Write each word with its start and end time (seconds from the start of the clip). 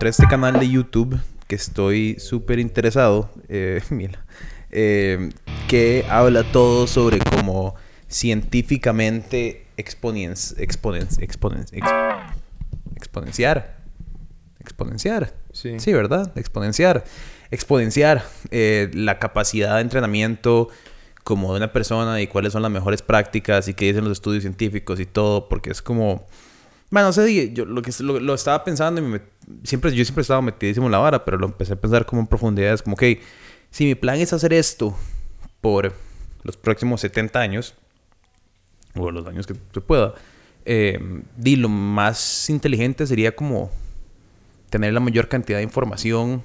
encontré 0.00 0.08
este 0.08 0.28
canal 0.28 0.58
de 0.58 0.66
YouTube 0.66 1.20
que 1.46 1.56
estoy 1.56 2.16
súper 2.18 2.58
interesado, 2.58 3.30
eh, 3.50 3.82
mira, 3.90 4.24
eh, 4.70 5.28
que 5.68 6.06
habla 6.08 6.42
todo 6.42 6.86
sobre 6.86 7.18
cómo 7.18 7.74
científicamente 8.08 9.66
exponen, 9.76 10.32
exponen, 10.56 11.06
exponen, 11.18 11.66
ex- 11.72 11.90
exponenciar. 12.96 13.76
Exponenciar. 14.58 15.34
Sí. 15.52 15.78
Sí, 15.78 15.92
¿verdad? 15.92 16.32
Exponenciar. 16.34 17.04
Exponenciar 17.50 18.24
eh, 18.50 18.90
la 18.94 19.18
capacidad 19.18 19.74
de 19.74 19.82
entrenamiento 19.82 20.68
como 21.24 21.52
de 21.52 21.58
una 21.58 21.74
persona 21.74 22.22
y 22.22 22.26
cuáles 22.26 22.54
son 22.54 22.62
las 22.62 22.70
mejores 22.70 23.02
prácticas 23.02 23.68
y 23.68 23.74
qué 23.74 23.84
dicen 23.84 24.04
los 24.04 24.12
estudios 24.12 24.44
científicos 24.44 24.98
y 24.98 25.04
todo, 25.04 25.46
porque 25.50 25.70
es 25.70 25.82
como... 25.82 26.26
Bueno, 26.90 27.08
no 27.08 27.12
sé, 27.12 27.52
yo 27.52 27.64
lo 27.64 27.82
que 27.82 27.92
lo, 28.00 28.18
lo 28.18 28.34
estaba 28.34 28.64
pensando 28.64 29.00
y 29.00 29.04
me 29.04 29.20
siempre, 29.64 29.94
yo 29.94 30.04
siempre 30.04 30.22
estaba 30.22 30.42
metidísimo 30.42 30.86
en 30.86 30.92
la 30.92 30.98
vara, 30.98 31.24
pero 31.24 31.38
lo 31.38 31.46
empecé 31.46 31.74
a 31.74 31.76
pensar 31.76 32.06
como 32.06 32.20
en 32.20 32.26
profundidad. 32.26 32.72
Es 32.72 32.82
como, 32.82 32.94
ok, 32.94 33.04
si 33.70 33.84
mi 33.84 33.94
plan 33.94 34.18
es 34.18 34.32
hacer 34.32 34.52
esto 34.52 34.96
por 35.60 35.92
los 36.42 36.56
próximos 36.56 37.00
70 37.00 37.38
años, 37.40 37.74
o 38.94 39.10
los 39.10 39.26
años 39.26 39.46
que 39.46 39.54
se 39.72 39.80
pueda, 39.80 40.14
eh, 40.64 40.98
di, 41.36 41.56
lo 41.56 41.68
más 41.68 42.50
inteligente 42.50 43.06
sería 43.06 43.34
como 43.34 43.70
tener 44.68 44.92
la 44.92 45.00
mayor 45.00 45.28
cantidad 45.28 45.58
de 45.58 45.64
información 45.64 46.42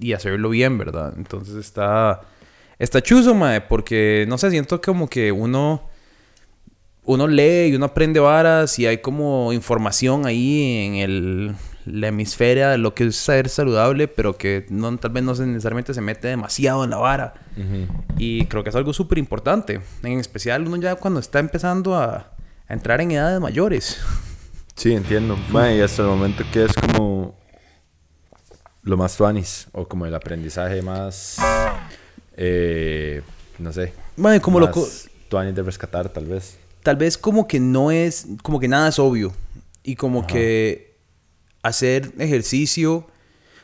y 0.00 0.12
hacerlo 0.12 0.50
bien, 0.50 0.78
¿verdad? 0.78 1.14
Entonces 1.16 1.56
está, 1.56 2.22
está 2.78 3.02
chuzo, 3.02 3.34
mae, 3.34 3.60
porque, 3.60 4.26
no 4.28 4.38
sé, 4.38 4.50
siento 4.50 4.80
como 4.80 5.08
que 5.08 5.32
uno, 5.32 5.88
uno 7.06 7.26
lee 7.28 7.68
y 7.68 7.74
uno 7.74 7.86
aprende 7.86 8.20
varas 8.20 8.78
y 8.78 8.86
hay 8.86 8.98
como 8.98 9.52
información 9.52 10.26
ahí 10.26 10.84
en 10.86 10.94
el, 10.96 11.54
la 11.86 12.08
hemisferia 12.08 12.68
de 12.70 12.78
lo 12.78 12.94
que 12.94 13.06
es 13.06 13.16
ser 13.16 13.48
saludable, 13.48 14.08
pero 14.08 14.36
que 14.36 14.66
no, 14.70 14.96
tal 14.98 15.12
vez 15.12 15.22
no 15.22 15.34
se- 15.34 15.46
necesariamente 15.46 15.94
se 15.94 16.00
mete 16.00 16.28
demasiado 16.28 16.82
en 16.84 16.90
la 16.90 16.96
vara. 16.96 17.34
Y 18.18 18.46
creo 18.46 18.62
que 18.64 18.70
es 18.70 18.76
algo 18.76 18.92
súper 18.92 19.18
importante. 19.18 19.80
En 20.02 20.18
especial 20.18 20.66
uno 20.66 20.76
ya 20.76 20.96
cuando 20.96 21.20
está 21.20 21.38
empezando 21.38 21.94
a, 21.94 22.32
a 22.68 22.72
entrar 22.74 23.00
en 23.00 23.12
edades 23.12 23.40
mayores. 23.40 23.98
Sí, 24.74 24.92
entiendo. 24.92 25.38
Bueno, 25.50 25.74
y 25.74 25.80
hasta 25.80 26.02
el 26.02 26.08
momento 26.08 26.44
que 26.52 26.64
es 26.64 26.72
como 26.74 27.34
lo 28.82 28.96
más 28.96 29.16
tuanis, 29.16 29.68
o 29.72 29.88
como 29.88 30.06
el 30.06 30.14
aprendizaje 30.14 30.82
más, 30.82 31.36
eh, 32.36 33.22
no 33.58 33.72
sé, 33.72 33.92
Mae, 34.16 34.40
como 34.40 34.60
lo 34.60 34.66
más 34.66 34.74
co- 34.74 34.88
tuanis 35.28 35.54
de 35.54 35.62
rescatar 35.62 36.08
tal 36.08 36.26
vez. 36.26 36.58
Tal 36.86 36.94
vez 36.96 37.18
como 37.18 37.48
que 37.48 37.58
no 37.58 37.90
es, 37.90 38.28
como 38.44 38.60
que 38.60 38.68
nada 38.68 38.88
es 38.90 38.98
obvio. 39.00 39.32
Y 39.82 39.96
como 39.96 40.20
Ajá. 40.20 40.28
que 40.28 40.94
hacer 41.62 42.12
ejercicio, 42.18 42.94
o 42.98 43.06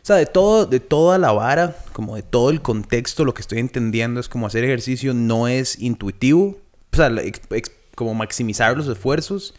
sea, 0.03 0.17
de 0.17 0.27
todo, 0.27 0.67
de 0.67 0.81
toda 0.81 1.19
la 1.19 1.31
vara, 1.31 1.77
como 1.93 2.17
de 2.17 2.25
todo 2.25 2.51
el 2.51 2.61
contexto, 2.63 3.25
lo 3.25 3.33
que 3.33 3.43
estoy 3.43 3.61
entendiendo 3.61 4.19
es 4.19 4.29
como 4.29 4.49
hacer 4.49 4.65
ejercicio 4.65 5.15
no 5.15 5.47
es 5.47 5.79
intuitivo, 5.79 6.59
o 6.93 6.97
sea, 6.97 7.07
ex- 7.23 7.41
ex- 7.51 7.71
como 7.95 8.13
maximizar 8.15 8.77
los 8.77 8.89
esfuerzos 8.89 9.55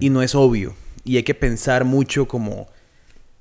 y 0.00 0.08
no 0.08 0.22
es 0.22 0.34
obvio. 0.34 0.74
Y 1.04 1.18
hay 1.18 1.22
que 1.22 1.34
pensar 1.34 1.84
mucho 1.84 2.26
como 2.26 2.66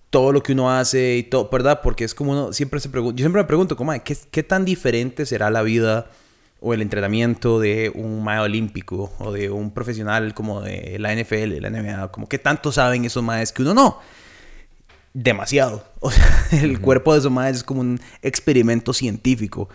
todo 0.09 0.33
lo 0.33 0.43
que 0.43 0.51
uno 0.51 0.69
hace 0.69 1.15
y 1.15 1.23
todo, 1.23 1.47
¿verdad? 1.49 1.79
Porque 1.81 2.03
es 2.03 2.13
como 2.13 2.31
uno 2.33 2.51
siempre 2.51 2.81
se 2.81 2.89
pregunta, 2.89 3.17
yo 3.17 3.23
siempre 3.23 3.41
me 3.41 3.47
pregunto, 3.47 3.77
como, 3.77 3.87
"Mae, 3.91 4.01
¿qué, 4.03 4.17
¿qué 4.31 4.43
tan 4.43 4.65
diferente 4.65 5.25
será 5.25 5.49
la 5.49 5.61
vida 5.61 6.11
o 6.59 6.73
el 6.73 6.81
entrenamiento 6.81 7.59
de 7.59 7.91
un 7.93 8.23
mae 8.23 8.39
olímpico 8.39 9.13
o 9.19 9.31
de 9.31 9.49
un 9.49 9.71
profesional 9.71 10.33
como 10.33 10.61
de 10.61 10.97
la 10.99 11.13
NFL, 11.13 11.59
la 11.61 11.69
NBA? 11.69 12.11
Como, 12.11 12.27
¿qué 12.27 12.39
tanto 12.39 12.71
saben 12.71 13.05
esos 13.05 13.23
maes 13.23 13.51
que 13.51 13.61
uno 13.61 13.73
no? 13.73 13.99
Demasiado. 15.13 15.85
O 15.99 16.11
sea, 16.11 16.47
el 16.51 16.79
cuerpo 16.79 17.13
de 17.13 17.19
esos 17.19 17.31
maes 17.31 17.57
es 17.57 17.63
como 17.63 17.81
un 17.81 17.99
experimento 18.21 18.93
científico. 18.93 19.69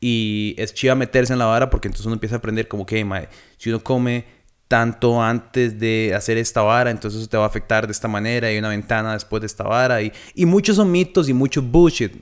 Y 0.00 0.54
es 0.58 0.74
chiva 0.74 0.94
meterse 0.94 1.32
en 1.32 1.38
la 1.38 1.46
vara 1.46 1.70
porque 1.70 1.88
entonces 1.88 2.06
uno 2.06 2.14
empieza 2.14 2.36
a 2.36 2.38
aprender 2.38 2.66
como 2.66 2.84
que, 2.84 3.04
mae, 3.04 3.28
si 3.56 3.70
uno 3.70 3.82
come 3.82 4.24
tanto 4.66 5.22
antes 5.22 5.78
de 5.78 6.14
hacer 6.16 6.38
esta 6.38 6.62
vara, 6.62 6.90
entonces 6.90 7.20
eso 7.20 7.28
te 7.28 7.36
va 7.36 7.44
a 7.44 7.46
afectar 7.46 7.86
de 7.86 7.92
esta 7.92 8.08
manera, 8.08 8.48
hay 8.48 8.58
una 8.58 8.70
ventana 8.70 9.12
después 9.12 9.40
de 9.42 9.46
esta 9.46 9.64
vara. 9.64 10.00
Y, 10.02 10.12
y 10.34 10.46
muchos 10.46 10.76
son 10.76 10.90
mitos 10.90 11.28
y 11.28 11.34
mucho 11.34 11.62
bullshit. 11.62 12.14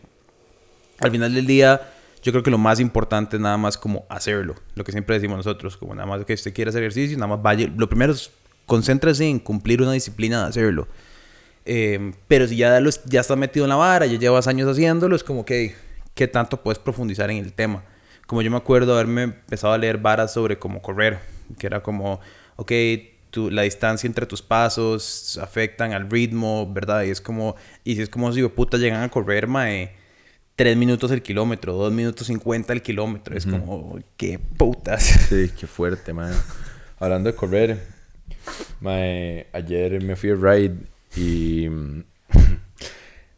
Al 0.99 1.11
final 1.11 1.33
del 1.33 1.47
día, 1.47 1.81
yo 2.23 2.33
creo 2.33 2.43
que 2.43 2.51
lo 2.51 2.59
más 2.59 2.81
importante 2.81 3.37
es 3.37 3.43
nada 3.43 3.57
más 3.57 3.79
como 3.79 4.05
hacerlo. 4.09 4.55
Lo 4.75 4.85
que 4.85 4.93
siempre 4.93 5.17
decimos 5.17 5.39
nosotros, 5.39 5.77
como 5.77 5.95
nada 5.95 6.07
más 6.07 6.25
que 6.25 6.35
usted 6.35 6.53
quiere 6.53 6.69
hacer 6.69 6.83
ejercicio, 6.83 7.17
nada 7.17 7.29
más 7.29 7.43
vaya. 7.43 7.71
Lo 7.77 7.89
primero 7.89 8.13
es 8.13 8.31
concéntrese 8.67 9.27
en 9.27 9.39
cumplir 9.39 9.83
una 9.83 9.93
disciplina 9.93 10.43
de 10.43 10.49
hacerlo. 10.49 10.87
Eh, 11.65 12.13
pero 12.29 12.47
si 12.47 12.57
ya, 12.57 12.79
lo, 12.81 12.91
ya 13.07 13.21
estás 13.21 13.37
metido 13.37 13.65
en 13.65 13.71
la 13.71 13.77
vara, 13.77 14.07
ya 14.07 14.19
llevas 14.19 14.47
años 14.47 14.69
haciéndolo, 14.69 15.17
es 15.17 15.25
como 15.25 15.45
que, 15.45 15.75
¿qué 16.15 16.29
tanto 16.29 16.63
puedes 16.63 16.79
profundizar 16.79 17.31
en 17.31 17.39
el 17.39 17.53
tema? 17.53 17.85
Como 18.27 18.43
yo 18.43 18.51
me 18.51 18.57
acuerdo 18.57 18.95
haberme 18.95 19.25
empezado 19.25 19.73
a 19.73 19.79
leer 19.79 19.99
varas 19.99 20.33
sobre 20.33 20.59
cómo 20.59 20.83
correr, 20.83 21.19
que 21.59 21.67
era 21.67 21.83
como, 21.83 22.21
ok, 22.57 22.73
tu, 23.31 23.51
la 23.51 23.63
distancia 23.63 24.07
entre 24.07 24.27
tus 24.27 24.43
pasos 24.43 25.39
afectan 25.43 25.93
al 25.93 26.11
ritmo, 26.11 26.73
¿verdad? 26.73 27.03
Y 27.03 27.11
es 27.11 27.21
como, 27.21 27.57
y 27.85 27.97
si 27.97 28.03
es 28.03 28.09
como 28.09 28.33
si 28.33 28.47
puta 28.49 28.77
llegan 28.77 29.03
a 29.03 29.09
correr, 29.09 29.47
mae, 29.47 29.95
3 30.61 30.77
minutos 30.77 31.11
el 31.11 31.23
kilómetro, 31.23 31.73
2 31.73 31.91
minutos 31.91 32.27
50 32.27 32.75
el 32.75 32.83
kilómetro, 32.83 33.35
es 33.35 33.47
como, 33.47 33.99
qué 34.19 34.39
putas. 34.39 35.03
Sí, 35.03 35.51
qué 35.59 35.67
fuerte, 35.67 36.13
man. 36.13 36.35
Hablando 36.99 37.33
de 37.33 37.35
correr, 37.35 37.79
mae, 38.79 39.47
ayer 39.55 40.05
me 40.05 40.17
fui 40.17 40.29
a 40.29 40.35
ride 40.35 40.77
y 41.17 41.67
mm, 41.67 42.05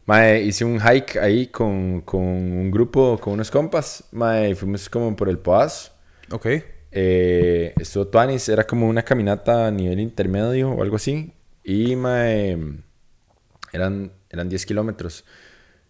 mae, 0.05 0.43
hice 0.43 0.65
un 0.65 0.81
hike 0.81 1.15
ahí 1.15 1.47
con, 1.47 2.01
con 2.01 2.19
un 2.19 2.69
grupo, 2.69 3.17
con 3.17 3.35
unos 3.35 3.49
compas. 3.49 4.03
Mae, 4.11 4.53
fuimos 4.53 4.89
como 4.89 5.15
por 5.15 5.29
el 5.29 5.37
Poaz. 5.37 5.93
Ok. 6.29 6.47
Eh, 6.91 7.73
estuvo 7.79 8.05
Tuanis, 8.05 8.49
era 8.49 8.67
como 8.67 8.85
una 8.89 9.01
caminata 9.01 9.67
a 9.67 9.71
nivel 9.71 10.01
intermedio 10.01 10.71
o 10.71 10.83
algo 10.83 10.97
así. 10.97 11.31
Y 11.63 11.95
mae, 11.95 12.57
eran, 13.71 14.11
eran 14.29 14.49
10 14.49 14.65
kilómetros. 14.65 15.23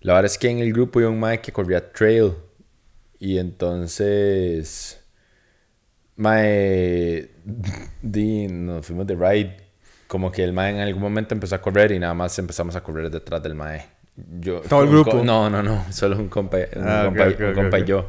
La 0.04 0.14
verdad 0.14 0.32
es 0.32 0.38
que 0.38 0.50
en 0.50 0.60
el 0.60 0.72
grupo 0.72 1.00
iba 1.02 1.10
un 1.10 1.20
mae 1.20 1.42
que 1.42 1.52
corría 1.52 1.92
trail. 1.92 2.34
Y 3.20 3.38
entonces. 3.38 5.02
Mae. 6.18 7.32
Di, 8.02 8.48
nos 8.48 8.86
fuimos 8.86 9.08
de 9.08 9.16
ride. 9.16 9.58
Como 10.08 10.32
que 10.32 10.44
el 10.44 10.54
mae 10.54 10.72
en 10.72 10.80
algún 10.80 11.02
momento 11.02 11.34
empezó 11.34 11.56
a 11.56 11.62
correr 11.62 11.92
y 11.92 12.00
nada 12.00 12.14
más 12.14 12.38
empezamos 12.38 12.76
a 12.76 12.84
correr 12.84 13.10
detrás 13.10 13.42
del 13.42 13.56
mae. 13.56 13.86
Yo, 14.40 14.62
¿Todo 14.62 14.84
el 14.84 14.90
grupo? 14.90 15.24
no, 15.24 15.50
no, 15.50 15.64
no. 15.64 15.86
Solo 15.92 16.18
un 16.18 16.28
compa, 16.30 16.58
un 16.76 16.88
Ah, 16.88 17.04
compa, 17.06 17.28
un 17.28 17.54
compa 17.54 17.80
y 17.80 17.86
yo. 17.86 18.08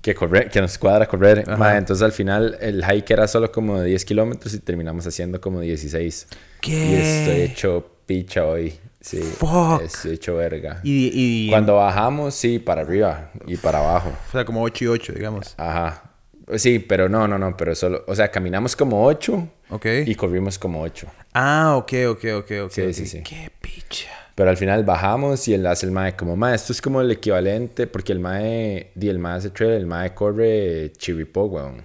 Que, 0.00 0.14
corre, 0.14 0.48
que 0.48 0.60
nos 0.60 0.78
cuadra 0.78 1.06
correr. 1.06 1.46
Mae, 1.58 1.78
entonces 1.78 2.02
al 2.02 2.12
final 2.12 2.56
el 2.60 2.84
hike 2.84 3.10
era 3.10 3.26
solo 3.26 3.50
como 3.50 3.80
de 3.80 3.88
10 3.88 4.04
kilómetros 4.04 4.52
y 4.52 4.58
terminamos 4.58 5.06
haciendo 5.06 5.40
como 5.40 5.60
16. 5.60 6.28
¿Qué? 6.60 6.70
Y 6.72 6.94
estoy 6.94 7.40
hecho 7.40 7.90
picha 8.06 8.44
hoy. 8.44 8.74
Sí. 9.04 9.20
Fuck. 9.20 9.82
Estoy 9.82 10.12
hecho 10.14 10.36
verga. 10.36 10.80
Y, 10.82 11.10
y 11.12 11.50
Cuando 11.50 11.74
bajamos, 11.76 12.34
sí, 12.34 12.58
para 12.58 12.80
arriba 12.80 13.30
y 13.46 13.58
para 13.58 13.80
abajo. 13.80 14.10
o 14.28 14.32
sea, 14.32 14.46
como 14.46 14.62
8 14.62 14.84
y 14.84 14.88
8, 14.88 15.12
digamos. 15.12 15.54
Ajá. 15.58 16.10
Sí, 16.56 16.78
pero 16.78 17.08
no, 17.10 17.28
no, 17.28 17.38
no, 17.38 17.54
pero 17.54 17.74
solo, 17.74 18.02
o 18.06 18.14
sea, 18.14 18.30
caminamos 18.30 18.74
como 18.76 19.04
8 19.04 19.48
Ok. 19.70 19.86
y 20.06 20.14
corrimos 20.14 20.58
como 20.58 20.80
8. 20.80 21.06
Ah, 21.34 21.74
ok, 21.76 21.92
ok, 22.08 22.24
ok, 22.36 22.50
ok. 22.64 22.70
Sí, 22.70 22.80
ok. 22.82 22.92
sí, 22.92 23.06
sí. 23.06 23.22
Qué 23.22 23.50
picha. 23.60 24.08
Pero 24.34 24.48
al 24.48 24.56
final 24.56 24.84
bajamos 24.84 25.46
y 25.48 25.54
el 25.54 25.66
hace 25.66 25.84
el 25.84 25.92
mae 25.92 26.16
como, 26.16 26.34
mae, 26.34 26.54
esto 26.54 26.72
es 26.72 26.80
como 26.80 27.02
el 27.02 27.10
equivalente, 27.10 27.86
porque 27.86 28.12
el 28.12 28.20
mae, 28.20 28.90
di 28.94 29.10
el 29.10 29.18
mae 29.18 29.36
hace 29.36 29.50
trail, 29.50 29.72
el 29.74 29.86
mae 29.86 30.14
corre 30.14 30.92
chiripó, 30.96 31.44
weón. 31.44 31.82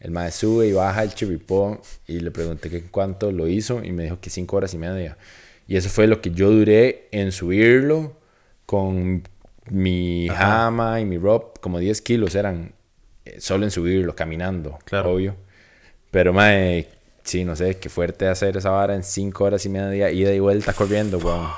El 0.00 0.10
mae 0.12 0.32
sube 0.32 0.66
y 0.66 0.72
baja 0.72 1.02
el 1.02 1.14
chiripó 1.14 1.80
y 2.06 2.20
le 2.20 2.30
pregunté 2.30 2.68
que 2.70 2.82
cuánto 2.84 3.30
lo 3.30 3.46
hizo 3.46 3.84
y 3.84 3.92
me 3.92 4.04
dijo 4.04 4.18
que 4.20 4.30
5 4.30 4.56
horas 4.56 4.72
y 4.74 4.78
media. 4.78 5.16
Y 5.68 5.76
eso 5.76 5.88
fue 5.88 6.06
lo 6.06 6.20
que 6.20 6.30
yo 6.32 6.50
duré 6.50 7.08
en 7.12 7.32
subirlo 7.32 8.16
con 8.66 9.22
mi 9.70 10.28
Ajá. 10.28 10.46
jama 10.46 11.00
y 11.00 11.04
mi 11.04 11.18
rope, 11.18 11.60
como 11.60 11.78
10 11.78 12.02
kilos 12.02 12.34
eran 12.34 12.72
eh, 13.24 13.36
solo 13.40 13.64
en 13.64 13.70
subirlo, 13.70 14.14
caminando, 14.16 14.78
Claro. 14.84 15.12
obvio. 15.12 15.36
Pero 16.10 16.32
mae, 16.32 16.88
sí, 17.22 17.44
no 17.44 17.54
sé, 17.56 17.78
qué 17.78 17.88
fuerte 17.88 18.26
hacer 18.28 18.56
esa 18.56 18.70
vara 18.70 18.94
en 18.94 19.04
5 19.04 19.44
horas 19.44 19.64
y 19.64 19.68
media, 19.68 20.10
ida 20.10 20.32
y 20.34 20.40
vuelta 20.40 20.72
corriendo, 20.72 21.18
weón. 21.18 21.48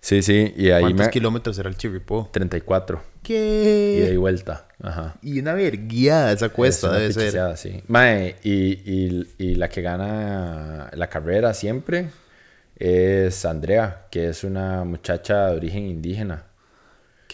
Sí, 0.00 0.20
sí, 0.22 0.52
y 0.56 0.70
ahí 0.70 0.82
¿Cuántos 0.82 1.06
me... 1.06 1.10
kilómetros 1.12 1.58
era 1.58 1.68
el 1.70 1.76
chiripó? 1.76 2.28
34, 2.30 2.96
ida 2.96 3.02
y 3.24 4.06
¿Qué? 4.10 4.16
vuelta, 4.18 4.68
ajá. 4.82 5.16
Y 5.22 5.40
una 5.40 5.54
verguía 5.54 6.30
esa 6.30 6.50
cuesta 6.50 6.88
Es 7.02 7.16
una 7.16 7.24
debe 7.24 7.30
ser. 7.30 7.56
sí. 7.56 7.82
Mae, 7.88 8.36
y, 8.42 8.52
y, 8.84 9.26
y 9.38 9.54
la 9.54 9.68
que 9.70 9.80
gana 9.82 10.90
la 10.92 11.08
carrera 11.08 11.54
siempre 11.54 12.08
es 12.76 13.44
Andrea, 13.44 14.06
que 14.10 14.28
es 14.28 14.44
una 14.44 14.84
muchacha 14.84 15.46
de 15.46 15.56
origen 15.56 15.86
indígena. 15.86 16.44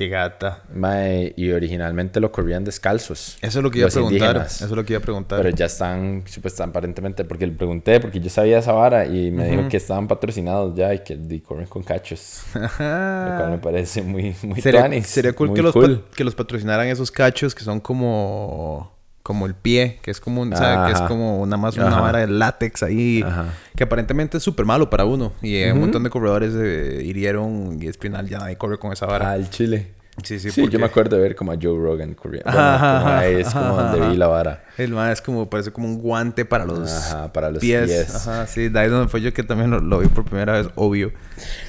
Qué 0.00 0.08
gata. 0.08 0.62
Mae, 0.72 1.34
y 1.36 1.50
originalmente 1.50 2.20
lo 2.20 2.32
corrían 2.32 2.64
descalzos. 2.64 3.36
Eso 3.42 3.58
es 3.58 3.62
lo 3.62 3.70
que 3.70 3.80
iba 3.80 3.88
a 3.88 3.90
preguntar. 3.90 4.28
indígenas. 4.28 4.56
Eso 4.56 4.64
es 4.64 4.70
lo 4.70 4.82
que 4.82 4.94
iba 4.94 4.98
a 4.98 5.02
preguntar. 5.02 5.42
Pero 5.42 5.54
ya 5.54 5.66
están, 5.66 6.22
supuestamente, 6.26 6.78
aparentemente, 6.78 7.24
porque 7.26 7.46
le 7.46 7.52
pregunté, 7.52 8.00
porque 8.00 8.18
yo 8.18 8.30
sabía 8.30 8.60
esa 8.60 8.72
vara 8.72 9.04
y 9.04 9.30
me 9.30 9.50
dijo 9.50 9.68
que 9.68 9.76
estaban 9.76 10.08
patrocinados 10.08 10.74
ya 10.74 10.94
y 10.94 11.00
que 11.00 11.18
y 11.28 11.40
corren 11.40 11.66
con 11.66 11.82
cachos. 11.82 12.44
Lo 12.54 12.60
cual 12.60 13.50
me 13.50 13.58
parece 13.58 14.00
muy, 14.00 14.34
muy 14.42 14.62
sería, 14.62 14.80
tuanis, 14.80 15.06
sería 15.06 15.34
cool, 15.34 15.48
muy 15.48 15.56
que, 15.56 15.62
los 15.62 15.72
cool. 15.74 16.04
que 16.16 16.24
los 16.24 16.34
patrocinaran 16.34 16.86
esos 16.88 17.10
cachos 17.10 17.54
que 17.54 17.62
son 17.62 17.78
como 17.78 18.99
como 19.22 19.46
el 19.46 19.54
pie, 19.54 19.98
que 20.02 20.10
es 20.10 20.20
como 20.20 20.40
un, 20.42 20.56
¿sabe? 20.56 20.86
que 20.86 20.92
es 20.92 21.00
como 21.02 21.44
nada 21.46 21.58
más 21.58 21.76
una 21.76 21.88
Ajá. 21.88 22.00
vara 22.00 22.18
de 22.20 22.26
látex 22.28 22.82
ahí, 22.82 23.22
Ajá. 23.24 23.46
que 23.76 23.84
aparentemente 23.84 24.38
es 24.38 24.42
súper 24.42 24.64
malo 24.66 24.88
para 24.90 25.04
uno. 25.04 25.32
Y 25.42 25.56
eh, 25.56 25.66
un 25.66 25.72
Ujú. 25.78 25.80
montón 25.82 26.04
de 26.04 26.10
corredores 26.10 26.54
eh, 26.56 27.02
hirieron 27.04 27.78
y 27.80 27.86
es 27.86 27.98
final 27.98 28.28
ya 28.28 28.38
nadie 28.38 28.56
corre 28.56 28.78
con 28.78 28.92
esa 28.92 29.06
vara. 29.06 29.30
Ah, 29.30 29.36
el 29.36 29.50
Chile. 29.50 29.92
sí, 30.24 30.38
sí, 30.38 30.50
Sí, 30.50 30.60
porque 30.62 30.72
yo 30.74 30.78
me 30.80 30.86
acuerdo 30.86 31.16
de 31.16 31.22
ver 31.22 31.36
como 31.36 31.52
a 31.52 31.56
Joe 31.60 31.78
Rogan 31.78 32.14
corriendo. 32.14 32.50
Bueno, 32.50 32.66
Ajá, 32.66 33.26
es 33.26 33.48
como 33.50 33.78
ajá, 33.78 33.82
donde 33.92 34.08
vi 34.08 34.16
la 34.16 34.26
vara. 34.26 34.64
El 34.78 34.96
es 35.12 35.20
como, 35.20 35.48
parece 35.50 35.70
como 35.70 35.86
un 35.86 35.98
guante 36.00 36.44
para 36.46 36.64
los, 36.64 36.90
Ajá, 36.90 37.32
para 37.32 37.50
los 37.50 37.60
pies. 37.60 37.86
pies. 37.86 38.14
Ajá, 38.14 38.46
sí, 38.46 38.68
de 38.70 38.78
ahí 38.80 38.88
donde 38.88 39.08
fue 39.08 39.20
yo 39.20 39.32
que 39.34 39.42
también 39.42 39.70
lo, 39.70 39.80
lo 39.80 39.98
vi 39.98 40.08
por 40.08 40.24
primera 40.24 40.54
vez, 40.54 40.68
obvio. 40.76 41.12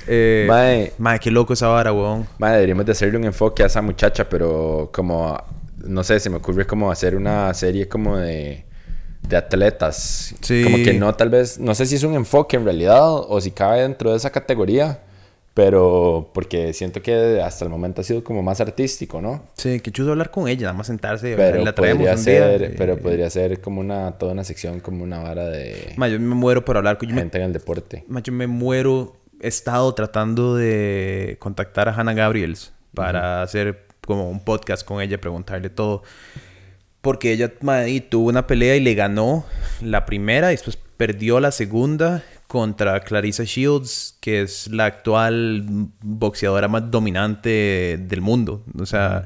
Eh, 0.08 0.46
Mae, 0.48 0.94
mae, 0.98 1.20
qué 1.20 1.30
loco 1.32 1.52
esa 1.54 1.68
vara, 1.68 1.92
weón. 1.92 2.26
Madre, 2.40 2.56
deberíamos 2.56 2.86
de 2.86 2.94
hacerle 2.94 3.18
un 3.18 3.26
enfoque 3.26 3.64
a 3.64 3.66
esa 3.66 3.82
muchacha, 3.82 4.28
pero 4.30 4.90
como, 4.94 5.38
no 5.86 6.04
sé, 6.04 6.20
se 6.20 6.30
me 6.30 6.38
ocurre 6.38 6.66
como 6.66 6.92
hacer 6.92 7.16
una 7.16 7.54
serie 7.54 7.88
como 7.88 8.18
de, 8.18 8.66
de 9.28 9.38
atletas. 9.38 10.36
Sí. 10.42 10.64
Como 10.64 10.78
que 10.78 10.94
no, 10.94 11.14
tal 11.16 11.30
vez, 11.30 11.60
no 11.60 11.76
sé 11.76 11.86
si 11.86 11.96
es 11.96 12.04
un 12.04 12.16
enfoque 12.16 12.58
en 12.58 12.66
realidad 12.66 13.02
o 13.06 13.40
si 13.42 13.52
cabe 13.52 13.82
dentro 13.82 14.12
de 14.12 14.18
esa 14.18 14.30
categoría, 14.32 15.00
pero 15.54 16.32
porque 16.34 16.72
siento 16.74 17.02
que 17.02 17.42
hasta 17.44 17.66
el 17.66 17.72
momento 17.72 18.02
ha 18.02 18.04
sido 18.06 18.24
como 18.24 18.42
más 18.42 18.62
artístico, 18.62 19.22
¿no? 19.22 19.44
Sí, 19.54 19.82
qué 19.82 19.92
chulo 19.92 20.12
hablar 20.12 20.32
con 20.32 20.48
ella, 20.48 20.68
nada 20.68 20.74
más 20.78 20.88
sentarse 20.88 21.36
Pero 21.36 21.64
la 21.64 21.76
traemos 21.76 21.98
podría 22.06 22.12
un 22.16 22.24
día. 22.24 22.24
ser, 22.24 22.64
Eh, 22.64 22.76
pero 22.78 22.98
podría 22.98 23.30
ser 23.30 23.60
como 23.60 23.82
una, 23.82 24.14
toda 24.14 24.32
una 24.32 24.46
sección, 24.46 24.80
como 24.80 25.04
una 25.04 25.20
vara 25.20 25.46
de 25.48 25.94
mae, 25.98 26.10
yo 26.12 26.20
me 26.22 26.36
muero 26.36 26.64
por 26.64 26.78
hablar 26.78 26.98
con 26.98 27.10
yo 27.10 27.16
me, 27.16 27.22
gente 27.22 27.38
en 27.38 27.44
el 27.44 27.54
deporte. 27.54 28.06
mae, 28.08 28.24
yo 28.24 28.32
me 28.32 28.48
muero. 28.48 29.18
He 29.42 29.48
estado 29.48 29.94
tratando 29.96 30.56
de 30.56 31.36
contactar 31.40 31.90
a 31.90 31.94
Hannah 31.96 32.14
Gabriels 32.14 32.72
para 32.94 33.42
hacer 33.42 33.88
como 34.06 34.30
un 34.30 34.44
podcast 34.44 34.86
con 34.86 35.02
ella, 35.02 35.20
preguntarle 35.20 35.70
todo. 35.70 36.04
Porque 37.02 37.32
ella 37.32 37.52
y 37.88 38.02
tuvo 38.02 38.30
una 38.30 38.46
pelea 38.46 38.76
y 38.76 38.80
le 38.80 38.94
ganó 38.94 39.46
la 39.82 40.06
primera 40.06 40.52
y 40.52 40.56
después 40.56 40.78
perdió 40.98 41.40
la 41.40 41.52
segunda 41.52 42.24
contra 42.48 43.00
Clarissa 43.00 43.44
Shields, 43.44 44.18
que 44.22 44.42
es 44.42 44.68
la 44.68 44.86
actual 44.86 45.66
boxeadora 46.02 46.68
más 46.68 46.92
dominante 46.92 47.98
del 48.00 48.22
mundo. 48.22 48.64
O 48.78 48.86
sea, 48.86 49.26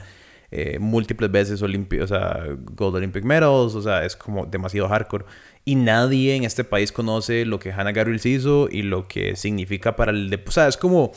eh, 0.52 0.78
múltiples 0.80 1.30
veces 1.32 1.62
olimpi 1.62 2.00
o 2.00 2.08
sea, 2.08 2.46
Gold 2.76 2.96
Olympic 2.96 3.26
Medals, 3.26 3.76
o 3.76 3.82
sea, 3.82 4.06
es 4.06 4.16
como 4.16 4.46
demasiado 4.46 4.88
hardcore. 4.88 5.26
Y 5.66 5.76
nadie 5.76 6.36
en 6.36 6.44
este 6.46 6.64
país 6.64 6.92
conoce 6.92 7.44
lo 7.44 7.60
que 7.60 7.74
Hannah 7.74 7.92
Gabriels 7.92 8.26
hizo 8.26 8.70
y 8.72 8.84
lo 8.84 9.08
que 9.08 9.36
significa 9.36 9.96
para 9.96 10.12
el... 10.12 10.30
dep- 10.30 10.48
O 10.48 10.52
sea, 10.52 10.68
es 10.68 10.78
como... 10.78 11.12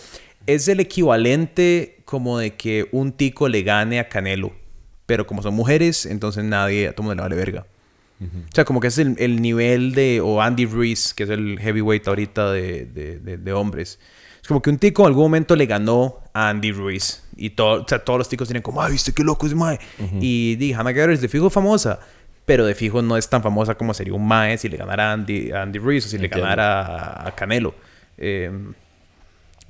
Es 0.48 0.66
el 0.68 0.80
equivalente 0.80 2.00
como 2.04 2.38
de 2.38 2.54
que 2.54 2.88
un 2.90 3.12
tico 3.12 3.48
le 3.48 3.62
gane 3.62 4.00
a 4.00 4.08
Canelo. 4.08 4.52
Pero 5.06 5.26
como 5.26 5.42
son 5.42 5.54
mujeres, 5.54 6.06
entonces 6.06 6.44
nadie, 6.44 6.88
a 6.88 6.92
todo 6.92 7.04
mundo 7.04 7.14
le 7.16 7.22
vale 7.22 7.36
verga. 7.36 7.66
O 8.20 8.54
sea, 8.54 8.64
como 8.64 8.80
que 8.80 8.88
es 8.88 8.98
el, 8.98 9.14
el 9.18 9.40
nivel 9.40 9.94
de... 9.94 10.20
O 10.20 10.42
Andy 10.42 10.66
Ruiz, 10.66 11.14
que 11.14 11.22
es 11.22 11.30
el 11.30 11.58
heavyweight 11.60 12.08
ahorita 12.08 12.50
de, 12.50 12.84
de, 12.86 13.18
de- 13.20 13.36
de 13.38 13.52
hombres. 13.52 14.00
Es 14.42 14.48
como 14.48 14.60
que 14.60 14.70
un 14.70 14.78
tico 14.78 15.02
en 15.02 15.08
algún 15.08 15.24
momento 15.24 15.54
le 15.54 15.66
ganó 15.66 16.18
a 16.34 16.48
Andy 16.48 16.72
Ruiz. 16.72 17.22
Y 17.36 17.50
todo, 17.50 17.82
o 17.84 17.86
sea, 17.88 18.00
todos 18.00 18.18
los 18.18 18.28
ticos 18.28 18.48
tienen 18.48 18.62
como, 18.62 18.82
ay, 18.82 18.92
viste 18.92 19.12
qué 19.12 19.22
loco 19.22 19.46
es 19.46 19.54
mae. 19.54 19.78
Y 20.20 20.56
di, 20.56 20.72
Hannah 20.72 20.90
Gabriels 20.92 21.20
de 21.20 21.28
fijo 21.28 21.48
famosa. 21.48 22.00
Pero 22.44 22.66
de 22.66 22.74
fijo 22.74 23.02
no 23.02 23.16
es 23.16 23.28
tan 23.28 23.42
famosa 23.42 23.76
como 23.76 23.94
sería 23.94 24.14
un 24.14 24.26
mae 24.26 24.58
si 24.58 24.68
le 24.68 24.76
ganara 24.78 25.10
a 25.10 25.12
Andy, 25.12 25.52
a 25.52 25.62
Andy 25.62 25.78
Ruiz 25.78 26.06
o 26.06 26.08
si 26.08 26.18
le 26.18 26.28
ganara 26.28 26.80
a, 26.80 27.28
a 27.28 27.34
Canelo. 27.36 27.74
Eh, 28.16 28.50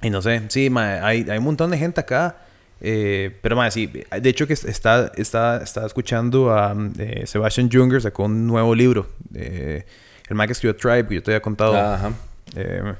y 0.03 0.11
no 0.11 0.23
sé, 0.23 0.43
sí, 0.49 0.71
mae, 0.71 1.01
hay, 1.01 1.27
hay 1.29 1.39
un 1.39 1.45
montón 1.45 1.71
de 1.71 1.79
gente 1.79 2.01
acá. 2.01 2.37
eh, 2.81 3.37
pero 3.43 3.57
mae, 3.57 3.71
sí, 3.71 3.87
de 3.87 4.29
hecho 4.29 4.47
que 4.47 4.53
está, 4.53 5.11
está, 5.17 5.61
está 5.63 5.85
escuchando 5.87 6.53
a 6.53 6.77
eh, 6.99 7.25
Sebastian 7.27 7.69
Junger, 7.73 8.01
sacó 8.03 8.25
un 8.25 8.47
nuevo 8.47 8.75
libro. 8.75 9.09
eh, 9.35 9.85
el 10.29 10.37
que 10.47 10.53
escribió 10.53 10.77
Tribe, 10.77 11.07
que 11.09 11.15
yo 11.17 11.23
te 11.23 11.31
había 11.33 11.41
contado. 11.43 11.75
Ajá. 11.77 12.13
Eh, 12.55 12.95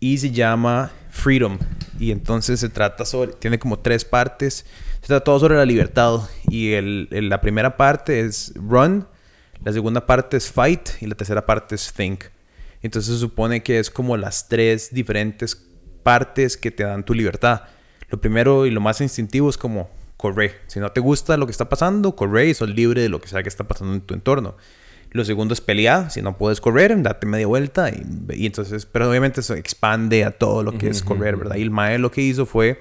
y 0.00 0.18
se 0.18 0.30
llama 0.30 0.92
Freedom. 1.10 1.58
Y 1.98 2.10
entonces 2.12 2.60
se 2.60 2.68
trata 2.68 3.04
sobre, 3.04 3.32
tiene 3.32 3.58
como 3.58 3.78
tres 3.78 4.04
partes. 4.04 4.64
Se 5.00 5.06
trata 5.08 5.24
todo 5.24 5.40
sobre 5.40 5.56
la 5.56 5.64
libertad. 5.64 6.20
Y 6.48 6.72
el, 6.74 7.08
el- 7.10 7.28
la 7.30 7.40
primera 7.40 7.76
parte 7.76 8.20
es 8.20 8.52
Run, 8.54 9.06
la 9.64 9.72
segunda 9.72 10.04
parte 10.06 10.36
es 10.36 10.50
Fight 10.52 10.90
y 11.00 11.06
la 11.06 11.14
tercera 11.14 11.44
parte 11.46 11.74
es 11.74 11.92
Think. 11.92 12.24
Entonces 12.82 13.14
se 13.14 13.18
supone 13.20 13.62
que 13.62 13.78
es 13.80 13.90
como 13.90 14.16
las 14.16 14.46
tres 14.48 14.92
diferentes 14.92 15.56
partes 16.08 16.56
que 16.56 16.70
te 16.70 16.84
dan 16.84 17.04
tu 17.04 17.12
libertad. 17.12 17.64
Lo 18.08 18.18
primero 18.18 18.64
y 18.64 18.70
lo 18.70 18.80
más 18.80 19.02
instintivo 19.02 19.50
es 19.50 19.58
como 19.58 19.90
correr. 20.16 20.54
Si 20.66 20.80
no 20.80 20.90
te 20.90 21.00
gusta 21.00 21.36
lo 21.36 21.44
que 21.44 21.52
está 21.52 21.68
pasando, 21.68 22.16
corre 22.16 22.46
y 22.46 22.54
sos 22.54 22.70
libre 22.70 23.02
de 23.02 23.10
lo 23.10 23.20
que 23.20 23.28
sea 23.28 23.42
que 23.42 23.50
está 23.50 23.68
pasando 23.68 23.92
en 23.92 24.00
tu 24.00 24.14
entorno. 24.14 24.56
Lo 25.10 25.22
segundo 25.26 25.52
es 25.52 25.60
pelear. 25.60 26.10
Si 26.10 26.22
no 26.22 26.38
puedes 26.38 26.62
correr, 26.62 26.96
date 27.02 27.26
media 27.26 27.46
vuelta. 27.46 27.90
Y, 27.90 28.06
y 28.32 28.46
entonces, 28.46 28.86
pero 28.86 29.10
obviamente 29.10 29.42
eso 29.42 29.52
expande 29.52 30.24
a 30.24 30.30
todo 30.30 30.62
lo 30.62 30.78
que 30.78 30.88
es 30.88 31.02
correr, 31.02 31.36
¿verdad? 31.36 31.56
Y 31.56 31.62
el 31.62 31.70
Mae 31.70 31.98
lo 31.98 32.10
que 32.10 32.22
hizo 32.22 32.46
fue, 32.46 32.80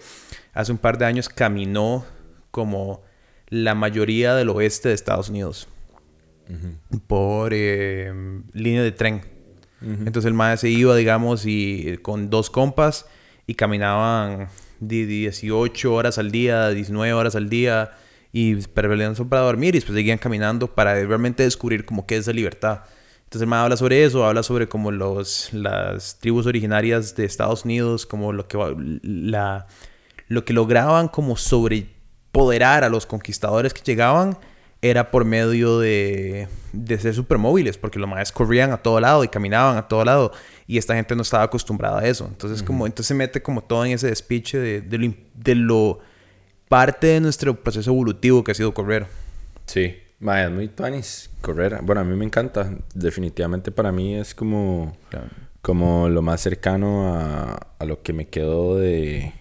hace 0.53 0.71
un 0.71 0.77
par 0.77 0.97
de 0.97 1.03
años 1.03 1.27
caminó 1.27 2.05
como 2.51 3.03
la 3.49 3.75
mayoría 3.75 4.35
del 4.35 4.51
oeste 4.51 4.87
de 4.87 4.95
Estados 4.95 5.27
Unidos 5.27 5.67
por 7.07 7.51
eh, 7.53 8.09
línea 8.53 8.83
de 8.83 8.93
tren. 8.93 9.21
Entonces 9.81 10.25
el 10.25 10.33
mae 10.33 10.55
se 10.55 10.69
iba, 10.69 10.95
digamos, 10.95 11.45
y 11.45 11.99
con 12.01 12.29
dos 12.29 12.49
compas 12.49 13.05
y 13.47 13.55
caminaban 13.55 14.49
de 14.79 15.05
18 15.05 15.93
horas 15.93 16.17
al 16.17 16.31
día, 16.31 16.69
19 16.69 17.13
horas 17.13 17.35
al 17.35 17.49
día 17.49 17.91
y 18.33 18.55
permanecían 18.55 19.29
para 19.29 19.41
dormir 19.43 19.73
y 19.73 19.79
después 19.79 19.95
seguían 19.95 20.17
caminando 20.17 20.67
para 20.67 20.93
realmente 20.93 21.43
descubrir 21.43 21.85
como 21.85 22.05
qué 22.05 22.17
es 22.17 22.27
la 22.27 22.33
libertad. 22.33 22.81
Entonces 23.23 23.47
el 23.47 23.53
habla 23.53 23.75
sobre 23.75 24.03
eso, 24.03 24.25
habla 24.25 24.43
sobre 24.43 24.69
como 24.69 24.91
los, 24.91 25.51
las 25.53 26.19
tribus 26.19 26.45
originarias 26.45 27.15
de 27.15 27.25
Estados 27.25 27.65
Unidos, 27.65 28.05
como 28.05 28.31
lo 28.31 28.47
que, 28.47 28.57
la, 29.01 29.67
lo 30.27 30.45
que 30.45 30.53
lograban 30.53 31.07
como 31.07 31.35
sobrepoderar 31.35 32.83
a 32.83 32.89
los 32.89 33.05
conquistadores 33.05 33.73
que 33.73 33.81
llegaban 33.81 34.37
era 34.81 35.09
por 35.11 35.25
medio 35.25 35.79
de, 35.79 36.47
de 36.71 36.99
ser 36.99 37.13
supermóviles, 37.15 37.77
porque 37.77 37.99
los 37.99 38.09
maes 38.09 38.31
corrían 38.31 38.71
a 38.71 38.77
todo 38.77 38.99
lado 38.99 39.23
y 39.23 39.27
caminaban 39.27 39.77
a 39.77 39.87
todo 39.87 40.05
lado, 40.05 40.31
y 40.67 40.77
esta 40.77 40.93
gente 40.93 41.15
no 41.15 41.21
estaba 41.21 41.43
acostumbrada 41.43 42.01
a 42.01 42.07
eso. 42.07 42.27
Entonces, 42.27 42.61
como, 42.61 42.85
entonces 42.85 43.07
se 43.07 43.13
mete 43.13 43.41
como 43.41 43.63
todo 43.63 43.85
en 43.85 43.93
ese 43.93 44.07
despiche 44.07 44.57
de, 44.57 44.81
de, 44.81 44.97
lo, 44.97 45.13
de 45.33 45.55
lo 45.55 45.99
parte 46.67 47.07
de 47.07 47.21
nuestro 47.21 47.55
proceso 47.55 47.89
evolutivo 47.91 48.43
que 48.43 48.51
ha 48.51 48.55
sido 48.55 48.73
correr. 48.73 49.07
Sí, 49.65 49.95
mae, 50.19 50.45
es 50.45 50.51
muy 50.51 50.69
correr. 51.41 51.79
Bueno, 51.81 52.01
a 52.01 52.03
mí 52.03 52.15
me 52.17 52.25
encanta. 52.25 52.69
Definitivamente 52.93 53.71
para 53.71 53.93
mí 53.93 54.15
es 54.15 54.35
como, 54.35 54.97
como 55.61 56.09
lo 56.09 56.21
más 56.21 56.41
cercano 56.41 57.15
a, 57.15 57.53
a 57.79 57.85
lo 57.85 58.01
que 58.01 58.11
me 58.11 58.27
quedó 58.27 58.77
de, 58.77 59.33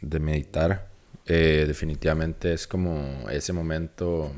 de 0.00 0.20
meditar. 0.20 0.88
Eh, 1.26 1.64
definitivamente 1.66 2.52
es 2.52 2.66
como 2.66 3.28
ese 3.30 3.52
momento. 3.52 4.32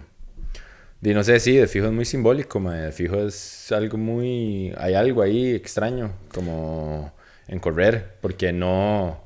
Y 1.03 1.15
no 1.15 1.25
sé, 1.25 1.41
sí, 1.41 1.57
de 1.57 1.67
fijo 1.67 1.87
es 1.87 1.93
muy 1.93 2.05
simbólico, 2.05 2.61
mae. 2.61 2.81
de 2.83 2.93
fijo 2.93 3.17
es 3.27 3.73
algo 3.73 3.99
muy... 3.99 4.73
Hay 4.77 4.95
algo 4.95 5.23
ahí 5.23 5.53
extraño, 5.53 6.13
como 6.33 7.13
en 7.49 7.59
correr, 7.59 8.19
porque 8.21 8.53
no... 8.53 9.21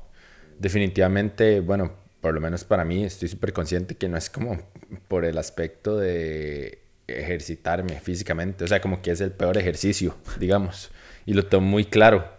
Definitivamente, 0.59 1.59
bueno, 1.59 1.93
por 2.19 2.33
lo 2.33 2.41
menos 2.41 2.63
para 2.63 2.83
mí, 2.83 3.03
estoy 3.03 3.27
súper 3.29 3.53
consciente 3.53 3.95
que 3.95 4.09
no 4.09 4.17
es 4.17 4.29
como 4.29 4.59
por 5.07 5.23
el 5.23 5.37
aspecto 5.37 5.97
de 5.97 6.81
ejercitarme 7.07 7.99
físicamente, 7.99 8.63
o 8.63 8.67
sea, 8.67 8.81
como 8.81 9.01
que 9.03 9.11
es 9.11 9.21
el 9.21 9.31
peor 9.31 9.57
ejercicio, 9.57 10.17
digamos, 10.39 10.89
y 11.25 11.33
lo 11.33 11.45
tengo 11.45 11.63
muy 11.63 11.85
claro. 11.85 12.36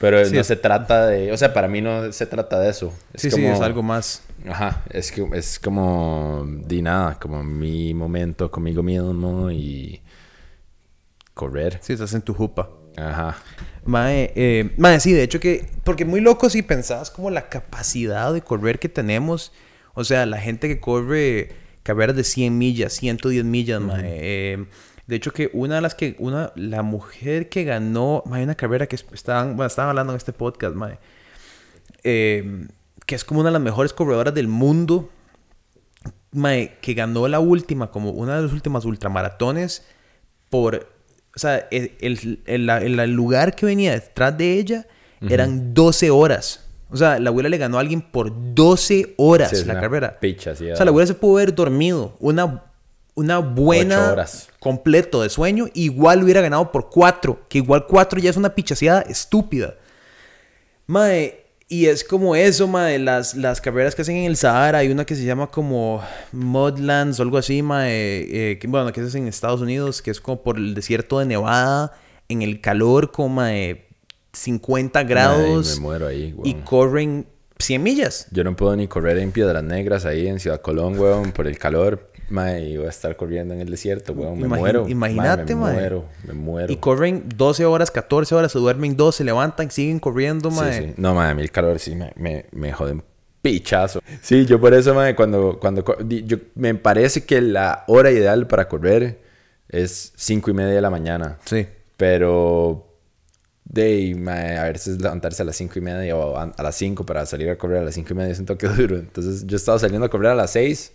Pero 0.00 0.24
Sí, 0.24 0.34
no 0.34 0.40
es- 0.40 0.46
se 0.46 0.56
trata 0.56 1.06
de, 1.06 1.30
o 1.30 1.36
sea, 1.36 1.52
para 1.52 1.68
mí 1.68 1.80
no 1.82 2.10
se 2.12 2.24
trata 2.26 2.58
de 2.58 2.70
eso. 2.70 2.92
Es 3.12 3.22
sí, 3.22 3.30
sí, 3.30 3.36
como- 3.42 3.52
es 3.54 3.60
algo 3.60 3.82
más. 3.82 4.22
Ajá, 4.48 4.82
es 4.90 5.12
que 5.12 5.28
es 5.34 5.58
como 5.60 6.46
di 6.66 6.80
nada, 6.80 7.18
como 7.20 7.44
mi 7.44 7.92
momento 7.92 8.50
conmigo 8.50 8.82
mismo 8.82 9.50
y 9.50 10.00
correr. 11.34 11.78
Sí, 11.82 11.92
estás 11.92 12.14
en 12.14 12.22
tu 12.22 12.34
jupa. 12.34 12.70
Ajá. 12.96 13.36
Mae, 13.84 14.32
eh, 14.36 14.72
mae, 14.76 15.00
sí, 15.00 15.12
de 15.12 15.22
hecho 15.22 15.40
que... 15.40 15.66
Porque 15.84 16.04
muy 16.04 16.20
loco 16.20 16.50
si 16.50 16.62
pensabas 16.62 17.10
como 17.10 17.30
la 17.30 17.48
capacidad 17.48 18.32
de 18.32 18.42
correr 18.42 18.78
que 18.78 18.88
tenemos. 18.88 19.52
O 19.94 20.04
sea, 20.04 20.26
la 20.26 20.38
gente 20.38 20.68
que 20.68 20.80
corre 20.80 21.50
carreras 21.82 22.14
de 22.16 22.24
100 22.24 22.58
millas, 22.58 22.92
110 22.94 23.44
millas, 23.44 23.80
mae. 23.80 24.02
Eh, 24.06 24.64
de 25.10 25.16
hecho 25.16 25.32
que 25.32 25.50
una 25.52 25.74
de 25.74 25.80
las 25.82 25.94
que... 25.94 26.16
Una, 26.18 26.52
la 26.56 26.82
mujer 26.82 27.48
que 27.50 27.64
ganó... 27.64 28.22
Mae, 28.26 28.42
una 28.44 28.54
carrera 28.54 28.86
que 28.86 28.96
estaban, 28.96 29.56
bueno, 29.56 29.66
estaban 29.66 29.90
hablando 29.90 30.12
en 30.14 30.16
este 30.16 30.32
podcast, 30.32 30.74
mae. 30.74 30.98
eh, 32.04 32.66
que 33.06 33.14
es 33.14 33.24
como 33.24 33.40
una 33.40 33.48
de 33.50 33.54
las 33.54 33.62
mejores 33.62 33.92
corredoras 33.92 34.32
del 34.34 34.46
mundo, 34.48 35.10
mae, 36.32 36.76
que 36.80 36.94
ganó 36.94 37.26
la 37.28 37.40
última, 37.40 37.90
como 37.90 38.10
una 38.10 38.36
de 38.36 38.42
las 38.42 38.52
últimas 38.52 38.84
ultramaratones, 38.84 39.84
por, 40.48 40.88
o 41.34 41.38
sea, 41.38 41.66
el, 41.70 41.92
el, 42.00 42.40
el- 42.46 43.00
el 43.00 43.10
lugar 43.12 43.54
que 43.56 43.66
venía 43.66 43.92
detrás 43.92 44.36
de 44.38 44.58
ella 44.58 44.86
eran 45.28 45.74
12 45.74 46.10
horas. 46.10 46.66
O 46.92 46.96
sea, 46.96 47.18
la 47.20 47.30
abuela 47.30 47.48
le 47.48 47.58
ganó 47.58 47.76
a 47.76 47.80
alguien 47.80 48.00
por 48.00 48.32
12 48.54 49.14
horas 49.16 49.50
Sí, 49.50 49.64
la 49.64 49.80
carrera. 49.80 50.18
picha, 50.18 50.54
sí, 50.56 50.70
o 50.70 50.74
sea, 50.76 50.84
la 50.84 50.90
abuela 50.90 51.06
se 51.06 51.14
pudo 51.14 51.36
haber 51.36 51.54
dormido 51.54 52.16
una, 52.20 52.64
una 53.14 53.38
buena 53.38 54.12
horas. 54.12 54.48
completo 54.58 55.22
de 55.22 55.28
sueño, 55.28 55.68
igual 55.74 56.22
hubiera 56.22 56.40
ganado 56.40 56.72
por 56.72 56.90
4, 56.90 57.46
que 57.48 57.58
igual 57.58 57.86
4 57.86 58.20
ya 58.20 58.30
es 58.30 58.36
una 58.36 58.54
pichaseada 58.54 59.02
estúpida. 59.02 59.74
Mae, 60.86 61.44
y 61.68 61.86
es 61.86 62.02
como 62.02 62.34
eso, 62.34 62.66
mae, 62.66 62.98
las, 62.98 63.34
las 63.34 63.60
carreras 63.60 63.94
que 63.94 64.02
hacen 64.02 64.16
en 64.16 64.24
el 64.24 64.36
Sahara, 64.36 64.78
hay 64.78 64.88
una 64.88 65.04
que 65.04 65.14
se 65.14 65.24
llama 65.24 65.48
como 65.48 66.02
Mudlands 66.32 67.20
o 67.20 67.22
algo 67.22 67.38
así, 67.38 67.62
mae, 67.62 68.52
eh, 68.52 68.58
que, 68.58 68.66
bueno, 68.66 68.92
que 68.92 69.00
es 69.00 69.14
en 69.14 69.28
Estados 69.28 69.60
Unidos, 69.60 70.02
que 70.02 70.10
es 70.10 70.20
como 70.20 70.42
por 70.42 70.56
el 70.56 70.74
desierto 70.74 71.18
de 71.18 71.26
Nevada, 71.26 71.92
en 72.28 72.42
el 72.42 72.60
calor 72.60 73.12
como 73.12 73.28
mae, 73.28 73.86
50 74.32 75.02
grados, 75.04 75.70
Ay, 75.70 75.76
me 75.76 75.80
muero 75.80 76.06
ahí, 76.06 76.34
y 76.44 76.54
corren 76.54 77.26
100 77.62 77.82
millas. 77.82 78.26
Yo 78.30 78.44
no 78.44 78.54
puedo 78.56 78.74
ni 78.76 78.86
correr 78.88 79.18
en 79.18 79.32
Piedras 79.32 79.62
Negras 79.64 80.04
ahí 80.06 80.26
en 80.26 80.40
Ciudad 80.40 80.60
Colón, 80.60 80.98
weón, 80.98 81.32
por 81.32 81.46
el 81.46 81.58
calor. 81.58 82.10
Mae, 82.28 82.62
y 82.68 82.76
voy 82.76 82.86
a 82.86 82.90
estar 82.90 83.16
corriendo 83.16 83.54
en 83.54 83.60
el 83.60 83.68
desierto, 83.70 84.12
weón. 84.12 84.38
Me 84.38 84.46
muero. 84.46 84.88
imagínate, 84.88 85.54
mae. 85.56 85.62
mae. 85.62 85.74
Me 85.74 85.80
muero, 85.80 86.04
me 86.28 86.32
muero. 86.34 86.72
Y 86.72 86.76
corren 86.76 87.24
12 87.34 87.64
horas, 87.64 87.90
14 87.90 88.34
horas, 88.34 88.52
se 88.52 88.58
duermen 88.58 88.96
2, 88.96 89.16
se 89.16 89.24
levantan, 89.24 89.70
siguen 89.70 89.98
corriendo, 89.98 90.50
Sí, 90.50 90.56
mae. 90.60 90.78
sí. 90.80 90.94
No, 90.96 91.14
mae, 91.14 91.30
a 91.30 91.34
mí 91.34 91.42
el 91.42 91.50
calor 91.50 91.78
sí 91.80 91.96
me, 91.96 92.12
me, 92.16 92.46
me 92.52 92.72
jode 92.72 92.92
un 92.92 93.02
pichazo. 93.42 94.00
Sí, 94.22 94.46
yo 94.46 94.60
por 94.60 94.74
eso, 94.74 94.94
mae, 94.94 95.16
cuando, 95.16 95.58
cuando 95.60 95.84
yo, 96.06 96.36
me 96.54 96.74
parece 96.74 97.24
que 97.24 97.40
la 97.40 97.84
hora 97.88 98.10
ideal 98.12 98.46
para 98.46 98.68
correr 98.68 99.20
es 99.68 100.12
cinco 100.16 100.50
y 100.50 100.54
media 100.54 100.74
de 100.74 100.80
la 100.80 100.90
mañana. 100.90 101.38
Sí. 101.46 101.66
Pero 101.96 102.89
de 103.72 104.16
mae, 104.16 104.58
a 104.58 104.64
veces 104.64 105.00
levantarse 105.00 105.42
a 105.42 105.44
las 105.44 105.56
cinco 105.56 105.78
y 105.78 105.82
media 105.82 106.16
o 106.16 106.36
a, 106.36 106.42
a 106.42 106.62
las 106.62 106.74
5 106.74 107.06
para 107.06 107.24
salir 107.24 107.48
a 107.50 107.56
correr 107.56 107.78
a 107.78 107.84
las 107.84 107.94
cinco 107.94 108.14
y 108.14 108.16
media 108.16 108.32
es 108.32 108.40
un 108.40 108.46
toque 108.46 108.66
duro. 108.76 108.96
Entonces 108.98 109.46
yo 109.46 109.56
estaba 109.56 109.78
saliendo 109.78 110.06
a 110.06 110.10
correr 110.10 110.32
a 110.32 110.34
las 110.34 110.52
6 110.52 110.92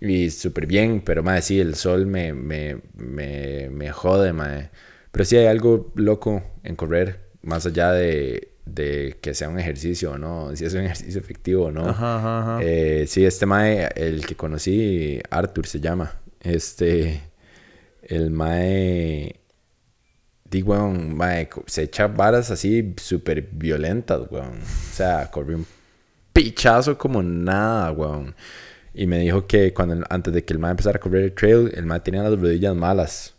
y 0.00 0.30
súper 0.30 0.66
bien, 0.66 1.02
pero 1.04 1.22
mae, 1.22 1.40
sí, 1.42 1.60
el 1.60 1.74
sol 1.76 2.06
me, 2.06 2.32
me, 2.32 2.78
me, 2.96 3.68
me 3.70 3.90
jode, 3.92 4.32
mae. 4.32 4.70
Pero 5.12 5.24
sí 5.24 5.36
hay 5.36 5.46
algo 5.46 5.92
loco 5.94 6.42
en 6.64 6.76
correr, 6.76 7.20
más 7.42 7.66
allá 7.66 7.92
de, 7.92 8.52
de 8.64 9.18
que 9.20 9.34
sea 9.34 9.48
un 9.48 9.58
ejercicio 9.58 10.12
o 10.12 10.18
no, 10.18 10.54
si 10.56 10.64
es 10.64 10.74
un 10.74 10.82
ejercicio 10.82 11.20
efectivo 11.20 11.66
o 11.66 11.70
no. 11.70 11.88
Ajá, 11.88 12.16
ajá, 12.16 12.40
ajá. 12.40 12.58
Eh, 12.62 13.04
sí, 13.06 13.24
este 13.24 13.46
mae, 13.46 13.88
el 13.94 14.26
que 14.26 14.34
conocí, 14.34 15.20
Arthur 15.30 15.66
se 15.66 15.80
llama. 15.80 16.12
Este, 16.40 17.20
el 18.02 18.30
mae, 18.30 19.39
digo, 20.50 20.72
weón, 20.72 21.16
mae, 21.16 21.48
se 21.66 21.82
echa 21.84 22.08
varas 22.08 22.50
así 22.50 22.94
súper 22.96 23.48
violentas, 23.52 24.22
weón. 24.30 24.58
O 24.60 24.94
sea, 24.94 25.30
corrió 25.30 25.58
un 25.58 25.66
pichazo 26.32 26.98
como 26.98 27.22
nada, 27.22 27.92
weón. 27.92 28.34
Y 28.92 29.06
me 29.06 29.20
dijo 29.20 29.46
que 29.46 29.72
cuando, 29.72 30.04
antes 30.10 30.34
de 30.34 30.44
que 30.44 30.52
el 30.52 30.58
mae 30.58 30.72
empezara 30.72 30.96
a 30.96 31.00
correr 31.00 31.24
el 31.24 31.32
trail, 31.32 31.70
el 31.74 31.86
mae 31.86 32.00
tenía 32.00 32.22
las 32.22 32.38
rodillas 32.38 32.74
malas. 32.74 33.34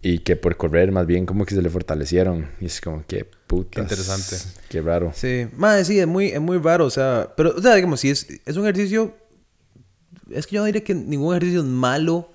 Y 0.00 0.20
que 0.20 0.36
por 0.36 0.56
correr 0.56 0.92
más 0.92 1.06
bien 1.06 1.26
como 1.26 1.44
que 1.44 1.54
se 1.54 1.60
le 1.60 1.68
fortalecieron. 1.68 2.48
Y 2.60 2.66
es 2.66 2.80
como 2.80 3.04
que 3.06 3.24
putas. 3.46 3.82
interesante. 3.82 4.36
Qué 4.68 4.80
raro. 4.80 5.12
Sí, 5.14 5.48
madre, 5.56 5.84
sí, 5.84 5.98
es 5.98 6.06
muy, 6.06 6.28
es 6.28 6.40
muy 6.40 6.58
raro, 6.58 6.86
o 6.86 6.90
sea, 6.90 7.32
pero, 7.36 7.54
o 7.56 7.60
sea, 7.60 7.74
digamos, 7.74 8.00
si 8.00 8.10
es, 8.10 8.26
es 8.44 8.56
un 8.56 8.64
ejercicio, 8.64 9.14
es 10.30 10.46
que 10.46 10.54
yo 10.54 10.60
no 10.60 10.66
diría 10.66 10.84
que 10.84 10.94
ningún 10.94 11.34
ejercicio 11.34 11.60
es 11.60 11.66
malo 11.66 12.32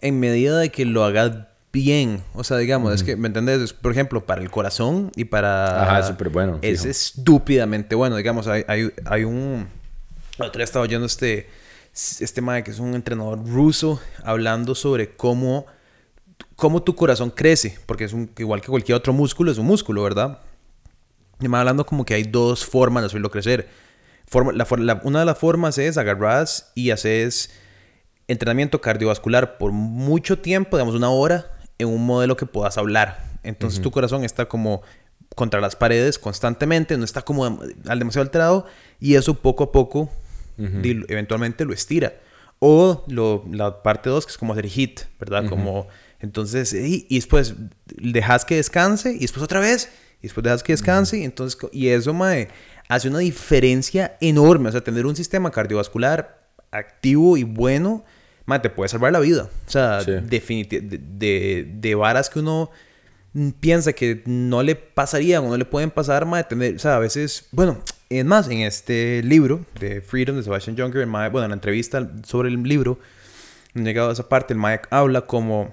en 0.00 0.20
medida 0.20 0.58
de 0.58 0.70
que 0.70 0.84
lo 0.84 1.04
hagas 1.04 1.32
bien, 1.72 2.22
o 2.34 2.42
sea, 2.44 2.56
digamos, 2.56 2.92
es 2.94 3.02
que, 3.02 3.16
¿me 3.16 3.28
entiendes? 3.28 3.60
Es, 3.60 3.72
Por 3.72 3.92
ejemplo, 3.92 4.24
para 4.26 4.42
el 4.42 4.50
corazón 4.50 5.12
y 5.16 5.24
para... 5.26 5.82
Ajá, 5.84 5.98
es 6.00 6.06
súper 6.06 6.28
bueno, 6.30 6.58
Es 6.62 6.80
fijo. 6.80 6.90
estúpidamente 6.90 7.94
bueno, 7.94 8.16
digamos, 8.16 8.46
hay, 8.48 8.64
hay, 8.68 8.90
hay 9.06 9.24
un... 9.24 9.68
Día 10.54 10.64
estaba 10.64 10.82
oyendo 10.84 11.06
este, 11.06 11.48
este 11.92 12.40
madre 12.40 12.64
que 12.64 12.70
es 12.70 12.78
un 12.78 12.94
entrenador 12.94 13.46
ruso 13.46 14.00
hablando 14.24 14.74
sobre 14.74 15.10
cómo, 15.14 15.66
cómo 16.56 16.82
tu 16.82 16.96
corazón 16.96 17.30
crece, 17.30 17.78
porque 17.86 18.04
es 18.04 18.12
un, 18.14 18.30
igual 18.38 18.60
que 18.62 18.68
cualquier 18.68 18.96
otro 18.96 19.12
músculo, 19.12 19.52
es 19.52 19.58
un 19.58 19.66
músculo, 19.66 20.02
¿verdad? 20.02 20.40
Y 21.40 21.48
me 21.48 21.56
hablando 21.58 21.84
como 21.86 22.04
que 22.04 22.14
hay 22.14 22.22
dos 22.22 22.64
formas 22.64 23.02
de 23.02 23.06
hacerlo 23.08 23.30
crecer. 23.30 23.68
Forma, 24.26 24.52
la, 24.52 24.66
la- 24.78 25.00
una 25.04 25.20
de 25.20 25.24
las 25.26 25.38
formas 25.38 25.76
es 25.78 25.98
agarras 25.98 26.72
y 26.74 26.90
haces 26.90 27.50
entrenamiento 28.28 28.80
cardiovascular 28.80 29.58
por 29.58 29.72
mucho 29.72 30.38
tiempo, 30.38 30.76
digamos 30.76 30.94
una 30.94 31.10
hora, 31.10 31.58
en 31.80 31.88
un 31.88 32.04
modelo 32.04 32.36
que 32.36 32.46
puedas 32.46 32.78
hablar. 32.78 33.24
Entonces 33.42 33.80
tu 33.80 33.90
corazón 33.90 34.24
está 34.24 34.46
como 34.46 34.82
contra 35.34 35.60
las 35.60 35.76
paredes 35.76 36.18
constantemente, 36.18 36.96
no 36.96 37.04
está 37.04 37.22
como 37.22 37.44
al 37.44 37.98
demasiado 37.98 38.22
alterado 38.22 38.66
y 38.98 39.14
eso 39.14 39.34
poco 39.34 39.64
a 39.64 39.72
poco 39.72 40.10
eventualmente 40.58 41.64
lo 41.64 41.72
estira. 41.72 42.14
O 42.58 43.04
lo, 43.08 43.44
la 43.50 43.82
parte 43.82 44.10
2, 44.10 44.26
que 44.26 44.32
es 44.32 44.38
como 44.38 44.52
hacer 44.52 44.66
hit, 44.66 45.00
¿verdad? 45.18 45.48
Como, 45.48 45.88
entonces, 46.20 46.74
y, 46.74 47.06
y 47.08 47.14
después 47.14 47.54
dejas 47.86 48.44
que 48.44 48.56
descanse 48.56 49.14
y 49.14 49.20
después 49.20 49.42
otra 49.42 49.60
vez, 49.60 49.90
y 50.20 50.24
después 50.24 50.44
dejas 50.44 50.62
que 50.62 50.74
descanse 50.74 51.18
y 51.18 51.24
entonces, 51.24 51.58
y 51.72 51.88
eso, 51.88 52.12
mae, 52.12 52.48
hace 52.88 53.08
una 53.08 53.20
diferencia 53.20 54.18
enorme. 54.20 54.68
O 54.68 54.72
sea, 54.72 54.82
tener 54.82 55.06
un 55.06 55.16
sistema 55.16 55.50
cardiovascular 55.50 56.42
activo 56.70 57.38
y 57.38 57.44
bueno, 57.44 58.04
te 58.58 58.70
puede 58.70 58.88
salvar 58.88 59.12
la 59.12 59.20
vida. 59.20 59.48
O 59.66 59.70
sea, 59.70 60.00
Sí. 60.02 60.12
de, 60.12 60.80
de, 60.80 61.68
de 61.72 61.94
varas 61.94 62.28
que 62.28 62.40
uno 62.40 62.70
piensa 63.60 63.92
que 63.92 64.22
no 64.26 64.62
le 64.62 64.74
pasarían 64.74 65.44
o 65.44 65.48
no 65.50 65.56
le 65.56 65.64
pueden 65.64 65.90
pasar, 65.90 66.26
mae, 66.26 66.42
tener, 66.44 66.74
o 66.74 66.78
sea, 66.80 66.96
a 66.96 66.98
veces, 66.98 67.46
bueno, 67.52 67.78
es 68.08 68.24
más, 68.24 68.48
en 68.48 68.58
este 68.62 69.22
libro 69.22 69.60
de 69.78 70.00
Freedom 70.00 70.36
de 70.36 70.42
Sebastian 70.42 70.76
Juncker, 70.76 71.00
el 71.02 71.06
mae, 71.06 71.30
bueno, 71.30 71.44
en 71.44 71.50
la 71.50 71.54
entrevista 71.54 72.10
sobre 72.26 72.48
el 72.48 72.60
libro, 72.64 72.98
llegado 73.74 74.10
a 74.10 74.12
esa 74.12 74.28
parte, 74.28 74.52
el 74.52 74.58
mae 74.58 74.80
habla 74.90 75.20
como 75.22 75.72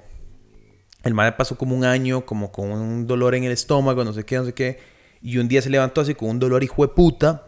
el 1.04 1.14
mae 1.16 1.32
pasó 1.32 1.58
como 1.58 1.76
un 1.76 1.84
año 1.86 2.26
como 2.26 2.52
con 2.52 2.70
un 2.72 3.08
dolor 3.08 3.34
en 3.34 3.44
el 3.46 3.52
estómago, 3.52 4.04
no 4.04 4.14
sé 4.14 4.24
qué, 4.24 4.38
no 4.38 4.46
sé 4.46 4.54
qué, 4.54 4.80
y 5.22 5.38
un 5.40 5.48
día 5.48 5.62
se 5.64 5.70
levantó 5.72 6.02
así 6.02 6.14
con 6.14 6.30
un 6.30 6.40
dolor 6.40 6.64
hijo 6.64 6.86
de 6.86 6.94
puta 6.94 7.47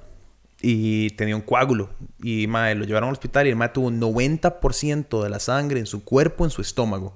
y 0.61 1.11
tenía 1.11 1.35
un 1.35 1.41
coágulo 1.41 1.89
y 2.21 2.47
mae, 2.47 2.75
lo 2.75 2.83
llevaron 2.83 3.09
al 3.09 3.13
hospital 3.13 3.47
y 3.47 3.49
el 3.51 3.55
mae 3.55 3.69
tuvo 3.69 3.87
un 3.87 3.99
90% 4.01 5.23
de 5.23 5.29
la 5.29 5.39
sangre 5.39 5.79
en 5.79 5.85
su 5.85 6.03
cuerpo 6.03 6.43
en 6.43 6.51
su 6.51 6.61
estómago. 6.61 7.15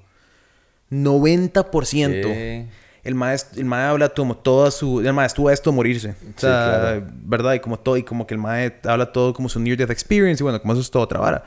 90%. 0.92 2.22
¿Qué? 2.22 2.68
El 3.04 3.16
maestro, 3.16 3.60
el 3.60 3.66
mae 3.66 3.86
habla 3.88 4.10
como 4.10 4.38
toda 4.38 4.72
su... 4.72 5.02
El 5.02 5.12
mae 5.12 5.26
estuvo 5.28 5.50
a 5.50 5.54
esto 5.54 5.72
de 5.72 5.76
morirse. 5.76 6.12
O 6.12 6.40
sea, 6.40 6.70
claro. 6.80 7.08
¿verdad? 7.26 7.54
Y 7.56 7.60
como 7.60 7.78
todo... 7.78 7.98
Y 7.98 8.04
como 8.04 8.26
que 8.26 8.34
el 8.34 8.40
mae 8.40 8.80
habla 8.86 9.12
todo 9.12 9.34
como 9.34 9.50
su 9.50 9.60
near 9.60 9.76
death 9.76 9.90
experience. 9.90 10.42
Y 10.42 10.44
bueno, 10.44 10.62
como 10.62 10.72
eso 10.74 10.82
es 10.82 10.90
todo 10.90 11.04
otra 11.04 11.20
vara. 11.20 11.44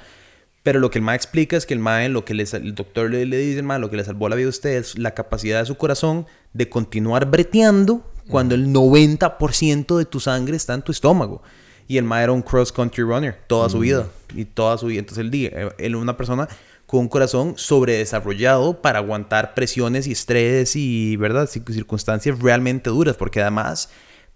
Pero 0.63 0.81
lo 0.81 0.91
que 0.91 0.99
el 0.99 1.05
mae 1.05 1.17
explica 1.17 1.57
es 1.57 1.65
que 1.65 1.73
el 1.73 1.81
mae, 1.81 2.11
lo 2.11 2.27
que 2.27 2.35
le 2.35 2.45
sal- 2.45 2.63
el 2.63 2.75
doctor 2.75 3.11
le, 3.11 3.25
le 3.25 3.39
dice, 3.39 3.59
el 3.61 3.65
mae, 3.65 3.79
lo 3.79 3.89
que 3.89 3.97
le 3.97 4.05
salvó 4.05 4.29
la 4.29 4.37
vida 4.37 4.49
a 4.49 4.51
usted 4.51 4.71
es 4.77 4.99
la 4.99 5.13
capacidad 5.13 5.61
de 5.61 5.65
su 5.67 5.77
corazón 5.77 6.27
de 6.53 6.69
continuar 6.69 7.25
breteando 7.31 8.05
cuando 8.29 8.55
el 8.57 8.67
90% 8.75 9.97
de 9.97 10.05
tu 10.05 10.21
sangre 10.21 10.57
está 10.57 10.75
en 10.75 10.83
tu 10.83 10.93
estómago. 10.93 11.43
Y 11.89 11.99
el 11.99 12.05
mae 12.05 12.25
era 12.25 12.33
un 12.33 12.43
cross 12.43 12.73
country 12.73 13.03
runner 13.05 13.39
toda 13.47 13.69
su 13.69 13.79
vida. 13.79 14.09
Y 14.35 14.45
toda 14.45 14.77
su 14.79 14.87
vida. 14.87 14.99
Entonces 15.01 15.25
él, 15.25 15.31
di- 15.31 15.47
él 15.47 15.73
era 15.79 15.99
una 15.99 16.17
persona 16.17 16.49
con 16.87 17.01
un 17.01 17.09
corazón 17.09 17.55
sobredesarrollado 17.57 18.81
para 18.83 18.99
aguantar 18.99 19.55
presiones 19.55 20.07
y 20.07 20.13
estrés 20.13 20.77
y, 20.77 21.17
¿verdad? 21.17 21.49
Cir- 21.49 21.73
Circunstancias 21.73 22.39
realmente 22.41 22.91
duras. 22.91 23.17
Porque 23.17 23.41
además, 23.41 23.89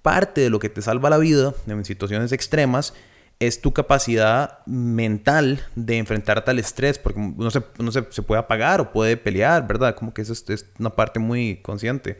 parte 0.02 0.40
de 0.42 0.50
lo 0.50 0.58
que 0.58 0.68
te 0.68 0.80
salva 0.82 1.10
la 1.10 1.18
vida 1.18 1.54
en 1.66 1.84
situaciones 1.84 2.32
extremas 2.32 2.94
es 3.40 3.60
tu 3.62 3.72
capacidad 3.72 4.58
mental 4.66 5.64
de 5.74 5.96
enfrentarte 5.96 6.50
al 6.50 6.58
estrés, 6.58 6.98
porque 6.98 7.18
uno 7.20 7.50
se, 7.50 7.62
uno 7.78 7.90
se, 7.90 8.04
se 8.10 8.20
puede 8.22 8.38
apagar 8.38 8.80
o 8.82 8.92
puede 8.92 9.16
pelear, 9.16 9.66
¿verdad? 9.66 9.94
Como 9.94 10.12
que 10.12 10.20
eso 10.22 10.34
es, 10.34 10.44
es 10.50 10.66
una 10.78 10.90
parte 10.90 11.18
muy 11.18 11.56
consciente. 11.62 12.18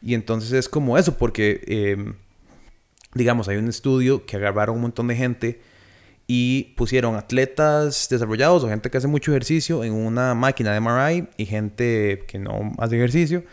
Y 0.00 0.14
entonces 0.14 0.52
es 0.52 0.68
como 0.68 0.96
eso, 0.98 1.16
porque, 1.18 1.62
eh, 1.66 2.12
digamos, 3.16 3.48
hay 3.48 3.56
un 3.56 3.68
estudio 3.68 4.26
que 4.26 4.36
agarraron 4.36 4.76
un 4.76 4.82
montón 4.82 5.08
de 5.08 5.16
gente 5.16 5.60
y 6.26 6.74
pusieron 6.76 7.14
atletas 7.16 8.08
desarrollados 8.10 8.64
o 8.64 8.68
gente 8.68 8.90
que 8.90 8.98
hace 8.98 9.06
mucho 9.06 9.30
ejercicio 9.30 9.84
en 9.84 9.92
una 9.92 10.34
máquina 10.34 10.72
de 10.72 10.80
MRI 10.80 11.28
y 11.36 11.46
gente 11.46 12.24
que 12.26 12.38
no 12.38 12.72
hace 12.78 12.96
ejercicio 12.96 13.44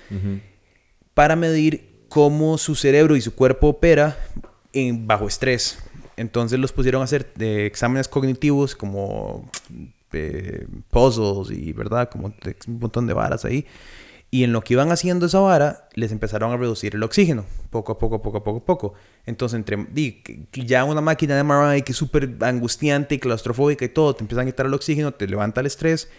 para 1.13 1.35
medir 1.35 2.05
cómo 2.09 2.57
su 2.57 2.75
cerebro 2.75 3.15
y 3.15 3.21
su 3.21 3.35
cuerpo 3.35 3.67
opera 3.69 4.17
en 4.73 5.07
bajo 5.07 5.27
estrés. 5.27 5.77
Entonces 6.17 6.59
los 6.59 6.71
pusieron 6.71 7.01
a 7.01 7.05
hacer 7.05 7.31
eh, 7.39 7.65
exámenes 7.65 8.07
cognitivos 8.07 8.75
como 8.75 9.49
eh, 10.11 10.67
puzzles 10.89 11.57
y, 11.57 11.73
¿verdad? 11.73 12.09
Como 12.09 12.27
un 12.27 12.79
montón 12.79 13.07
de 13.07 13.13
varas 13.13 13.45
ahí. 13.45 13.65
Y 14.33 14.43
en 14.43 14.51
lo 14.51 14.63
que 14.63 14.73
iban 14.73 14.91
haciendo 14.91 15.27
esa 15.27 15.37
vara, 15.41 15.87
les 15.93 16.11
empezaron 16.11 16.51
a 16.51 16.57
reducir 16.57 16.95
el 16.95 17.03
oxígeno, 17.03 17.45
poco 17.69 17.91
a 17.91 17.99
poco, 17.99 18.19
poco 18.23 18.39
a 18.39 18.43
poco, 18.43 18.65
poco. 18.65 18.93
Entonces, 19.27 19.55
entre 19.55 19.77
ya 20.53 20.85
una 20.85 21.01
máquina 21.01 21.35
de 21.35 21.43
MRI 21.43 21.83
que 21.83 21.91
es 21.91 21.97
súper 21.99 22.37
angustiante 22.41 23.13
y 23.13 23.19
claustrofóbica 23.19 23.85
y 23.85 23.89
todo, 23.89 24.15
te 24.15 24.23
empiezan 24.23 24.47
a 24.47 24.49
quitar 24.49 24.65
el 24.65 24.73
oxígeno, 24.73 25.13
te 25.13 25.27
levanta 25.27 25.61
el 25.61 25.67
estrés. 25.67 26.09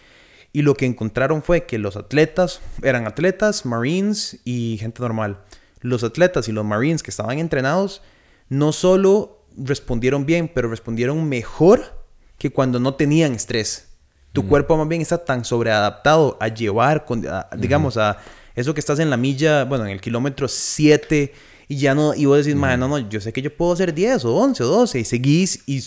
Y 0.52 0.62
lo 0.62 0.75
que 0.75 0.87
encontraron 0.87 1.42
fue 1.42 1.66
que 1.66 1.76
los 1.78 1.97
atletas 1.97 2.61
eran 2.85 3.09
atletas, 3.09 3.66
marines 3.66 4.38
y 4.44 4.76
gente 4.78 5.02
normal. 5.02 5.40
Los 5.80 6.04
atletas 6.04 6.47
y 6.47 6.52
los 6.52 6.64
marines 6.64 7.02
que 7.02 7.11
estaban 7.11 7.40
entrenados 7.40 8.00
no 8.49 8.71
solo 8.71 9.44
respondieron 9.56 10.25
bien, 10.25 10.49
pero 10.54 10.71
respondieron 10.71 11.28
mejor 11.28 12.04
que 12.38 12.52
cuando 12.52 12.78
no 12.78 12.94
tenían 12.94 13.35
estrés. 13.35 13.94
Tu 14.35 14.47
cuerpo 14.49 14.76
más 14.76 14.88
bien 14.88 15.00
está 15.00 15.25
tan 15.25 15.45
sobreadaptado 15.45 16.37
a 16.41 16.49
llevar, 16.49 17.05
con, 17.05 17.25
digamos, 17.57 17.97
a 17.97 18.19
eso 18.57 18.75
que 18.75 18.81
estás 18.81 18.99
en 18.99 19.09
la 19.09 19.17
milla, 19.17 19.64
bueno, 19.64 19.87
en 19.87 19.93
el 19.93 20.00
kilómetro 20.00 20.49
7 20.49 21.33
y 21.69 21.76
ya 21.76 21.95
no, 21.95 22.14
y 22.14 22.25
vos 22.25 22.45
decís, 22.45 22.59
no, 22.59 22.76
no, 22.76 22.99
yo 22.99 23.21
sé 23.21 23.33
que 23.33 23.43
yo 23.43 23.57
puedo 23.57 23.73
hacer 23.73 23.95
10 23.95 24.25
o 24.25 24.35
11 24.35 24.64
o 24.64 24.67
12 24.67 24.99
y 24.99 25.05
seguís 25.05 25.62
y 25.67 25.85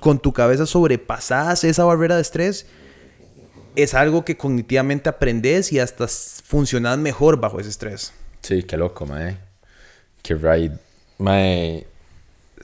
con 0.00 0.18
tu 0.18 0.32
cabeza 0.32 0.66
sobrepasás 0.66 1.62
esa 1.62 1.84
barrera 1.84 2.16
de 2.16 2.22
estrés, 2.22 2.66
es 3.76 3.94
algo 3.94 4.24
que 4.24 4.36
cognitivamente 4.36 5.08
aprendes 5.08 5.72
y 5.72 5.78
hasta 5.78 6.08
funcionas 6.08 6.98
mejor 6.98 7.38
bajo 7.38 7.60
ese 7.60 7.70
estrés. 7.70 8.12
Sí, 8.40 8.64
qué 8.64 8.76
loco, 8.76 9.06
mae. 9.06 9.38
Qué 10.22 10.34
ride. 10.34 10.76
Mae, 11.18 11.86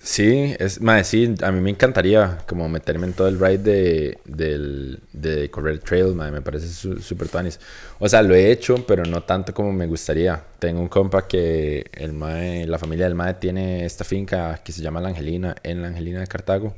Sí, 0.02 0.56
es, 0.58 0.80
más 0.80 1.08
sí, 1.08 1.34
a 1.42 1.52
mí 1.52 1.60
me 1.60 1.68
encantaría 1.68 2.38
como 2.46 2.70
meterme 2.70 3.06
en 3.06 3.12
todo 3.12 3.28
el 3.28 3.38
ride 3.38 3.58
de, 3.58 4.18
del, 4.24 4.98
de 5.12 5.50
correr 5.50 5.78
trail, 5.80 6.14
me 6.14 6.40
parece 6.40 6.68
súper 6.68 7.28
tuanis. 7.28 7.60
O 7.98 8.08
sea, 8.08 8.22
lo 8.22 8.34
he 8.34 8.50
hecho, 8.50 8.86
pero 8.86 9.04
no 9.04 9.22
tanto 9.24 9.52
como 9.52 9.72
me 9.72 9.86
gustaría. 9.86 10.42
Tengo 10.58 10.80
un 10.80 10.88
compa 10.88 11.28
que 11.28 11.84
el 11.92 12.14
mae, 12.14 12.66
la 12.66 12.78
familia 12.78 13.04
del 13.04 13.14
mae 13.14 13.34
tiene 13.34 13.84
esta 13.84 14.04
finca 14.04 14.62
que 14.64 14.72
se 14.72 14.80
llama 14.80 15.02
La 15.02 15.08
Angelina, 15.10 15.54
en 15.62 15.82
La 15.82 15.88
Angelina 15.88 16.20
de 16.20 16.26
Cartago. 16.26 16.74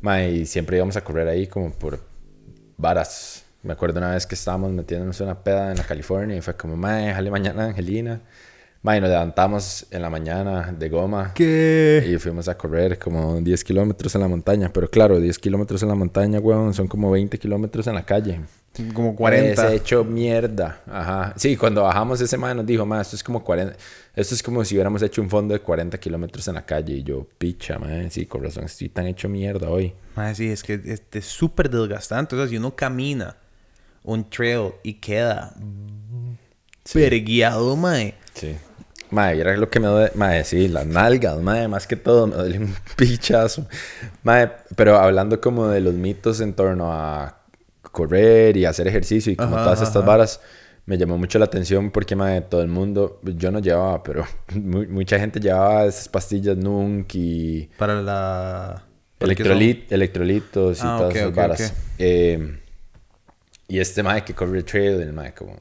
Mae, 0.00 0.30
y 0.32 0.46
siempre 0.46 0.76
íbamos 0.78 0.96
a 0.96 1.04
correr 1.04 1.28
ahí 1.28 1.46
como 1.46 1.72
por 1.72 2.00
varas. 2.76 3.44
Me 3.62 3.72
acuerdo 3.72 3.98
una 3.98 4.10
vez 4.12 4.26
que 4.26 4.34
estábamos 4.34 4.72
metiéndonos 4.72 5.20
una 5.20 5.42
peda 5.44 5.70
en 5.70 5.78
la 5.78 5.84
California 5.84 6.36
y 6.36 6.40
fue 6.40 6.56
como, 6.56 6.76
mae, 6.76 7.06
déjale 7.06 7.30
mañana 7.30 7.64
a 7.64 7.66
Angelina. 7.68 8.20
Mae, 8.88 9.02
nos 9.02 9.10
levantamos 9.10 9.86
en 9.90 10.00
la 10.00 10.08
mañana 10.08 10.72
de 10.72 10.88
goma. 10.88 11.34
¿Qué? 11.34 12.02
Y 12.08 12.16
fuimos 12.16 12.48
a 12.48 12.56
correr 12.56 12.98
como 12.98 13.38
10 13.38 13.62
kilómetros 13.62 14.14
en 14.14 14.22
la 14.22 14.28
montaña. 14.28 14.70
Pero 14.72 14.88
claro, 14.88 15.20
10 15.20 15.38
kilómetros 15.38 15.82
en 15.82 15.90
la 15.90 15.94
montaña, 15.94 16.38
weón, 16.38 16.72
son 16.72 16.88
como 16.88 17.10
20 17.10 17.38
kilómetros 17.38 17.86
en 17.86 17.96
la 17.96 18.06
calle. 18.06 18.40
Como 18.94 19.14
40. 19.14 19.68
Se 19.68 19.74
hecho 19.74 20.04
mierda. 20.04 20.80
Ajá. 20.90 21.34
Sí, 21.36 21.54
cuando 21.58 21.82
bajamos 21.82 22.18
ese 22.22 22.38
mae 22.38 22.54
nos 22.54 22.64
dijo, 22.64 22.86
mae, 22.86 23.02
esto 23.02 23.14
es 23.14 23.22
como 23.22 23.44
40. 23.44 23.76
Esto 24.16 24.34
es 24.34 24.42
como 24.42 24.64
si 24.64 24.74
hubiéramos 24.74 25.02
hecho 25.02 25.20
un 25.20 25.28
fondo 25.28 25.52
de 25.52 25.60
40 25.60 25.98
kilómetros 25.98 26.48
en 26.48 26.54
la 26.54 26.64
calle. 26.64 26.94
Y 26.94 27.02
yo, 27.02 27.26
picha, 27.36 27.78
mae, 27.78 28.08
sí, 28.08 28.24
con 28.24 28.42
razón, 28.42 28.64
estoy 28.64 28.88
tan 28.88 29.06
hecho 29.06 29.28
mierda 29.28 29.68
hoy. 29.68 29.92
Mae, 30.16 30.34
sí, 30.34 30.48
es 30.48 30.62
que 30.62 30.80
es 31.12 31.24
súper 31.26 31.68
desgastante. 31.68 32.36
O 32.36 32.38
sea, 32.38 32.48
si 32.48 32.56
uno 32.56 32.74
camina 32.74 33.36
un 34.02 34.30
trail 34.30 34.70
y 34.82 34.94
queda 34.94 35.54
sí. 36.84 36.98
perguiado, 36.98 37.76
mae. 37.76 38.14
Sí. 38.32 38.56
Madre, 39.10 39.40
era 39.40 39.56
lo 39.56 39.70
que 39.70 39.80
me 39.80 39.86
duele. 39.86 40.12
Madre, 40.14 40.44
sí, 40.44 40.68
las 40.68 40.86
nalgas, 40.86 41.40
madre, 41.40 41.68
más 41.68 41.86
que 41.86 41.96
todo, 41.96 42.26
me 42.26 42.36
duele 42.36 42.58
un 42.58 42.74
pichazo. 42.96 43.66
Madre, 44.22 44.52
pero 44.76 44.96
hablando 44.96 45.40
como 45.40 45.68
de 45.68 45.80
los 45.80 45.94
mitos 45.94 46.40
en 46.40 46.52
torno 46.54 46.92
a 46.92 47.38
correr 47.82 48.56
y 48.56 48.64
hacer 48.64 48.86
ejercicio 48.86 49.32
y 49.32 49.36
como 49.36 49.56
todas 49.56 49.80
estas 49.80 50.04
varas, 50.04 50.40
me 50.84 50.96
llamó 50.96 51.18
mucho 51.18 51.38
la 51.38 51.46
atención 51.46 51.90
porque, 51.90 52.16
madre, 52.16 52.42
todo 52.42 52.62
el 52.62 52.68
mundo, 52.68 53.20
yo 53.22 53.50
no 53.50 53.60
llevaba, 53.60 54.02
pero 54.02 54.26
mucha 54.54 55.18
gente 55.18 55.40
llevaba 55.40 55.86
esas 55.86 56.08
pastillas 56.08 56.56
Nunk 56.56 57.14
y. 57.14 57.70
Para 57.78 58.02
la. 58.02 58.84
Electrolit, 59.20 59.90
electrolitos 59.90 60.78
y 60.78 60.82
ah, 60.84 60.96
todas 60.98 61.16
esas 61.16 61.34
varas. 61.34 61.74
Eh, 61.98 62.60
y 63.66 63.80
este 63.80 64.02
madre 64.02 64.22
que 64.22 64.34
corre 64.34 64.62
trail, 64.62 65.00
el 65.00 65.12
madre 65.12 65.34
como. 65.34 65.56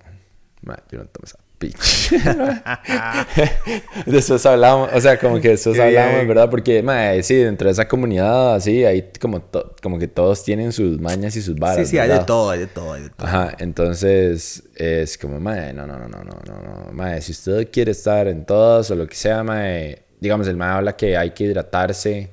Madre, 0.62 0.84
yo 0.92 1.00
no 1.00 1.06
tomo 1.06 1.26
esa 1.26 1.40
bitch. 1.60 2.12
después 4.06 4.46
hablamos, 4.46 4.90
o 4.94 5.02
sea, 5.02 5.20
como 5.20 5.40
que 5.40 5.50
después 5.50 5.80
hablamos, 5.80 6.28
¿verdad? 6.28 6.50
Porque, 6.50 6.82
madre, 6.84 7.24
sí, 7.24 7.36
dentro 7.36 7.68
de 7.68 7.74
esa 7.74 7.88
comunidad, 7.88 8.56
así, 8.56 8.86
ahí 8.86 9.10
como, 9.20 9.44
como 9.82 10.00
que 10.00 10.08
todos 10.08 10.44
tienen 10.44 10.72
sus 10.72 11.00
mañas 11.00 11.36
y 11.36 11.42
sus 11.42 11.56
varas. 11.56 11.88
Sí, 11.88 11.92
sí, 11.92 12.00
hay 12.00 12.10
de 12.10 12.20
todo, 12.20 12.50
hay 12.50 12.60
de 12.60 12.68
todo, 12.68 12.94
hay 12.94 13.04
de 13.04 13.10
todo. 13.10 13.28
Ajá, 13.28 13.56
entonces 13.60 14.64
es 14.76 15.18
como, 15.18 15.40
madre, 15.40 15.74
no, 15.74 15.88
no, 15.88 15.98
no, 15.98 16.08
no, 16.08 16.24
no, 16.24 16.40
no, 16.46 16.62
no, 16.62 16.92
madre, 16.92 17.22
si 17.22 17.32
usted 17.32 17.70
quiere 17.72 17.92
estar 17.92 18.28
en 18.28 18.46
todas 18.46 18.92
o 18.92 18.96
lo 18.96 19.08
que 19.08 19.16
sea, 19.16 19.44
madre, 19.44 20.04
digamos, 20.20 20.48
el 20.48 20.58
madre 20.58 20.78
habla 20.78 20.96
que 20.96 21.18
hay 21.18 21.32
que 21.32 21.46
hidratarse 21.46 22.32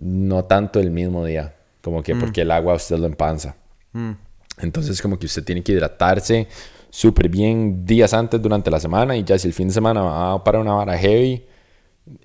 no 0.00 0.44
tanto 0.44 0.80
el 0.80 0.90
mismo 0.90 1.24
día, 1.24 1.54
como 1.82 2.02
que 2.02 2.14
mm. 2.14 2.20
porque 2.20 2.42
el 2.42 2.50
agua 2.50 2.74
usted 2.74 2.98
lo 2.98 3.06
empanza. 3.06 3.56
Mm. 3.92 4.12
Entonces, 4.58 5.00
como 5.00 5.18
que 5.18 5.26
usted 5.26 5.44
tiene 5.44 5.62
que 5.62 5.72
hidratarse 5.72 6.48
súper 6.90 7.28
bien 7.28 7.84
días 7.84 8.14
antes 8.14 8.40
durante 8.40 8.70
la 8.70 8.80
semana 8.80 9.16
y 9.16 9.24
ya 9.24 9.38
si 9.38 9.48
el 9.48 9.54
fin 9.54 9.68
de 9.68 9.74
semana 9.74 10.02
va 10.02 10.44
para 10.44 10.58
una 10.60 10.72
vara 10.72 10.96
heavy, 10.96 11.44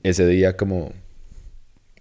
ese 0.02 0.26
día 0.28 0.56
como 0.56 0.92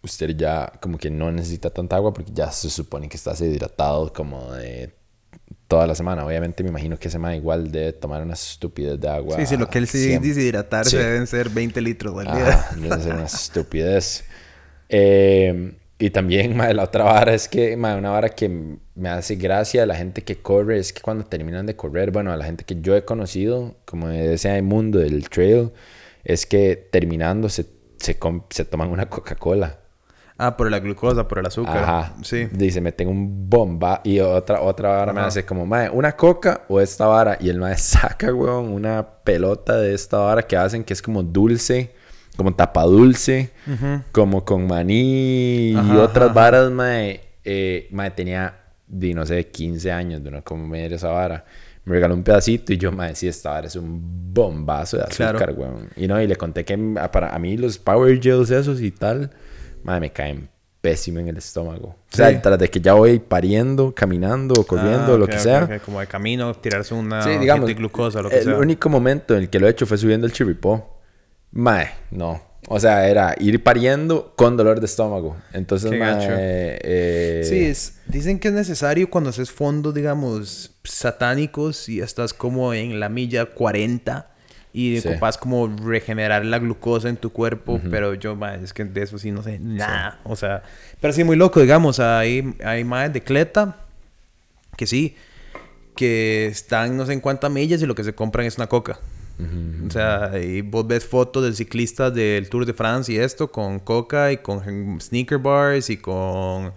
usted 0.03 0.37
ya 0.37 0.73
como 0.81 0.99
que 0.99 1.11
no 1.11 1.31
necesita 1.31 1.71
tanta 1.71 1.97
agua 1.97 2.13
porque 2.13 2.33
ya 2.33 2.51
se 2.51 2.69
supone 2.71 3.09
que 3.09 3.17
está 3.17 3.33
hidratado 3.45 4.13
como 4.13 4.53
de 4.53 4.93
toda 5.69 5.87
la 5.87 5.95
semana. 5.95 6.27
Obviamente 6.27 6.63
me 6.63 6.69
imagino 6.69 6.99
que 6.99 7.09
ese 7.09 7.19
man 7.19 7.35
igual 7.35 7.71
de 7.71 7.93
tomar 7.93 8.23
una 8.23 8.35
estupidez 8.35 9.01
de 9.01 9.09
agua. 9.09 9.37
Sí, 9.37 9.47
sí, 9.47 9.57
lo 9.57 9.69
que 9.69 9.79
él 9.79 9.87
se 9.87 10.19
dice 10.19 10.43
hidratarse 10.43 10.99
deben 10.99 11.27
ser 11.27 11.49
20 11.49 11.81
litros 11.81 12.15
al 12.19 12.35
día. 12.35 12.69
deben 12.77 13.01
ser 13.01 13.15
una 13.15 13.25
estupidez. 13.27 14.25
Eh, 14.89 15.75
y 16.03 16.11
también, 16.11 16.57
madre, 16.57 16.75
la 16.75 16.83
otra 16.85 17.05
vara 17.05 17.33
es 17.33 17.49
que, 17.49 17.77
madre, 17.77 17.99
una 17.99 18.11
vara 18.11 18.29
que 18.31 18.49
me 18.95 19.09
hace 19.09 19.37
gracia 19.37 19.85
a 19.85 19.87
la 19.87 19.95
gente 19.95 20.23
que 20.23 20.43
corre 20.43 20.79
es 20.79 20.93
que 20.93 21.01
cuando 21.01 21.25
terminan 21.25 21.65
de 21.65 21.77
correr, 21.77 22.11
bueno, 22.11 22.33
a 22.33 22.37
la 22.37 22.45
gente 22.45 22.65
que 22.65 22.81
yo 22.81 22.97
he 22.97 23.05
conocido, 23.05 23.77
como 23.85 24.09
de 24.09 24.35
ese 24.35 24.61
mundo 24.63 24.99
del 24.99 25.29
trail, 25.29 25.71
es 26.25 26.45
que 26.45 26.89
terminando 26.91 27.49
se, 27.49 27.67
se, 27.99 28.19
se 28.51 28.65
toman 28.65 28.91
una 28.91 29.09
Coca-Cola. 29.09 29.79
Ah, 30.39 30.57
por 30.57 30.69
la 30.73 30.81
glucosa, 30.81 31.29
por 31.29 31.39
el 31.39 31.47
azúcar. 31.47 31.77
Ajá. 31.77 32.15
Sí. 32.23 32.49
Dice, 32.51 32.81
meten 32.81 33.07
un 33.07 33.49
bomba. 33.49 34.01
Y 34.03 34.19
otra, 34.19 34.61
otra 34.61 34.89
vara 34.89 35.13
me 35.13 35.21
hace 35.21 35.45
como, 35.45 35.67
madre, 35.67 35.91
¿una 35.91 36.17
coca 36.17 36.63
o 36.69 36.81
esta 36.81 37.07
vara? 37.07 37.37
Y 37.39 37.49
el 37.49 37.61
madre 37.61 37.77
saca, 37.79 38.35
weón, 38.35 38.73
una 38.73 39.07
pelota 39.23 39.77
de 39.77 39.95
esta 39.95 40.19
vara 40.19 40.43
que 40.43 40.57
hacen 40.57 40.83
que 40.83 40.95
es 40.95 41.03
como 41.03 41.23
dulce 41.23 41.95
como 42.37 42.55
tapa 42.55 42.85
dulce, 42.85 43.51
como 44.11 44.45
con 44.45 44.67
maní 44.67 45.71
y 45.73 45.97
otras 45.97 46.33
varas, 46.33 46.71
mae. 46.71 47.21
Eh, 47.45 47.89
mae, 47.91 48.11
tenía, 48.13 48.55
di, 48.87 49.15
no 49.15 49.27
sé, 49.27 49.49
15 49.49 49.91
años 49.91 50.23
de 50.23 50.43
como 50.43 50.67
media 50.67 50.97
esa 50.97 51.09
vara. 51.09 51.45
Me 51.85 51.95
regaló 51.95 52.15
un 52.15 52.23
pedacito 52.23 52.73
y 52.73 52.79
yo, 52.79 52.93
mae, 52.93 53.15
sí, 53.15 53.27
esta 53.27 53.51
vara 53.51 53.67
es 53.67 53.77
un 53.77 54.33
bombazo 54.33 54.99
de 54.99 55.03
azúcar, 55.03 55.55
weón. 55.57 55.89
Y 55.97 56.07
no, 56.07 56.21
y 56.21 56.27
le 56.27 56.37
conté 56.37 56.65
que 56.65 56.79
para 57.13 57.35
a 57.35 57.39
mí 57.39 57.57
los 57.57 57.79
Power 57.79 58.21
Gels 58.23 58.51
esos 58.51 58.81
y 58.81 58.93
tal, 58.93 59.31
mae, 59.83 60.01
me 60.01 60.11
caen 60.11 60.49
pésimo 60.81 61.21
en 61.21 61.29
el 61.29 61.37
estómago. 61.37 61.97
O 62.13 62.17
sea, 62.17 62.43
tras 62.43 62.59
de 62.59 62.69
que 62.69 62.81
ya 62.81 62.95
voy 62.95 63.19
pariendo, 63.19 63.95
caminando 63.95 64.55
o 64.55 64.67
corriendo, 64.67 65.15
ah, 65.15 65.19
lo 65.19 65.27
que 65.27 65.39
sea. 65.39 65.81
Como 65.81 66.01
de 66.01 66.07
camino, 66.07 66.53
tirarse 66.55 66.93
una 66.93 67.23
sí, 67.23 67.31
digamos, 67.39 67.69
de 67.69 67.75
glucosa, 67.75 68.21
lo 68.21 68.29
que 68.29 68.39
el 68.39 68.45
sea. 68.45 68.55
El 68.55 68.59
único 68.59 68.89
momento 68.89 69.35
en 69.35 69.43
el 69.43 69.49
que 69.49 69.61
lo 69.61 69.69
he 69.69 69.71
hecho 69.71 69.87
fue 69.87 69.97
subiendo 69.97 70.27
el 70.27 70.33
chiripó. 70.33 71.02
Mae, 71.53 71.91
no. 72.11 72.41
O 72.69 72.79
sea, 72.81 73.09
era 73.09 73.35
ir 73.39 73.63
pariendo 73.63 74.33
con 74.37 74.57
dolor 74.57 74.81
de 74.81 74.87
estómago. 74.87 75.37
Entonces, 75.53 75.91
mae, 75.99 76.79
eh, 76.83 77.43
Sí, 77.45 77.65
es, 77.65 77.99
dicen 78.07 78.39
que 78.39 78.49
es 78.49 78.55
necesario 78.55 79.11
cuando 79.11 79.31
haces 79.31 79.51
fondos, 79.51 79.95
digamos, 79.95 80.73
satánicos 80.85 81.89
y 81.89 82.01
estás 82.01 82.33
como 82.33 82.73
en 82.73 83.01
la 83.01 83.09
milla 83.09 83.47
40 83.47 84.31
y 84.73 85.01
sí. 85.01 85.09
ocupas 85.09 85.37
como 85.37 85.67
regenerar 85.69 86.47
la 86.47 86.59
glucosa 86.59 87.09
en 87.09 87.17
tu 87.17 87.31
cuerpo, 87.31 87.81
pero 87.91 88.15
yo, 88.15 88.37
mae, 88.37 88.63
es 88.63 88.73
que 88.73 88.85
de 88.85 89.03
eso 89.03 89.19
sí 89.19 89.31
no 89.31 89.43
sé 89.43 89.59
nada. 89.59 90.21
O 90.25 90.35
sea, 90.37 90.63
pero 91.01 91.13
sí, 91.13 91.25
muy 91.25 91.37
loco, 91.37 91.61
digamos, 91.61 92.01
hay, 92.01 92.55
hay 92.65 92.85
más 92.85 93.13
de 93.13 93.23
cleta 93.23 93.77
que 94.77 94.87
sí, 94.87 95.17
que 95.95 96.47
están 96.47 96.97
no 96.97 97.05
sé 97.05 97.13
en 97.13 97.21
cuántas 97.21 97.51
millas 97.51 97.83
y 97.83 97.87
lo 97.87 97.95
que 97.95 98.05
se 98.05 98.15
compran 98.15 98.47
es 98.47 98.57
una 98.57 98.69
coca. 98.69 98.99
O 99.39 99.91
sea, 99.91 100.33
y 100.39 100.61
vos 100.61 100.87
ves 100.87 101.05
fotos 101.05 101.45
de 101.45 101.53
ciclistas 101.53 102.15
del 102.15 102.49
Tour 102.49 102.67
de 102.67 102.73
France 102.73 103.13
y 103.13 103.19
esto 103.19 103.51
con 103.51 103.79
coca 103.79 104.33
y 104.33 104.39
con 104.39 105.01
sneaker 105.01 105.39
bars 105.39 105.91
y 105.91 105.97
con... 105.97 106.73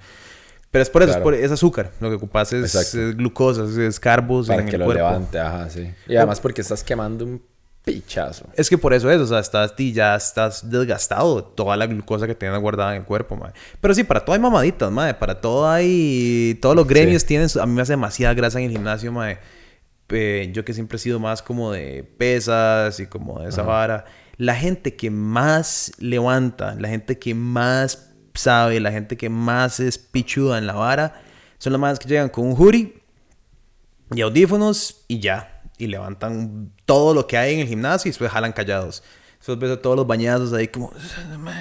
Pero 0.71 0.83
es 0.83 0.89
por 0.89 1.03
eso, 1.03 1.31
es, 1.31 1.51
azúcar. 1.51 1.91
Lo 2.01 2.09
que 2.09 2.15
ocupas 2.15 2.51
es, 2.51 2.95
glucosa, 3.15 3.63
es, 3.81 3.97
carbos 3.97 4.47
Para 4.47 4.65
que 4.65 4.77
lo 4.77 4.91
levante, 4.91 5.39
ajá, 5.39 5.69
sí. 5.69 5.89
Y 6.05 6.17
además 6.17 6.41
porque 6.41 6.59
estás 6.59 6.83
quemando 6.83 7.23
un 7.23 7.41
pichazo. 7.85 8.45
Es 8.55 8.69
que 8.69 8.77
por 8.77 8.93
eso 8.93 9.09
es, 9.09 9.21
o 9.21 9.27
sea, 9.27 9.39
estás, 9.39 9.73
ya 9.77 10.15
estás 10.15 10.69
desgastado 10.69 11.45
toda 11.45 11.77
la 11.77 11.87
glucosa 11.87 12.27
que 12.27 12.35
tienes 12.35 12.59
guardada 12.59 12.93
en 12.93 13.01
el 13.01 13.05
cuerpo, 13.05 13.37
madre. 13.37 13.53
Pero 13.79 13.93
sí, 13.93 14.03
para 14.03 14.19
todo 14.19 14.33
hay 14.33 14.41
mamaditas, 14.41 14.91
madre. 14.91 15.13
Para 15.13 15.39
todo 15.39 15.69
hay... 15.69 16.57
Todos 16.61 16.75
los 16.75 16.85
gremios 16.85 17.23
tienen... 17.23 17.47
A 17.61 17.65
mí 17.65 17.73
me 17.73 17.81
hace 17.81 17.93
demasiada 17.93 18.33
grasa 18.33 18.59
en 18.59 18.65
el 18.65 18.71
gimnasio, 18.71 19.13
madre 19.13 19.37
eh, 20.09 20.49
yo 20.53 20.65
que 20.65 20.73
siempre 20.73 20.97
he 20.97 20.99
sido 20.99 21.19
más 21.19 21.41
como 21.41 21.71
de 21.71 22.03
pesas 22.03 22.99
y 22.99 23.07
como 23.07 23.39
de 23.39 23.49
esa 23.49 23.63
vara, 23.63 24.05
la 24.37 24.55
gente 24.55 24.95
que 24.95 25.09
más 25.09 25.91
levanta, 25.97 26.75
la 26.75 26.89
gente 26.89 27.17
que 27.17 27.33
más 27.33 28.11
sabe, 28.33 28.79
la 28.79 28.91
gente 28.91 29.17
que 29.17 29.29
más 29.29 29.79
es 29.79 29.97
pichuda 29.97 30.57
en 30.57 30.67
la 30.67 30.73
vara, 30.73 31.21
son 31.57 31.73
las 31.73 31.79
más 31.79 31.99
que 31.99 32.07
llegan 32.07 32.29
con 32.29 32.47
un 32.47 32.53
hoodie 32.53 33.01
y 34.13 34.21
audífonos 34.21 35.05
y 35.07 35.19
ya. 35.19 35.51
Y 35.77 35.87
levantan 35.87 36.71
todo 36.85 37.13
lo 37.13 37.27
que 37.27 37.37
hay 37.37 37.55
en 37.55 37.59
el 37.61 37.67
gimnasio 37.67 38.07
y 38.07 38.11
después 38.11 38.31
jalan 38.31 38.53
callados. 38.53 39.03
Después 39.45 39.59
ves 39.59 39.77
a 39.77 39.79
todos 39.79 39.95
los 39.95 40.07
bañados 40.07 40.53
ahí 40.53 40.69
como, 40.69 40.91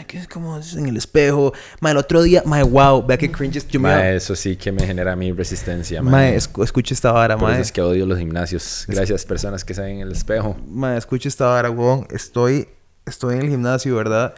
¿qué 0.06 0.16
es 0.16 0.26
como 0.26 0.58
en 0.58 0.88
el 0.88 0.96
espejo? 0.96 1.52
Ma, 1.80 1.90
el 1.90 1.98
otro 1.98 2.22
día, 2.22 2.42
ma, 2.46 2.62
wow, 2.62 3.04
vea 3.04 3.18
que 3.18 3.30
cringe 3.30 3.68
yo 3.68 3.78
ma, 3.78 4.08
eso 4.08 4.34
sí 4.34 4.56
que 4.56 4.72
me 4.72 4.86
genera 4.86 5.14
mi 5.14 5.32
resistencia, 5.32 6.00
ma. 6.00 6.10
ma 6.10 6.28
escucha 6.28 6.94
esta 6.94 7.12
vara, 7.12 7.36
Por 7.36 7.50
Eso 7.50 7.60
es 7.60 7.70
que 7.70 7.82
odio 7.82 8.06
los 8.06 8.18
gimnasios. 8.18 8.86
Gracias, 8.88 9.26
personas 9.26 9.66
que 9.66 9.74
saben 9.74 9.96
en 9.96 10.00
el 10.00 10.12
espejo. 10.12 10.56
Ma, 10.66 10.96
escucha 10.96 11.28
esta 11.28 11.44
vara, 11.44 11.68
weón. 11.68 12.06
Estoy, 12.10 12.68
estoy 13.04 13.34
en 13.34 13.42
el 13.42 13.50
gimnasio, 13.50 13.94
¿verdad? 13.96 14.34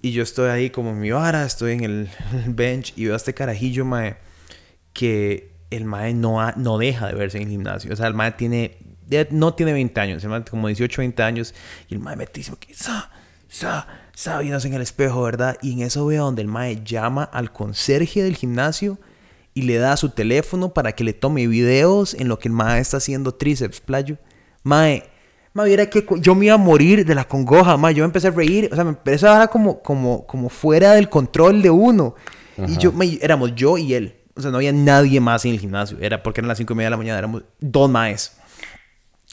Y 0.00 0.12
yo 0.12 0.22
estoy 0.22 0.48
ahí 0.48 0.70
como 0.70 0.88
en 0.88 1.00
mi 1.00 1.10
vara, 1.10 1.44
estoy 1.44 1.72
en 1.72 1.84
el 1.84 2.08
bench 2.46 2.94
y 2.96 3.04
veo 3.04 3.12
a 3.12 3.18
este 3.18 3.34
carajillo, 3.34 3.84
ma, 3.84 4.16
que 4.94 5.52
el 5.68 5.84
mae 5.84 6.14
no, 6.14 6.50
no 6.56 6.78
deja 6.78 7.08
de 7.08 7.12
verse 7.12 7.36
en 7.36 7.42
el 7.42 7.50
gimnasio. 7.50 7.92
O 7.92 7.96
sea, 7.96 8.06
el 8.06 8.14
mae 8.14 8.32
tiene, 8.32 8.78
no 9.30 9.54
tiene 9.54 9.72
20 9.72 10.00
años, 10.00 10.24
mae 10.24 10.44
como 10.44 10.68
18, 10.68 11.02
20 11.02 11.22
años. 11.22 11.54
Y 11.88 11.94
el 11.94 12.00
mae 12.00 12.16
metísimo 12.16 12.56
que, 12.58 12.74
sa, 12.74 13.10
sa, 13.48 13.86
sa, 14.14 14.38
viéndose 14.38 14.68
en 14.68 14.74
el 14.74 14.82
espejo, 14.82 15.22
¿verdad? 15.22 15.56
Y 15.62 15.72
en 15.72 15.82
eso 15.82 16.06
veo 16.06 16.24
donde 16.24 16.42
el 16.42 16.48
mae 16.48 16.82
llama 16.84 17.24
al 17.24 17.52
conserje 17.52 18.22
del 18.22 18.36
gimnasio 18.36 18.98
y 19.54 19.62
le 19.62 19.78
da 19.78 19.96
su 19.96 20.10
teléfono 20.10 20.72
para 20.72 20.92
que 20.92 21.04
le 21.04 21.12
tome 21.12 21.46
videos 21.46 22.14
en 22.14 22.28
lo 22.28 22.38
que 22.38 22.48
el 22.48 22.54
mae 22.54 22.80
está 22.80 22.98
haciendo 22.98 23.34
tríceps, 23.34 23.80
playo. 23.80 24.16
Mae, 24.62 25.04
mae, 25.52 25.66
viera 25.66 25.86
que 25.86 26.06
yo 26.20 26.34
me 26.34 26.46
iba 26.46 26.54
a 26.54 26.58
morir 26.58 27.04
de 27.04 27.14
la 27.14 27.24
congoja, 27.24 27.76
mae. 27.76 27.94
Yo 27.94 28.02
me 28.02 28.06
empecé 28.06 28.28
a 28.28 28.30
reír, 28.30 28.68
o 28.70 28.74
sea, 28.74 28.84
me 28.84 28.90
empecé 28.90 29.26
a 29.26 29.38
dar 29.38 29.50
como, 29.50 29.82
como, 29.82 30.26
como 30.26 30.48
fuera 30.48 30.92
del 30.92 31.08
control 31.08 31.62
de 31.62 31.70
uno. 31.70 32.14
Y 32.66 32.76
yo, 32.76 32.92
éramos 33.22 33.54
yo 33.54 33.78
y 33.78 33.94
él. 33.94 34.16
O 34.34 34.42
sea, 34.42 34.50
no 34.50 34.58
había 34.58 34.72
nadie 34.72 35.20
más 35.20 35.44
en 35.44 35.52
el 35.52 35.60
gimnasio. 35.60 35.98
Era 36.00 36.22
porque 36.22 36.40
eran 36.40 36.48
las 36.48 36.58
5 36.58 36.72
y 36.72 36.76
media 36.76 36.86
de 36.86 36.90
la 36.90 36.96
mañana, 36.96 37.18
éramos 37.18 37.42
dos 37.58 37.90
más. 37.90 38.39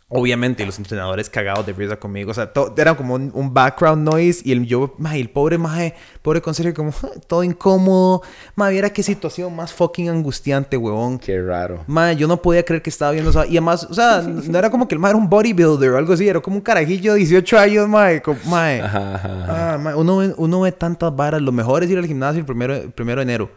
Obviamente, 0.10 0.66
los 0.66 0.78
entrenadores 0.78 1.30
cagados 1.30 1.66
de 1.66 1.74
risa 1.74 1.98
conmigo. 1.98 2.32
O 2.32 2.34
sea, 2.34 2.54
todo, 2.54 2.74
era 2.78 2.96
como 2.96 3.16
un, 3.16 3.54
background 3.54 4.08
noise. 4.08 4.42
Y 4.46 4.54
el 4.54 4.66
yo, 4.66 4.96
mae, 4.98 5.20
el 5.20 5.30
pobre 5.30 5.58
mae, 5.58 5.96
pobre 6.22 6.42
conserje, 6.42 6.74
como 6.74 6.94
todo 7.28 7.44
incómodo. 7.44 8.22
Mae, 8.56 8.72
viera 8.72 8.90
qué 8.90 9.04
situación 9.04 9.54
más 9.54 9.74
fucking 9.74 10.08
angustiante, 10.08 10.78
huevón. 10.78 11.20
Qué 11.20 11.42
raro. 11.42 11.84
Mae, 11.88 12.16
yo 12.16 12.26
no 12.26 12.42
podía 12.42 12.64
creer 12.64 12.82
que 12.82 12.90
estaba 12.90 13.12
viendo 13.12 13.32
eso. 13.32 13.44
Y 13.44 13.58
además, 13.58 13.86
o 13.90 13.94
sea, 13.94 14.22
no 14.22 14.58
era 14.58 14.70
como 14.70 14.88
que 14.88 14.96
el 14.96 15.00
mae 15.00 15.10
era 15.10 15.18
un 15.18 15.30
bodybuilder 15.30 15.92
o 15.92 15.98
algo 15.98 16.14
así. 16.14 16.26
Era 16.26 16.40
como 16.40 16.56
un 16.56 16.62
carajillo 16.62 17.12
de 17.12 17.20
18 17.20 17.60
años, 17.60 17.90
mae. 17.90 18.22
Como, 18.22 18.40
mae. 18.46 18.80
Ah, 18.82 19.78
mae. 19.78 19.94
Uno, 19.94 20.18
ve, 20.18 20.34
uno 20.38 20.62
ve 20.62 20.72
tantas 20.72 21.14
varas. 21.14 21.42
Lo 21.42 21.52
mejor 21.52 21.84
es 21.84 21.90
ir 21.90 21.98
al 21.98 22.08
gimnasio 22.08 22.40
el 22.40 22.46
primero, 22.46 22.76
el 22.76 22.92
primero 22.92 23.20
de 23.20 23.24
enero 23.24 23.52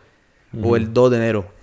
o 0.60 0.74
el 0.74 0.92
2 0.92 1.10
de 1.12 1.16
enero. 1.16 1.59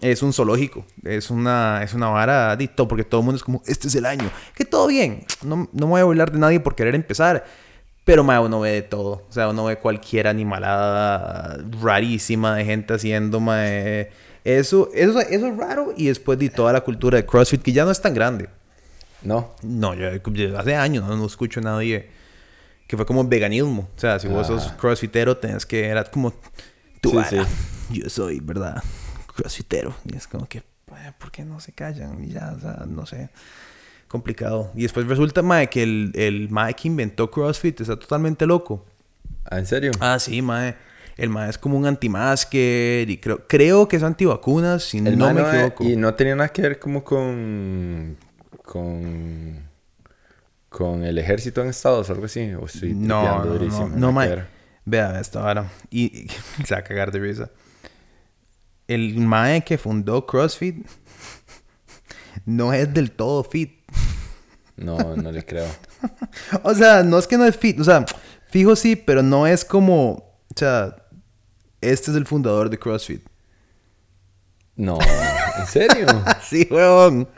Es 0.00 0.22
un 0.22 0.32
zoológico, 0.32 0.84
es 1.02 1.30
una, 1.30 1.82
es 1.82 1.94
una 1.94 2.08
vara 2.08 2.50
adicto 2.50 2.86
porque 2.86 3.04
todo 3.04 3.20
el 3.20 3.24
mundo 3.26 3.36
es 3.36 3.42
como, 3.42 3.62
este 3.66 3.88
es 3.88 3.94
el 3.94 4.06
año. 4.06 4.30
Que 4.54 4.64
todo 4.64 4.86
bien, 4.86 5.24
no, 5.42 5.68
no 5.72 5.86
me 5.86 5.92
voy 5.92 6.00
a 6.00 6.02
hablar 6.02 6.32
de 6.32 6.38
nadie 6.38 6.60
por 6.60 6.74
querer 6.74 6.94
empezar, 6.94 7.44
pero 8.04 8.22
ma, 8.22 8.40
uno 8.40 8.60
ve 8.60 8.72
de 8.72 8.82
todo. 8.82 9.22
O 9.28 9.32
sea, 9.32 9.48
uno 9.48 9.64
ve 9.64 9.78
cualquier 9.78 10.26
animalada 10.26 11.58
rarísima 11.80 12.54
de 12.54 12.64
gente 12.64 12.94
haciendo, 12.94 13.40
ma, 13.40 13.64
eso, 14.44 14.90
eso, 14.94 15.20
eso 15.20 15.46
es 15.46 15.56
raro. 15.56 15.94
Y 15.96 16.06
después 16.06 16.38
de 16.38 16.50
toda 16.50 16.72
la 16.72 16.82
cultura 16.82 17.16
de 17.16 17.24
CrossFit, 17.24 17.62
que 17.62 17.72
ya 17.72 17.84
no 17.84 17.90
es 17.90 18.00
tan 18.00 18.12
grande. 18.12 18.48
No. 19.22 19.54
No, 19.62 19.94
yo, 19.94 20.08
hace 20.58 20.76
años 20.76 21.08
no, 21.08 21.26
escucho 21.26 21.60
a 21.60 21.62
nadie 21.62 22.10
que 22.86 22.96
fue 22.96 23.06
como 23.06 23.24
veganismo. 23.24 23.88
O 23.96 23.98
sea, 23.98 24.18
si 24.18 24.28
vos 24.28 24.46
sos 24.46 24.68
ah. 24.68 24.76
crossfitero, 24.76 25.36
tenés 25.38 25.64
que, 25.64 25.86
era 25.86 26.04
como 26.04 26.34
tu 27.00 27.10
sí, 27.22 27.38
yo 27.90 28.10
soy, 28.10 28.40
¿verdad? 28.40 28.82
Crossfitero. 29.34 29.94
Y 30.04 30.16
es 30.16 30.26
como 30.26 30.46
que, 30.46 30.62
¿por 31.18 31.30
qué 31.30 31.44
no 31.44 31.60
se 31.60 31.72
callan? 31.72 32.22
Y 32.24 32.28
ya, 32.28 32.54
o 32.56 32.60
sea, 32.60 32.84
no 32.86 33.06
sé. 33.06 33.30
Complicado. 34.08 34.70
Y 34.74 34.82
después 34.82 35.06
resulta, 35.06 35.42
mae, 35.42 35.68
que 35.68 35.82
el, 35.82 36.12
el 36.14 36.48
mae 36.48 36.74
que 36.74 36.88
inventó 36.88 37.30
CrossFit 37.30 37.80
está 37.80 37.98
totalmente 37.98 38.46
loco. 38.46 38.84
¿Ah, 39.44 39.58
en 39.58 39.66
serio? 39.66 39.90
Ah, 40.00 40.18
sí, 40.18 40.40
mae. 40.40 40.76
El 41.16 41.30
mae 41.30 41.50
es 41.50 41.58
como 41.58 41.78
un 41.78 41.86
anti-masker 41.86 43.08
y 43.08 43.18
creo, 43.18 43.46
creo 43.46 43.86
que 43.86 43.96
es 43.96 44.02
antivacunas, 44.02 44.82
si 44.82 45.00
no 45.00 45.32
me 45.32 45.40
equivoco. 45.40 45.84
Y 45.84 45.96
no 45.96 46.14
tenía 46.14 46.34
nada 46.34 46.48
que 46.48 46.62
ver 46.62 46.78
como 46.78 47.04
con... 47.04 48.16
con... 48.64 49.68
con 50.68 51.04
el 51.04 51.18
ejército 51.18 51.62
en 51.62 51.68
Estados 51.68 52.10
algo 52.10 52.24
así. 52.24 52.52
O 52.54 52.66
estoy 52.66 52.94
no, 52.94 53.44
no, 53.44 53.58
no, 53.58 53.88
no, 53.88 54.12
mae. 54.12 54.44
Vea, 54.84 55.18
esta 55.20 55.40
ahora. 55.40 55.70
Y, 55.90 56.28
se 56.64 56.74
va 56.74 56.80
a 56.80 56.84
cagar 56.84 57.10
de 57.10 57.18
risa 57.20 57.50
el 58.88 59.16
mae 59.16 59.62
que 59.64 59.78
fundó 59.78 60.26
CrossFit 60.26 60.86
no 62.44 62.72
es 62.72 62.92
del 62.92 63.10
todo 63.10 63.44
fit. 63.44 63.72
No, 64.76 65.16
no 65.16 65.30
le 65.30 65.44
creo. 65.44 65.68
o 66.62 66.74
sea, 66.74 67.02
no 67.02 67.18
es 67.18 67.26
que 67.26 67.38
no 67.38 67.46
es 67.46 67.56
fit. 67.56 67.78
O 67.80 67.84
sea, 67.84 68.04
fijo 68.48 68.74
sí, 68.76 68.96
pero 68.96 69.22
no 69.22 69.46
es 69.46 69.64
como. 69.64 70.10
O 70.10 70.56
sea, 70.56 70.96
este 71.80 72.10
es 72.10 72.16
el 72.16 72.26
fundador 72.26 72.70
de 72.70 72.78
CrossFit. 72.78 73.22
No, 74.76 74.98
¿en 75.58 75.66
serio? 75.66 76.06
sí, 76.42 76.66
weón. 76.70 77.28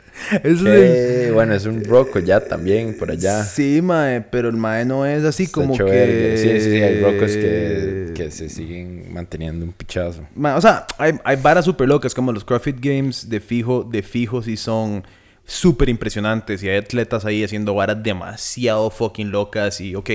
Es 0.43 1.33
Bueno, 1.33 1.53
es 1.53 1.65
un 1.65 1.83
roco 1.83 2.19
ya 2.19 2.39
también 2.39 2.97
por 2.97 3.11
allá. 3.11 3.43
Sí, 3.43 3.81
mae, 3.81 4.21
pero 4.21 4.49
el 4.49 4.57
mae 4.57 4.85
no 4.85 5.05
es 5.05 5.23
así 5.23 5.47
como 5.47 5.77
que... 5.77 6.37
Sí, 6.37 6.49
sí, 6.49 6.61
sí, 6.61 6.81
hay 6.81 7.01
rocos 7.01 7.31
que, 7.31 8.11
que 8.15 8.31
se 8.31 8.49
siguen 8.49 9.13
manteniendo 9.13 9.65
un 9.65 9.71
pichazo. 9.71 10.23
o 10.35 10.61
sea, 10.61 10.85
hay, 10.97 11.13
hay 11.23 11.35
varas 11.37 11.65
súper 11.65 11.87
locas 11.87 12.13
como 12.13 12.31
los 12.31 12.43
CrossFit 12.43 12.77
Games 12.79 13.29
de 13.29 13.39
fijo, 13.39 13.83
de 13.83 14.01
fijo 14.03 14.41
sí 14.41 14.57
son 14.57 15.03
súper 15.45 15.89
impresionantes 15.89 16.61
y 16.61 16.69
hay 16.69 16.77
atletas 16.77 17.23
ahí 17.23 17.43
haciendo 17.43 17.73
varas 17.73 18.01
demasiado 18.03 18.89
fucking 18.89 19.31
locas 19.31 19.79
y 19.79 19.95
ok, 19.95 20.09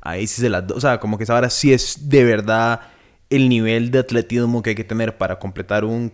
ahí 0.00 0.26
sí 0.26 0.40
se 0.40 0.48
las... 0.48 0.70
O 0.70 0.80
sea, 0.80 0.98
como 0.98 1.18
que 1.18 1.24
esa 1.24 1.34
vara 1.34 1.50
sí 1.50 1.72
es 1.72 2.08
de 2.08 2.24
verdad 2.24 2.80
el 3.28 3.48
nivel 3.48 3.90
de 3.90 3.98
atletismo 3.98 4.62
que 4.62 4.70
hay 4.70 4.76
que 4.76 4.84
tener 4.84 5.16
para 5.16 5.38
completar 5.38 5.84
un 5.84 6.12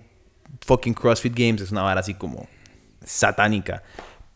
fucking 0.64 0.95
CrossFit 0.95 1.35
Games 1.37 1.61
es 1.62 1.71
una 1.71 1.83
vara 1.83 2.01
así 2.01 2.14
como 2.14 2.49
satánica. 3.09 3.83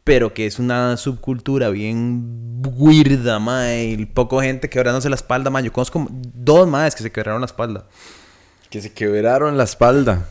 Pero 0.05 0.35
que 0.35 0.47
es 0.47 0.59
una 0.59 0.97
subcultura 0.97 1.69
bien 1.69 2.61
weirda, 2.67 3.39
mae. 3.39 4.09
Poco 4.13 4.41
gente 4.41 4.69
quebrándose 4.69 5.09
la 5.09 5.15
espalda, 5.15 5.51
mae. 5.51 5.63
Yo 5.63 5.73
conozco 5.73 6.09
dos 6.11 6.67
maes 6.67 6.97
que 6.97 7.05
se 7.05 7.13
quebraron 7.13 7.41
la 7.41 7.47
espalda. 7.47 7.87
Que 8.69 8.81
se 8.81 8.93
quebraron 8.93 9.57
la 9.57 9.65
espalda. 9.65 10.27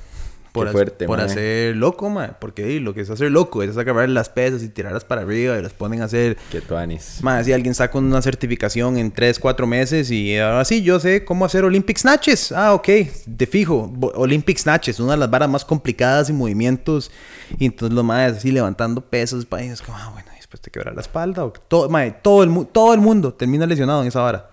Por, 0.51 0.69
fuerte, 0.71 1.05
por 1.05 1.21
hacer 1.21 1.77
loco, 1.77 2.09
mae. 2.09 2.31
Porque 2.37 2.79
lo 2.81 2.93
que 2.93 3.01
es 3.01 3.09
hacer 3.09 3.31
loco 3.31 3.63
es 3.63 3.73
sacar 3.75 4.09
las 4.09 4.27
pesas 4.27 4.61
y 4.63 4.69
tirarlas 4.69 5.05
para 5.05 5.21
arriba 5.21 5.57
y 5.57 5.61
las 5.61 5.71
ponen 5.71 6.01
a 6.01 6.05
hacer. 6.05 6.35
Que 6.51 6.59
tuanis. 6.59 7.19
Mae, 7.21 7.43
si 7.43 7.53
alguien 7.53 7.73
saca 7.73 7.97
una 7.97 8.21
certificación 8.21 8.97
en 8.97 9.11
3, 9.11 9.39
4 9.39 9.65
meses 9.65 10.11
y 10.11 10.37
ahora 10.37 10.65
sí, 10.65 10.83
yo 10.83 10.99
sé 10.99 11.23
cómo 11.23 11.45
hacer 11.45 11.63
Olympic 11.63 11.97
Snatches. 11.97 12.51
Ah, 12.51 12.73
ok, 12.73 12.89
de 13.25 13.47
fijo. 13.47 13.93
Olympic 14.15 14.57
Snatches, 14.57 14.99
una 14.99 15.13
de 15.13 15.19
las 15.19 15.29
varas 15.29 15.49
más 15.49 15.63
complicadas 15.63 16.29
y 16.29 16.33
movimientos. 16.33 17.11
Y 17.57 17.65
entonces 17.65 17.95
los 17.95 18.03
maes 18.03 18.37
así 18.37 18.51
levantando 18.51 19.01
pesos, 19.01 19.47
y 19.49 19.63
es 19.63 19.81
como, 19.81 19.97
ah, 19.97 20.09
bueno, 20.13 20.29
después 20.35 20.59
te 20.59 20.69
quebrar 20.69 20.93
la 20.93 21.01
espalda. 21.01 21.45
O 21.45 21.51
todo, 21.51 21.87
mae, 21.87 22.11
todo, 22.11 22.43
el, 22.43 22.67
todo 22.67 22.93
el 22.93 22.99
mundo 22.99 23.33
termina 23.33 23.65
lesionado 23.65 24.01
en 24.01 24.09
esa 24.09 24.19
vara. 24.19 24.49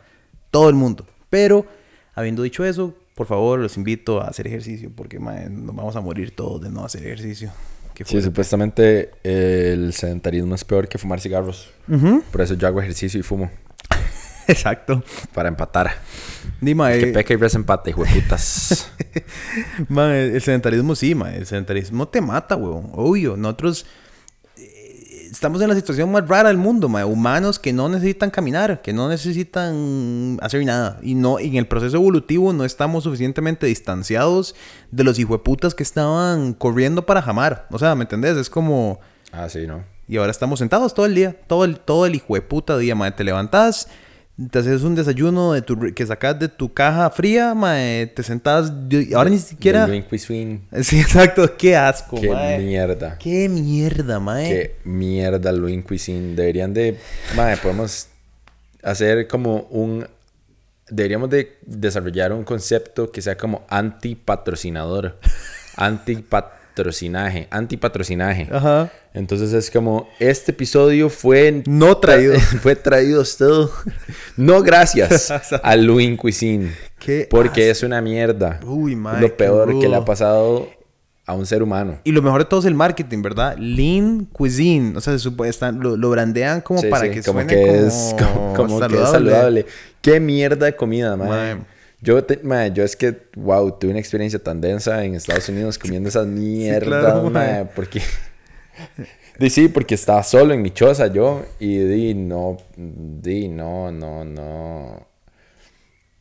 Todo 0.52 0.68
el 0.68 0.76
mundo. 0.76 1.04
Pero, 1.28 1.66
habiendo 2.14 2.42
dicho 2.42 2.64
eso, 2.64 2.94
por 3.18 3.26
favor, 3.26 3.59
los 3.59 3.76
invito 3.76 4.22
a 4.22 4.28
hacer 4.28 4.46
ejercicio 4.46 4.92
porque 4.94 5.18
nos 5.18 5.74
vamos 5.74 5.96
a 5.96 6.00
morir 6.00 6.31
todos 6.37 6.62
de 6.62 6.70
no 6.70 6.85
hacer 6.85 7.04
ejercicio. 7.04 7.50
Sí, 8.04 8.22
supuestamente 8.22 9.11
el 9.24 9.92
sedentarismo 9.92 10.54
es 10.54 10.64
peor 10.64 10.87
que 10.87 10.98
fumar 10.98 11.20
cigarros. 11.20 11.68
Por 12.31 12.40
eso 12.40 12.54
yo 12.54 12.68
hago 12.68 12.81
ejercicio 12.81 13.18
y 13.18 13.24
fumo. 13.24 13.50
Exacto. 14.46 15.02
Para 15.35 15.48
empatar. 15.48 15.90
Dime, 16.61 16.96
que 16.96 17.07
peca 17.09 17.35
y 17.35 17.37
res 17.37 17.57
empate, 17.57 17.90
hijo 17.90 18.04
de 18.04 18.20
putas. 18.20 18.88
el 19.90 20.40
sedentarismo 20.40 20.94
sí, 20.94 21.16
ma. 21.16 21.35
El 21.35 21.44
sedentarismo 21.44 22.07
te 22.07 22.20
mata, 22.20 22.54
weón. 22.54 22.90
Obvio. 22.92 23.37
Nosotros 23.37 23.85
estamos 25.38 25.62
en 25.62 25.68
la 25.68 25.77
situación 25.77 26.11
más 26.11 26.27
rara 26.27 26.48
del 26.48 26.59
mundo, 26.59 26.88
ma, 26.88 27.07
humanos 27.07 27.61
que 27.61 27.72
no 27.72 27.88
necesitan 27.88 28.29
caminar, 28.29 28.83
que 28.83 28.92
no 28.92 29.09
necesitan 29.09 30.37
hacer 30.42 30.64
nada. 30.64 30.98
Y 31.01 31.14
no, 31.14 31.38
en 31.38 31.55
el 31.55 31.68
proceso 31.68 31.96
evolutivo 31.96 32.53
no 32.53 32.64
estamos 32.64 33.05
suficientemente 33.05 33.68
distanciados 33.68 34.57
de 34.90 35.05
los 35.05 35.16
hijueputas 35.16 35.77
que 35.77 35.85
estaban 35.85 36.55
corriendo 36.55 37.07
para 37.07 37.22
jamar. 37.22 37.68
O 37.70 37.79
sea, 37.79 37.94
¿me 37.94 38.03
entendés? 38.03 38.37
Es 38.37 38.51
como. 38.51 38.98
Ah, 39.31 39.48
sí, 39.48 39.68
¿no? 39.68 39.85
Y 40.09 40.16
ahora 40.16 40.33
estamos 40.33 40.59
sentados 40.59 40.92
todo 40.92 41.07
el 41.07 41.14
día, 41.14 41.37
todo 41.46 41.64
el, 41.64 41.79
todo 41.79 42.05
el 42.07 42.16
hijueputa 42.16 42.77
día, 42.77 42.96
ma. 42.96 43.09
Te 43.12 43.22
levantás, 43.22 43.87
te 44.51 44.61
haces 44.61 44.83
un 44.83 44.94
desayuno 44.94 45.53
de 45.53 45.62
tu, 45.62 45.92
que 45.92 46.07
sacas 46.07 46.38
de 46.38 46.48
tu 46.48 46.72
caja 46.72 47.11
fría, 47.11 47.55
mae, 47.55 48.07
te 48.07 48.22
sentás, 48.22 48.72
ahora 49.14 49.31
ni 49.31 49.38
siquiera... 49.38 49.87
Lean 49.87 50.03
Cuisine. 50.05 50.61
Sí, 50.83 51.01
exacto, 51.01 51.57
qué 51.57 51.77
asco, 51.77 52.20
Qué 52.20 52.31
mae. 52.31 52.59
mierda. 52.59 53.18
Qué 53.18 53.48
mierda, 53.48 54.20
mae. 54.20 54.48
Qué 54.48 54.77
mierda 54.85 55.51
Lean 55.51 55.83
Cuisine. 55.83 56.37
Deberían 56.37 56.72
de... 56.72 56.98
Madre, 57.35 57.57
podemos 57.57 58.09
hacer 58.83 59.27
como 59.27 59.62
un... 59.70 60.07
Deberíamos 60.88 61.29
de 61.31 61.59
desarrollar 61.66 62.33
un 62.33 62.44
concepto 62.44 63.11
que 63.11 63.20
sea 63.20 63.37
como 63.37 63.66
anti-patrocinador. 63.68 65.18
Anti-patrocinaje. 66.79 67.49
Anti-patrocinaje. 67.51 68.49
Ajá. 68.53 68.91
Entonces 69.14 69.53
es 69.53 69.71
como, 69.71 70.09
este 70.21 70.53
episodio 70.53 71.11
fue... 71.11 71.62
No 71.67 71.97
traído. 71.97 72.38
fue 72.62 72.77
traído 72.77 73.23
usted. 73.23 73.47
No 74.37 74.62
gracias 74.62 75.31
a 75.62 75.77
Lean 75.77 76.17
Cuisine. 76.17 76.73
Qué 76.99 77.27
Porque 77.29 77.71
es 77.71 77.83
una 77.83 78.01
mierda. 78.01 78.61
Uy, 78.64 78.95
mae, 78.95 79.21
Lo 79.21 79.37
peor 79.37 79.79
que 79.81 79.88
le 79.88 79.97
ha 79.97 80.05
pasado 80.05 80.69
a 81.27 81.35
un 81.35 81.47
ser 81.47 81.62
humano. 81.62 81.99
Y 82.05 82.12
lo 82.12 82.23
mejor 82.23 82.43
de 82.43 82.49
todo 82.49 82.61
es 82.61 82.67
el 82.67 82.75
marketing, 82.75 83.23
¿verdad? 83.23 83.57
Lean 83.59 84.27
Cuisine. 84.27 84.97
O 84.97 85.01
sea, 85.01 85.12
se 85.14 85.19
supone, 85.19 85.51
están, 85.51 85.81
lo, 85.81 85.97
lo 85.97 86.11
brandean 86.11 86.61
como 86.61 86.81
Sí, 86.81 86.88
para 86.88 87.07
sí, 87.07 87.11
que 87.11 87.23
como 87.23 87.41
suene 87.41 87.55
que 87.55 87.67
como, 87.67 87.87
es 87.87 88.14
como, 88.19 88.55
como 88.55 88.88
que 88.88 89.03
es 89.03 89.11
saludable. 89.11 89.67
Qué 90.01 90.21
mierda 90.21 90.67
de 90.67 90.77
comida, 90.77 91.17
mae. 91.17 91.29
Mae. 91.29 91.57
Yo, 92.00 92.22
te- 92.24 92.40
mae, 92.42 92.72
yo 92.72 92.84
es 92.84 92.94
que, 92.96 93.16
wow, 93.34 93.72
tuve 93.78 93.90
una 93.90 94.00
experiencia 94.00 94.38
tan 94.38 94.61
densa 94.61 95.04
en 95.04 95.14
Estados 95.14 95.48
Unidos 95.48 95.78
comiendo 95.78 96.08
esas 96.08 96.26
mierdas, 96.26 97.02
claro, 97.02 97.30
mae, 97.30 97.64
mae. 97.64 97.64
porque... 97.74 98.00
Di 99.38 99.50
sí, 99.50 99.68
porque 99.68 99.94
estaba 99.94 100.22
solo 100.24 100.52
en 100.52 100.62
mi 100.62 100.70
choza 100.72 101.06
yo 101.06 101.44
y 101.61 101.78
di 101.78 102.14
no, 102.14 102.56
di 102.76 103.48
no, 103.48 103.92
no, 103.92 104.24
no. 104.24 105.06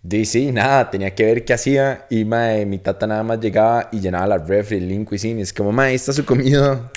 Di 0.03 0.23
sí, 0.25 0.51
nada, 0.51 0.89
tenía 0.91 1.13
que 1.15 1.25
ver 1.25 1.43
qué 1.43 1.53
hacía 1.53 2.05
y 2.11 2.25
mae, 2.25 2.65
mi 2.67 2.77
tata 2.77 3.07
nada 3.07 3.23
más 3.23 3.39
llegaba 3.39 3.89
y 3.91 3.99
llenaba 3.99 4.27
la 4.27 4.37
refri, 4.37 4.77
el 4.77 5.05
Cuisine, 5.05 5.39
y 5.39 5.43
es 5.43 5.51
como, 5.51 5.71
mae, 5.71 5.95
esta 5.95 6.11
es 6.11 6.17
su 6.17 6.25
comida, 6.25 6.91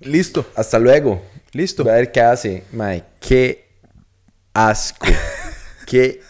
Listo. 0.00 0.44
hasta 0.56 0.78
luego. 0.78 1.22
Listo. 1.52 1.84
Voy 1.84 1.92
a 1.92 1.96
ver 1.96 2.12
qué 2.12 2.20
hace. 2.20 2.64
Mae, 2.72 3.04
qué 3.20 3.64
asco. 4.52 5.06
qué 5.86 6.20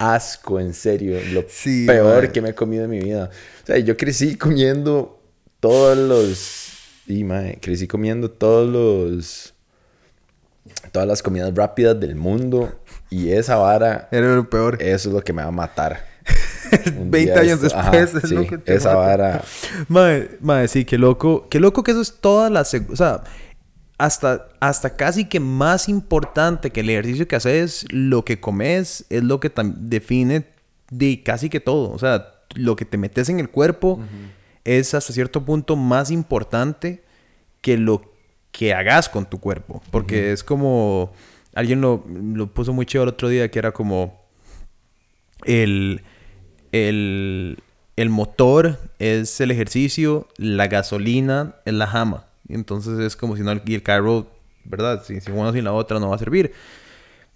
asco, 0.00 0.58
en 0.58 0.74
serio. 0.74 1.18
Lo 1.32 1.44
Sí, 1.48 1.86
peor 1.86 2.22
mae. 2.24 2.32
que 2.32 2.40
me 2.42 2.48
he 2.50 2.54
comido 2.54 2.84
en 2.84 2.90
mi 2.90 2.98
vida. 3.00 3.30
O 3.62 3.66
sea, 3.66 3.78
yo 3.78 3.96
crecí 3.96 4.36
comiendo 4.36 5.20
todos 5.60 5.96
los... 5.96 6.66
Y, 7.06 7.22
mae, 7.24 7.58
crecí 7.60 7.86
comiendo 7.86 8.30
todos 8.30 8.68
los... 8.68 9.54
Todas 10.92 11.06
las 11.06 11.22
comidas 11.22 11.54
rápidas 11.54 11.98
del 12.00 12.14
mundo. 12.16 12.72
Y 13.10 13.30
esa 13.30 13.56
vara, 13.56 14.08
Era 14.10 14.34
lo 14.34 14.48
peor. 14.48 14.80
eso 14.80 15.08
es 15.08 15.14
lo 15.14 15.20
que 15.22 15.32
me 15.32 15.42
va 15.42 15.48
a 15.48 15.52
matar. 15.52 16.06
Un 16.98 17.10
20 17.10 17.18
día 17.32 17.40
años 17.40 17.62
esto- 17.62 17.76
después 17.76 18.14
ajá, 18.14 18.18
es 18.22 18.28
sí, 18.28 18.34
lo 18.34 18.46
que 18.46 18.58
te 18.58 18.74
Esa 18.74 18.90
mata. 18.90 19.00
vara... 19.00 19.44
Madre, 19.88 20.38
madre, 20.40 20.68
sí, 20.68 20.84
qué 20.84 20.96
loco. 20.98 21.48
Qué 21.50 21.60
loco 21.60 21.82
que 21.82 21.90
eso 21.90 22.00
es 22.00 22.14
toda 22.20 22.48
la... 22.50 22.60
O 22.62 22.96
sea, 22.96 23.22
hasta, 24.00 24.48
hasta 24.60 24.96
casi 24.96 25.26
que 25.26 25.40
más 25.40 25.86
importante 25.86 26.70
que 26.70 26.80
el 26.80 26.88
ejercicio 26.88 27.28
que 27.28 27.36
haces, 27.36 27.84
lo 27.90 28.24
que 28.24 28.40
comes 28.40 29.04
es 29.10 29.22
lo 29.22 29.40
que 29.40 29.52
define 29.76 30.46
de 30.90 31.22
casi 31.22 31.50
que 31.50 31.60
todo. 31.60 31.92
O 31.92 31.98
sea, 31.98 32.32
lo 32.54 32.76
que 32.76 32.86
te 32.86 32.96
metes 32.96 33.28
en 33.28 33.40
el 33.40 33.50
cuerpo 33.50 34.00
es 34.64 34.94
hasta 34.94 35.12
cierto 35.12 35.44
punto 35.44 35.76
más 35.76 36.10
importante 36.10 37.04
que 37.60 37.76
lo 37.76 38.00
que 38.52 38.72
hagas 38.72 39.10
con 39.10 39.28
tu 39.28 39.38
cuerpo. 39.38 39.82
Porque 39.90 40.32
es 40.32 40.42
como... 40.42 41.12
Alguien 41.52 41.82
lo, 41.82 42.02
lo 42.08 42.46
puso 42.46 42.72
muy 42.72 42.86
chido 42.86 43.02
el 43.02 43.10
otro 43.10 43.28
día 43.28 43.50
que 43.50 43.58
era 43.58 43.72
como 43.72 44.24
el, 45.44 46.00
el, 46.72 47.58
el 47.96 48.08
motor 48.08 48.78
es 48.98 49.42
el 49.42 49.50
ejercicio, 49.50 50.26
la 50.38 50.68
gasolina 50.68 51.56
es 51.66 51.74
la 51.74 51.86
jama. 51.86 52.29
Entonces 52.54 52.98
es 52.98 53.16
como 53.16 53.36
si 53.36 53.42
no, 53.42 53.52
y 53.64 53.74
el 53.74 53.82
carro, 53.82 54.26
¿verdad? 54.64 55.02
Si, 55.06 55.20
si 55.20 55.30
uno 55.30 55.52
sin 55.52 55.64
la 55.64 55.72
otra 55.72 55.98
no 56.00 56.10
va 56.10 56.16
a 56.16 56.18
servir. 56.18 56.52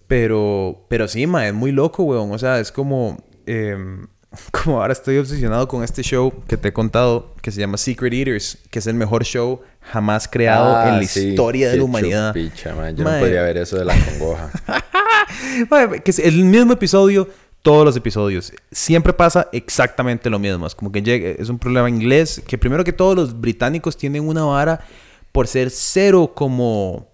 Pero, 0.07 0.85
pero 0.89 1.09
sí, 1.09 1.27
ma, 1.27 1.47
es 1.47 1.55
muy 1.55 1.73
loco, 1.73 2.05
weón. 2.05 2.31
O 2.33 2.39
sea, 2.39 2.61
es 2.61 2.71
como, 2.71 3.19
em, 3.47 4.07
como 4.65 4.81
ahora 4.81 4.93
estoy 4.93 5.17
obsesionado 5.19 5.67
con 5.69 5.83
este 5.83 6.03
show 6.03 6.33
que 6.47 6.57
te 6.57 6.69
he 6.69 6.73
contado, 6.73 7.35
que 7.41 7.51
se 7.51 7.61
llama 7.61 7.77
Secret 7.79 8.13
Eaters, 8.13 8.59
que 8.71 8.79
es 8.81 8.87
el 8.87 8.95
mejor 8.95 9.25
show 9.25 9.61
jamás 9.81 10.29
creado 10.29 10.77
Ah, 10.77 10.89
en 10.91 11.01
la 11.01 11.07
sí, 11.07 11.29
historia 11.31 11.71
de 11.71 11.77
la 11.79 11.85
humanidad. 11.85 12.35
chupicha, 12.35 12.75
mae. 12.75 12.95
Yo 12.95 13.05
no 13.05 13.19
podría 13.19 13.43
ver 13.43 13.59
eso 13.59 13.77
de 13.79 13.85
la 13.85 13.95
congoja. 13.97 14.51
Que 16.05 16.11
es 16.11 16.19
el 16.19 16.45
mismo 16.45 16.75
episodio, 16.75 17.29
todos 17.65 17.87
los 17.87 17.97
episodios. 17.97 18.53
Siempre 18.71 19.15
pasa 19.15 19.49
exactamente 19.51 20.29
lo 20.29 20.39
mismo. 20.39 20.67
Es 20.67 20.75
como 20.75 20.93
que 20.93 21.03
llega, 21.03 21.31
es 21.31 21.49
un 21.49 21.59
problema 21.59 21.89
inglés. 21.89 22.43
Que 22.47 22.59
primero 22.59 22.85
que 22.85 22.93
todo, 22.93 23.15
los 23.15 23.41
británicos 23.41 23.97
tienen 23.97 24.29
una 24.29 24.45
vara 24.45 24.85
por 25.33 25.49
ser 25.49 25.71
cero 25.71 26.33
como. 26.35 27.09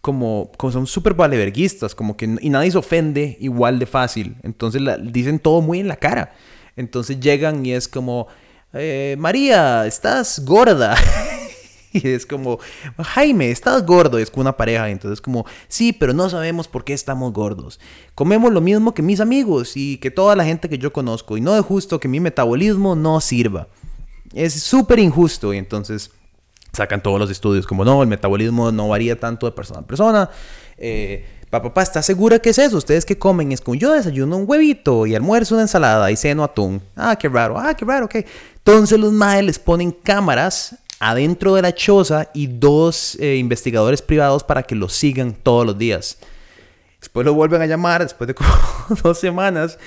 Como, 0.00 0.52
como 0.58 0.70
son 0.70 0.86
súper 0.86 1.14
valeverguistas, 1.14 1.94
como 1.94 2.14
que 2.14 2.36
y 2.42 2.50
nadie 2.50 2.70
se 2.70 2.76
ofende 2.76 3.38
igual 3.40 3.78
de 3.78 3.86
fácil. 3.86 4.36
Entonces 4.42 4.82
dicen 5.04 5.38
todo 5.38 5.62
muy 5.62 5.80
en 5.80 5.88
la 5.88 5.96
cara. 5.96 6.34
Entonces 6.76 7.20
llegan 7.20 7.64
y 7.64 7.72
es 7.72 7.88
como, 7.88 8.26
eh, 8.74 9.16
María, 9.18 9.86
estás 9.86 10.44
gorda. 10.44 10.94
Y 12.02 12.08
es 12.08 12.26
como, 12.26 12.58
Jaime, 12.98 13.50
estás 13.50 13.86
gordo. 13.86 14.18
Es 14.18 14.30
como 14.30 14.42
una 14.42 14.56
pareja. 14.56 14.90
Entonces 14.90 15.20
como, 15.20 15.46
sí, 15.68 15.92
pero 15.92 16.12
no 16.12 16.28
sabemos 16.28 16.66
por 16.68 16.84
qué 16.84 16.92
estamos 16.92 17.32
gordos. 17.32 17.78
Comemos 18.14 18.52
lo 18.52 18.60
mismo 18.60 18.92
que 18.92 19.02
mis 19.02 19.20
amigos 19.20 19.76
y 19.76 19.98
que 19.98 20.10
toda 20.10 20.34
la 20.34 20.44
gente 20.44 20.68
que 20.68 20.78
yo 20.78 20.92
conozco. 20.92 21.36
Y 21.36 21.40
no 21.40 21.56
es 21.56 21.64
justo 21.64 22.00
que 22.00 22.08
mi 22.08 22.20
metabolismo 22.20 22.96
no 22.96 23.20
sirva. 23.20 23.68
Es 24.34 24.54
súper 24.54 24.98
injusto. 24.98 25.54
Y 25.54 25.58
entonces 25.58 26.10
sacan 26.72 27.00
todos 27.02 27.20
los 27.20 27.30
estudios 27.30 27.66
como, 27.66 27.84
no, 27.84 28.02
el 28.02 28.08
metabolismo 28.08 28.72
no 28.72 28.88
varía 28.88 29.18
tanto 29.18 29.46
de 29.46 29.52
persona 29.52 29.80
a 29.80 29.86
persona. 29.86 30.30
Eh, 30.76 31.24
pa, 31.48 31.62
papá, 31.62 31.82
¿estás 31.82 32.04
segura 32.04 32.40
que 32.40 32.50
es 32.50 32.58
eso? 32.58 32.76
¿Ustedes 32.76 33.04
qué 33.04 33.16
comen? 33.16 33.52
Es 33.52 33.60
como, 33.60 33.76
yo 33.76 33.92
desayuno 33.92 34.36
un 34.36 34.50
huevito 34.50 35.06
y 35.06 35.14
almuerzo 35.14 35.54
una 35.54 35.62
ensalada 35.62 36.10
y 36.10 36.16
ceno 36.16 36.42
atún. 36.42 36.82
Ah, 36.96 37.14
qué 37.14 37.28
raro. 37.28 37.56
Ah, 37.56 37.74
qué 37.74 37.84
raro, 37.84 38.06
ok. 38.06 38.16
Entonces 38.56 38.98
los 38.98 39.12
maes 39.12 39.44
les 39.44 39.60
ponen 39.60 39.92
cámaras 39.92 40.76
adentro 41.00 41.54
de 41.54 41.62
la 41.62 41.74
choza 41.74 42.30
y 42.34 42.46
dos 42.46 43.16
eh, 43.20 43.36
investigadores 43.36 44.02
privados 44.02 44.44
para 44.44 44.62
que 44.62 44.74
los 44.74 44.92
sigan 44.92 45.34
todos 45.34 45.66
los 45.66 45.78
días. 45.78 46.18
Después 46.98 47.26
lo 47.26 47.34
vuelven 47.34 47.60
a 47.60 47.66
llamar 47.66 48.02
después 48.02 48.28
de 48.28 48.34
como 48.34 48.50
dos 49.02 49.18
semanas 49.18 49.78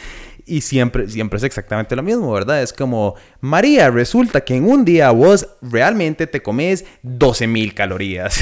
y 0.45 0.61
siempre, 0.61 1.09
siempre 1.09 1.37
es 1.37 1.43
exactamente 1.43 1.95
lo 1.95 2.03
mismo, 2.03 2.31
¿verdad? 2.31 2.61
Es 2.61 2.71
como, 2.71 3.15
María, 3.41 3.89
resulta 3.89 4.41
que 4.41 4.55
en 4.55 4.65
un 4.69 4.85
día 4.85 5.11
vos 5.11 5.47
realmente 5.61 6.25
te 6.25 6.41
comes 6.41 6.85
12 7.01 7.47
mil 7.47 7.73
calorías. 7.73 8.39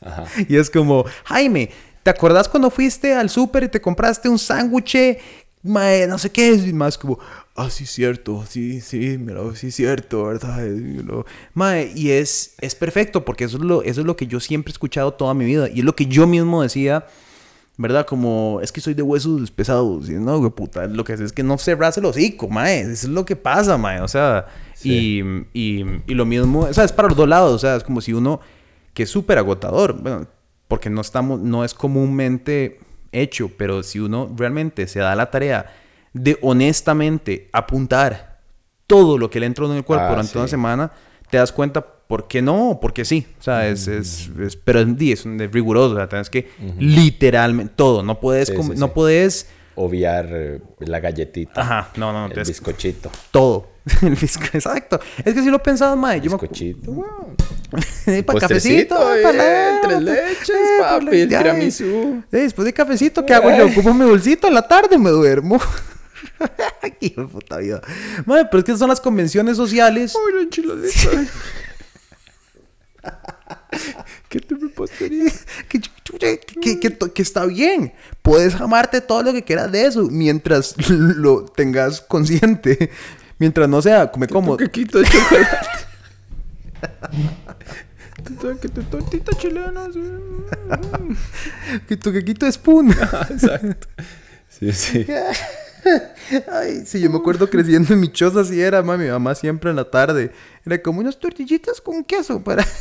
Ajá. 0.00 0.24
y 0.48 0.56
es 0.56 0.70
como, 0.70 1.04
Jaime, 1.24 1.70
¿te 2.02 2.10
acordás 2.10 2.48
cuando 2.48 2.70
fuiste 2.70 3.14
al 3.14 3.30
súper 3.30 3.64
y 3.64 3.68
te 3.68 3.80
compraste 3.80 4.28
un 4.28 4.38
sándwich? 4.38 4.96
No 5.62 6.18
sé 6.18 6.30
qué, 6.30 6.52
y 6.52 6.72
más 6.72 6.98
como, 6.98 7.18
ah, 7.56 7.70
sí, 7.70 7.86
cierto, 7.86 8.44
sí, 8.48 8.80
sí, 8.80 9.16
mira, 9.18 9.40
sí, 9.54 9.70
cierto, 9.70 10.24
¿verdad? 10.24 10.66
Mae, 11.54 11.92
y 11.94 12.10
es, 12.10 12.54
es 12.60 12.74
perfecto 12.74 13.24
porque 13.24 13.44
eso 13.44 13.56
es, 13.58 13.62
lo, 13.62 13.82
eso 13.82 14.00
es 14.00 14.06
lo 14.06 14.16
que 14.16 14.26
yo 14.26 14.40
siempre 14.40 14.70
he 14.70 14.74
escuchado 14.74 15.12
toda 15.14 15.34
mi 15.34 15.44
vida 15.44 15.68
y 15.72 15.80
es 15.80 15.84
lo 15.84 15.94
que 15.94 16.06
yo 16.06 16.26
mismo 16.26 16.62
decía. 16.62 17.06
¿Verdad? 17.76 18.06
Como, 18.06 18.60
es 18.62 18.70
que 18.70 18.80
soy 18.80 18.94
de 18.94 19.02
huesos 19.02 19.50
pesados. 19.50 20.08
Y 20.08 20.12
no, 20.12 20.38
güey, 20.38 20.52
puta, 20.52 20.86
lo 20.86 21.02
que 21.02 21.14
hace 21.14 21.24
es 21.24 21.32
que 21.32 21.42
no 21.42 21.58
cerras 21.58 21.98
el 21.98 22.04
hocico, 22.04 22.48
mae. 22.48 22.82
Eso 22.82 22.92
es 22.92 23.04
lo 23.08 23.24
que 23.24 23.34
pasa, 23.34 23.76
mae. 23.76 24.00
O 24.00 24.06
sea, 24.06 24.46
Sí. 24.74 25.20
y, 25.52 25.80
y, 25.80 25.84
y 26.06 26.14
lo 26.14 26.24
mismo, 26.24 26.60
o 26.60 26.72
sea, 26.72 26.84
es 26.84 26.92
para 26.92 27.08
los 27.08 27.16
dos 27.16 27.28
lados. 27.28 27.52
O 27.52 27.58
sea, 27.58 27.74
es 27.74 27.82
como 27.82 28.00
si 28.00 28.12
uno, 28.12 28.38
que 28.92 29.02
es 29.02 29.10
súper 29.10 29.38
agotador, 29.38 30.00
bueno, 30.00 30.28
porque 30.68 30.88
no 30.88 31.00
estamos, 31.00 31.40
no 31.40 31.64
es 31.64 31.74
comúnmente 31.74 32.78
hecho, 33.10 33.50
pero 33.58 33.82
si 33.82 33.98
uno 33.98 34.32
realmente 34.36 34.86
se 34.86 35.00
da 35.00 35.16
la 35.16 35.32
tarea 35.32 35.66
de 36.14 36.38
honestamente 36.42 37.50
apuntar 37.52 38.38
todo 38.86 39.18
lo 39.18 39.28
que 39.28 39.40
le 39.40 39.46
entra 39.46 39.66
en 39.66 39.72
el 39.72 39.84
cuerpo 39.84 40.06
Ah, 40.06 40.10
durante 40.10 40.32
sí. 40.32 40.38
una 40.38 40.48
semana, 40.48 40.92
te 41.30 41.36
das 41.36 41.52
cuenta 41.52 41.80
por 41.84 42.28
qué 42.28 42.40
no 42.42 42.70
o 42.70 42.80
por 42.80 42.92
qué 42.92 43.04
sí. 43.04 43.26
O 43.40 43.42
sea, 43.42 43.66
es, 43.68 43.86
es, 43.88 44.30
es- 44.40 44.56
pero 44.56 44.80
es, 44.80 44.86
es, 45.00 45.24
un- 45.26 45.40
es 45.40 45.50
riguroso. 45.52 45.94
O 45.94 45.96
sea, 45.96 46.08
tienes 46.08 46.30
que 46.30 46.48
literalmente 46.78 47.72
todo. 47.76 48.02
No 48.02 48.20
puedes, 48.20 48.48
Sí, 48.48 48.54
no 48.76 48.92
puedes, 48.94 49.48
Obviar 49.76 50.28
eh, 50.30 50.60
la 50.80 51.00
galletita. 51.00 51.60
ajá, 51.60 51.88
no, 51.96 52.12
no, 52.12 52.28
no, 52.28 52.34
el 52.34 52.44
bizcochito. 52.44 53.10
todo. 53.32 53.68
El 54.02 54.12
Exacto. 54.12 54.98
Es 55.24 55.34
que 55.34 55.42
si 55.42 55.50
lo 55.50 55.60
pensaba, 55.62 55.94
mae, 55.96 56.18
yo 56.20 56.30
me 56.30 56.36
Bizcochito. 56.36 56.92
wow. 56.92 57.34
para 58.24 58.38
cafecito, 58.40 59.14
eh, 59.14 59.22
para 59.22 59.80
tres 59.82 60.00
leches, 60.02 60.56
papi, 60.80 61.20
el 61.20 61.28
tiramisú. 61.28 62.22
Sí, 62.30 62.36
después 62.38 62.64
de 62.66 62.72
cafecito, 62.72 63.26
¿qué 63.26 63.34
hago 63.34 63.50
yo? 63.50 63.74
Como 63.74 63.92
mi 63.92 64.04
bolsito 64.08 64.46
en 64.46 64.54
la 64.54 64.66
tarde 64.66 64.96
me 64.96 65.10
duermo. 65.10 65.58
De 67.00 67.10
puta 67.26 67.58
vida. 67.58 67.80
Madre, 68.24 68.48
pero 68.50 68.58
es 68.58 68.64
que 68.64 68.76
son 68.76 68.88
las 68.88 69.00
convenciones 69.00 69.56
sociales. 69.56 70.14
Uy, 70.14 70.34
la 70.34 70.42
enchiladita. 70.42 71.26
¿Qué 74.28 74.40
te 74.40 74.54
repostería? 74.54 75.32
que, 75.68 75.80
que, 76.60 76.80
que, 76.80 76.98
que, 77.12 77.22
está 77.22 77.46
bien. 77.46 77.92
Puedes 78.22 78.54
amarte 78.56 79.00
todo 79.00 79.22
lo 79.22 79.32
que 79.32 79.44
quieras 79.44 79.70
de 79.70 79.86
eso 79.86 80.02
mientras 80.10 80.74
lo 80.88 81.44
tengas 81.44 82.00
consciente. 82.00 82.90
Mientras 83.38 83.68
no 83.68 83.82
sea, 83.82 84.10
come 84.10 84.28
como. 84.28 84.56
quito 84.56 84.98
de 84.98 85.04
chocolate. 85.04 85.68
que 88.60 88.68
tu 88.68 88.82
tortita 88.84 89.36
chilena. 89.36 89.88
Que 91.86 91.96
tu 91.96 92.12
quequito 92.12 92.46
de 92.46 92.52
spoon. 92.52 92.90
Exacto. 92.90 93.88
Sí, 94.48 94.72
sí. 94.72 95.06
Ay, 96.52 96.82
sí, 96.86 97.00
yo 97.00 97.10
me 97.10 97.16
acuerdo 97.18 97.48
creciendo 97.50 97.92
en 97.94 98.00
mi 98.00 98.10
choza 98.12 98.40
así 98.40 98.60
era, 98.60 98.82
mami, 98.82 99.04
mi 99.04 99.10
mamá 99.10 99.34
siempre 99.34 99.70
en 99.70 99.76
la 99.76 99.90
tarde. 99.90 100.30
Era 100.64 100.80
como 100.82 101.00
unas 101.00 101.18
tortillitas 101.18 101.80
con 101.80 102.04
queso 102.04 102.42
para... 102.42 102.64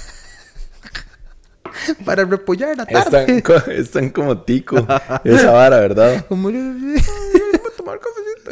para 2.06 2.24
repollar 2.26 2.78
la 2.78 2.86
tarde. 2.86 3.44
están 3.76 4.10
como 4.10 4.42
tico. 4.44 4.76
Esa 5.24 5.52
vara, 5.52 5.80
¿verdad? 5.80 6.26
Como... 6.28 6.50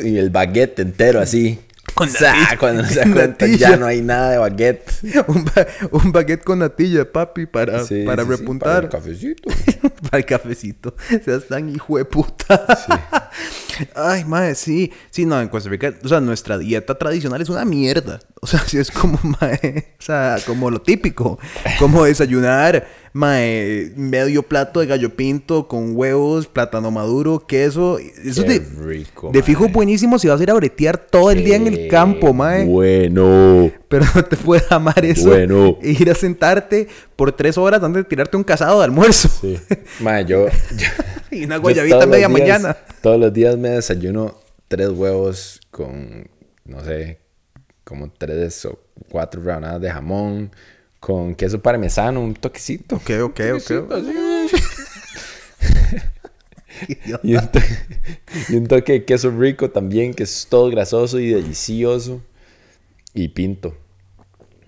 Y 0.02 0.18
el 0.18 0.30
baguette 0.30 0.80
entero 0.80 1.20
así. 1.20 1.60
Con 1.94 2.10
Sa- 2.10 2.34
natilla. 2.34 2.58
Cuando 2.58 2.86
se 2.86 2.96
da 2.96 3.12
cuenta 3.12 3.46
ya 3.48 3.76
no 3.78 3.86
hay 3.86 4.02
nada 4.02 4.32
de 4.32 4.38
baguette. 4.38 4.90
un, 5.28 5.46
ba- 5.46 5.68
un 5.92 6.12
baguette 6.12 6.44
con 6.44 6.60
natilla, 6.60 7.12
papi, 7.12 7.46
para, 7.46 7.84
Sí, 7.86 8.04
para 8.06 8.24
sí, 8.24 8.30
sí, 8.32 8.38
repuntar. 8.38 8.74
para 8.74 8.86
el 8.86 8.90
cafecito. 8.90 9.50
para 10.10 10.18
el 10.18 10.26
cafecito. 10.26 10.96
Seas 11.24 11.46
tan 11.48 11.70
hijo 11.70 11.98
de 11.98 12.06
puta. 12.06 12.66
Ay, 13.96 14.26
madre, 14.26 14.56
sí. 14.56 14.92
Sí, 15.10 15.26
no, 15.26 15.40
en 15.40 15.50
Costa 15.50 15.70
Rica, 15.70 15.94
o 16.04 16.08
sea, 16.08 16.20
nuestra 16.22 16.58
dieta 16.58 16.98
tradicional 16.98 17.42
es 17.42 17.50
una 17.50 17.66
mierda. 17.66 18.20
O 18.42 18.48
sea, 18.48 18.60
sí 18.60 18.78
es 18.78 18.92
como, 18.92 19.20
mae, 19.42 19.96
o 20.00 20.02
sea, 20.02 20.38
como 20.46 20.70
lo 20.70 20.82
típico. 20.82 21.40
Como 21.80 22.06
desayunar, 22.06 22.88
mae, 23.14 23.92
medio 23.96 24.44
plato 24.44 24.80
de 24.80 24.88
gallo 24.88 25.16
pinto 25.16 25.68
con 25.68 25.96
huevos, 25.96 26.48
plátano 26.48 26.92
maduro, 26.92 27.40
queso. 27.46 28.00
Eso 28.00 28.44
Qué 28.44 28.60
de, 28.60 28.66
rico, 28.84 29.30
de 29.34 29.44
fijo 29.44 29.68
buenísimo 29.70 30.18
si 30.20 30.28
vas 30.28 30.40
a 30.40 30.44
ir 30.44 30.52
a 30.52 30.54
bretear 30.54 30.98
todo 30.98 31.32
el 31.32 31.44
día 31.44 31.56
en 31.58 31.68
el 31.68 31.88
campo, 31.88 32.34
mae. 32.34 32.66
Bueno. 32.66 33.72
Pero 33.88 34.06
no 34.16 34.24
te 34.26 34.38
puedes 34.38 34.72
amar 34.72 35.04
eso. 35.04 35.30
Bueno. 35.30 35.78
E 35.82 35.92
ir 35.92 36.10
a 36.10 36.16
sentarte 36.16 36.88
por 37.16 37.32
tres 37.34 37.58
horas 37.58 37.84
antes 37.84 38.04
de 38.04 38.10
tirarte 38.10 38.38
un 38.38 38.44
casado 38.44 38.80
de 38.80 38.86
almuerzo. 38.86 39.28
Sí. 39.42 39.58
Mae, 40.00 40.26
yo. 40.26 40.48
yo- 40.48 40.88
Y 41.32 41.46
una 41.46 41.58
guayabita 41.58 42.06
media 42.06 42.28
días- 42.28 42.32
mañana. 42.32 42.78
Todos 43.02 43.20
los 43.20 43.32
días 43.34 43.58
me 43.58 43.70
desayuno 43.70 44.38
tres 44.68 44.90
huevos 44.90 45.60
con, 45.72 46.30
no 46.66 46.84
sé, 46.84 47.20
como 47.84 48.12
tres 48.12 48.66
o 48.66 48.80
cuatro 49.10 49.42
rebanadas 49.42 49.82
de 49.82 49.90
jamón, 49.92 50.52
con 51.02 51.36
queso 51.36 51.60
parmesano, 51.62 52.22
un 52.22 52.34
toquecito. 52.36 52.96
Ok, 52.96 53.10
ok, 53.24 53.36
Toquecito, 53.36 53.84
ok. 53.92 54.52
Y 57.24 57.36
un, 57.36 57.48
toque, 57.52 57.78
y 58.50 58.56
un 58.56 58.68
toque 58.68 58.94
de 58.94 59.06
queso 59.06 59.30
rico 59.30 59.70
también, 59.70 60.14
que 60.14 60.24
es 60.24 60.48
todo 60.50 60.70
grasoso 60.70 61.20
y 61.20 61.30
delicioso. 61.30 62.22
Y 63.14 63.28
pinto. 63.28 63.76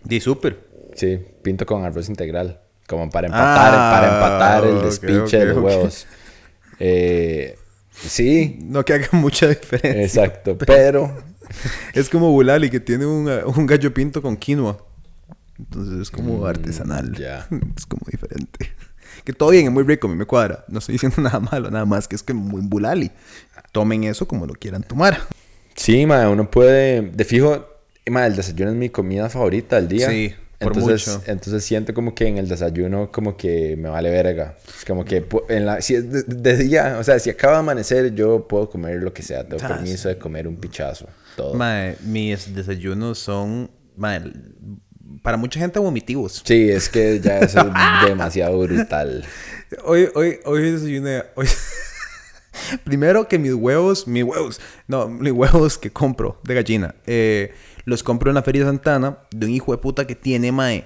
Di 0.04 0.19
súper. 0.19 0.67
Sí, 0.96 1.19
pinto 1.41 1.65
con 1.65 1.86
arroz 1.86 2.10
integral. 2.10 2.60
Como 2.88 3.10
para 3.10 3.28
empatar, 3.28 3.74
Ah, 3.74 3.91
para 3.91 4.13
empatar 4.13 4.65
el 4.65 4.78
ok, 4.78 4.84
despiche 4.84 5.22
ok, 5.22 5.32
de 5.32 5.46
los 5.46 5.58
huevos. 5.58 6.08
Eh, 6.80 7.58
sí, 7.96 8.60
No 8.62 8.84
que 8.84 8.93
haga 8.93 9.08
mucha 9.13 9.48
diferencia. 9.48 10.04
exacto. 10.04 10.58
Pero 10.65 11.15
Es 11.93 12.10
como 12.10 12.32
Bulali, 12.32 12.69
que 12.69 12.80
tiene 12.80 13.06
un, 13.06 13.28
un 13.30 13.65
gallo 13.65 13.93
pinto 13.93 14.22
con 14.22 14.36
quinoa. 14.38 14.78
Entonces 15.63 15.99
es 16.02 16.12
como 16.12 16.45
artesanal. 16.45 17.12
Mm, 17.12 17.15
ya. 17.15 17.47
Es 17.78 17.86
como 17.86 18.02
diferente. 18.12 18.71
Que 19.23 19.32
todo 19.34 19.49
bien, 19.52 19.65
es 19.67 19.71
muy 19.71 19.84
rico, 19.84 20.08
a 20.08 20.10
mí 20.12 20.15
me 20.17 20.26
cuadra. 20.26 20.65
No 20.67 20.80
estoy 20.80 20.93
diciendo 20.93 21.21
nada 21.21 21.39
malo, 21.39 21.69
nada 21.71 21.86
más 21.86 22.08
que 22.08 22.15
es 22.15 22.23
que 22.23 22.34
muy 22.34 22.62
Bulali. 22.62 23.12
Tomen 23.71 24.04
eso 24.04 24.28
como 24.28 24.45
lo 24.45 24.54
quieran 24.54 24.84
tomar. 24.84 25.19
sí, 25.76 26.06
ma, 26.06 26.30
uno 26.30 26.49
puede. 26.49 27.02
De 27.02 27.23
fijo, 27.26 27.65
ma, 28.10 28.26
el 28.26 28.36
desayuno 28.36 28.71
es 28.71 28.78
mi 28.78 28.89
comida 28.89 29.30
favorita 29.30 29.76
del 29.78 29.88
día. 29.88 30.10
Sí, 30.10 30.34
por 30.60 30.73
entonces, 30.78 31.08
mucho. 31.08 31.32
entonces 31.32 31.63
siento 31.63 31.93
como 31.93 32.15
que 32.15 32.28
en 32.28 32.38
el 32.38 32.47
desayuno 32.47 33.12
como 33.12 33.36
que 33.38 33.76
me 33.78 33.89
vale 33.89 34.10
verga. 34.10 34.56
Es 34.78 34.86
como 34.86 35.04
que 35.06 35.26
en 35.49 35.65
la, 35.65 35.82
si 35.82 35.95
es 35.95 36.10
de, 36.12 36.23
de 36.23 36.58
día, 36.58 36.97
o 36.99 37.04
sea, 37.04 37.19
si 37.19 37.30
acaba 37.30 37.54
de 37.54 37.60
amanecer, 37.60 38.13
yo 38.15 38.47
puedo 38.47 38.69
comer 38.69 39.02
lo 39.02 39.13
que 39.13 39.21
sea. 39.23 39.43
Tengo 39.47 39.63
Ah, 39.63 39.67
permiso 39.69 40.08
de 40.10 40.17
comer 40.17 40.47
un 40.47 40.56
pichazo. 40.58 41.08
Todo. 41.36 41.54
Mae, 41.56 41.97
mis 42.04 42.54
desayunos 42.56 43.19
son, 43.19 43.69
mae, 43.97 44.21
para 45.21 45.38
mucha 45.38 45.60
gente 45.60 45.80
vomitivos. 45.80 46.41
Sí, 46.45 46.69
es 46.69 46.89
que 46.89 47.19
ya 47.19 47.39
es 47.39 47.56
demasiado 48.06 48.60
brutal. 48.60 49.23
Hoy, 49.84 50.10
hoy, 50.15 50.39
hoy 50.45 50.71
desayuné. 50.71 51.23
Hoy... 51.36 51.47
Primero 52.84 53.28
que 53.28 53.39
mis 53.39 53.54
huevos, 53.54 54.08
mis 54.08 54.23
huevos, 54.23 54.62
no, 54.88 55.08
mis 55.08 55.32
huevos 55.32 55.78
que 55.78 55.91
compro 55.91 56.39
de 56.43 56.54
gallina, 56.54 56.95
eh, 57.06 57.54
los 57.86 58.04
compro 58.04 58.30
en 58.30 58.36
la 58.36 58.43
Feria 58.43 58.63
de 58.63 58.69
Santana 58.69 59.17
de 59.32 59.45
un 59.45 59.52
hijo 59.52 59.71
de 59.71 59.80
puta 59.80 60.06
que 60.06 60.15
tiene, 60.15 60.52
mae. 60.52 60.86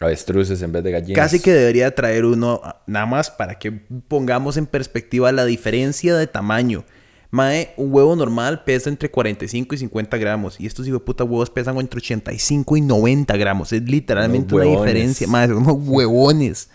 Avestruces 0.00 0.62
en 0.62 0.72
vez 0.72 0.84
de 0.84 0.92
gallinas. 0.92 1.16
Casi 1.16 1.40
que 1.40 1.52
debería 1.52 1.92
traer 1.94 2.24
uno, 2.24 2.60
ah, 2.62 2.82
nada 2.86 3.06
más 3.06 3.30
para 3.30 3.58
que 3.58 3.72
pongamos 3.72 4.56
en 4.56 4.66
perspectiva 4.66 5.32
la 5.32 5.44
diferencia 5.44 6.16
de 6.16 6.26
tamaño. 6.28 6.84
Mae, 7.30 7.74
un 7.76 7.92
huevo 7.92 8.16
normal 8.16 8.64
pesa 8.64 8.88
entre 8.88 9.10
45 9.10 9.74
y 9.74 9.78
50 9.78 10.16
gramos. 10.16 10.58
Y 10.58 10.66
estos 10.66 10.86
hijos 10.86 11.00
de 11.00 11.04
puta 11.04 11.24
huevos 11.24 11.50
pesan 11.50 11.76
entre 11.78 11.98
85 11.98 12.76
y 12.76 12.80
90 12.80 13.36
gramos. 13.36 13.72
Es 13.72 13.82
literalmente 13.82 14.54
una 14.54 14.64
diferencia. 14.64 15.26
Mae, 15.28 15.48
son 15.48 15.58
unos 15.58 15.76
huevones. 15.78 16.70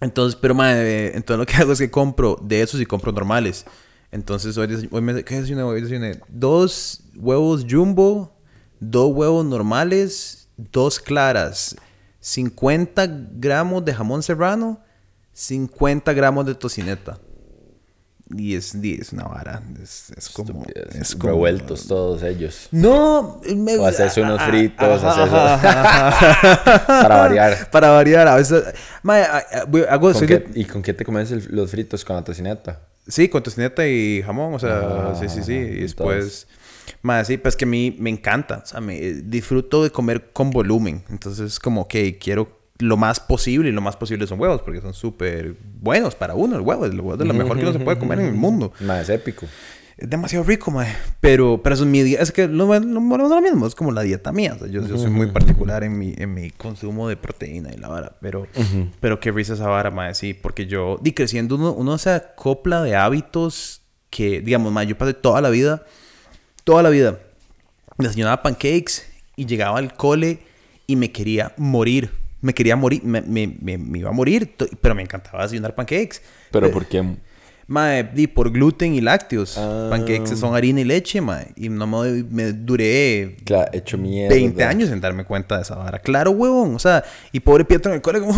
Entonces, 0.00 0.38
pero 0.40 0.54
mae, 0.54 1.16
entonces 1.16 1.38
lo 1.38 1.46
que 1.46 1.56
hago 1.56 1.72
es 1.72 1.78
que 1.78 1.90
compro 1.90 2.38
de 2.42 2.62
esos 2.62 2.80
y 2.80 2.86
compro 2.86 3.12
normales. 3.12 3.64
Entonces 4.12 4.56
hoy 4.58 4.68
me... 5.00 5.24
¿Qué 5.24 5.36
desayuné 5.36 5.62
hoy? 5.62 5.80
Desayuné 5.80 6.20
dos 6.28 7.02
huevos 7.16 7.64
jumbo, 7.68 8.36
dos 8.78 9.12
huevos 9.14 9.44
normales, 9.44 10.48
dos 10.56 11.00
claras, 11.00 11.76
50 12.20 13.06
gramos 13.34 13.84
de 13.84 13.94
jamón 13.94 14.22
serrano, 14.22 14.80
50 15.32 16.12
gramos 16.12 16.46
de 16.46 16.54
tocineta. 16.54 17.18
Y 18.36 18.54
es, 18.56 18.74
y 18.74 19.00
es 19.00 19.12
una 19.12 19.24
vara. 19.24 19.62
Es, 19.82 20.10
es 20.16 20.30
como... 20.30 20.64
Es 20.98 21.14
como 21.14 21.32
Revueltos 21.32 21.86
todos 21.86 22.22
ellos. 22.22 22.68
No, 22.70 23.40
me... 23.54 23.76
O 23.76 23.86
haces 23.86 24.16
unos 24.16 24.40
fritos, 24.42 25.02
Ajá, 25.04 25.24
haces- 25.24 25.32
ajá, 25.32 26.08
ajá. 26.08 26.86
Para 27.02 27.16
variar. 27.16 27.70
Para 27.70 27.90
variar. 27.90 28.28
A 28.28 28.36
veces... 28.36 28.64
Mae, 29.02 29.24
hago... 29.88 30.12
¿Con 30.12 30.26
qué- 30.26 30.46
¿Y 30.54 30.64
con 30.64 30.80
qué 30.82 30.94
te 30.94 31.04
comes 31.04 31.30
el- 31.30 31.46
los 31.50 31.70
fritos? 31.70 32.04
¿Con 32.04 32.16
la 32.16 32.24
tocineta? 32.24 32.80
Sí, 33.06 33.28
con 33.28 33.42
tocineta 33.42 33.86
y 33.86 34.22
jamón, 34.22 34.54
o 34.54 34.58
sea, 34.58 34.78
Ah, 35.10 35.16
sí, 35.18 35.28
sí, 35.28 35.42
sí. 35.42 35.54
Y 35.54 35.80
después, 35.82 36.46
más 37.02 37.26
sí, 37.26 37.36
pues 37.36 37.56
que 37.56 37.64
a 37.64 37.68
mí 37.68 37.96
me 37.98 38.10
encanta, 38.10 38.62
o 38.64 38.66
sea, 38.66 38.80
me 38.80 38.96
eh, 38.96 39.14
disfruto 39.24 39.82
de 39.82 39.90
comer 39.90 40.30
con 40.32 40.50
volumen. 40.50 41.02
Entonces, 41.10 41.58
como 41.58 41.88
que 41.88 42.16
quiero 42.18 42.61
lo 42.82 42.96
más 42.96 43.20
posible 43.20 43.68
y 43.68 43.72
lo 43.72 43.80
más 43.80 43.96
posible 43.96 44.26
son 44.26 44.38
huevos, 44.40 44.60
porque 44.62 44.80
son 44.80 44.92
súper 44.94 45.54
buenos 45.80 46.14
para 46.14 46.34
uno. 46.34 46.56
El 46.56 46.62
huevo 46.62 46.84
es 46.86 46.94
lo, 46.94 47.12
es 47.14 47.18
lo 47.20 47.34
mejor 47.34 47.56
que 47.56 47.62
uno 47.62 47.72
se 47.72 47.78
puede 47.80 47.98
comer 47.98 48.18
en 48.20 48.26
el 48.26 48.34
mundo. 48.34 48.72
Más 48.80 49.08
épico. 49.08 49.46
Es 49.98 50.08
demasiado 50.08 50.44
rico, 50.44 50.70
mae. 50.70 50.88
Pero, 51.20 51.60
pero 51.62 51.74
eso 51.74 51.84
es 51.84 51.90
mi 51.90 52.02
dieta. 52.02 52.22
Es 52.22 52.32
que 52.32 52.48
lo, 52.48 52.66
lo, 52.66 52.80
lo- 53.00 53.28
lo 53.28 53.40
mismo, 53.42 53.66
es 53.66 53.74
como 53.74 53.92
la 53.92 54.02
dieta 54.02 54.32
mía. 54.32 54.54
O 54.56 54.58
sea, 54.58 54.66
yo, 54.68 54.86
yo 54.86 54.96
soy 54.98 55.10
muy 55.10 55.26
particular 55.26 55.84
en 55.84 55.96
mi, 55.98 56.14
en 56.16 56.32
mi 56.34 56.50
consumo 56.50 57.08
de 57.08 57.16
proteína 57.16 57.70
y 57.72 57.76
la 57.76 57.88
vara. 57.88 58.16
Pero, 58.20 58.46
pero 59.00 59.20
qué 59.20 59.30
risa 59.30 59.52
esa 59.54 59.68
vara, 59.68 59.90
mae. 59.90 60.14
Sí, 60.14 60.34
porque 60.34 60.66
yo, 60.66 60.98
di 61.02 61.12
creciendo, 61.12 61.56
uno, 61.56 61.72
uno 61.72 61.98
se 61.98 62.10
acopla 62.10 62.82
de 62.82 62.96
hábitos 62.96 63.82
que, 64.10 64.40
digamos, 64.40 64.72
mae, 64.72 64.86
yo 64.86 64.96
pasé 64.98 65.14
toda 65.14 65.40
la 65.40 65.50
vida, 65.50 65.84
toda 66.64 66.82
la 66.82 66.88
vida, 66.90 67.18
desayunaba 67.98 68.42
pancakes 68.42 69.04
y 69.36 69.46
llegaba 69.46 69.78
al 69.78 69.94
cole 69.94 70.40
y 70.86 70.96
me 70.96 71.12
quería 71.12 71.52
morir. 71.58 72.10
Me 72.42 72.52
quería 72.52 72.76
morir, 72.76 73.02
me, 73.04 73.22
me, 73.22 73.56
me, 73.60 73.78
me 73.78 73.98
iba 74.00 74.10
a 74.10 74.12
morir, 74.12 74.54
pero 74.80 74.94
me 74.94 75.02
encantaba 75.02 75.42
desayunar 75.42 75.74
pancakes. 75.74 76.20
Pero 76.50 76.66
Eh, 76.66 76.70
¿por 76.70 76.84
qué? 76.86 77.02
Mae, 77.68 78.02
di 78.02 78.26
por 78.26 78.50
gluten 78.50 78.92
y 78.94 79.00
lácteos. 79.00 79.56
Ah. 79.56 79.86
Pancakes 79.88 80.36
son 80.36 80.54
harina 80.54 80.80
y 80.80 80.84
leche, 80.84 81.20
mae. 81.20 81.52
Y 81.56 81.68
no 81.68 81.86
me, 81.86 82.24
me 82.24 82.52
duré 82.52 83.36
Claro, 83.44 83.70
hecho 83.72 83.96
mierda. 83.96 84.34
20 84.34 84.64
años 84.64 84.90
en 84.90 85.00
darme 85.00 85.24
cuenta 85.24 85.56
de 85.56 85.62
esa 85.62 85.76
vara. 85.76 85.98
Claro, 86.00 86.32
huevón. 86.32 86.74
O 86.74 86.78
sea, 86.78 87.02
y 87.30 87.40
pobre 87.40 87.64
Pietro 87.64 87.92
en 87.92 87.96
el 87.96 88.02
cole 88.02 88.20
como... 88.20 88.34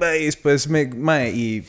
mae, 0.00 0.20
Y 0.22 0.24
después 0.26 0.68
me... 0.68 0.86
Mae, 0.88 1.30
y, 1.30 1.64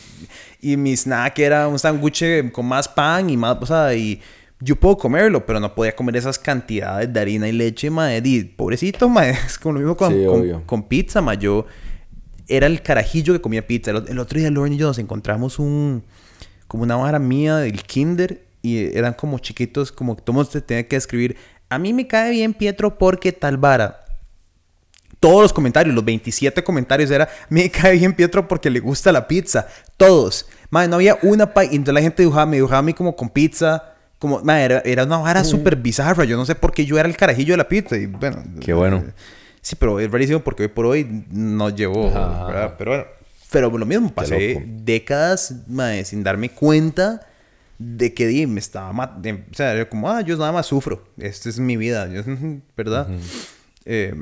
y 0.60 0.75
mi 0.75 0.97
snack 0.97 1.38
era 1.39 1.67
un 1.67 1.77
sándwich 1.79 2.51
con 2.51 2.65
más 2.65 2.88
pan 2.89 3.29
y 3.29 3.38
más... 3.38 3.57
O 3.62 3.65
sea, 3.65 3.93
y... 3.93 4.19
Yo 4.62 4.76
puedo 4.76 4.97
comerlo, 4.97 5.45
pero 5.45 5.60
no 5.60 5.74
podía 5.76 5.95
comer 5.95 6.15
esas 6.17 6.38
cantidades 6.39 7.12
de 7.12 7.19
harina 7.19 7.47
y 7.50 7.52
leche. 7.52 7.89
Di, 8.21 8.43
pobrecito, 8.43 9.10
mae. 9.10 9.32
Es 9.32 9.58
como 9.60 9.74
lo 9.74 9.80
mismo 9.80 9.97
con, 9.97 10.14
Sí, 10.14 10.26
con- 10.66 10.84
pizza, 10.84 11.22
mae. 11.22 11.38
Yo... 11.38 11.66
Era 12.47 12.68
el 12.68 12.82
carajillo 12.82 13.34
que 13.34 13.39
comía 13.39 13.66
pizza. 13.66 13.91
El, 13.91 14.03
el 14.09 14.20
otro 14.20 14.38
día 14.38 14.51
Lauren 14.51 14.74
y 14.74 14.78
yo 14.78 14.88
nos 14.88 14.97
encontramos 14.99 15.57
un 15.57 16.03
como 16.68 16.84
una 16.84 16.95
vara 16.97 17.20
mía 17.20 17.57
del 17.57 17.82
kinder 17.84 18.45
y 18.62 18.95
eran 18.97 19.14
como 19.14 19.39
chiquitos, 19.39 19.91
como 19.91 20.16
que 20.16 20.22
todo 20.22 20.34
mundo 20.36 20.49
se 20.51 20.62
tenía 20.62 20.88
que 20.88 20.95
escribir, 20.95 21.36
a 21.70 21.78
mí 21.80 21.91
me 21.93 22.07
cae 22.07 22.32
bien 22.32 22.53
Pietro 22.53 22.97
porque 22.97 23.32
tal 23.34 23.57
vara. 23.57 23.99
todos 25.20 25.41
los 25.41 25.53
comentarios, 25.53 25.93
los 25.95 26.03
27 26.05 26.64
comentarios 26.64 27.12
era, 27.12 27.28
me 27.49 27.70
cae 27.70 27.97
bien 27.97 28.14
Pietro 28.14 28.47
porque 28.47 28.70
le 28.70 28.80
gusta 28.80 29.12
la 29.12 29.28
pizza. 29.28 29.68
Todos. 29.97 30.47
Madre, 30.70 30.88
no 30.88 30.95
había 30.95 31.18
una 31.24 31.53
pa... 31.53 31.64
Y 31.66 31.76
entonces 31.76 31.93
la 31.93 32.01
gente 32.01 32.24
dibujaba, 32.24 32.45
me 32.45 32.55
dibujaba 32.57 32.80
a 32.80 32.84
mí 32.84 32.93
como 32.93 33.16
con 33.16 33.30
pizza. 33.30 33.90
Como, 34.22 34.39
madre, 34.43 34.63
era, 34.65 34.82
era 34.86 35.03
una 35.03 35.17
vara 35.17 35.43
súper 35.43 35.76
bizarra. 35.76 36.26
Yo 36.26 36.38
no 36.38 36.45
sé 36.45 36.53
por 36.53 36.72
qué 36.72 36.86
yo 36.86 36.99
era 36.99 37.09
el 37.09 37.17
carajillo 37.17 37.53
de 37.53 37.57
la 37.57 37.67
pizza. 37.67 37.97
Y 37.97 38.05
bueno. 38.05 38.43
Qué 38.59 38.72
bueno. 38.72 38.97
eh, 38.97 39.13
Sí, 39.63 39.76
pero 39.76 39.99
es 39.99 40.11
rarísimo 40.11 40.41
porque 40.41 40.61
hoy 40.61 40.69
por 40.69 40.86
hoy 40.86 41.26
no 41.32 41.72
llevó. 41.72 42.11
Pero 42.78 42.91
bueno. 42.91 43.05
Pero 43.49 43.78
lo 43.80 43.86
mismo, 43.88 44.13
pasé 44.13 44.63
décadas, 44.67 45.55
madre, 45.67 46.05
sin 46.05 46.24
darme 46.24 46.49
cuenta 46.49 47.28
de 47.80 48.13
que 48.13 48.28
di, 48.28 48.45
me 48.45 48.59
estaba 48.59 48.93
matando. 48.93 49.41
O 49.51 49.55
sea, 49.55 49.74
era 49.74 49.89
como, 49.89 50.07
ah, 50.07 50.22
yo 50.22 50.38
nada 50.38 50.51
más 50.51 50.67
sufro. 50.67 51.03
Esta 51.17 51.49
es 51.49 51.57
mi 51.57 51.76
vida. 51.76 52.07
Yo, 52.07 52.22
¿Verdad? 52.78 53.07
Eh, 53.86 54.13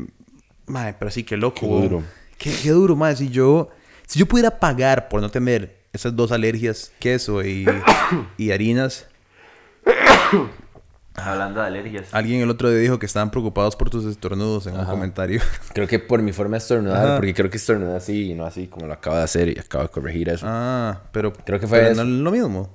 madre, 0.66 0.95
pero 0.97 1.12
sí, 1.12 1.24
qué 1.24 1.36
loco. 1.36 1.60
Qué 1.60 1.68
duro. 1.68 2.04
Qué, 2.38 2.52
qué 2.64 2.70
duro, 2.70 2.95
madre. 2.95 3.18
Si 3.18 3.28
yo, 3.30 3.70
si 4.08 4.18
yo 4.18 4.26
pudiera 4.28 4.60
pagar 4.60 5.10
por 5.10 5.20
no 5.20 5.30
tener 5.30 5.78
esas 5.91 6.16
dos 6.16 6.32
alergias, 6.32 6.93
queso 7.00 7.43
y, 7.43 7.66
y 8.38 8.52
harinas. 8.52 9.08
Hablando 11.16 11.60
de 11.60 11.68
alergias. 11.68 12.14
Alguien 12.14 12.42
el 12.42 12.50
otro 12.50 12.70
día 12.70 12.80
dijo 12.80 12.98
que 12.98 13.06
estaban 13.06 13.30
preocupados 13.30 13.76
por 13.76 13.90
tus 13.90 14.06
estornudos 14.06 14.68
en 14.68 14.78
un 14.80 14.86
comentario. 14.86 15.42
Creo 15.74 15.86
que 15.88 16.00
por 16.00 16.22
mi 16.22 16.32
forma 16.32 16.54
de 16.54 16.60
estornudar, 16.60 17.06
Ajá. 17.06 17.16
porque 17.18 17.34
creo 17.34 17.50
que 17.50 17.58
estornudé 17.58 17.98
así 17.98 18.32
y 18.32 18.36
no 18.36 18.46
así 18.46 18.68
como 18.68 18.88
lo 18.88 18.94
acabo 18.94 19.18
de 19.18 19.24
hacer 19.24 19.50
y 19.50 19.60
acabo 19.60 19.84
de 19.84 19.90
corregir 19.90 20.30
eso. 20.30 20.46
Ah, 20.48 21.02
pero 21.12 21.34
Creo 21.34 21.60
que 21.60 21.68
fue 21.68 21.80
pero 21.80 21.96
no 21.96 22.02
es 22.04 22.08
lo 22.08 22.32
mismo. 22.32 22.70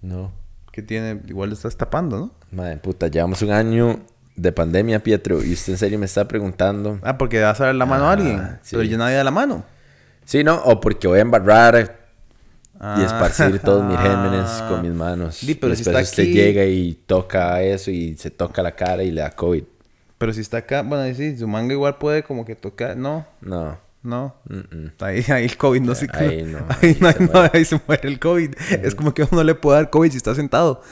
No. 0.00 0.32
Que 0.72 0.80
tiene, 0.82 1.20
igual 1.28 1.50
le 1.50 1.56
estás 1.56 1.76
tapando, 1.76 2.18
¿no? 2.18 2.30
Madre 2.52 2.78
puta, 2.78 3.08
llevamos 3.08 3.42
un 3.42 3.50
año 3.52 4.00
de 4.34 4.50
pandemia, 4.50 5.00
Pietro, 5.02 5.44
y 5.44 5.52
usted 5.52 5.74
en 5.74 5.78
serio 5.78 5.98
me 5.98 6.06
está 6.06 6.26
preguntando. 6.26 6.98
Ah, 7.02 7.18
porque 7.18 7.40
vas 7.42 7.60
a 7.60 7.66
dar 7.66 7.74
la 7.74 7.84
mano 7.86 8.06
a 8.06 8.10
Ah, 8.10 8.12
alguien. 8.14 8.58
sí. 8.62 8.76
Pero 8.76 8.82
ya 8.84 8.96
nadie 8.96 9.16
da 9.16 9.24
la 9.24 9.30
mano. 9.30 9.62
Sí, 10.24 10.42
¿no? 10.42 10.56
O 10.64 10.80
porque 10.80 11.06
voy 11.06 11.18
a 11.18 11.22
embarrar 11.22 12.03
y 12.74 12.76
Ah. 12.80 13.02
esparcir 13.04 13.58
todos 13.60 13.84
mis 13.84 13.98
gérmenes 13.98 14.50
con 14.68 14.82
mis 14.82 14.92
manos. 14.92 15.38
Di, 15.46 15.54
pero 15.54 15.72
Y 15.72 15.76
si 15.76 15.82
está 15.82 16.00
usted 16.00 16.22
aquí- 16.24 16.32
llega 16.32 16.64
y 16.64 16.94
toca 17.06 17.62
eso 17.62 17.90
y 17.90 18.16
se 18.16 18.30
toca 18.30 18.62
la 18.62 18.72
cara 18.74 19.02
y 19.02 19.10
le 19.10 19.20
da 19.22 19.30
COVID. 19.30 19.62
Pero 20.18 20.32
si 20.32 20.40
está 20.40 20.58
acá, 20.58 20.82
bueno, 20.82 21.14
sí, 21.14 21.36
su 21.36 21.46
manga 21.48 21.72
igual 21.72 21.96
puede 21.98 22.22
como 22.22 22.44
que 22.44 22.54
tocar. 22.56 22.96
No, 22.96 23.26
No. 23.40 23.78
no. 24.02 24.34
Mm-mm. 24.48 24.92
Ahí, 25.00 25.24
ahí 25.28 25.44
el 25.44 25.56
COVID 25.56 25.80
no 25.82 25.94
se 25.94 26.08
Ahí 26.12 26.42
no, 26.46 26.58
Ahí, 26.68 26.90
ahí 26.90 26.96
no, 27.00 27.12
se 27.12 27.20
no, 27.24 27.32
muere. 27.32 27.50
ahí 27.54 27.64
se 27.64 27.80
muere 27.86 28.08
el 28.08 28.18
COVID. 28.18 28.54
Es 28.82 28.94
como 28.94 29.14
que 29.14 29.26
uno 29.30 29.42
le 29.44 29.54
puede 29.54 29.78
dar 29.78 29.90
COVID 29.90 30.10
si 30.10 30.16
está 30.16 30.34
sentado. 30.34 30.82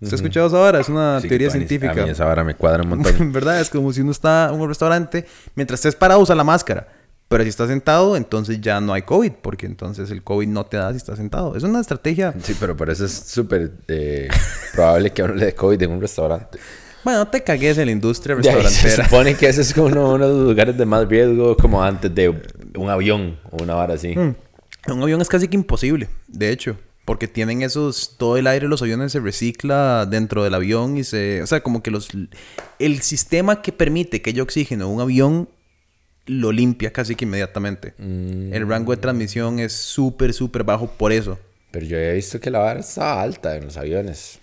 ¿Usted 0.00 0.14
ha 0.14 0.16
escuchado 0.16 0.46
eso 0.46 0.56
ahora? 0.64 0.78
Es 0.80 0.88
una 0.88 1.20
Sí, 1.20 1.28
teoría 1.28 1.50
científica. 1.50 1.90
A 1.90 2.04
mí 2.04 2.10
esa 2.10 2.24
vara 2.24 2.44
me 2.44 2.54
cuadra 2.54 2.84
un 2.84 2.90
montón. 2.90 3.32
¿Verdad? 3.32 3.60
Es 3.60 3.68
como 3.68 3.92
si 3.92 4.00
uno 4.00 4.12
está 4.12 4.48
en 4.52 4.60
un 4.60 4.68
restaurante, 4.68 5.26
mientras 5.56 5.78
estés 5.80 5.96
parado 5.96 6.20
usa 6.20 6.34
la 6.36 6.44
máscara. 6.44 6.86
Pero 7.28 7.42
si 7.42 7.50
estás 7.50 7.68
sentado, 7.68 8.16
entonces 8.16 8.60
ya 8.60 8.80
no 8.80 8.94
hay 8.94 9.02
COVID, 9.02 9.32
porque 9.42 9.66
entonces 9.66 10.10
el 10.10 10.22
COVID 10.22 10.48
no 10.48 10.64
te 10.64 10.78
da 10.78 10.90
si 10.92 10.96
estás 10.96 11.18
sentado. 11.18 11.54
Es 11.56 11.62
una 11.62 11.80
estrategia. 11.80 12.34
sí, 12.42 12.56
pero 12.58 12.74
por 12.74 12.88
eso 12.88 13.04
es 13.04 13.12
súper 13.12 13.72
eh, 13.86 14.28
probable 14.72 15.12
que 15.12 15.22
a 15.22 15.26
uno 15.26 15.34
le 15.34 15.46
dé 15.46 15.54
COVID 15.54 15.80
en 15.82 15.90
un 15.90 16.00
restaurante. 16.00 16.58
Bueno, 17.04 17.20
no 17.20 17.28
te 17.28 17.42
cagues 17.42 17.76
en 17.78 17.86
la 17.86 17.92
industria 17.92 18.34
ahí 18.34 18.42
se 18.42 18.50
restaurantera. 18.50 19.04
supone 19.04 19.34
que 19.34 19.46
ese 19.46 19.60
es 19.60 19.74
como 19.74 19.86
uno, 19.86 20.14
uno 20.14 20.26
de 20.26 20.34
los 20.34 20.48
lugares 20.48 20.76
de 20.76 20.86
más 20.86 21.06
riesgo, 21.06 21.56
como 21.56 21.82
antes 21.82 22.14
de 22.14 22.28
un 22.76 22.88
avión 22.88 23.38
o 23.50 23.62
una 23.62 23.74
vara 23.74 23.94
así. 23.94 24.16
Mm. 24.16 24.34
Un 24.88 25.02
avión 25.02 25.20
es 25.20 25.28
casi 25.28 25.48
que 25.48 25.56
imposible, 25.56 26.08
de 26.28 26.50
hecho. 26.50 26.76
Porque 27.04 27.28
tienen 27.28 27.62
esos... 27.62 28.16
Todo 28.18 28.36
el 28.36 28.46
aire 28.46 28.66
de 28.66 28.68
los 28.68 28.82
aviones 28.82 29.12
se 29.12 29.20
recicla 29.20 30.06
dentro 30.06 30.44
del 30.44 30.54
avión 30.54 30.98
y 30.98 31.04
se... 31.04 31.42
O 31.42 31.46
sea, 31.46 31.62
como 31.62 31.82
que 31.82 31.90
los... 31.90 32.08
El 32.78 33.00
sistema 33.00 33.62
que 33.62 33.72
permite 33.72 34.20
que 34.20 34.30
haya 34.30 34.42
oxígeno 34.42 34.86
en 34.86 34.90
un 34.92 35.00
avión 35.00 35.48
lo 36.28 36.52
limpia 36.52 36.92
casi 36.92 37.14
que 37.16 37.24
inmediatamente. 37.24 37.94
Mm. 37.98 38.52
El 38.54 38.68
rango 38.68 38.92
de 38.92 38.98
transmisión 38.98 39.58
es 39.58 39.72
súper, 39.72 40.32
súper 40.32 40.62
bajo 40.64 40.86
por 40.86 41.10
eso. 41.12 41.38
Pero 41.70 41.84
yo 41.84 41.96
he 41.98 42.14
visto 42.14 42.38
que 42.40 42.50
la 42.50 42.60
vara 42.60 42.80
estaba 42.80 43.20
alta 43.20 43.56
en 43.56 43.64
los 43.64 43.76
aviones. 43.76 44.38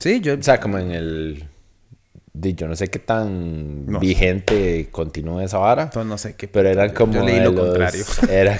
Sí, 0.00 0.20
yo... 0.20 0.34
O 0.34 0.42
sea, 0.42 0.60
como 0.60 0.78
en 0.78 0.90
el... 0.92 1.44
Yo 2.34 2.66
no 2.66 2.74
sé 2.74 2.88
qué 2.88 2.98
tan 2.98 3.86
No. 3.86 4.00
vigente 4.00 4.88
continúa 4.90 5.44
esa 5.44 5.58
vara. 5.58 5.90
no, 5.94 6.04
no 6.04 6.18
sé 6.18 6.34
qué... 6.36 6.48
Pero 6.48 6.68
eran 6.68 6.90
como 6.94 7.12
Yo 7.14 7.24
leí 7.24 7.40
lo 7.40 7.52
los- 7.52 7.66
contrario. 7.68 8.04
Era, 8.30 8.58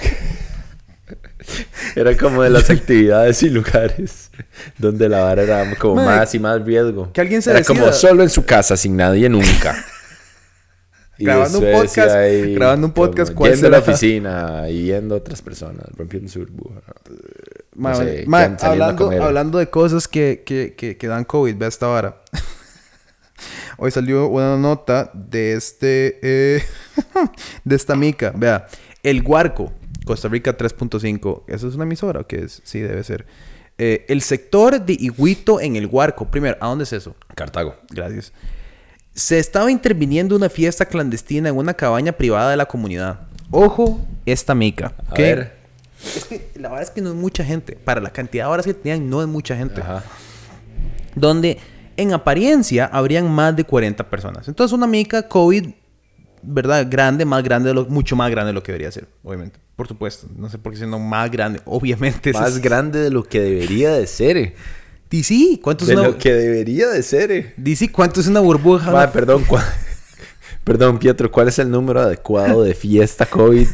era 1.95 2.17
como 2.17 2.41
de 2.43 2.49
las 2.49 2.69
actividades 2.69 3.43
y 3.43 3.49
lugares 3.49 4.31
donde 4.77 5.07
la 5.09 5.21
vara 5.21 5.43
era 5.43 5.75
como 5.75 5.95
Mae, 5.95 6.05
más 6.19 6.33
y 6.35 6.39
más 6.39 6.63
riesgo. 6.63 7.11
que 7.13 7.21
alguien 7.21 7.41
se 7.41 7.51
Era 7.51 7.63
como 7.63 7.85
decida- 7.85 7.93
solo 8.09 8.23
en 8.23 8.29
su 8.29 8.45
casa, 8.45 8.75
sin 8.77 8.95
nadie 8.97 9.29
nunca. 9.29 9.75
Grabando 11.17 11.59
un 11.59 11.65
podcast- 11.65 12.15
ahí 12.15 12.55
grabando 12.55 12.87
un 12.87 12.93
podcast, 12.93 13.29
como 13.29 13.39
¿cuál 13.39 13.51
Yendo 13.53 13.67
a 13.67 13.69
la 13.71 13.79
oficina 13.79 14.69
y 14.69 14.83
viendo 14.83 15.15
a 15.15 15.17
otras 15.19 15.41
personas, 15.41 15.85
rompiendo 15.95 16.29
su 16.29 16.39
burbuja. 16.39 16.81
No 17.75 17.95
sé, 17.95 18.25
saliendo 18.25 18.37
a 18.63 18.67
hablando, 18.67 19.11
hablando 19.23 19.57
de 19.59 19.69
cosas 19.69 20.07
que, 20.07 20.43
que, 20.45 20.75
que, 20.75 20.97
que 20.97 21.07
dan 21.07 21.23
COVID, 21.25 21.55
ve 21.55 21.67
esta 21.67 21.87
vara. 21.87 22.21
Hoy 23.77 23.91
salió 23.91 24.27
una 24.27 24.57
nota 24.57 25.11
de 25.13 25.53
este... 25.53 26.19
eh, 26.21 26.63
de 27.63 27.75
esta 27.75 27.95
mica. 27.95 28.31
Vea. 28.35 28.67
El 29.03 29.21
Guarco. 29.21 29.73
Costa 30.05 30.27
Rica 30.29 30.55
3.5. 30.57 31.43
¿Eso 31.47 31.67
es 31.67 31.75
una 31.75 31.83
emisora 31.83 32.21
o 32.21 32.27
qué 32.27 32.43
es? 32.45 32.61
Sí, 32.63 32.79
debe 32.79 33.03
ser. 33.03 33.25
Eh, 33.77 34.05
el 34.07 34.21
sector 34.21 34.79
de 34.85 34.93
Iguito 34.93 35.59
en 35.59 35.75
el 35.75 35.87
Guarco. 35.87 36.29
Primero, 36.31 36.55
¿a 36.61 36.67
dónde 36.67 36.85
es 36.85 36.93
eso? 36.93 37.15
Cartago. 37.35 37.75
Gracias. 37.89 38.31
Se 39.15 39.39
estaba 39.39 39.71
interviniendo 39.71 40.35
una 40.35 40.49
fiesta 40.49 40.85
clandestina 40.85 41.47
en 41.49 41.55
una 41.55 41.73
cabaña 41.73 42.11
privada 42.11 42.51
de 42.51 42.57
la 42.57 42.65
comunidad. 42.65 43.21
Ojo, 43.49 44.05
esta 44.25 44.53
mica. 44.53 44.93
A 45.09 45.15
ver. 45.15 45.55
Es 46.03 46.25
que 46.25 46.51
la 46.55 46.67
verdad 46.67 46.83
es 46.83 46.89
que 46.91 47.01
no 47.01 47.09
es 47.09 47.15
mucha 47.15 47.43
gente. 47.45 47.77
Para 47.77 48.01
la 48.01 48.09
cantidad 48.11 48.45
de 48.45 48.51
horas 48.51 48.65
que 48.65 48.73
tenían, 48.73 49.09
no 49.09 49.21
es 49.21 49.27
mucha 49.27 49.55
gente. 49.55 49.79
Ajá. 49.79 50.03
Donde 51.15 51.57
en 51.95 52.11
apariencia 52.11 52.89
habrían 52.91 53.31
más 53.31 53.55
de 53.55 53.63
40 53.63 54.09
personas. 54.09 54.49
Entonces, 54.49 54.73
una 54.73 54.85
mica 54.85 55.29
COVID, 55.29 55.69
¿verdad? 56.43 56.85
Grande, 56.89 57.23
más 57.23 57.41
grande, 57.41 57.69
de 57.69 57.73
lo, 57.75 57.85
mucho 57.85 58.17
más 58.17 58.29
grande 58.29 58.47
de 58.49 58.53
lo 58.53 58.63
que 58.63 58.73
debería 58.73 58.91
ser, 58.91 59.07
obviamente. 59.23 59.59
Por 59.77 59.87
supuesto. 59.87 60.27
No 60.35 60.49
sé 60.49 60.57
por 60.57 60.73
qué 60.73 60.77
siendo 60.77 60.99
más 60.99 61.31
grande. 61.31 61.61
Obviamente. 61.65 62.33
Más 62.33 62.55
es- 62.55 62.61
grande 62.61 62.99
de 62.99 63.11
lo 63.11 63.23
que 63.23 63.39
debería 63.39 63.91
de 63.93 64.07
ser. 64.07 64.55
DC, 65.17 65.59
¿cuánto 65.61 65.83
es 65.83 65.89
De 65.89 65.95
una... 65.95 66.07
lo 66.07 66.17
que 66.17 66.33
debería 66.33 66.87
de 66.89 67.01
ser. 67.03 67.53
DC, 67.57 67.91
¿cuánto 67.91 68.19
es 68.19 68.27
una 68.27 68.39
burbuja? 68.39 68.91
Ma, 68.91 69.11
perdón, 69.11 69.43
¿cuál- 69.47 69.63
perdón, 70.63 70.99
Pietro, 70.99 71.31
¿cuál 71.31 71.47
es 71.47 71.59
el 71.59 71.69
número 71.69 72.01
adecuado 72.01 72.63
de 72.63 72.73
fiesta 72.73 73.25
COVID 73.25 73.67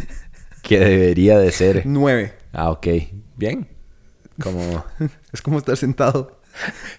que 0.61 0.79
debería 0.79 1.37
de 1.39 1.51
ser? 1.51 1.83
9. 1.85 2.33
Ah, 2.53 2.69
ok. 2.71 2.87
Bien. 3.37 3.67
Como... 4.41 4.85
Es 5.33 5.41
como 5.41 5.59
estar 5.59 5.77
sentado. 5.77 6.41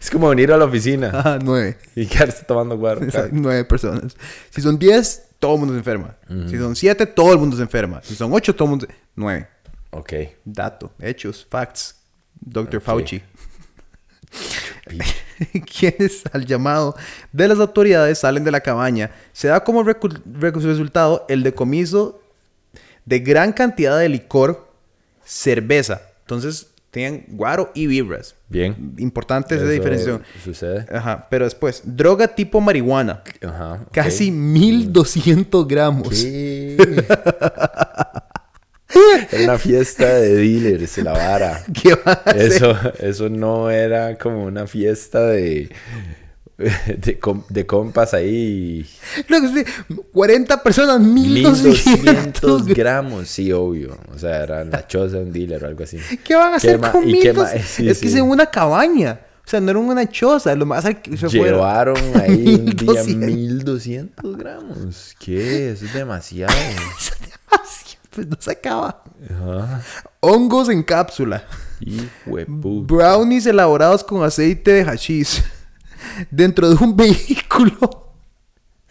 Es 0.01 0.09
como 0.11 0.31
venir 0.31 0.51
a 0.53 0.57
la 0.57 0.65
oficina 0.65 1.11
Ajá, 1.13 1.39
9. 1.43 1.77
y 1.97 2.07
quedarse 2.07 2.45
tomando 2.47 2.79
guaro. 2.79 3.03
Exacto, 3.05 3.29
nueve 3.33 3.63
personas. 3.67 4.17
Si 4.49 4.63
son 4.63 4.79
10, 4.79 5.23
todo 5.39 5.53
el 5.55 5.59
mundo 5.59 5.75
se 5.75 5.79
enferma. 5.79 6.17
Si 6.49 6.57
son 6.57 6.75
7, 6.75 7.05
todo 7.05 7.35
el 7.35 7.39
mundo 7.39 7.55
se 7.57 7.63
enferma. 7.63 8.01
Si 8.03 8.15
son 8.15 8.33
8, 8.33 8.55
todo 8.55 8.65
el 8.65 8.71
mundo 8.71 8.87
se... 8.89 8.95
9. 9.17 9.47
Ok. 9.91 10.13
Dato, 10.47 10.93
hechos, 10.99 11.47
facts. 11.51 11.97
Dr. 12.41 12.79
Ok. 12.79 12.83
Fauci. 12.83 13.23
Quienes 15.79 16.23
al 16.33 16.47
llamado 16.47 16.95
de 17.33 17.49
las 17.49 17.59
autoridades 17.59 18.19
salen 18.19 18.45
de 18.45 18.51
la 18.51 18.61
cabaña. 18.61 19.11
Se 19.33 19.49
da 19.49 19.65
como 19.65 19.83
resultado 19.83 21.27
el 21.29 21.43
decomiso 21.43 22.21
de 23.05 23.19
gran 23.21 23.53
cantidad 23.53 23.99
de 23.99 24.09
licor, 24.09 24.69
cerveza. 25.25 26.03
Entonces 26.21 26.69
tenían 26.91 27.25
guaro 27.29 27.71
y 27.75 27.87
vibras. 27.87 28.35
Bien. 28.49 28.95
Importante 28.99 29.55
esa 29.55 29.65
Eso 29.65 29.73
diferenciación. 29.73 30.23
Sucede. 30.45 30.87
Ajá, 30.95 31.27
pero 31.31 31.45
después, 31.47 31.83
droga 31.85 32.29
tipo 32.29 32.61
marihuana. 32.61 33.23
Ajá. 33.43 33.81
ok. 33.87 33.93
Casi 33.93 34.31
1200 34.31 35.67
gramos. 35.67 36.09
¿Qué? 36.11 36.77
Era 39.33 39.45
una 39.45 39.59
fiesta 39.59 40.07
de 40.07 40.35
dealers, 40.37 40.99
la 40.99 41.13
vara. 41.13 41.65
¿Qué 41.83 41.95
va 41.95 42.13
a 42.13 42.31
hacer? 42.31 42.43
Eso, 42.53 42.77
eso 42.99 43.29
no 43.29 43.71
era 43.71 44.17
como 44.19 44.45
una 44.45 44.67
fiesta 44.67 45.27
de, 45.27 45.71
de, 46.97 47.19
com- 47.19 47.45
de 47.49 47.67
compas 47.67 48.15
ahí. 48.15 48.87
Que 49.27 49.65
sí, 49.65 49.95
40 50.13 50.63
personas, 50.63 51.01
1200 51.01 51.63
1200 52.03 52.67
gramos. 52.67 53.29
sí, 53.29 53.53
obvio. 53.53 53.97
O 54.15 54.19
sea, 54.19 54.43
era 54.45 54.65
la 54.65 54.87
choza 54.87 55.17
de 55.19 55.23
un 55.25 55.33
dealer 55.33 55.65
o 55.65 55.69
algo 55.69 55.85
así. 55.85 55.99
¿Qué 56.25 56.35
van 56.35 56.53
a 56.53 56.57
hacer 56.57 56.79
ma- 56.79 56.93
con 56.93 57.09
y 57.09 57.19
qué 57.21 57.33
ma- 57.33 57.45
1200? 57.45 57.67
sí, 57.71 57.89
es 57.89 57.99
que 57.99 58.07
sí. 58.09 58.15
es 58.15 58.21
en 58.21 58.29
una 58.29 58.47
cabaña. 58.47 59.21
O 59.45 59.49
sea, 59.53 59.61
no 59.61 59.71
era 59.71 59.79
una 59.81 60.09
choza. 60.09 60.55
Lo 60.55 60.65
más 60.67 60.85
que 61.03 61.17
se 61.17 61.29
fueron. 61.29 61.57
Llevaron 61.57 61.97
ahí 62.15 62.55
un 62.55 62.65
día 62.67 63.03
1200. 63.03 63.27
1200 63.27 64.37
gramos. 64.39 65.17
¿Qué? 65.19 65.73
Eso 65.73 65.85
es 65.87 65.95
demasiado. 65.95 66.55
Pues 68.15 68.27
no 68.27 68.37
se 68.39 68.53
acaba. 68.53 69.03
Ajá. 69.31 69.83
Hongos 70.21 70.69
en 70.69 70.83
cápsula. 70.83 71.45
Hijo 71.81 72.37
de 72.37 72.47
puta. 72.47 72.95
Brownies 72.95 73.47
elaborados 73.47 74.05
con 74.05 74.23
aceite 74.23 74.73
de 74.73 74.85
hashish. 74.85 75.43
Dentro 76.31 76.69
de 76.69 76.85
un 76.85 76.97
vehículo. 76.97 78.13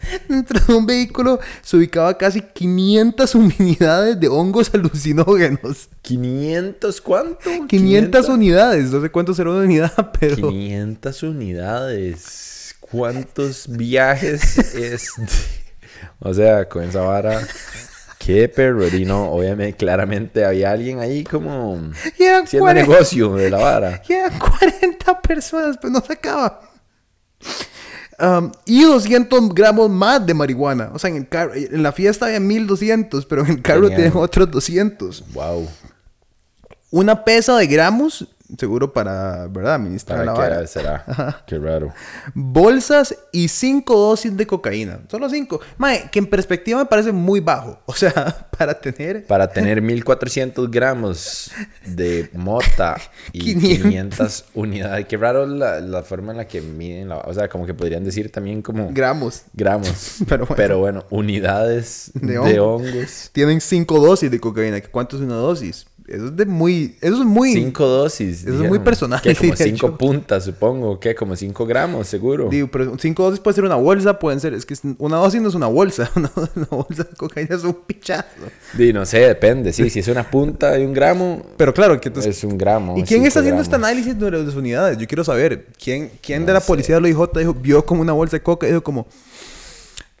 Dentro 0.28 0.58
de 0.60 0.74
un 0.74 0.86
vehículo 0.86 1.40
se 1.62 1.76
ubicaba 1.76 2.16
casi 2.18 2.40
500 2.40 3.34
unidades 3.34 4.18
de 4.18 4.28
hongos 4.28 4.72
alucinógenos. 4.74 5.88
¿500 6.02 7.00
cuánto? 7.00 7.50
500 7.68 8.28
unidades, 8.28 8.90
no 8.90 9.00
sé 9.00 9.10
cuánto 9.10 9.34
será 9.34 9.50
una 9.50 9.64
unidad, 9.64 10.12
pero... 10.18 10.48
500 10.48 11.22
unidades. 11.22 12.74
¿Cuántos 12.80 13.68
viajes 13.68 14.58
es? 14.74 15.08
o 16.18 16.34
sea, 16.34 16.68
con 16.68 16.82
esa 16.82 17.00
vara... 17.02 17.40
Qué 18.24 18.48
perrorino, 18.48 19.32
obviamente, 19.32 19.76
claramente 19.76 20.44
había 20.44 20.70
alguien 20.70 21.00
ahí 21.00 21.24
como 21.24 21.90
haciendo 22.04 22.48
40 22.60 22.74
negocio 22.74 23.34
de 23.34 23.50
la 23.50 23.58
vara. 23.58 24.02
y 24.08 24.12
eran 24.12 24.38
40 24.38 25.20
personas, 25.20 25.76
pero 25.80 25.92
no 25.92 26.00
se 26.00 26.12
acaba. 26.12 26.60
Um, 28.20 28.52
y 28.64 28.84
200 28.84 29.52
gramos 29.52 29.90
más 29.90 30.24
de 30.24 30.34
marihuana. 30.34 30.90
O 30.94 31.00
sea, 31.00 31.10
en, 31.10 31.16
el 31.16 31.28
carro, 31.28 31.52
en 31.54 31.82
la 31.82 31.90
fiesta 31.90 32.26
había 32.26 32.38
1200, 32.38 33.26
pero 33.26 33.42
en 33.42 33.50
el 33.50 33.62
carro 33.62 33.88
tenían 33.88 34.12
otros 34.14 34.48
200. 34.48 35.32
Wow. 35.32 35.68
Una 36.92 37.24
pesa 37.24 37.56
de 37.56 37.66
gramos, 37.66 38.28
seguro 38.58 38.92
para, 38.92 39.46
¿verdad? 39.48 39.74
Administrar 39.74 40.24
¿Para 40.24 40.60
la 40.60 40.66
será? 40.66 41.42
Qué 41.46 41.58
raro. 41.58 41.92
Bolsas 42.34 43.16
y 43.32 43.48
5 43.48 43.94
dosis 43.98 44.36
de 44.36 44.46
cocaína. 44.46 45.00
Solo 45.08 45.28
5. 45.28 45.60
Mae, 45.78 46.08
que 46.10 46.18
en 46.18 46.26
perspectiva 46.26 46.78
me 46.78 46.86
parece 46.86 47.12
muy 47.12 47.40
bajo. 47.40 47.80
O 47.86 47.94
sea, 47.94 48.48
para 48.58 48.74
tener... 48.80 49.26
Para 49.26 49.48
tener 49.48 49.82
1400 49.82 50.70
gramos 50.70 51.50
de 51.86 52.30
mota 52.34 52.96
y 53.32 53.40
500. 53.54 53.82
500 53.82 54.44
unidades. 54.54 55.06
Qué 55.06 55.16
raro 55.16 55.46
la, 55.46 55.80
la 55.80 56.02
forma 56.02 56.32
en 56.32 56.38
la 56.38 56.46
que 56.46 56.60
miden 56.60 57.08
la... 57.08 57.18
O 57.18 57.34
sea, 57.34 57.48
como 57.48 57.66
que 57.66 57.74
podrían 57.74 58.04
decir 58.04 58.30
también 58.30 58.62
como 58.62 58.88
Gramos. 58.92 59.42
gramos. 59.52 60.16
Pero 60.28 60.46
Pero 60.46 60.78
bueno. 60.78 61.04
unidades 61.10 62.10
De 62.14 62.32
de, 62.32 62.38
hongo. 62.60 62.74
hongos. 62.76 63.30
Tienen 63.32 63.60
5 63.60 63.98
dosis 64.00 64.30
de 64.30 64.40
cocaína. 64.40 64.80
¿Qué- 64.80 64.88
¿Cuánto 64.88 65.16
es 65.16 65.22
una 65.22 65.34
dosis? 65.36 65.86
Eso 66.12 66.26
es 66.26 66.36
de 66.36 66.44
muy... 66.44 66.96
Eso 67.00 67.14
es 67.20 67.24
muy... 67.24 67.52
Cinco 67.54 67.86
dosis. 67.86 68.28
Eso 68.28 68.38
es 68.40 68.44
dijeron. 68.52 68.68
muy 68.68 68.78
personal, 68.80 69.20
Que 69.22 69.34
como 69.36 69.56
cinco 69.56 69.88
yo. 69.88 69.96
puntas, 69.98 70.44
supongo. 70.44 71.00
Que 71.00 71.14
como 71.14 71.34
cinco 71.36 71.64
gramos, 71.64 72.06
seguro. 72.06 72.48
Digo, 72.50 72.68
pero 72.70 72.96
5 72.98 73.22
dosis 73.22 73.40
puede 73.40 73.54
ser 73.54 73.64
una 73.64 73.76
bolsa, 73.76 74.18
pueden 74.18 74.38
ser... 74.38 74.52
Es 74.52 74.66
que 74.66 74.74
es- 74.74 74.82
una 74.98 75.16
dosis 75.16 75.40
no 75.40 75.48
es 75.48 75.54
una 75.54 75.68
bolsa. 75.68 76.10
Una, 76.16 76.30
una 76.54 76.66
bolsa 76.70 77.04
de 77.04 77.16
cocaína 77.16 77.56
es 77.56 77.64
un 77.64 77.74
pichazo. 77.86 78.26
Di, 78.74 78.92
no 78.92 79.06
sé, 79.06 79.20
depende. 79.20 79.72
Sí, 79.72 79.88
si 79.88 80.00
es 80.00 80.08
una 80.08 80.30
punta 80.30 80.72
de 80.72 80.84
un 80.86 80.92
gramo, 80.92 81.42
Pero 81.56 81.72
claro, 81.72 81.98
que 82.00 82.08
entonces... 82.08 82.36
es 82.36 82.44
un 82.44 82.58
gramo. 82.58 82.92
¿Y 82.98 83.02
quién 83.04 83.20
cinco 83.20 83.28
está 83.28 83.40
haciendo 83.40 83.62
este 83.62 83.70
gramos. 83.76 83.88
análisis 83.88 84.18
de 84.18 84.30
las 84.30 84.54
unidades? 84.54 84.98
Yo 84.98 85.06
quiero 85.06 85.24
saber. 85.24 85.68
¿Quién, 85.82 86.10
quién 86.20 86.42
de 86.42 86.48
No 86.48 86.52
la 86.54 86.60
sé. 86.60 86.66
policía 86.66 86.96
de 86.96 87.00
la 87.00 87.08
IJ 87.08 87.20
dijo, 87.38 87.54
vio 87.54 87.86
como 87.86 88.02
una 88.02 88.12
bolsa 88.12 88.36
de 88.36 88.42
coca 88.42 88.66
y 88.66 88.70
dijo 88.70 88.82
como... 88.82 89.06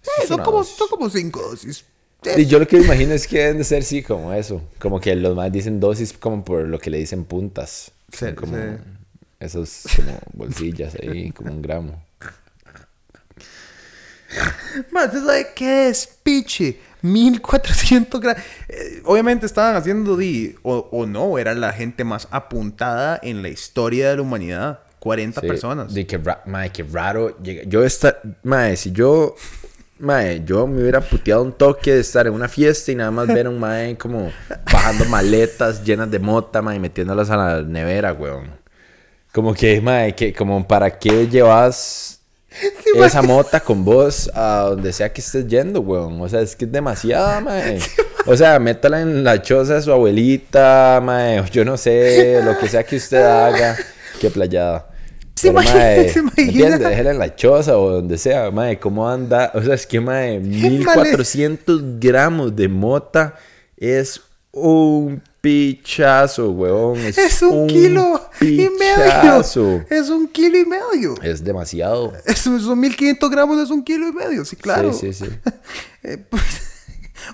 "Eh, 0.02 0.22
es 0.22 0.28
son, 0.28 0.40
como, 0.42 0.58
dosis". 0.58 0.74
son 0.76 0.88
como 0.88 1.10
cinco 1.10 1.40
dosis. 1.50 1.84
Eh, 2.24 2.42
Y 2.42 2.46
yo 2.46 2.58
lo 2.58 2.66
que 2.68 2.78
me 2.78 2.84
imagino 2.84 3.12
es 3.14 3.26
que 3.26 3.38
deben 3.38 3.58
de 3.58 3.64
ser, 3.64 3.82
sí, 3.84 4.02
como 4.02 4.32
eso. 4.32 4.62
Como 4.78 5.00
que 5.00 5.14
los 5.16 5.34
más 5.34 5.50
dicen 5.50 5.80
dosis 5.80 6.12
como 6.12 6.44
por 6.44 6.62
lo 6.68 6.78
que 6.78 6.90
le 6.90 6.98
dicen 6.98 7.24
puntas. 7.24 7.90
Sí, 8.12 8.32
como 8.34 8.56
sí. 8.56 8.62
esos 9.40 9.82
como 9.96 10.18
bolsillas 10.34 10.94
ahí, 10.96 11.30
como 11.32 11.50
un 11.52 11.62
gramo. 11.62 12.02
Man, 14.90 15.06
¿usted 15.06 15.20
sabe 15.24 15.46
qué 15.54 15.68
despiche? 15.88 16.78
1400 17.02 18.20
gramos. 18.20 18.42
obviamente 19.04 19.44
estaban 19.44 19.74
haciendo 19.76 20.16
di, 20.16 20.54
o, 20.62 20.88
o 20.92 21.04
no, 21.06 21.36
era 21.38 21.54
la 21.54 21.72
gente 21.72 22.04
más 22.04 22.28
apuntada 22.30 23.18
en 23.22 23.42
la 23.42 23.48
historia 23.48 24.10
de 24.10 24.16
la 24.16 24.22
humanidad. 24.22 24.80
40 25.00 25.40
Sí, 25.40 25.46
personas. 25.48 25.92
De 25.92 26.06
que, 26.06 26.16
ra- 26.16 26.42
mae, 26.46 26.70
qué 26.70 26.84
raro. 26.84 27.36
llega- 27.42 27.64
Yo 27.64 27.82
esta, 27.82 28.18
mae, 28.44 28.76
si 28.76 28.92
yo, 28.92 29.34
mae, 30.02 30.42
yo 30.44 30.66
me 30.66 30.82
hubiera 30.82 31.00
puteado 31.00 31.42
un 31.42 31.52
toque 31.52 31.94
de 31.94 32.00
estar 32.00 32.26
en 32.26 32.34
una 32.34 32.48
fiesta 32.48 32.90
y 32.90 32.96
nada 32.96 33.12
más 33.12 33.28
ver 33.28 33.46
a 33.46 33.50
un 33.50 33.60
mae 33.60 33.96
como 33.96 34.32
bajando 34.70 35.04
maletas 35.04 35.84
llenas 35.84 36.10
de 36.10 36.18
mota, 36.18 36.60
mae, 36.60 36.76
y 36.76 36.80
metiéndolas 36.80 37.30
a 37.30 37.36
la 37.36 37.62
nevera, 37.62 38.12
weón. 38.12 38.50
Como 39.32 39.54
que, 39.54 39.80
mae, 39.80 40.14
que, 40.14 40.34
como 40.34 40.66
para 40.66 40.98
qué 40.98 41.28
llevas 41.28 42.20
esa 42.94 43.22
mota 43.22 43.60
con 43.60 43.84
vos 43.84 44.30
a 44.34 44.66
donde 44.70 44.92
sea 44.92 45.12
que 45.12 45.20
estés 45.20 45.46
yendo, 45.46 45.80
weón. 45.80 46.20
O 46.20 46.28
sea, 46.28 46.40
es 46.40 46.56
que 46.56 46.64
es 46.64 46.72
demasiada, 46.72 47.40
mae. 47.44 47.78
O 48.26 48.36
sea, 48.36 48.58
métala 48.58 49.02
en 49.02 49.22
la 49.22 49.40
choza 49.40 49.74
de 49.74 49.82
su 49.82 49.92
abuelita, 49.92 51.00
mae. 51.00 51.44
Yo 51.52 51.64
no 51.64 51.76
sé, 51.76 52.42
lo 52.42 52.58
que 52.58 52.66
sea 52.66 52.82
que 52.82 52.96
usted 52.96 53.22
haga. 53.24 53.76
Qué 54.20 54.30
playada. 54.30 54.91
¿Se 55.48 55.48
Pero, 55.48 55.60
imagina- 55.62 55.74
mae, 55.80 56.08
se 56.08 56.22
¿me 56.22 56.30
imagina? 56.38 56.78
Déjela 56.78 57.10
en 57.10 57.18
la 57.18 57.34
choza 57.36 57.76
o 57.78 57.90
donde 57.90 58.16
sea, 58.18 58.50
mae. 58.50 58.78
¿Cómo 58.78 59.08
anda? 59.08 59.50
O 59.54 59.62
sea, 59.62 59.74
es 59.74 59.86
que, 59.86 60.00
mae, 60.00 60.38
1400 60.38 61.98
gramos 61.98 62.54
de 62.54 62.68
mota 62.68 63.34
es 63.76 64.20
un 64.52 65.20
pichazo, 65.40 66.50
weón. 66.52 66.98
Es, 66.98 67.18
Es 67.18 67.42
un, 67.42 67.66
kilo 67.66 68.20
y 68.40 68.68
pichazo. 68.68 69.62
medio. 69.64 69.86
Es 69.90 70.08
un 70.10 70.28
kilo 70.28 70.58
y 70.58 70.64
medio. 70.64 71.14
Es 71.22 71.42
demasiado. 71.42 72.12
Eso, 72.24 72.58
son 72.60 72.78
1500 72.78 73.30
gramos, 73.30 73.58
es 73.60 73.70
un 73.70 73.82
kilo 73.82 74.06
y 74.08 74.12
medio. 74.12 74.44
Sí, 74.44 74.54
claro. 74.56 74.92
Sí, 74.92 75.12
sí, 75.12 75.24
sí. 75.26 75.30
Eh, 76.04 76.18
pues, 76.28 76.42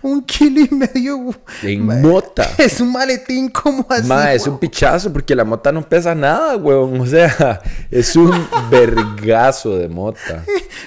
un 0.03 0.23
kilo 0.25 0.61
y 0.61 0.75
medio. 0.75 1.35
En 1.63 1.87
Ma- 1.87 1.95
mota. 1.97 2.49
Es 2.59 2.81
un 2.81 2.93
maletín 2.93 3.49
como 3.49 3.87
así. 3.89 4.07
Ma, 4.07 4.33
es 4.33 4.47
un 4.47 4.59
pichazo 4.59 5.13
porque 5.13 5.35
la 5.35 5.45
mota 5.45 5.73
no 5.73 5.89
pesa 5.89 6.15
nada, 6.15 6.57
weón. 6.57 7.01
O 7.01 7.07
sea, 7.07 7.61
es 7.91 8.15
un 8.17 8.31
vergazo 8.71 9.77
de 9.79 9.89
mota. 9.89 10.45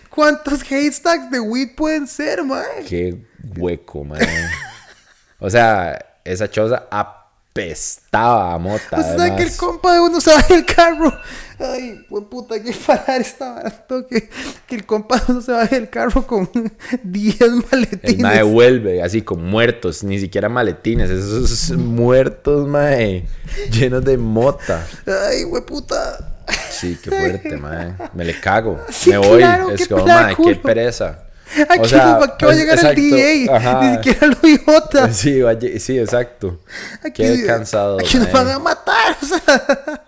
¿Cuántos 0.10 0.62
haystacks 0.72 1.30
de 1.32 1.40
weed 1.40 1.76
pueden 1.76 2.08
ser, 2.08 2.44
man? 2.44 2.64
Qué 2.88 3.18
hueco, 3.58 4.04
man. 4.04 4.20
O 5.40 5.50
sea, 5.50 5.98
esa 6.24 6.50
choza 6.50 6.84
apestaba 6.92 8.54
a 8.54 8.58
mota. 8.58 8.98
O 8.98 9.02
sea, 9.04 9.16
que 9.16 9.24
el 9.24 9.32
además. 9.50 9.58
compa 9.58 9.94
de 9.94 10.00
uno 10.00 10.18
va 10.26 10.42
del 10.48 10.66
carro. 10.66 11.18
Ay, 11.62 12.06
buen 12.10 12.26
puta, 12.26 12.56
hay 12.56 12.62
que 12.64 12.74
parar 12.88 13.22
esta 13.22 13.54
barato. 13.54 14.08
Que, 14.08 14.30
que 14.68 14.76
el 14.76 14.86
compa 14.86 15.22
uno 15.28 15.42
se 15.42 15.52
va 15.52 15.66
del 15.66 15.90
carro 15.90 16.26
con 16.26 16.50
10 17.04 17.40
maletines. 17.72 18.04
El 18.04 18.18
mae 18.20 18.44
vuelve 18.44 19.04
así 19.04 19.22
con 19.22 19.44
muertos, 19.46 20.04
ni 20.04 20.20
siquiera 20.20 20.50
maletines, 20.50 21.10
esos 21.10 21.78
muertos, 21.78 22.68
mae, 22.68 23.28
llenos 23.72 24.04
de 24.04 24.18
mota. 24.18 24.86
Ay, 25.30 25.44
güey 25.44 25.64
puta. 25.64 26.28
Sí, 26.70 26.98
qué 27.02 27.10
fuerte, 27.12 27.58
mae. 27.58 27.94
Me 28.14 28.26
le 28.26 28.40
cago. 28.40 28.80
Sí, 28.90 29.12
me 29.12 29.18
voy. 29.20 29.38
claro, 29.40 29.70
es 29.72 29.88
qué 29.88 29.94
como, 29.94 30.06
mae, 30.08 30.36
qué 30.36 30.56
pereza. 30.56 31.26
Aquí 31.70 31.80
O 31.82 31.86
sea, 31.86 32.18
va, 32.18 32.38
que 32.38 32.46
va 32.46 32.54
a 32.54 32.56
llegar 32.56 32.76
exacto, 32.78 33.02
el 33.02 33.12
DJ. 33.12 33.50
ajá. 33.54 33.82
Ni 33.84 33.96
siquiera 33.98 34.28
lo 34.28 34.48
IJ. 34.48 35.14
Sí, 35.14 35.80
sí, 35.80 36.00
exacto. 36.00 36.62
Aquí, 37.04 37.24
Qué 37.24 37.46
cansado. 37.46 38.00
Aquí 38.00 38.18
nos 38.18 38.32
mae. 38.32 38.34
van 38.46 38.50
a 38.56 38.60
matar. 38.60 39.18
O 39.22 39.26
sea. 39.26 40.02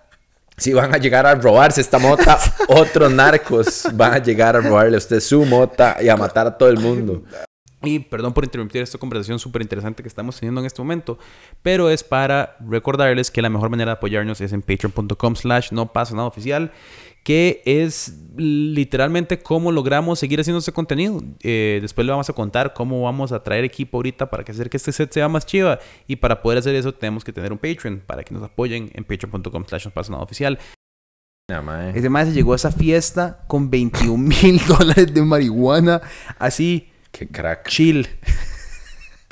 Si 0.63 0.71
van 0.71 0.95
a 0.95 0.97
llegar 0.97 1.25
a 1.25 1.35
robarse 1.35 1.81
esta 1.81 1.99
mota, 1.99 2.39
otros 2.69 3.11
narcos 3.11 3.85
van 3.95 4.13
a 4.13 4.17
llegar 4.19 4.55
a 4.55 4.61
robarle 4.61 4.95
a 4.95 4.97
usted 4.97 5.19
su 5.19 5.43
mota 5.43 5.97
y 6.01 6.07
a 6.07 6.15
matar 6.15 6.47
a 6.47 6.57
todo 6.57 6.69
el 6.69 6.77
mundo. 6.77 7.21
Y 7.81 7.99
perdón 7.99 8.33
por 8.33 8.45
interrumpir 8.45 8.81
esta 8.81 8.97
conversación 8.97 9.39
súper 9.39 9.61
interesante 9.61 10.01
que 10.01 10.07
estamos 10.07 10.39
teniendo 10.39 10.61
en 10.61 10.67
este 10.67 10.81
momento, 10.81 11.19
pero 11.61 11.89
es 11.89 12.01
para 12.01 12.55
recordarles 12.65 13.29
que 13.29 13.41
la 13.41 13.49
mejor 13.49 13.69
manera 13.69 13.91
de 13.91 13.97
apoyarnos 13.97 14.39
es 14.39 14.53
en 14.53 14.61
patreon.com 14.61 15.35
slash 15.35 15.73
no 15.73 15.91
pasa 15.91 16.15
nada 16.15 16.29
oficial, 16.29 16.71
que 17.23 17.61
es 17.65 18.19
literalmente 18.35 19.39
cómo 19.39 19.71
logramos 19.71 20.19
seguir 20.19 20.39
haciendo 20.39 20.59
este 20.59 20.71
contenido. 20.71 21.21
Eh, 21.41 21.79
después 21.81 22.05
le 22.05 22.11
vamos 22.11 22.29
a 22.29 22.33
contar 22.33 22.73
cómo 22.73 23.01
vamos 23.01 23.31
a 23.31 23.43
traer 23.43 23.63
equipo 23.63 23.97
ahorita 23.97 24.29
para 24.29 24.43
que 24.43 24.51
hacer 24.51 24.69
que 24.69 24.77
este 24.77 24.91
set 24.91 25.11
sea 25.11 25.29
más 25.29 25.45
chiva 25.45 25.79
y 26.07 26.17
para 26.17 26.41
poder 26.41 26.59
hacer 26.59 26.75
eso 26.75 26.93
tenemos 26.93 27.23
que 27.23 27.31
tener 27.31 27.51
un 27.51 27.57
Patreon 27.57 28.01
para 28.05 28.23
que 28.23 28.33
nos 28.33 28.43
apoyen 28.43 28.91
en 28.93 29.03
patreon.com 29.03 29.65
slash 29.67 29.87
no 30.09 30.21
oficial. 30.21 30.59
Mae. 31.49 31.97
Ese 31.97 32.09
más 32.09 32.29
se 32.29 32.33
llegó 32.33 32.53
a 32.53 32.55
esa 32.55 32.71
fiesta 32.71 33.43
con 33.47 33.69
21 33.69 34.17
mil 34.17 34.61
dólares 34.67 35.13
de 35.13 35.21
marihuana, 35.21 36.01
así 36.39 36.89
Qué 37.13 37.27
crack, 37.27 37.67
chill. 37.67 38.07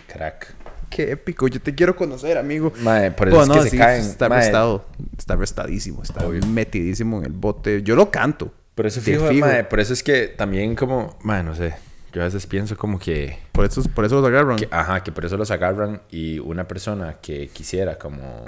crack. 0.08 0.61
Qué 0.92 1.12
épico, 1.14 1.48
yo 1.48 1.60
te 1.62 1.74
quiero 1.74 1.96
conocer, 1.96 2.38
amigo. 2.38 2.72
Mae, 2.82 3.12
por 3.12 3.30
eso 3.30 3.38
Bueno, 3.38 3.54
es 3.54 3.58
no, 3.58 3.64
que 3.64 3.70
sí, 3.72 3.78
se 3.78 3.84
caen. 3.84 4.02
está 4.02 4.30
mae. 4.30 4.38
arrestado. 4.40 4.86
Está 5.18 5.34
arrestadísimo, 5.34 6.04
está 6.04 6.28
Obvio. 6.28 6.46
metidísimo 6.46 7.18
en 7.20 7.26
el 7.26 7.32
bote. 7.32 7.82
Yo 7.82 7.96
lo 7.96 8.12
canto. 8.12 8.52
Por 8.76 8.86
eso, 8.86 9.02
fijo, 9.02 9.28
fijo. 9.28 9.46
mae, 9.46 9.64
por 9.64 9.80
eso 9.80 9.94
es 9.94 10.04
que 10.04 10.28
también 10.28 10.76
como, 10.76 11.18
mae, 11.24 11.44
no 11.44 11.56
sé, 11.56 11.74
yo 12.14 12.22
a 12.22 12.26
veces 12.26 12.46
pienso 12.46 12.76
como 12.78 13.00
que, 13.00 13.38
Por 13.52 13.66
eso, 13.66 13.82
por 13.96 14.06
eso 14.06 14.16
los 14.22 14.28
agarran. 14.28 14.58
que, 14.58 14.68
ajá, 14.72 15.02
que 15.04 15.12
por 15.12 15.26
eso 15.26 15.38
los 15.38 15.50
agarran 15.52 16.02
y 16.12 16.40
una 16.40 16.68
persona 16.68 17.16
que 17.22 17.48
quisiera 17.50 17.98
como 17.98 18.44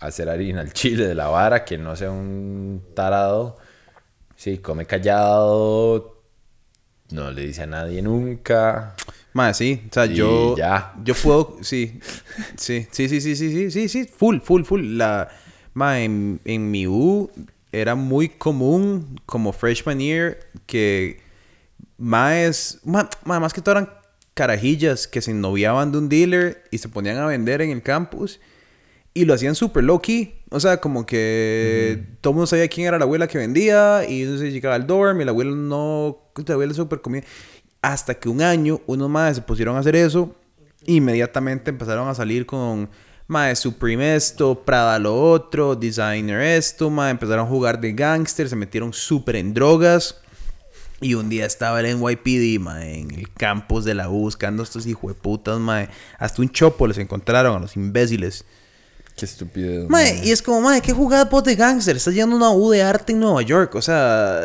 hacer 0.00 0.28
harina 0.28 0.60
al 0.60 0.72
chile 0.72 1.06
de 1.06 1.14
la 1.14 1.28
vara, 1.28 1.64
que 1.64 1.78
no 1.78 1.94
sea 1.96 2.10
un 2.10 2.82
tarado, 2.94 3.56
sí, 4.36 4.58
come 4.58 4.84
callado, 4.86 6.11
no 7.12 7.30
le 7.30 7.46
dice 7.46 7.62
a 7.62 7.66
nadie 7.66 8.02
nunca. 8.02 8.94
Más, 9.34 9.56
sí. 9.56 9.82
O 9.90 9.92
sea, 9.94 10.06
Y 10.06 10.14
yo. 10.14 10.56
ya. 10.56 10.92
Yo 11.04 11.14
puedo. 11.14 11.56
Sí. 11.62 12.00
Sí, 12.56 12.86
sí, 12.90 13.08
sí, 13.08 13.20
sí, 13.20 13.36
sí, 13.36 13.50
sí, 13.50 13.70
sí, 13.70 13.88
sí. 13.88 14.04
Full, 14.04 14.38
full, 14.40 14.64
full. 14.64 14.96
La. 14.96 15.28
Ma, 15.74 16.00
en, 16.00 16.40
en 16.44 16.70
mi 16.70 16.86
U 16.86 17.30
era 17.72 17.94
muy 17.94 18.28
común 18.28 19.18
como 19.24 19.52
freshman 19.54 20.00
year 20.00 20.38
que 20.66 21.20
ma- 21.98 23.08
ma- 23.24 23.40
más 23.40 23.52
que 23.54 23.62
todo 23.62 23.72
eran 23.72 23.88
carajillas 24.34 25.06
que 25.06 25.22
se 25.22 25.32
noviaban 25.34 25.92
de 25.92 25.98
un 25.98 26.08
dealer 26.08 26.64
y 26.70 26.78
se 26.78 26.88
ponían 26.90 27.16
a 27.18 27.26
vender 27.26 27.62
en 27.62 27.70
el 27.70 27.82
campus 27.82 28.40
y 29.14 29.24
lo 29.24 29.34
hacían 29.34 29.54
súper 29.54 29.84
low 29.84 30.00
key. 30.00 30.34
O 30.50 30.60
sea, 30.60 30.78
como 30.78 31.06
que 31.06 32.04
todo 32.20 32.32
el 32.32 32.34
mundo 32.34 32.46
sabía 32.46 32.68
quién 32.68 32.86
era 32.86 32.98
la 32.98 33.04
abuela 33.04 33.26
que 33.26 33.38
vendía 33.38 34.04
y 34.08 34.24
no 34.24 34.38
se 34.38 34.50
llegaba 34.50 34.74
al 34.74 34.86
dorm 34.86 35.20
y 35.20 35.24
la 35.24 35.30
abuela 35.30 35.52
no, 35.52 36.18
la 36.46 36.54
abuela 36.54 36.74
súper 36.74 37.00
comía. 37.00 37.24
Hasta 37.80 38.14
que 38.14 38.28
un 38.28 38.42
año 38.42 38.80
unos 38.86 39.08
más 39.08 39.36
se 39.36 39.42
pusieron 39.42 39.76
a 39.76 39.80
hacer 39.80 39.96
eso 39.96 40.34
inmediatamente 40.86 41.70
empezaron 41.70 42.08
a 42.08 42.14
salir 42.14 42.46
con 42.46 42.88
Mae 43.28 43.56
Supreme 43.56 44.16
esto, 44.16 44.62
Prada 44.64 44.98
lo 44.98 45.18
otro, 45.18 45.76
Designer 45.76 46.40
esto, 46.40 46.90
mae, 46.90 47.10
empezaron 47.10 47.46
a 47.46 47.48
jugar 47.48 47.80
de 47.80 47.92
gangster, 47.92 48.48
se 48.48 48.56
metieron 48.56 48.92
súper 48.92 49.36
en 49.36 49.54
drogas. 49.54 50.18
Y 51.00 51.14
un 51.14 51.28
día 51.28 51.46
estaba 51.46 51.80
el 51.80 51.98
NYPD, 51.98 52.60
mae, 52.60 53.00
en 53.00 53.10
el 53.12 53.32
campus 53.32 53.84
de 53.84 53.94
la 53.94 54.08
U 54.08 54.20
buscando 54.20 54.62
a 54.62 54.64
estos 54.64 54.86
hijueputas, 54.86 55.58
mae. 55.58 55.88
Hasta 56.18 56.42
un 56.42 56.50
chopo 56.50 56.86
les 56.86 56.98
encontraron 56.98 57.56
a 57.56 57.60
los 57.60 57.76
imbéciles. 57.76 58.44
Qué 59.22 59.26
estúpido. 59.26 59.86
Mae, 59.88 60.20
y 60.24 60.32
es 60.32 60.42
como, 60.42 60.60
mae, 60.62 60.80
¿qué 60.80 60.92
jugada 60.92 61.26
vos 61.26 61.44
de 61.44 61.54
gangster? 61.54 61.94
Estás 61.96 62.12
yendo 62.12 62.34
a 62.34 62.38
una 62.38 62.50
U 62.50 62.70
de 62.70 62.82
arte 62.82 63.12
en 63.12 63.20
Nueva 63.20 63.40
York. 63.42 63.72
O 63.76 63.80
sea, 63.80 64.40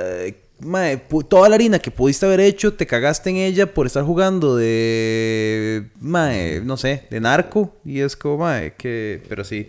pu- 0.61 1.27
toda 1.27 1.49
la 1.49 1.55
harina 1.55 1.79
que 1.79 1.89
pudiste 1.89 2.27
haber 2.27 2.41
hecho, 2.41 2.75
te 2.75 2.85
cagaste 2.85 3.31
en 3.31 3.37
ella 3.37 3.73
por 3.73 3.87
estar 3.87 4.03
jugando 4.03 4.55
de, 4.55 5.87
mae, 5.99 6.61
no 6.61 6.77
sé, 6.77 7.05
de 7.09 7.19
narco. 7.19 7.75
Y 7.83 8.01
es 8.01 8.15
como, 8.15 8.37
mae, 8.37 8.75
que, 8.75 9.23
pero 9.27 9.43
sí, 9.43 9.67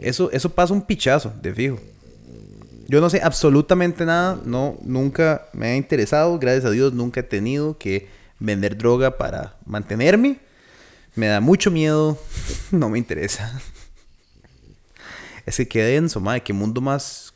eso, 0.00 0.30
eso 0.32 0.48
pasa 0.48 0.72
un 0.72 0.80
pichazo, 0.80 1.30
de 1.42 1.52
fijo. 1.52 1.78
Yo 2.88 3.02
no 3.02 3.10
sé 3.10 3.20
absolutamente 3.22 4.06
nada, 4.06 4.40
no, 4.46 4.78
nunca 4.82 5.46
me 5.52 5.66
ha 5.66 5.76
interesado, 5.76 6.38
gracias 6.38 6.64
a 6.64 6.70
Dios 6.70 6.94
nunca 6.94 7.20
he 7.20 7.22
tenido 7.22 7.76
que 7.76 8.08
vender 8.38 8.78
droga 8.78 9.18
para 9.18 9.56
mantenerme. 9.66 10.38
Me 11.16 11.26
da 11.26 11.42
mucho 11.42 11.70
miedo, 11.70 12.18
no 12.70 12.88
me 12.88 12.96
interesa. 12.96 13.60
Es 15.48 15.56
que 15.56 15.68
qué 15.68 15.82
denso, 15.82 16.20
madre, 16.20 16.42
qué 16.42 16.52
mundo 16.52 16.80
más... 16.80 17.34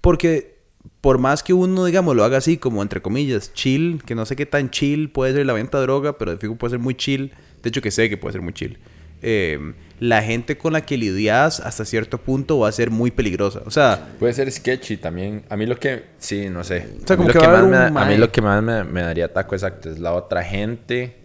Porque 0.00 0.58
por 1.00 1.18
más 1.18 1.42
que 1.42 1.52
uno, 1.52 1.84
digamos, 1.84 2.16
lo 2.16 2.24
haga 2.24 2.38
así, 2.38 2.56
como 2.56 2.82
entre 2.82 3.02
comillas, 3.02 3.52
chill, 3.52 4.02
que 4.04 4.14
no 4.14 4.24
sé 4.26 4.36
qué 4.36 4.46
tan 4.46 4.70
chill 4.70 5.10
puede 5.10 5.34
ser 5.34 5.46
la 5.46 5.52
venta 5.52 5.78
de 5.78 5.82
droga, 5.84 6.16
pero 6.18 6.30
de 6.30 6.38
fijo 6.38 6.56
puede 6.56 6.72
ser 6.72 6.78
muy 6.78 6.94
chill. 6.94 7.32
De 7.62 7.68
hecho, 7.68 7.82
que 7.82 7.90
sé 7.90 8.08
que 8.08 8.16
puede 8.16 8.32
ser 8.32 8.42
muy 8.42 8.52
chill. 8.52 8.78
Eh, 9.22 9.74
la 9.98 10.22
gente 10.22 10.56
con 10.56 10.72
la 10.72 10.80
que 10.80 10.96
lidias 10.96 11.60
hasta 11.60 11.84
cierto 11.84 12.16
punto 12.16 12.58
va 12.58 12.68
a 12.68 12.72
ser 12.72 12.90
muy 12.90 13.10
peligrosa. 13.10 13.60
O 13.66 13.70
sea, 13.70 14.08
Puede 14.18 14.32
ser 14.32 14.50
sketchy 14.50 14.96
también. 14.96 15.42
A 15.50 15.56
mí 15.56 15.66
lo 15.66 15.78
que... 15.78 16.04
Sí, 16.18 16.48
no 16.48 16.64
sé. 16.64 16.88
O 17.02 17.06
sea, 17.06 17.16
a, 17.16 17.18
mí 17.18 17.26
como 17.26 17.28
que 17.28 17.38
que 17.38 17.46
me, 17.46 17.76
a 17.76 18.04
mí 18.06 18.16
lo 18.16 18.32
que 18.32 18.40
más 18.40 18.62
me, 18.62 18.82
me 18.84 19.02
daría 19.02 19.30
taco 19.30 19.54
exacto 19.54 19.90
es 19.90 19.98
la 19.98 20.14
otra 20.14 20.42
gente 20.42 21.19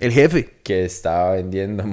el 0.00 0.12
jefe. 0.12 0.54
que 0.62 0.84
está 0.84 1.30
vendiendo 1.32 1.84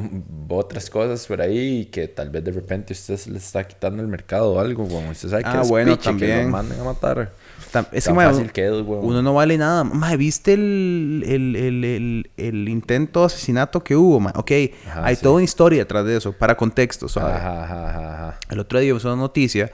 otras 0.49 0.89
cosas 0.89 1.25
por 1.27 1.41
ahí 1.41 1.81
y 1.81 1.85
que 1.85 2.07
tal 2.07 2.29
vez 2.29 2.43
de 2.43 2.51
repente 2.51 2.93
usted 2.93 3.17
se 3.17 3.29
le 3.31 3.37
está 3.37 3.65
quitando 3.67 4.01
el 4.01 4.07
mercado 4.07 4.53
o 4.53 4.59
algo, 4.59 4.87
como 4.87 5.09
usted 5.09 5.29
sabe 5.29 5.43
que 5.43 5.49
Ah, 5.49 5.61
es 5.61 5.69
bueno, 5.69 5.91
piche, 5.91 6.01
que 6.03 6.05
también. 6.09 6.43
lo 6.45 6.49
manden 6.49 6.79
a 6.79 6.83
matar. 6.83 7.31
Tam- 7.71 7.87
Es 7.91 8.03
que, 8.05 8.09
Tan 8.09 8.15
mae, 8.15 8.27
fácil 8.29 8.51
que 8.51 8.65
es, 8.65 8.71
weón. 8.71 9.03
Uno 9.05 9.21
no 9.21 9.33
vale 9.33 9.57
nada. 9.57 9.83
Mae, 9.83 10.15
¿viste 10.15 10.53
el, 10.53 11.23
el, 11.27 11.55
el, 11.55 12.31
el, 12.37 12.69
intento 12.69 13.21
de 13.21 13.25
asesinato 13.25 13.83
que 13.83 13.95
hubo? 13.95 14.19
mae? 14.19 14.33
Ok, 14.35 14.51
Ajá, 14.87 15.05
hay 15.05 15.15
sí. 15.15 15.21
toda 15.23 15.35
una 15.35 15.43
historia 15.43 15.79
detrás 15.79 16.05
de 16.05 16.15
eso, 16.17 16.31
para 16.31 16.55
contexto. 16.55 17.07
Ajá, 17.15 17.35
ajá, 17.35 17.63
ajá, 17.89 18.13
ajá. 18.29 18.39
El 18.49 18.59
otro 18.59 18.79
día 18.79 18.93
usó 18.93 19.09
una 19.11 19.21
noticia 19.23 19.71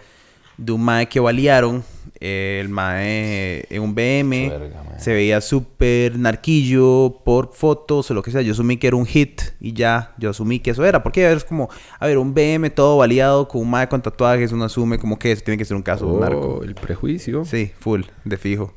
de 0.57 0.71
un 0.71 0.81
mae 0.81 1.07
que 1.07 1.19
balearon. 1.19 1.83
El 2.23 2.69
mae 2.69 3.65
en 3.69 3.81
un 3.81 3.93
BM. 3.93 4.49
Verga, 4.49 4.83
se 4.97 5.13
veía 5.13 5.41
súper 5.41 6.17
narquillo 6.17 7.19
por 7.25 7.53
fotos 7.53 8.09
o 8.09 8.13
lo 8.13 8.23
que 8.23 8.31
sea. 8.31 8.41
Yo 8.41 8.53
asumí 8.53 8.77
que 8.77 8.87
era 8.87 8.95
un 8.95 9.05
hit 9.05 9.41
y 9.59 9.73
ya, 9.73 10.13
yo 10.17 10.29
asumí 10.29 10.59
que 10.59 10.71
eso 10.71 10.85
era. 10.85 11.03
Porque 11.03 11.29
es 11.29 11.43
como, 11.43 11.69
a 11.99 12.07
ver, 12.07 12.17
un 12.17 12.33
BM 12.33 12.69
todo 12.69 12.97
baleado 12.97 13.47
con 13.49 13.61
un 13.61 13.69
mae 13.69 13.89
con 13.89 14.01
tatuajes. 14.01 14.53
Uno 14.53 14.63
asume 14.63 14.97
como 14.97 15.19
que 15.19 15.33
eso 15.33 15.43
tiene 15.43 15.57
que 15.57 15.65
ser 15.65 15.75
un 15.75 15.83
caso 15.83 16.05
de 16.05 16.13
un 16.13 16.19
narco. 16.21 16.59
Oh, 16.59 16.63
el 16.63 16.75
prejuicio. 16.75 17.43
Sí, 17.43 17.71
full, 17.77 18.03
de 18.23 18.37
fijo. 18.37 18.73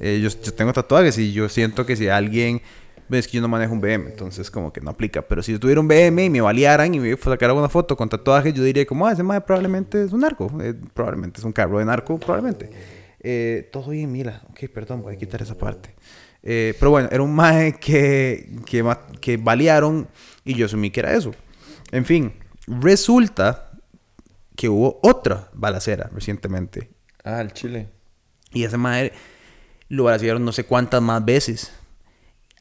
Eh, 0.00 0.18
yo, 0.20 0.28
yo 0.28 0.52
tengo 0.54 0.72
tatuajes 0.72 1.16
y 1.18 1.32
yo 1.32 1.48
siento 1.48 1.86
que 1.86 1.94
si 1.94 2.08
alguien... 2.08 2.62
Ves 3.10 3.26
que 3.26 3.36
yo 3.36 3.42
no 3.42 3.48
manejo 3.48 3.72
un 3.72 3.80
BM, 3.80 4.08
entonces 4.08 4.50
como 4.50 4.72
que 4.72 4.80
no 4.80 4.90
aplica. 4.90 5.20
Pero 5.22 5.42
si 5.42 5.50
yo 5.52 5.58
tuviera 5.58 5.80
un 5.80 5.88
BM 5.88 6.24
y 6.26 6.30
me 6.30 6.40
balearan 6.40 6.94
y 6.94 7.00
me 7.00 7.16
sacaran 7.16 7.56
una 7.56 7.68
foto 7.68 7.96
con 7.96 8.08
tatuajes, 8.08 8.54
yo 8.54 8.62
diría 8.62 8.86
como, 8.86 9.06
ah, 9.06 9.12
ese 9.12 9.22
mae 9.24 9.40
probablemente 9.40 10.04
es 10.04 10.12
un 10.12 10.20
narco. 10.20 10.50
Eh, 10.62 10.74
probablemente 10.94 11.40
es 11.40 11.44
un 11.44 11.52
carro 11.52 11.78
de 11.80 11.84
narco, 11.84 12.18
probablemente. 12.20 12.70
Eh, 13.20 13.68
todo 13.72 13.90
bien, 13.90 14.12
Mila. 14.12 14.42
Ok, 14.50 14.60
perdón, 14.72 15.02
voy 15.02 15.14
a 15.14 15.18
quitar 15.18 15.42
esa 15.42 15.58
parte. 15.58 15.92
Eh, 16.42 16.74
pero 16.78 16.92
bueno, 16.92 17.08
era 17.10 17.22
un 17.22 17.34
mae 17.34 17.74
que, 17.80 18.48
que, 18.64 18.84
que 19.20 19.36
balearon 19.36 20.06
y 20.44 20.54
yo 20.54 20.66
asumí 20.66 20.90
que 20.90 21.00
era 21.00 21.12
eso. 21.12 21.32
En 21.90 22.04
fin, 22.04 22.32
resulta 22.68 23.72
que 24.56 24.68
hubo 24.68 25.00
otra 25.02 25.48
balacera 25.52 26.08
recientemente 26.14 26.90
Ah, 27.24 27.40
el 27.40 27.52
chile. 27.52 27.88
y 28.52 28.62
ese 28.64 28.76
madre 28.78 29.12
lo 29.88 30.04
balacearon 30.04 30.44
no 30.44 30.52
sé 30.52 30.64
cuántas 30.64 31.02
más 31.02 31.24
veces. 31.24 31.72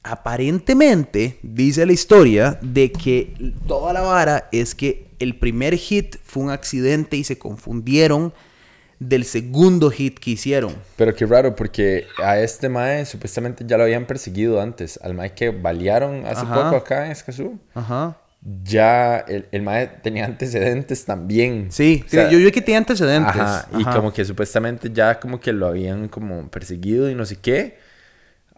Aparentemente, 0.04 1.40
dice 1.44 1.86
la 1.86 1.92
historia 1.94 2.58
de 2.62 2.92
que 2.92 3.34
toda 3.68 3.92
la 3.94 4.02
vara 4.02 4.48
es 4.52 4.74
que 4.74 5.08
el 5.20 5.38
primer 5.38 5.76
hit 5.76 6.16
fue 6.24 6.44
un 6.44 6.50
accidente 6.52 7.18
y 7.18 7.24
se 7.24 7.38
confundieron 7.38 8.34
del 9.00 9.26
segundo 9.26 9.90
hit 9.92 10.20
que 10.20 10.32
hicieron. 10.32 10.74
Pero 10.96 11.14
qué 11.16 11.26
raro, 11.26 11.56
porque 11.56 12.06
a 12.24 12.40
este 12.40 12.70
mae 12.70 13.06
supuestamente 13.06 13.64
ya 13.68 13.78
lo 13.78 13.84
habían 13.84 14.06
perseguido 14.06 14.62
antes. 14.62 15.00
Al 15.02 15.14
mae 15.14 15.34
que 15.34 15.50
balearon 15.52 16.26
hace 16.26 16.42
Ajá. 16.42 16.64
poco 16.64 16.76
acá 16.78 17.06
en 17.06 17.12
Escazú. 17.12 17.60
Ajá. 17.74 18.18
Ya 18.64 19.18
el, 19.20 19.48
el 19.52 19.62
mae 19.62 19.88
tenía 20.02 20.26
antecedentes 20.26 21.04
también. 21.06 21.68
Sí, 21.72 22.04
O 22.06 22.10
sea, 22.10 22.30
yo 22.30 22.38
vi 22.38 22.52
que 22.52 22.62
tenía 22.62 22.78
antecedentes. 22.78 23.36
Ajá, 23.36 23.68
y 23.78 23.82
Ajá. 23.82 23.96
como 23.96 24.14
que 24.14 24.24
supuestamente 24.24 24.90
ya 24.94 25.20
como 25.20 25.42
que 25.42 25.52
lo 25.52 25.68
habían 25.68 26.08
como 26.08 26.50
perseguido 26.50 27.10
y 27.10 27.16
no 27.16 27.26
sé 27.26 27.36
qué. 27.36 27.78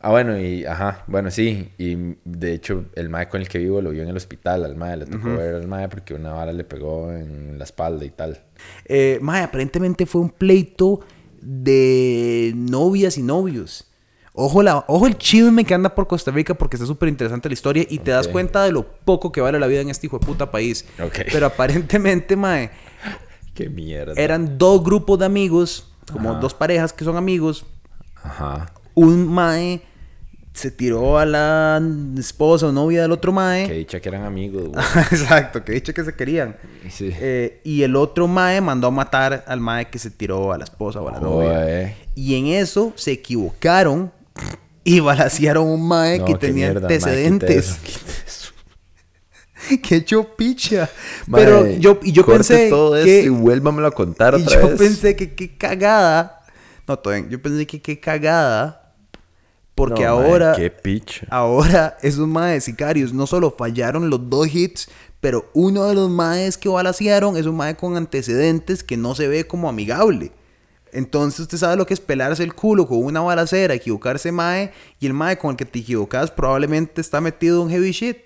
Ah, 0.04 0.10
bueno, 0.10 0.40
y 0.40 0.66
ajá, 0.66 1.04
bueno, 1.08 1.30
sí. 1.30 1.70
Y 1.78 1.96
de 2.26 2.54
hecho, 2.54 2.86
el 2.96 3.10
mae 3.10 3.30
con 3.30 3.42
el 3.42 3.48
que 3.48 3.60
vivo 3.60 3.82
lo 3.82 3.92
vio 3.92 4.02
en 4.04 4.10
el 4.10 4.18
hospital. 4.18 4.66
Al 4.66 4.76
mae 4.76 4.98
le 4.98 5.06
tocó 5.06 5.30
ver 5.38 5.56
al 5.56 5.68
mae 5.68 5.88
porque 5.90 6.14
una 6.16 6.34
bala 6.34 6.54
le 6.54 6.64
pegó 6.64 7.12
en 7.12 7.58
la 7.60 7.64
espalda 7.66 8.04
y 8.04 8.10
tal. 8.10 8.44
Eh, 8.86 9.20
mae, 9.22 9.44
aparentemente 9.44 10.06
fue 10.06 10.22
un 10.22 10.30
pleito 10.32 11.02
de 11.42 12.54
novias 12.56 13.18
y 13.18 13.24
novios. 13.24 13.88
Ojo, 14.34 14.64
la, 14.64 14.86
ojo 14.88 15.08
el 15.08 15.18
chisme 15.18 15.66
que 15.66 15.74
anda 15.74 15.94
por 15.94 16.08
Costa 16.08 16.32
Rica 16.32 16.54
porque 16.54 16.78
está 16.78 16.86
súper 16.88 17.10
interesante 17.10 17.50
la 17.50 17.54
historia 17.54 17.86
y 17.90 18.00
te 18.00 18.12
das 18.12 18.28
cuenta 18.30 18.64
de 18.64 18.72
lo 18.72 18.88
poco 19.04 19.32
que 19.32 19.42
vale 19.42 19.60
la 19.60 19.68
vida 19.68 19.82
en 19.82 19.90
este 19.90 20.08
hijo 20.08 20.20
de 20.20 20.26
puta 20.26 20.50
país. 20.50 20.86
Ok. 21.04 21.20
Pero 21.32 21.46
aparentemente, 21.48 22.36
mae, 22.38 22.72
Qué 23.54 23.70
mierda. 23.70 24.14
eran 24.16 24.58
dos 24.58 24.84
grupos 24.84 25.20
de 25.20 25.26
amigos, 25.26 25.94
como 26.12 26.32
Ajá. 26.32 26.40
dos 26.40 26.54
parejas 26.54 26.94
que 26.94 27.04
son 27.04 27.18
amigos. 27.18 27.66
Ajá. 28.24 28.74
Un 28.96 29.28
mae 29.28 29.82
se 30.54 30.70
tiró 30.70 31.18
a 31.18 31.26
la 31.26 31.82
esposa 32.18 32.68
o 32.68 32.72
novia 32.72 33.02
del 33.02 33.12
otro 33.12 33.32
mae. 33.32 33.68
Que 33.68 33.74
dicha 33.74 34.00
que 34.00 34.10
eran 34.10 34.26
amigos, 34.26 34.68
güey. 34.68 34.86
Exacto, 35.12 35.64
que 35.64 35.72
dicho 35.72 35.94
que 35.94 36.04
se 36.04 36.14
querían. 36.14 36.58
Sí. 36.90 37.12
Eh, 37.14 37.62
y 37.64 37.84
el 37.84 37.96
otro 37.96 38.28
mae 38.28 38.60
mandó 38.60 38.88
a 38.88 38.92
matar 38.92 39.46
al 39.48 39.60
mae 39.62 39.90
que 39.90 39.98
se 39.98 40.12
tiró 40.12 40.52
a 40.52 40.58
la 40.58 40.66
esposa 40.66 41.02
o 41.02 41.08
a 41.08 41.14
la 41.14 41.20
novia. 41.20 41.96
Y 42.16 42.36
en 42.36 42.48
eso 42.48 42.92
se 42.96 43.14
equivocaron 43.14 44.12
y 44.84 45.00
balacearon 45.00 45.68
un 45.68 45.88
mae 45.88 46.20
No, 46.20 46.26
que 46.26 46.36
tenía 46.36 46.72
mierda, 46.72 46.88
mae, 46.88 46.96
antecedentes. 46.98 47.70
eso, 47.70 47.78
quite 47.84 48.12
eso. 48.28 48.52
¡Qué 49.84 50.04
chopicha! 50.04 50.90
Mae, 51.28 51.44
Pero 51.44 51.68
yo, 51.68 52.00
y 52.04 52.12
yo 52.12 52.26
pensé 52.26 52.70
todo 52.70 52.98
esto 52.98 53.06
que... 53.06 53.22
y 53.24 53.30
vuélvamelo 53.30 53.88
a 53.88 53.92
contar 53.92 54.38
y 54.38 54.44
otra 54.44 54.62
yo 54.62 54.70
vez. 54.70 54.78
pensé 54.78 55.16
que 55.16 55.34
qué 55.34 55.56
cagada... 55.56 56.42
No, 56.88 56.98
todo 57.00 57.14
bien. 57.14 57.30
Yo 57.30 57.42
pensé 57.42 57.66
que 57.66 57.82
qué 57.82 58.00
cagada... 58.00 58.81
Porque 59.88 60.04
No, 60.04 60.10
ahora... 60.10 60.54
Qué 60.56 60.70
picha. 60.70 61.26
Ahora 61.30 61.98
esos 62.02 62.28
maes 62.28 62.64
sicarios 62.66 63.14
no 63.14 63.26
solo 63.26 63.50
fallaron 63.58 64.10
los 64.10 64.30
dos 64.30 64.48
hits, 64.54 64.90
pero 65.20 65.50
uno 65.54 65.86
de 65.86 65.96
los 65.96 66.10
maes 66.10 66.58
que 66.58 66.70
balacearon 66.70 67.36
es 67.36 67.46
un 67.48 67.56
mae 67.58 67.76
con 67.76 67.98
antecedentes 67.98 68.84
que 68.84 68.96
no 68.98 69.16
se 69.16 69.28
ve 69.28 69.48
como 69.48 69.70
amigable. 69.70 70.32
Entonces 70.94 71.40
usted 71.42 71.58
sabe 71.58 71.78
lo 71.78 71.86
que 71.86 71.94
es 71.94 72.00
pelarse 72.00 72.44
el 72.44 72.54
culo 72.54 72.88
con 72.88 73.04
una 73.04 73.22
balacera, 73.22 73.74
equivocarse 73.74 74.32
mae, 74.32 74.72
y 75.00 75.08
el 75.08 75.14
mae 75.14 75.38
con 75.38 75.52
el 75.52 75.58
que 75.58 75.66
te 75.66 75.80
equivocas 75.80 76.30
probablemente 76.32 77.02
está 77.02 77.22
metido 77.22 77.64
en 77.64 77.70
heavy 77.70 77.92
shit. 77.92 78.18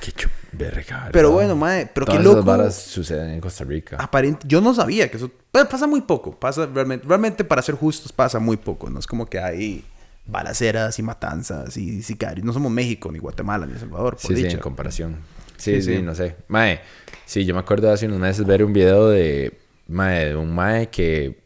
Qué 0.00 0.12
chu- 0.12 0.28
verga, 0.56 1.08
Pero 1.12 1.30
bueno, 1.32 1.54
mae, 1.56 1.86
pero 1.86 2.06
qué 2.06 2.18
loco. 2.18 2.30
esas 2.36 2.44
varas 2.44 2.74
suceden 2.74 3.30
en 3.30 3.40
Costa 3.40 3.64
Rica. 3.64 3.96
Aparent- 3.98 4.44
yo 4.46 4.60
no 4.60 4.74
sabía 4.74 5.10
que 5.10 5.16
eso 5.16 5.30
pa- 5.50 5.68
pasa 5.68 5.86
muy 5.86 6.00
poco. 6.02 6.32
Pasa 6.38 6.66
realmente, 6.66 7.06
realmente 7.06 7.44
para 7.44 7.62
ser 7.62 7.74
justos 7.74 8.12
pasa 8.12 8.38
muy 8.38 8.56
poco. 8.56 8.88
No 8.90 8.98
es 8.98 9.06
como 9.06 9.26
que 9.26 9.38
hay 9.38 9.84
balaceras 10.26 10.98
y 10.98 11.02
matanzas 11.02 11.76
y 11.76 12.02
sicarios. 12.02 12.44
No 12.44 12.52
somos 12.52 12.72
México 12.72 13.10
ni 13.12 13.18
Guatemala 13.18 13.64
ni 13.66 13.72
El 13.74 13.78
Salvador, 13.78 14.16
por 14.16 14.20
Sí, 14.20 14.36
sí, 14.36 14.46
en 14.46 14.58
comparación. 14.58 15.16
Sí, 15.56 15.76
Sí, 15.76 15.82
sí, 15.82 15.96
sí. 15.96 16.02
no 16.02 16.14
sé. 16.14 16.36
Mae, 16.48 16.80
sí, 17.24 17.44
yo 17.44 17.54
me 17.54 17.60
acuerdo 17.60 17.90
hace 17.92 18.06
unos 18.06 18.18
meses 18.18 18.44
ver 18.44 18.64
un 18.64 18.72
video 18.72 19.08
de, 19.08 19.56
mae, 19.88 20.26
de 20.26 20.36
un 20.36 20.54
mae 20.54 20.88
que 20.90 21.38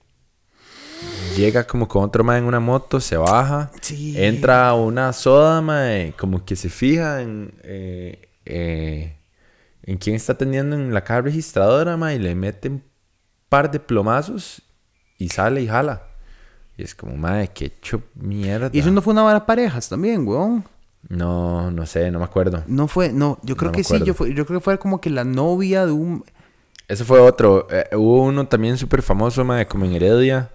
llega 1.36 1.64
como 1.66 1.86
con 1.88 2.04
otro 2.04 2.24
mae 2.24 2.38
en 2.38 2.44
una 2.44 2.60
moto, 2.60 3.00
se 3.00 3.16
baja, 3.16 3.70
Sí. 3.80 4.14
entra 4.22 4.68
a 4.68 4.74
una 4.74 5.12
soda, 5.12 5.60
mae, 5.62 6.12
como 6.18 6.44
que 6.44 6.56
se 6.56 6.68
fija 6.68 7.22
en, 7.22 7.52
eh, 7.62 8.29
eh, 8.50 9.16
en 9.82 9.96
quién 9.98 10.16
está 10.16 10.36
teniendo 10.36 10.76
en 10.76 10.92
la 10.92 11.02
caja 11.04 11.22
registradora, 11.22 11.96
mae, 11.96 12.16
y 12.16 12.18
le 12.18 12.34
mete 12.34 12.68
un 12.68 12.82
par 13.48 13.70
de 13.70 13.80
plomazos 13.80 14.62
y 15.18 15.28
sale 15.28 15.62
y 15.62 15.66
jala. 15.68 16.02
Y 16.76 16.82
es 16.82 16.94
como, 16.94 17.16
mae, 17.16 17.48
qué 17.48 17.66
hecho 17.66 18.02
mierda. 18.14 18.70
Y 18.72 18.78
eso 18.80 18.90
no 18.90 19.02
fue 19.02 19.12
una 19.12 19.22
vara 19.22 19.44
parejas 19.46 19.88
también, 19.88 20.26
weón. 20.26 20.64
No, 21.08 21.70
no 21.70 21.86
sé, 21.86 22.10
no 22.10 22.18
me 22.18 22.24
acuerdo. 22.26 22.62
No 22.66 22.86
fue, 22.86 23.10
no, 23.12 23.38
yo 23.42 23.56
creo 23.56 23.70
No 23.70 23.76
que 23.76 23.84
sí, 23.84 24.02
yo, 24.04 24.14
fue, 24.14 24.34
yo 24.34 24.44
creo 24.46 24.60
que 24.60 24.64
fue 24.64 24.78
como 24.78 25.00
que 25.00 25.08
la 25.10 25.24
novia 25.24 25.86
de 25.86 25.92
un... 25.92 26.24
Ese 26.88 27.04
fue 27.04 27.20
otro. 27.20 27.68
Eh, 27.70 27.88
hubo 27.96 28.22
uno 28.24 28.48
también 28.48 28.76
súper 28.76 29.00
famoso, 29.02 29.44
mae, 29.44 29.66
como 29.66 29.84
en 29.86 29.92
Heredia. 29.92 30.50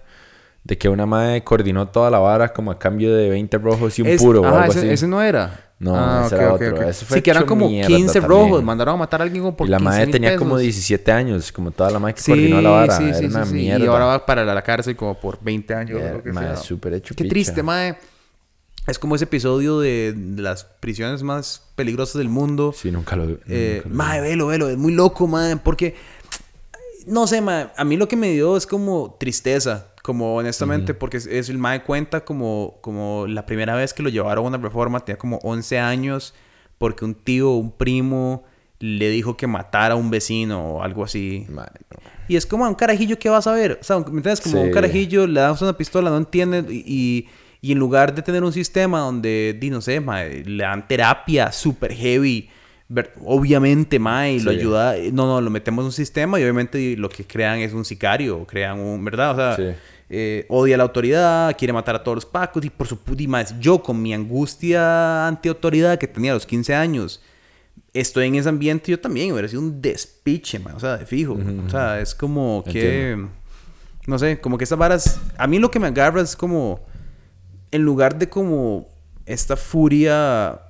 De 0.64 0.76
que 0.76 0.88
una 0.88 1.06
madre 1.06 1.42
coordinó 1.44 1.88
toda 1.88 2.10
la 2.10 2.18
vara 2.18 2.52
como 2.52 2.72
a 2.72 2.78
cambio 2.78 3.14
de 3.14 3.30
20 3.30 3.56
rojos 3.58 3.98
y 3.98 4.02
un 4.02 4.08
Es- 4.08 4.20
puro 4.20 4.42
o 4.42 4.46
ajá, 4.46 4.58
algo 4.62 4.72
ese, 4.72 4.80
así. 4.80 4.88
ese 4.88 5.06
no 5.08 5.22
era. 5.22 5.65
No, 5.78 6.24
ese 6.26 6.36
era 6.36 6.54
otro. 6.54 6.82
Ese 6.88 7.04
fue 7.04 7.18
sí, 7.18 7.22
que 7.22 7.30
eran 7.30 7.44
como 7.44 7.68
mierda 7.68 7.88
15 7.94 8.20
también. 8.20 8.28
rojos. 8.30 8.64
Mandaron 8.64 8.94
a 8.94 8.96
matar 8.98 9.20
a 9.20 9.24
alguien 9.24 9.42
como 9.42 9.56
por 9.56 9.66
y 9.66 9.70
la 9.70 9.76
15 9.76 9.90
madre 9.90 10.06
tenía 10.12 10.36
como 10.36 10.50
pesos. 10.54 10.62
17 10.62 11.12
años, 11.12 11.52
como 11.52 11.70
toda 11.70 11.90
la 11.90 11.98
madre 11.98 12.14
que 12.14 12.22
Sí, 12.22 12.30
coordinó 12.32 12.62
la 12.62 12.70
vara. 12.70 12.96
sí, 12.96 13.04
Era 13.04 13.18
sí, 13.18 13.24
una 13.26 13.44
sí, 13.44 13.52
mierda. 13.54 13.84
Y 13.84 13.88
ahora 13.88 14.04
va 14.06 14.24
para 14.26 14.44
la 14.44 14.62
cárcel 14.62 14.96
como 14.96 15.18
por 15.20 15.38
20 15.42 15.74
años. 15.74 16.00
Yeah, 16.00 16.22
que 16.22 16.32
sea. 16.32 16.56
súper 16.56 16.94
hecho 16.94 17.14
Qué 17.14 17.24
picha. 17.24 17.30
triste, 17.32 17.62
mae. 17.62 17.98
Es 18.86 18.98
como 18.98 19.16
ese 19.16 19.24
episodio 19.24 19.80
de 19.80 20.14
las 20.36 20.64
prisiones 20.64 21.22
más 21.22 21.62
peligrosas 21.74 22.14
del 22.18 22.28
mundo. 22.28 22.72
Sí, 22.74 22.90
nunca 22.92 23.16
lo 23.16 23.26
vi. 23.26 23.36
Eh, 23.48 23.82
nunca 23.84 23.88
lo 23.88 23.90
vi. 23.92 23.96
mae, 23.98 24.20
velo, 24.20 24.46
velo. 24.46 24.68
Es 24.70 24.78
muy 24.78 24.92
loco, 24.94 25.26
mae. 25.26 25.56
Porque, 25.56 25.94
no 27.06 27.26
sé, 27.26 27.40
mae. 27.40 27.68
A 27.76 27.84
mí 27.84 27.96
lo 27.96 28.08
que 28.08 28.16
me 28.16 28.30
dio 28.30 28.56
es 28.56 28.66
como 28.66 29.16
tristeza. 29.20 29.88
Como 30.06 30.36
honestamente, 30.36 30.94
porque 30.94 31.16
es, 31.16 31.26
es 31.26 31.48
el 31.48 31.58
mae 31.58 31.82
cuenta 31.82 32.24
como, 32.24 32.78
como 32.80 33.26
la 33.28 33.44
primera 33.44 33.74
vez 33.74 33.92
que 33.92 34.04
lo 34.04 34.08
llevaron 34.08 34.44
a 34.44 34.48
una 34.48 34.58
reforma. 34.58 35.00
Tenía 35.00 35.18
como 35.18 35.38
11 35.42 35.80
años. 35.80 36.32
Porque 36.78 37.04
un 37.04 37.14
tío, 37.14 37.50
un 37.52 37.72
primo, 37.72 38.44
le 38.78 39.08
dijo 39.10 39.36
que 39.36 39.46
matara 39.48 39.94
a 39.94 39.96
un 39.96 40.10
vecino 40.10 40.74
o 40.74 40.82
algo 40.82 41.02
así. 41.04 41.44
No. 41.48 41.64
Y 42.28 42.36
es 42.36 42.44
como 42.46 42.66
a 42.66 42.68
un 42.68 42.74
carajillo 42.74 43.18
que 43.18 43.28
vas 43.30 43.46
a 43.46 43.52
ver. 43.52 43.78
O 43.80 43.84
sea, 43.84 43.98
¿me 43.98 44.04
entiendes? 44.18 44.40
Como 44.42 44.58
a 44.58 44.60
un 44.60 44.66
Sí. 44.68 44.72
carajillo, 44.74 45.26
le 45.26 45.40
damos 45.40 45.60
una 45.62 45.72
pistola, 45.76 46.10
no 46.10 46.18
entiende. 46.18 46.64
Y, 46.70 47.26
y 47.62 47.72
en 47.72 47.78
lugar 47.78 48.14
de 48.14 48.22
tener 48.22 48.44
un 48.44 48.52
sistema 48.52 49.00
donde, 49.00 49.56
di, 49.58 49.70
no 49.70 49.80
sé, 49.80 49.98
mae, 50.00 50.44
le 50.44 50.62
dan 50.62 50.86
terapia 50.86 51.50
super 51.50 51.92
heavy. 51.92 52.48
Obviamente, 53.24 53.98
mae, 53.98 54.34
y 54.34 54.40
lo 54.40 54.52
Sí. 54.52 54.58
ayuda. 54.58 54.94
No, 55.12 55.26
no, 55.26 55.40
lo 55.40 55.50
metemos 55.50 55.82
en 55.82 55.86
un 55.86 55.92
sistema 55.92 56.38
y 56.38 56.42
obviamente 56.42 56.96
lo 56.96 57.08
que 57.08 57.24
crean 57.24 57.58
es 57.60 57.72
un 57.72 57.84
sicario. 57.84 58.44
Crean 58.46 58.78
un, 58.78 59.04
¿verdad? 59.04 59.32
O 59.32 59.36
sea, 59.36 59.56
Sí. 59.56 59.78
Eh, 60.08 60.46
odia 60.48 60.74
a 60.76 60.78
la 60.78 60.84
autoridad, 60.84 61.56
quiere 61.56 61.72
matar 61.72 61.96
a 61.96 62.04
todos 62.04 62.16
los 62.16 62.26
pacos. 62.26 62.64
Y 62.64 62.70
por 62.70 62.86
su 62.86 62.98
y 63.18 63.26
más, 63.28 63.58
yo 63.60 63.82
con 63.82 64.00
mi 64.00 64.14
angustia 64.14 65.26
antiautoridad 65.26 65.98
que 65.98 66.06
tenía 66.06 66.32
a 66.32 66.34
los 66.34 66.46
15 66.46 66.74
años 66.74 67.20
estoy 68.00 68.26
en 68.26 68.34
ese 68.36 68.48
ambiente, 68.48 68.90
yo 68.90 69.00
también 69.00 69.32
hubiera 69.32 69.48
sido 69.48 69.62
un 69.62 69.80
despiche, 69.80 70.58
man. 70.58 70.74
O 70.74 70.80
sea, 70.80 70.98
de 70.98 71.06
fijo. 71.06 71.36
O 71.66 71.70
sea, 71.70 72.00
es 72.00 72.14
como 72.14 72.62
que. 72.64 73.10
Entiendo. 73.12 73.30
No 74.06 74.18
sé, 74.18 74.40
como 74.40 74.56
que 74.58 74.64
estas 74.64 74.78
varas. 74.78 75.18
A 75.36 75.46
mí 75.46 75.58
lo 75.58 75.70
que 75.70 75.80
me 75.80 75.86
agarra 75.88 76.20
es 76.20 76.36
como. 76.36 76.80
En 77.70 77.82
lugar 77.82 78.18
de 78.18 78.28
como. 78.28 78.88
Esta 79.24 79.56
furia. 79.56 80.60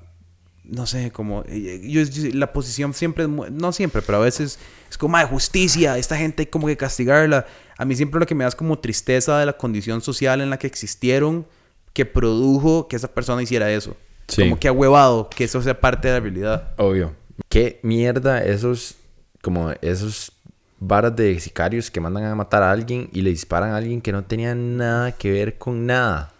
No 0.65 0.87
sé, 0.87 1.11
como. 1.11 1.45
Yo, 1.47 2.03
yo- 2.03 2.31
la 2.35 2.53
posición 2.53 2.95
siempre. 2.95 3.27
No 3.29 3.73
siempre, 3.73 4.03
pero 4.03 4.19
a 4.19 4.23
veces. 4.23 4.59
Es 4.89 4.97
como 4.97 5.19
de 5.19 5.25
justicia. 5.25 5.99
Esta 5.99 6.17
gente 6.17 6.43
hay 6.43 6.47
como 6.47 6.67
que 6.67 6.77
castigarla. 6.77 7.47
A 7.79 7.85
mí 7.85 7.95
siempre 7.95 8.21
lo 8.21 8.27
que 8.27 8.35
me 8.35 8.45
da 8.45 8.49
es 8.49 8.55
como 8.55 8.79
tristeza 8.79 9.39
de 9.39 9.47
la 9.47 9.57
condición 9.57 10.01
social 10.01 10.41
en 10.41 10.51
la 10.51 10.59
que 10.59 10.67
existieron. 10.67 11.47
Que 11.93 12.05
produjo 12.05 12.89
que 12.89 12.97
esa 12.97 13.09
persona 13.09 13.43
hiciera 13.43 13.71
eso. 13.71 13.97
Sí. 14.29 14.43
Como 14.43 14.59
que 14.59 14.69
ha 14.69 14.73
huevado 14.73 15.31
que 15.31 15.45
eso 15.45 15.63
sea 15.63 15.81
parte 15.81 16.09
de 16.09 16.15
la 16.15 16.21
realidad. 16.21 16.75
Obvio. 16.77 17.15
¿Qué 17.49 17.81
mierda 17.83 18.45
esos, 18.45 18.97
como 19.43 19.71
esos 19.81 20.33
varas 20.79 21.17
de 21.17 21.39
sicarios 21.41 21.91
que 21.91 22.01
mandan 22.01 22.25
a 22.25 22.35
matar 22.35 22.63
a 22.63 22.71
alguien 22.71 23.09
y 23.13 23.23
le 23.23 23.31
disparan 23.31 23.71
a 23.71 23.77
alguien 23.77 24.01
que 24.01 24.13
no 24.13 24.25
tenía 24.25 24.55
nada 24.55 25.13
que 25.13 25.31
ver 25.31 25.59
con 25.59 25.87
nada? 25.87 26.33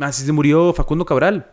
Así 0.00 0.24
se 0.24 0.32
murió 0.32 0.72
Facundo 0.72 1.04
Cabral. 1.04 1.52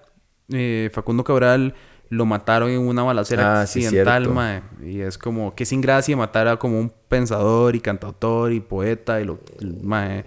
Eh, 0.50 0.90
Facundo 0.94 1.24
Cabral 1.24 1.74
lo 2.14 2.26
mataron 2.26 2.70
en 2.70 2.80
una 2.80 3.04
balacera 3.04 3.60
Ah, 3.60 3.62
accidental, 3.62 4.30
mae. 4.30 4.62
Y 4.84 5.02
es 5.02 5.18
como 5.18 5.56
que 5.56 5.66
sin 5.66 5.82
gracia 5.82 6.16
matar 6.16 6.48
a 6.48 6.58
como 6.58 6.80
un 6.80 6.92
pensador 7.08 7.76
y 7.76 7.80
cantautor 7.80 8.52
y 8.52 8.60
poeta 8.60 9.20
y 9.20 9.26
lo 9.26 9.40
mae, 9.82 10.26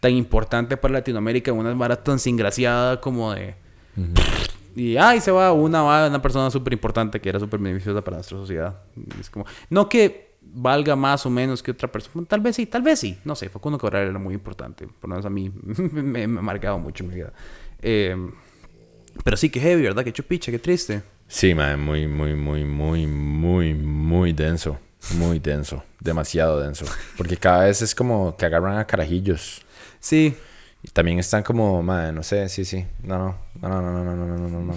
tan 0.00 0.12
importante 0.12 0.76
para 0.76 0.94
Latinoamérica 0.94 1.50
en 1.50 1.58
una 1.58 1.74
vara 1.74 2.02
tan 2.02 2.18
sin 2.18 2.36
graciada 2.36 3.00
como 3.00 3.32
de 3.32 3.54
y 4.76 4.96
ahí 4.96 5.20
se 5.20 5.30
va 5.30 5.52
una, 5.52 5.82
va 5.82 6.08
una 6.08 6.20
persona 6.20 6.50
súper 6.50 6.72
importante 6.72 7.20
que 7.20 7.28
era 7.28 7.38
súper 7.38 7.60
beneficiosa 7.60 8.02
para 8.02 8.16
nuestra 8.16 8.38
sociedad. 8.38 8.82
Y 8.96 9.20
Es 9.20 9.30
como, 9.30 9.46
no 9.70 9.88
que 9.88 10.34
valga 10.42 10.96
más 10.96 11.24
o 11.26 11.30
menos 11.30 11.62
que 11.62 11.70
otra 11.70 11.90
persona. 11.90 12.26
Tal 12.26 12.40
vez 12.40 12.56
sí, 12.56 12.66
tal 12.66 12.82
vez 12.82 12.98
sí. 12.98 13.18
No 13.24 13.36
sé, 13.36 13.48
Facundo 13.48 13.78
Cabral 13.78 14.08
era 14.08 14.18
muy 14.18 14.34
importante. 14.34 14.86
Por 14.86 15.08
lo 15.08 15.14
menos 15.14 15.26
a 15.26 15.30
mí 15.30 15.50
me, 15.62 16.26
me 16.26 16.38
ha 16.40 16.42
marcado 16.42 16.78
mucho 16.78 17.04
en 17.04 17.10
mi 17.10 17.14
vida. 17.16 17.32
Eh, 17.80 18.16
pero 19.22 19.36
sí, 19.36 19.48
que 19.48 19.60
heavy, 19.60 19.82
¿verdad? 19.82 20.02
Que 20.02 20.12
chupicha, 20.12 20.50
qué 20.50 20.58
triste. 20.58 21.02
Sí, 21.28 21.54
man, 21.54 21.80
muy, 21.80 22.06
muy, 22.06 22.34
muy, 22.34 22.64
muy, 22.64 23.06
muy, 23.06 23.74
muy 23.74 24.32
denso. 24.32 24.78
Muy 25.10 25.38
denso. 25.38 25.82
Demasiado 26.00 26.60
denso. 26.60 26.86
Porque 27.16 27.36
cada 27.36 27.64
vez 27.64 27.82
es 27.82 27.94
como 27.94 28.36
que 28.36 28.46
agarran 28.46 28.78
a 28.78 28.86
carajillos. 28.86 29.62
Sí, 30.00 30.36
Y 30.82 30.88
también 30.88 31.18
están 31.18 31.42
como, 31.42 31.82
madre, 31.82 32.12
no 32.12 32.22
sé, 32.22 32.48
sí, 32.50 32.64
sí. 32.64 32.86
No, 33.02 33.38
no, 33.60 33.68
no, 33.68 33.82
no, 33.82 34.04
no, 34.04 34.04
no, 34.04 34.26
no, 34.26 34.38
no, 34.38 34.48
no, 34.48 34.62
no. 34.62 34.74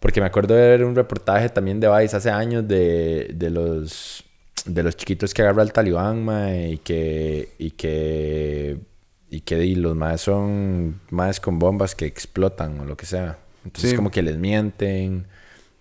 Porque 0.00 0.20
me 0.20 0.26
acuerdo 0.26 0.54
de 0.54 0.68
ver 0.68 0.84
un 0.84 0.94
reportaje 0.94 1.48
también 1.48 1.80
de 1.80 1.88
Vice 1.88 2.16
hace 2.16 2.30
años 2.30 2.66
de, 2.68 3.30
de 3.34 3.50
los 3.50 4.24
de 4.64 4.82
los 4.82 4.96
chiquitos 4.96 5.32
que 5.34 5.42
agarra 5.42 5.62
el 5.62 5.72
talibán, 5.72 6.24
mae, 6.24 6.72
y 6.72 6.78
que 6.78 7.54
y 7.58 7.72
que 7.72 8.78
y 9.30 9.40
que 9.42 9.64
y 9.64 9.74
los 9.76 9.94
más 9.96 10.20
son 10.22 11.00
más 11.10 11.40
con 11.40 11.58
bombas 11.58 11.94
que 11.94 12.06
explotan 12.06 12.80
o 12.80 12.84
lo 12.84 12.96
que 12.96 13.06
sea. 13.06 13.38
Entonces 13.66 13.90
Sí. 13.90 13.96
como 13.96 14.10
que 14.10 14.22
les 14.22 14.36
mienten, 14.38 15.26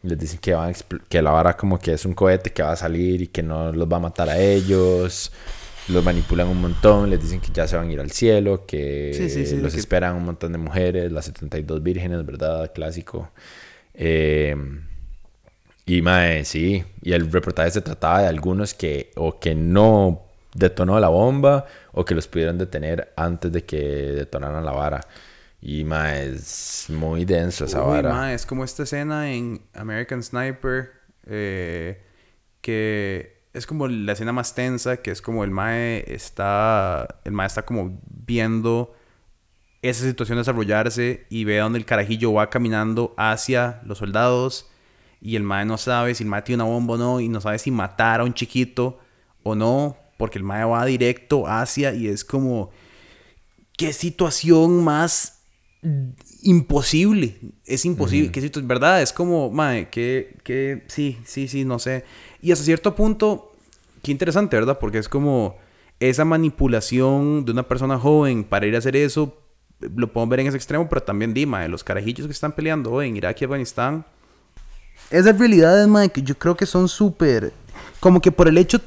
les 0.04 0.18
dicen 0.20 0.40
que 0.40 0.54
van 0.54 0.72
a 0.72 0.74
que 1.10 1.22
la 1.22 1.32
vara 1.32 1.56
como 1.56 1.80
que 1.80 1.94
es 1.94 2.06
un 2.06 2.14
cohete 2.14 2.52
que 2.52 2.62
va 2.64 2.72
a 2.74 2.76
salir 2.76 3.22
y 3.22 3.28
que 3.28 3.42
no 3.44 3.72
los 3.72 3.88
va 3.88 3.98
a 3.98 4.00
matar 4.02 4.30
a 4.30 4.38
ellos. 4.40 5.32
Los 5.88 6.04
manipulan 6.04 6.48
un 6.48 6.60
montón, 6.62 7.12
les 7.12 7.22
dicen 7.22 7.40
que 7.40 7.50
ya 7.54 7.68
se 7.68 7.76
van 7.78 7.90
a 7.90 7.94
ir 7.94 8.00
al 8.00 8.10
cielo, 8.12 8.66
que 8.66 9.12
sí, 9.14 9.56
los 9.58 9.74
que- 9.74 9.80
esperan 9.80 10.16
un 10.16 10.26
montón 10.26 10.52
de 10.52 10.58
mujeres, 10.58 11.12
las 11.12 11.26
72 11.26 11.84
vírgenes, 11.84 12.26
¿verdad? 12.26 12.72
Clásico. 12.74 13.30
Eh, 13.94 14.56
y 15.86 16.02
mae, 16.02 16.44
sí, 16.46 16.84
y 17.04 17.14
el 17.14 17.32
reportaje 17.32 17.70
se 17.72 17.82
trataba 17.82 18.22
de 18.22 18.28
algunos 18.28 18.74
que 18.74 19.12
o 19.16 19.40
que 19.40 19.54
no 19.54 20.24
detonó 20.56 21.00
la 21.00 21.10
bomba 21.10 21.66
o 21.94 22.04
que 22.04 22.16
los 22.16 22.28
pudieron 22.28 22.58
detener 22.58 23.12
antes 23.16 23.52
de 23.52 23.64
que 23.64 23.78
detonaran 23.78 24.66
la 24.66 24.72
vara. 24.72 25.02
Y 25.62 25.84
mae, 25.84 26.30
es 26.36 26.86
muy 26.89 27.26
denso 27.26 27.66
esa 27.66 27.84
Uy, 27.84 27.89
vara. 27.89 28.14
ma, 28.14 28.34
es 28.34 28.45
como 28.45 28.64
esta 28.64 28.84
escena 28.84 29.32
en 29.32 29.62
American 29.74 30.22
Sniper 30.22 30.91
eh, 31.26 32.01
que 32.62 33.41
es 33.53 33.66
como 33.66 33.88
la 33.88 34.12
escena 34.14 34.32
más 34.34 34.53
tensa, 34.53 34.97
que 34.97 35.12
es 35.12 35.22
como 35.22 35.43
el 35.43 35.51
mae 35.51 36.03
está 36.14 37.20
el 37.24 37.32
mae 37.32 37.47
está 37.47 37.64
como 37.66 37.99
viendo 38.26 38.93
esa 39.82 40.03
situación 40.03 40.38
desarrollarse 40.38 41.26
y 41.30 41.43
ve 41.45 41.60
a 41.60 41.64
donde 41.64 41.80
el 41.80 41.86
carajillo 41.86 42.34
va 42.34 42.49
caminando 42.49 43.14
hacia 43.18 43.82
los 43.86 43.99
soldados 43.99 44.70
y 45.22 45.36
el 45.36 45.43
mae 45.43 45.66
no 45.66 45.78
sabe 45.78 46.16
si 46.16 46.24
el 46.24 46.30
mae 46.30 46.41
tiene 46.41 46.64
una 46.64 46.72
bomba 46.72 46.95
o 46.95 46.97
no 46.97 47.20
y 47.20 47.30
no 47.30 47.39
sabe 47.39 47.60
si 47.60 47.72
matar 47.72 48.20
a 48.20 48.24
un 48.24 48.34
chiquito 48.34 48.99
o 49.43 49.56
no 49.56 49.95
porque 50.18 50.38
el 50.38 50.43
mae 50.43 50.64
va 50.66 50.86
directo 50.86 51.47
hacia 51.47 51.93
y 51.93 52.08
es 52.08 52.26
como 52.26 52.72
qué 53.78 53.93
situación 53.93 54.84
más 54.84 55.35
imposible. 56.42 57.38
Es 57.66 57.86
imposible. 57.86 58.32
qué 58.32 58.42
situ- 58.42 58.66
¿Verdad? 58.66 59.02
Es 59.02 59.14
como, 59.14 59.50
mae, 59.52 59.90
que, 59.90 60.36
que, 60.44 60.84
sí, 60.88 61.18
sí, 61.26 61.48
sí, 61.48 61.66
no 61.66 61.80
sé. 61.80 62.04
Y 62.42 62.52
hasta 62.52 62.64
cierto 62.66 62.96
punto, 62.96 63.52
qué 64.02 64.12
interesante, 64.12 64.56
¿verdad? 64.56 64.80
Porque 64.80 64.98
es 65.00 65.10
como 65.10 65.58
esa 66.00 66.26
manipulación 66.26 67.46
de 67.46 67.52
una 67.52 67.64
persona 67.68 67.98
joven 67.98 68.44
para 68.44 68.68
ir 68.68 68.76
a 68.76 68.80
hacer 68.80 68.96
eso, 68.96 69.38
lo 69.96 70.12
podemos 70.12 70.30
ver 70.32 70.42
en 70.42 70.48
ese 70.48 70.58
extremo, 70.58 70.88
pero 70.90 71.04
también, 71.04 71.34
di, 71.34 71.46
mae, 71.46 71.70
los 71.70 71.84
carajillos 71.84 72.28
que 72.28 72.34
están 72.34 72.54
peleando 72.54 72.92
hoy 72.92 73.08
en 73.08 73.18
Irak 73.18 73.42
y 73.42 73.46
Afganistán. 73.46 74.06
Esas 75.10 75.38
realidades, 75.38 75.88
mae, 75.88 76.10
que 76.10 76.22
yo 76.22 76.38
creo 76.38 76.56
que 76.56 76.66
son 76.66 76.88
súper... 76.88 77.54
Como 78.00 78.22
que 78.22 78.32
por 78.32 78.48
el 78.48 78.58
hecho... 78.58 78.80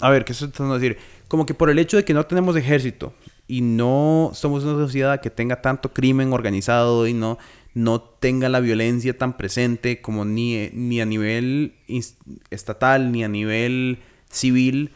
A 0.00 0.10
ver, 0.10 0.24
¿qué 0.24 0.32
estoy 0.32 0.48
tratando 0.48 0.78
de 0.78 0.80
decir? 0.88 0.98
Como 1.28 1.46
que 1.46 1.54
por 1.54 1.70
el 1.70 1.78
hecho 1.78 1.96
de 1.96 2.04
que 2.04 2.14
no 2.14 2.24
tenemos 2.26 2.54
ejército 2.56 3.12
y 3.48 3.60
no 3.60 4.30
somos 4.34 4.64
una 4.64 4.74
sociedad 4.74 5.20
que 5.20 5.30
tenga 5.30 5.62
tanto 5.62 5.92
crimen 5.92 6.32
organizado 6.32 7.06
y 7.06 7.12
no, 7.12 7.38
no 7.74 8.00
tenga 8.00 8.48
la 8.48 8.60
violencia 8.60 9.16
tan 9.16 9.36
presente 9.36 10.00
como 10.00 10.24
ni, 10.24 10.70
ni 10.72 11.00
a 11.00 11.04
nivel 11.04 11.74
estatal 12.50 13.12
ni 13.12 13.22
a 13.22 13.28
nivel 13.28 13.98
civil, 14.30 14.92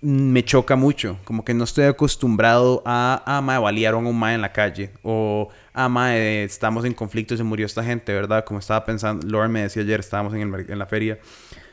me 0.00 0.44
choca 0.44 0.76
mucho. 0.76 1.18
Como 1.24 1.44
que 1.44 1.54
no 1.54 1.64
estoy 1.64 1.84
acostumbrado 1.84 2.82
a, 2.84 3.22
ah, 3.26 3.40
mae, 3.40 3.58
balearon 3.58 4.06
a 4.06 4.08
un 4.08 4.18
mae 4.18 4.34
en 4.34 4.40
la 4.40 4.52
calle. 4.52 4.90
O, 5.02 5.48
ah, 5.72 5.88
mae, 5.88 6.44
estamos 6.44 6.84
en 6.84 6.94
conflicto 6.94 7.34
y 7.34 7.36
se 7.36 7.44
murió 7.44 7.66
esta 7.66 7.84
gente, 7.84 8.12
¿verdad? 8.12 8.44
Como 8.44 8.60
estaba 8.60 8.84
pensando, 8.84 9.26
Lauren 9.26 9.52
me 9.52 9.62
decía 9.62 9.82
ayer, 9.82 10.00
estábamos 10.00 10.34
en, 10.34 10.54
el, 10.54 10.70
en 10.70 10.78
la 10.78 10.86
feria. 10.86 11.18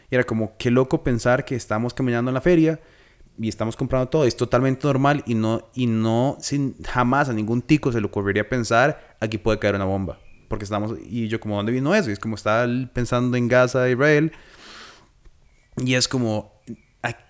Y 0.10 0.16
era 0.16 0.24
como, 0.24 0.56
qué 0.58 0.72
loco 0.72 1.04
pensar 1.04 1.44
que 1.46 1.56
estamos 1.56 1.94
caminando 1.94 2.30
en 2.30 2.36
la 2.36 2.42
feria 2.42 2.80
y 3.40 3.50
estamos 3.50 3.76
comprando 3.76 4.10
todo. 4.10 4.26
Es 4.26 4.36
totalmente 4.36 4.86
normal 4.88 5.24
y 5.26 5.36
no, 5.36 5.70
y 5.74 5.88
no, 5.88 6.38
sin, 6.40 6.76
jamás 6.84 7.30
a 7.30 7.34
ningún 7.34 7.62
tico 7.62 7.92
se 7.92 8.00
le 8.00 8.08
ocurriría 8.08 8.48
pensar, 8.48 9.16
aquí 9.20 9.38
puede 9.38 9.60
caer 9.60 9.76
una 9.76 9.86
bomba. 9.86 10.20
Porque 10.48 10.66
estamos, 10.66 10.96
y 11.04 11.28
yo 11.28 11.40
como, 11.40 11.56
¿dónde 11.56 11.72
vino 11.72 11.96
eso? 11.96 12.10
Y 12.10 12.14
es 12.14 12.20
como, 12.20 12.36
estaba 12.36 12.68
pensando 12.94 13.38
en 13.38 13.48
Gaza, 13.48 13.90
Israel. 13.90 14.32
Y 15.78 15.96
es 15.96 16.08
como, 16.08 16.62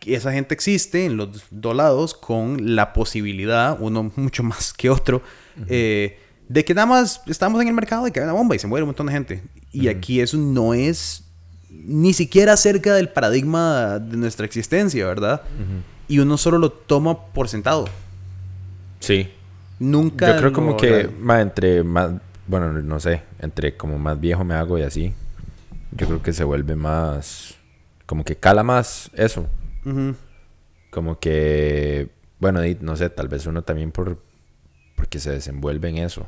esa 0.05 0.31
gente 0.33 0.53
existe 0.53 1.05
en 1.05 1.17
los 1.17 1.45
dos 1.49 1.75
lados 1.75 2.13
con 2.13 2.75
la 2.75 2.93
posibilidad, 2.93 3.77
uno 3.79 4.11
mucho 4.15 4.43
más 4.43 4.73
que 4.73 4.89
otro, 4.89 5.21
eh, 5.67 6.19
de 6.49 6.65
que 6.65 6.73
nada 6.73 6.85
más 6.85 7.21
estamos 7.27 7.61
en 7.61 7.69
el 7.69 7.73
mercado 7.73 8.05
y 8.07 8.11
hay 8.13 8.23
una 8.23 8.33
bomba 8.33 8.55
y 8.55 8.59
se 8.59 8.67
muere 8.67 8.83
un 8.83 8.89
montón 8.89 9.07
de 9.07 9.13
gente. 9.13 9.43
Y 9.71 9.87
aquí 9.87 10.19
eso 10.19 10.37
no 10.37 10.73
es 10.73 11.23
ni 11.69 12.13
siquiera 12.13 12.55
cerca 12.57 12.93
del 12.93 13.09
paradigma 13.09 13.97
de 13.99 14.17
nuestra 14.17 14.45
existencia, 14.45 15.07
¿verdad? 15.07 15.41
Y 16.07 16.19
uno 16.19 16.37
solo 16.37 16.57
lo 16.57 16.71
toma 16.71 17.27
por 17.27 17.47
sentado. 17.47 17.85
Sí. 18.99 19.31
Nunca. 19.79 20.31
Yo 20.31 20.37
creo 20.37 20.53
como 20.53 20.77
que 20.77 21.09
más 21.19 21.41
entre 21.41 21.83
más, 21.83 22.11
bueno, 22.47 22.71
no 22.71 22.99
sé, 22.99 23.21
entre 23.39 23.75
como 23.75 23.97
más 23.97 24.19
viejo 24.19 24.43
me 24.43 24.53
hago 24.53 24.77
y 24.77 24.83
así, 24.83 25.13
yo 25.91 26.07
creo 26.07 26.23
que 26.23 26.33
se 26.33 26.43
vuelve 26.43 26.75
más, 26.75 27.55
como 28.05 28.23
que 28.23 28.35
cala 28.35 28.63
más 28.63 29.11
eso. 29.13 29.47
Como 30.91 31.19
que, 31.19 32.09
bueno, 32.39 32.61
no 32.81 32.95
sé, 32.95 33.09
tal 33.09 33.27
vez 33.27 33.45
uno 33.45 33.63
también 33.63 33.91
por, 33.91 34.21
porque 34.95 35.19
se 35.19 35.31
desenvuelve 35.31 35.89
en 35.89 35.97
eso. 35.97 36.27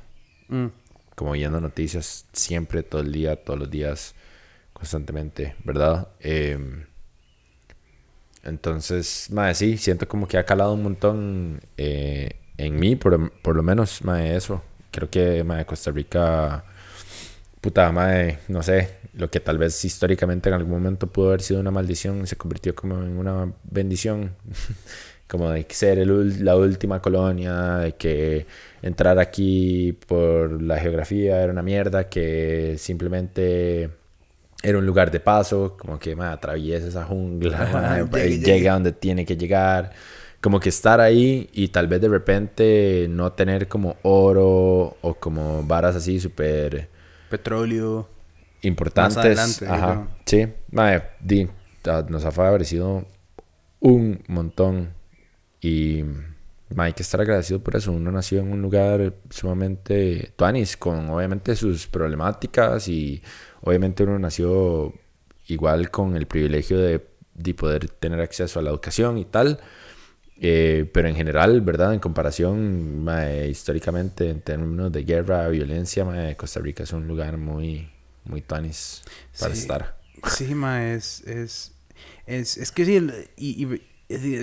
Mm. 0.50 0.68
Como 1.16 1.32
viendo 1.32 1.62
noticias 1.62 2.26
siempre, 2.34 2.84
todo 2.84 3.02
el 3.02 3.12
día, 3.12 3.38
todos 3.38 3.58
los 3.58 3.72
días 3.72 4.16
constantemente, 4.74 5.56
¿verdad? 5.64 6.10
Em, 6.20 6.86
entonces, 8.46 9.30
madre, 9.32 9.56
sí, 9.56 9.78
siento 9.78 10.08
como 10.08 10.28
que 10.28 10.38
ha 10.38 10.46
calado 10.46 10.74
un 10.74 10.84
montón 10.84 11.62
eh, 11.78 12.38
en 12.58 12.80
mí, 12.80 12.96
por, 12.96 13.32
por 13.42 13.56
lo 13.56 13.64
menos, 13.64 14.04
madre, 14.04 14.36
eso. 14.36 14.64
Creo 14.92 15.10
que, 15.10 15.44
madre, 15.44 15.66
Costa 15.66 15.92
Rica, 15.92 16.64
puta, 17.62 17.92
madre, 17.92 18.40
no 18.48 18.64
sé, 18.64 18.98
lo 19.14 19.30
que 19.30 19.40
tal 19.40 19.58
vez 19.58 19.84
históricamente 19.86 20.50
en 20.50 20.56
algún 20.56 20.72
momento 20.72 21.08
pudo 21.08 21.30
haber 21.30 21.42
sido 21.42 21.60
una 21.60 21.72
maldición, 21.72 22.28
se 22.28 22.38
convirtió 22.38 22.76
como 22.76 23.02
en 23.04 23.18
una 23.18 23.52
bendición. 23.64 24.36
como 25.28 25.50
de 25.52 25.66
ser 25.70 26.06
la 26.08 26.56
última 26.56 27.02
colonia, 27.02 27.78
de 27.78 27.94
que 27.94 28.46
entrar 28.82 29.20
aquí 29.20 29.94
por 30.08 30.62
la 30.62 30.80
geografía 30.80 31.42
era 31.42 31.52
una 31.52 31.64
mierda, 31.64 32.10
que 32.10 32.76
simplemente 32.78 33.90
era 34.66 34.80
un 34.80 34.86
lugar 34.86 35.12
de 35.12 35.20
paso, 35.20 35.78
como 35.78 36.00
que 36.00 36.16
ma, 36.16 36.32
atraviesa 36.32 36.88
esa 36.88 37.06
jungla, 37.06 38.08
llega 38.12 38.74
donde 38.74 38.92
tiene 38.94 39.24
que 39.24 39.38
llegar, 39.38 39.92
como 40.42 40.60
que 40.60 40.70
estar 40.70 41.00
ahí 41.00 41.50
y 41.54 41.68
tal 41.68 41.88
vez 41.88 42.02
de 42.02 42.10
repente 42.10 43.06
no 43.10 43.32
tener 43.34 43.68
como 43.68 43.98
oro 44.02 44.98
o 45.02 45.18
como 45.20 45.62
varas 45.64 45.96
así 45.96 46.20
súper... 46.20 46.90
Petróleo. 47.30 48.10
Importantes. 48.64 49.62
Ajá. 49.62 50.08
Sí, 50.26 50.48
di, 51.22 51.48
nos 52.10 52.26
ha 52.26 52.32
favorecido 52.32 53.06
un 53.80 54.24
montón 54.28 54.94
y 55.62 56.04
hay 56.76 56.94
que 56.94 57.04
estar 57.04 57.22
agradecido 57.22 57.60
por 57.60 57.76
eso. 57.76 57.92
Uno 57.92 58.12
nació 58.12 58.40
en 58.40 58.52
un 58.52 58.62
lugar 58.64 59.14
sumamente 59.30 60.34
tuanis, 60.36 60.76
con 60.76 61.10
obviamente 61.10 61.56
sus 61.56 61.86
problemáticas 61.86 62.88
y 62.88 63.22
obviamente 63.66 64.04
uno 64.04 64.18
nació 64.18 64.94
igual 65.48 65.92
con 65.92 66.16
el 66.16 66.28
privilegio 66.28 66.80
de, 66.80 67.00
poder 67.54 67.90
tener 67.90 68.22
acceso 68.22 68.60
a 68.60 68.62
la 68.62 68.70
educación 68.70 69.18
y 69.18 69.26
tal. 69.26 69.60
Eh, 70.42 70.90
pero 70.94 71.08
en 71.08 71.16
general, 71.16 71.62
¿verdad? 71.62 71.94
En 71.94 72.00
comparación, 72.00 73.06
históricamente, 73.50 74.30
en 74.30 74.42
términos 74.42 74.92
de 74.92 75.04
guerra, 75.04 75.48
violencia, 75.50 76.06
Costa 76.38 76.60
Rica 76.60 76.84
es 76.84 76.94
un 76.94 77.08
lugar 77.08 77.38
muy, 77.38 77.90
muy 78.26 78.42
tuanis 78.42 79.02
para 79.40 79.54
estar. 79.54 79.98
Sí, 80.28 80.56
ma, 80.56 80.92
es, 80.94 81.22
es, 81.26 81.74
es, 82.26 82.72
que 82.72 82.86
sí, 82.86 83.08
y 83.38 83.66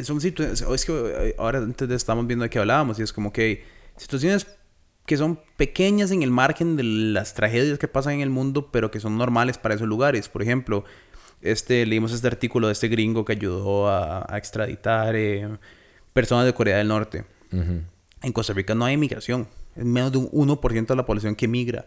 son 0.05 0.21
situaciones, 0.21 0.63
es 0.63 0.85
que 0.85 0.93
eh, 0.93 1.35
ahora 1.39 1.59
antes 1.59 1.89
de 1.89 1.95
estamos 1.95 2.27
viendo 2.27 2.45
de 2.45 2.51
qué 2.51 2.59
hablábamos 2.59 2.99
y 2.99 3.03
es 3.03 3.13
como 3.13 3.33
que 3.33 3.65
situaciones 3.97 4.47
que 5.07 5.17
son 5.17 5.41
pequeñas 5.57 6.11
en 6.11 6.23
el 6.23 6.31
margen 6.31 6.77
de 6.77 6.85
las 6.85 7.35
tragedias 7.35 7.79
que 7.79 7.89
pasan 7.89 8.15
en 8.15 8.21
el 8.21 8.31
mundo, 8.31 8.71
pero 8.71 8.91
que 8.91 9.01
son 9.01 9.19
normales 9.19 9.59
para 9.59 9.75
esos 9.75 9.89
lugares. 9.89 10.29
Por 10.29 10.43
ejemplo, 10.43 10.85
este, 11.41 11.85
leímos 11.87 12.13
este 12.13 12.27
artículo 12.29 12.69
de 12.69 12.73
este 12.73 12.89
gringo 12.89 13.25
que 13.25 13.33
ayudó 13.33 13.89
a, 13.89 14.27
extraditar 14.37 15.17
eh, 15.17 15.49
personas 16.13 16.47
de 16.47 16.55
Corea 16.55 16.79
del 16.79 16.89
Norte. 16.89 17.25
En 17.51 18.33
Costa 18.33 18.53
Rica 18.53 18.75
no 18.75 18.85
hay 18.85 18.95
inmigración. 18.95 19.49
Es 19.77 19.85
menos 19.85 20.13
de 20.13 20.19
un 20.19 20.31
1% 20.31 20.87
de 20.87 20.97
la 20.97 21.05
población 21.05 21.35
que 21.35 21.49
migra. 21.49 21.87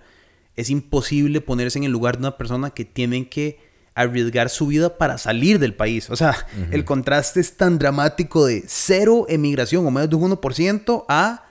Es 0.56 0.70
imposible 0.70 1.42
ponerse 1.42 1.80
en 1.80 1.86
el 1.86 1.92
lugar 1.92 2.16
de 2.16 2.20
una 2.20 2.38
persona 2.38 2.70
que 2.70 2.86
tienen 2.86 3.26
que 3.26 3.60
arriesgar 3.96 4.50
su 4.50 4.68
vida 4.68 4.98
para 4.98 5.18
salir 5.18 5.58
del 5.58 5.74
país. 5.74 6.10
O 6.10 6.16
sea, 6.16 6.36
el 6.72 6.84
contraste 6.84 7.40
es 7.40 7.56
tan 7.56 7.80
dramático 7.80 8.46
de 8.46 8.64
cero 8.68 9.26
emigración 9.30 9.88
o 9.88 9.92
menos 9.92 10.10
de 10.10 10.16
un 10.18 10.32
1% 10.32 11.06
a 11.08 11.46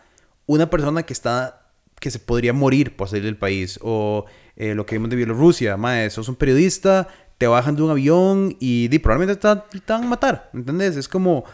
una 0.46 0.70
persona 0.70 1.02
que 1.04 1.12
está 1.12 1.60
que 2.00 2.10
se 2.10 2.18
podría 2.18 2.52
morir 2.52 2.96
por 2.96 3.08
salir 3.08 3.24
del 3.24 3.36
país. 3.36 3.78
O 3.82 4.26
eh, 4.56 4.74
lo 4.74 4.84
que 4.84 4.96
vimos 4.96 5.10
de 5.10 5.16
Bielorrusia, 5.16 5.76
mae, 5.76 6.10
sos 6.10 6.28
un 6.28 6.36
periodista, 6.36 7.08
te 7.38 7.46
bajan 7.46 7.76
de 7.76 7.82
un 7.82 7.90
avión 7.90 8.56
y, 8.60 8.96
probablemente 8.98 9.40
te, 9.40 9.92
van 9.92 10.04
a 10.04 10.06
matar. 10.06 10.50
¿Entendés? 10.52 10.96
Es 10.96 11.08
como... 11.08 11.44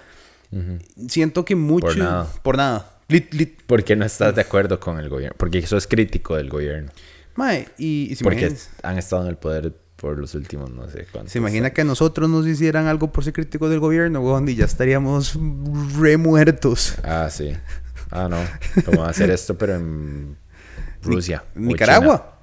Siento 1.08 1.44
que 1.44 1.54
mucho... 1.54 1.86
Por 1.86 1.98
nada. 1.98 2.26
Por 2.42 2.56
nada. 2.56 2.98
Porque 3.66 3.94
no 3.94 4.04
estás 4.04 4.34
de 4.34 4.40
acuerdo 4.40 4.80
con 4.80 4.98
el 4.98 5.08
gobierno. 5.08 5.36
Porque 5.38 5.58
eso 5.58 5.76
es 5.76 5.86
crítico 5.86 6.36
del 6.36 6.48
gobierno. 6.48 6.90
Mae, 7.36 7.68
y, 7.78 8.12
si 8.16 8.24
Porque 8.24 8.52
han 8.82 8.98
estado 8.98 9.22
en 9.22 9.28
el 9.28 9.36
poder 9.36 9.72
por 9.94 10.18
los 10.18 10.34
últimos 10.34 10.70
no 10.70 10.88
sé 10.88 11.06
cuántos. 11.12 11.32
¿Se 11.32 11.38
imagina 11.38 11.70
que 11.70 11.82
a 11.82 11.84
nosotros 11.84 12.28
nos 12.28 12.46
hicieran 12.46 12.86
algo 12.86 13.12
por 13.12 13.22
ser 13.22 13.34
críticos 13.34 13.70
del 13.70 13.80
gobierno, 13.80 14.20
weón? 14.20 14.48
Y 14.48 14.56
ya 14.56 14.64
estaríamos 14.64 15.38
re 15.98 16.16
muertos. 16.16 16.94
Ah, 17.04 17.28
sí. 17.30 17.52
Ah, 18.10 18.28
no. 18.28 18.38
¿Cómo 18.84 19.04
hacer 19.04 19.30
esto, 19.30 19.56
pero 19.56 19.76
en 19.76 20.36
Rusia. 21.02 21.44
¿En 21.54 21.66
Nicaragua? 21.68 22.38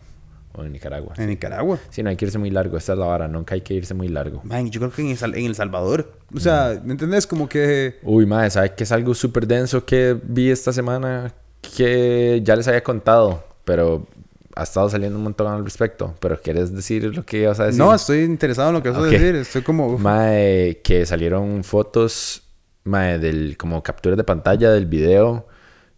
O 0.54 0.64
en 0.64 0.72
Nicaragua. 0.72 1.14
En 1.18 1.28
Nicaragua. 1.28 1.80
Sí, 1.90 2.02
no 2.02 2.10
hay 2.10 2.16
que 2.16 2.26
irse 2.26 2.38
muy 2.38 2.50
largo. 2.50 2.78
Esta 2.78 2.94
es 2.94 3.00
la 3.00 3.06
vara. 3.06 3.28
Nunca 3.28 3.54
hay 3.54 3.62
que 3.62 3.74
irse 3.74 3.94
muy 3.94 4.08
largo. 4.08 4.42
Man, 4.44 4.70
yo 4.72 4.80
creo 4.80 4.92
que 4.92 5.02
en 5.04 5.46
El, 5.46 5.56
Salvador. 5.56 6.12
O 6.34 6.40
sea, 6.40 6.82
¿me 6.84 6.94
entendés? 6.94 7.28
Como 7.28 7.48
que... 7.48 8.00
Uy, 8.02 8.26
madre, 8.26 8.50
¿sabes 8.50 8.72
que 8.72 8.84
es 8.84 8.92
algo 8.92 9.14
súper 9.14 9.46
denso 9.46 9.86
que 9.86 10.18
vi 10.24 10.50
esta 10.50 10.74
semana? 10.74 11.34
Que 11.76 12.42
ya 12.44 12.56
les 12.56 12.68
había 12.68 12.84
contado. 12.84 13.44
Pero 13.66 14.08
ha 14.56 14.64
estado 14.64 14.90
saliendo 14.90 15.18
un 15.18 15.24
montón 15.24 15.46
al 15.48 15.64
respecto, 15.64 16.16
pero 16.20 16.42
¿quieres 16.42 16.74
decir 16.74 17.04
lo 17.16 17.24
que 17.24 17.42
ibas 17.42 17.60
a 17.60 17.66
decir? 17.66 17.80
No, 17.80 17.94
estoy 17.94 18.24
interesado 18.24 18.70
en 18.70 18.76
lo 18.76 18.82
que 18.82 18.90
vas 18.90 19.00
a 19.00 19.04
decir. 19.04 19.36
Estoy 19.36 19.62
como... 19.62 20.00
Mae, 20.00 20.82
que 20.84 21.06
salieron 21.06 21.64
fotos, 21.64 22.42
mae, 22.86 23.20
del, 23.20 23.56
como 23.58 23.84
capturas 23.84 24.18
de 24.18 24.24
pantalla 24.24 24.72
del 24.72 24.88
video 24.88 25.47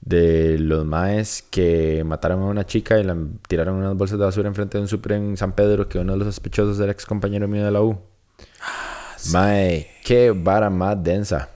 de 0.10 0.58
los 0.58 0.86
maes 0.86 1.44
que 1.52 2.04
mataron 2.04 2.42
a 2.42 2.46
una 2.46 2.66
chica 2.66 2.98
y 2.98 3.04
la 3.04 3.16
tiraron 3.48 3.76
unas 3.76 3.96
bolsas 3.96 4.18
de 4.18 4.26
basura 4.26 4.48
enfrente 4.48 4.78
de 4.80 4.82
un 4.82 4.88
super 4.88 5.12
en 5.12 5.38
San 5.38 5.54
Pedro, 5.54 5.88
que 5.88 6.00
uno 6.00 6.14
de 6.14 6.20
los 6.20 6.28
sospechosos 6.28 6.80
era 6.80 6.92
ex 6.92 7.06
compañero 7.06 7.48
mío 7.48 7.64
de 7.64 7.72
la 7.72 7.82
U. 7.84 8.00
Ah, 8.62 9.16
mae, 9.32 9.88
qué 10.04 10.32
vara 10.32 10.72
más 10.72 11.02
densa. 11.04 11.50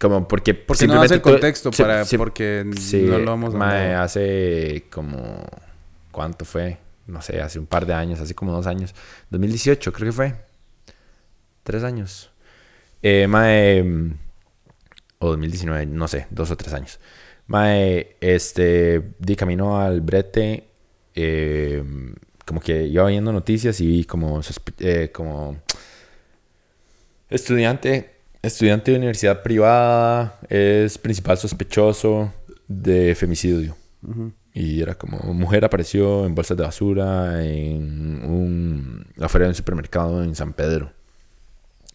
Como 0.00 0.26
porque... 0.26 0.54
Porque 0.54 0.86
no 0.86 1.02
hace 1.02 1.14
el 1.14 1.20
contexto 1.20 1.70
para... 1.70 2.04
porque 2.16 2.64
no 2.64 3.18
lo 3.18 3.26
vamos 3.26 3.54
a... 3.54 3.58
Mae, 3.58 3.94
hace 3.94 4.86
como 4.90 5.44
¿Cuánto 6.10 6.46
fue? 6.46 6.78
No 7.06 7.20
sé, 7.20 7.42
hace 7.42 7.58
un 7.58 7.66
par 7.66 7.84
de 7.84 7.92
años, 7.92 8.20
hace 8.20 8.34
como 8.34 8.52
dos 8.52 8.66
años. 8.66 8.94
2018 9.28 9.92
creo 9.92 10.08
que 10.08 10.12
fue. 10.12 10.34
Tres 11.62 11.84
años. 11.84 12.30
Eh, 13.02 13.26
mae, 13.26 13.84
o 15.18 15.28
2019, 15.28 15.84
no 15.86 16.08
sé, 16.08 16.26
dos 16.30 16.50
o 16.50 16.56
tres 16.56 16.72
años. 16.72 16.98
Mae, 17.46 18.16
este, 18.20 19.14
di 19.18 19.36
camino 19.36 19.80
al 19.80 20.00
brete, 20.00 20.64
eh, 21.14 21.82
como 22.44 22.60
que 22.60 22.86
iba 22.86 23.06
viendo 23.06 23.32
noticias 23.32 23.80
y 23.80 23.86
vi 23.86 24.04
como, 24.04 24.40
eh, 24.78 25.10
como 25.12 25.56
estudiante, 27.28 28.10
estudiante 28.42 28.90
de 28.90 28.98
universidad 28.98 29.42
privada, 29.42 30.40
es 30.48 30.98
principal 30.98 31.38
sospechoso 31.38 32.32
de 32.68 33.14
femicidio. 33.14 33.76
Y 34.52 34.80
era 34.80 34.94
como, 34.94 35.18
mujer 35.34 35.64
apareció 35.64 36.24
en 36.24 36.34
bolsas 36.34 36.56
de 36.56 36.62
basura 36.62 37.44
en 37.44 38.24
un, 38.24 39.06
afuera 39.20 39.46
de 39.46 39.50
un 39.50 39.54
supermercado 39.54 40.22
en 40.22 40.34
San 40.34 40.52
Pedro. 40.52 40.92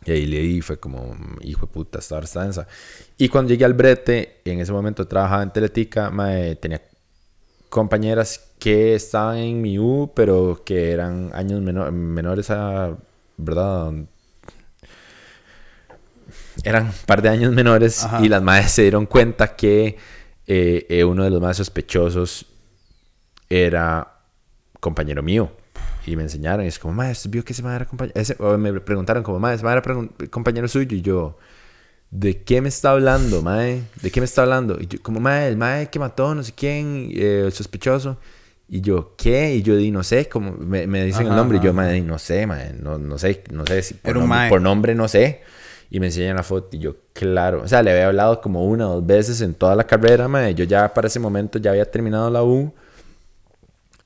Y 0.05 0.11
ahí 0.11 0.25
leí, 0.25 0.61
fue 0.61 0.79
como, 0.79 1.15
hijo 1.41 1.67
de 1.67 1.71
puta, 1.71 1.99
esta 1.99 2.15
hora 2.15 2.25
está 2.25 2.41
densa. 2.43 2.67
Y 3.17 3.29
cuando 3.29 3.49
llegué 3.49 3.65
al 3.65 3.73
brete, 3.75 4.41
en 4.45 4.59
ese 4.59 4.71
momento 4.71 5.07
trabajaba 5.07 5.43
en 5.43 5.51
Teletica, 5.51 6.09
mae, 6.09 6.55
tenía 6.55 6.81
compañeras 7.69 8.49
que 8.57 8.95
estaban 8.95 9.37
en 9.37 9.61
mi 9.61 9.77
U, 9.77 10.11
pero 10.15 10.63
que 10.65 10.91
eran 10.91 11.29
años 11.33 11.61
menor- 11.61 11.91
menores 11.91 12.49
a, 12.49 12.97
¿verdad? 13.37 13.93
Eran 16.63 16.85
un 16.87 16.93
par 17.05 17.21
de 17.21 17.29
años 17.29 17.53
menores 17.53 18.03
Ajá. 18.03 18.23
y 18.23 18.29
las 18.29 18.41
madres 18.41 18.71
se 18.71 18.81
dieron 18.83 19.05
cuenta 19.05 19.55
que 19.55 19.97
eh, 20.47 20.85
eh, 20.89 21.03
uno 21.03 21.23
de 21.23 21.29
los 21.29 21.41
más 21.41 21.57
sospechosos 21.57 22.45
era 23.49 24.19
compañero 24.79 25.21
mío. 25.23 25.51
Y 26.05 26.15
me 26.15 26.23
enseñaron, 26.23 26.65
y 26.65 26.67
es 26.67 26.79
como, 26.79 26.93
maestro, 26.93 27.29
vio 27.31 27.43
que 27.45 27.53
ese 27.53 27.61
madre 27.61 27.77
era 27.77 27.85
compañero. 27.85 28.19
Ese, 28.19 28.35
me 28.57 28.79
preguntaron, 28.81 29.23
como, 29.23 29.39
maestro, 29.39 29.69
ese 29.69 29.75
madre 29.75 30.09
era 30.19 30.29
compañero 30.29 30.67
suyo. 30.67 30.97
Y 30.97 31.01
yo, 31.01 31.37
¿de 32.09 32.43
qué 32.43 32.61
me 32.61 32.69
está 32.69 32.91
hablando, 32.91 33.41
mae? 33.41 33.83
¿De 34.01 34.11
qué 34.11 34.19
me 34.19 34.25
está 34.25 34.41
hablando? 34.41 34.77
Y 34.79 34.87
yo, 34.87 35.01
como, 35.01 35.19
mae, 35.19 35.47
el 35.47 35.57
mae 35.57 35.89
que 35.89 35.99
mató, 35.99 36.33
no 36.33 36.43
sé 36.43 36.53
quién, 36.53 37.09
eh, 37.13 37.43
el 37.45 37.51
sospechoso. 37.51 38.17
Y 38.67 38.81
yo, 38.81 39.15
¿qué? 39.17 39.55
Y 39.55 39.63
yo 39.63 39.75
di, 39.75 39.91
no 39.91 40.01
sé, 40.01 40.27
como 40.29 40.53
me, 40.53 40.87
me 40.87 41.03
dicen 41.03 41.27
el 41.27 41.33
Ajá, 41.33 41.35
nombre. 41.35 41.57
Y 41.57 41.61
yo, 41.61 41.71
ajá. 41.71 41.81
mae, 41.81 42.01
no 42.01 42.17
sé, 42.17 42.47
mae, 42.47 42.73
no, 42.73 42.97
no 42.97 43.17
sé, 43.17 43.43
no 43.51 43.65
sé 43.65 43.83
si 43.83 43.93
por, 43.95 44.15
nombre, 44.15 44.49
por 44.49 44.61
nombre 44.61 44.95
no 44.95 45.07
sé. 45.07 45.41
Y 45.89 45.99
me 45.99 46.05
enseñan 46.07 46.37
la 46.37 46.43
foto 46.43 46.77
y 46.77 46.79
yo, 46.79 46.95
claro. 47.11 47.63
O 47.63 47.67
sea, 47.67 47.83
le 47.83 47.91
había 47.91 48.07
hablado 48.07 48.39
como 48.39 48.65
una 48.65 48.89
o 48.89 48.95
dos 48.95 49.05
veces 49.05 49.41
en 49.41 49.53
toda 49.53 49.75
la 49.75 49.83
carrera, 49.85 50.27
mae. 50.29 50.55
Yo 50.55 50.63
ya 50.63 50.93
para 50.93 51.07
ese 51.07 51.19
momento 51.19 51.59
ya 51.59 51.71
había 51.71 51.85
terminado 51.89 52.29
la 52.29 52.43
U. 52.43 52.73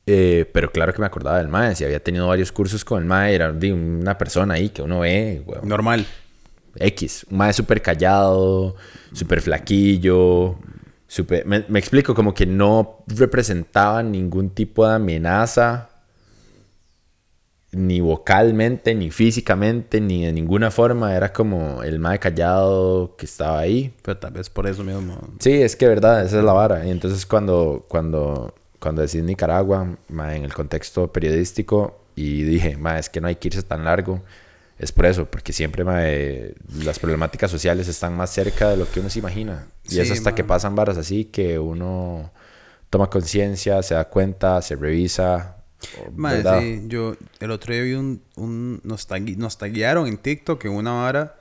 Eh, 0.07 0.49
pero 0.53 0.71
claro 0.71 0.93
que 0.93 0.99
me 0.99 1.07
acordaba 1.07 1.37
del 1.39 1.47
mae. 1.47 1.75
Si 1.75 1.83
había 1.83 2.03
tenido 2.03 2.27
varios 2.27 2.51
cursos 2.51 2.85
con 2.85 3.01
el 3.01 3.05
mae, 3.07 3.33
era 3.33 3.51
di, 3.51 3.71
una 3.71 4.17
persona 4.17 4.53
ahí 4.55 4.69
que 4.69 4.81
uno 4.81 4.99
ve. 4.99 5.43
Normal. 5.63 6.05
X. 6.77 7.25
Un 7.31 7.37
mae 7.37 7.53
súper 7.53 7.81
callado, 7.81 8.75
súper 9.13 9.41
flaquillo. 9.41 10.57
súper- 11.07 11.45
Me, 11.45 11.63
me 11.69 11.79
explico, 11.79 12.13
como 12.13 12.33
que 12.33 12.45
no 12.45 13.03
representaba 13.07 14.03
ningún 14.03 14.49
tipo 14.51 14.87
de 14.87 14.95
amenaza. 14.95 15.89
Ni 17.71 17.99
vocalmente, 17.99 18.95
ni 18.95 19.11
físicamente, 19.11 19.99
ni 19.99 20.25
de 20.25 20.31
ninguna 20.31 20.71
forma. 20.71 21.13
Era 21.15 21.33
como 21.33 21.83
el 21.83 21.99
mae 21.99 22.19
callado 22.19 23.15
que 23.17 23.25
estaba 23.25 23.59
ahí. 23.59 23.93
Pero 24.01 24.17
tal 24.17 24.31
vez 24.33 24.49
por 24.49 24.65
eso 24.67 24.83
mismo. 24.83 25.17
Sí, 25.39 25.51
es 25.51 25.75
que 25.75 25.87
verdad, 25.87 26.23
esa 26.25 26.37
es 26.39 26.43
la 26.43 26.53
vara. 26.53 26.85
Y 26.85 26.91
entonces 26.91 27.25
cuando, 27.25 27.85
cuando, 27.89 28.53
cuando 28.85 29.01
decidí 29.01 29.23
Nicaragua, 29.23 29.97
ma, 30.09 30.35
en 30.35 30.45
el 30.45 30.53
contexto 30.53 31.11
periodístico, 31.11 31.99
y 32.15 32.43
dije, 32.43 32.77
ma, 32.77 32.99
es 32.99 33.09
que 33.09 33.19
no 33.21 33.27
hay 33.27 33.35
que 33.37 33.47
irse 33.49 33.63
tan 33.63 33.83
largo, 33.83 34.21
es 34.77 34.91
por 34.91 35.05
eso, 35.07 35.25
porque 35.25 35.53
siempre 35.53 35.83
ma, 35.83 35.99
eh, 36.05 36.53
las 36.83 36.99
problemáticas 36.99 37.49
sociales 37.51 37.87
están 37.87 38.15
más 38.15 38.29
cerca 38.31 38.69
de 38.69 38.77
lo 38.77 38.89
que 38.91 38.99
uno 38.99 39.09
se 39.09 39.19
imagina. 39.19 39.67
Y 39.85 39.89
Sí, 39.91 39.99
es 39.99 40.11
hasta 40.11 40.35
que 40.35 40.43
pasan 40.43 40.75
varas 40.75 40.97
así 40.97 41.25
que 41.25 41.57
uno 41.59 42.31
toma 42.89 43.09
conciencia, 43.09 43.81
se 43.83 43.95
da 43.95 44.05
cuenta, 44.09 44.61
se 44.61 44.75
revisa. 44.75 45.57
Sí, 46.61 46.83
yo 46.87 47.15
el 47.39 47.51
otro 47.51 47.73
día 47.73 47.83
vi 47.83 47.93
un, 47.93 48.21
un 48.35 48.81
nos, 48.83 49.07
tagui- 49.09 49.37
nos 49.37 49.57
taguearon 49.57 50.07
en 50.07 50.17
TikTok 50.17 50.65
en 50.65 50.71
una 50.73 50.91
vara. 50.93 51.35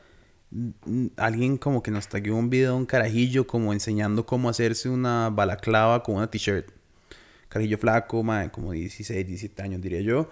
mm, 0.51 1.07
Alguien 1.17 1.57
como 1.59 1.83
que 1.83 1.91
nos 1.91 2.09
tagueó 2.09 2.37
un 2.37 2.51
video 2.51 2.73
de 2.73 2.79
un 2.79 2.87
carajillo 2.87 3.47
como 3.47 3.73
enseñando 3.73 4.27
cómo 4.27 4.49
hacerse 4.51 4.89
una 4.89 5.31
balaclava 5.31 6.03
con 6.03 6.17
una 6.17 6.31
t-shirt. 6.31 6.69
Carajillo 7.55 7.79
flaco, 7.79 8.25
mae, 8.25 8.51
como 8.51 8.73
16, 8.73 9.25
17 9.25 9.63
años 9.63 9.81
diría 9.81 10.01
yo. 10.01 10.29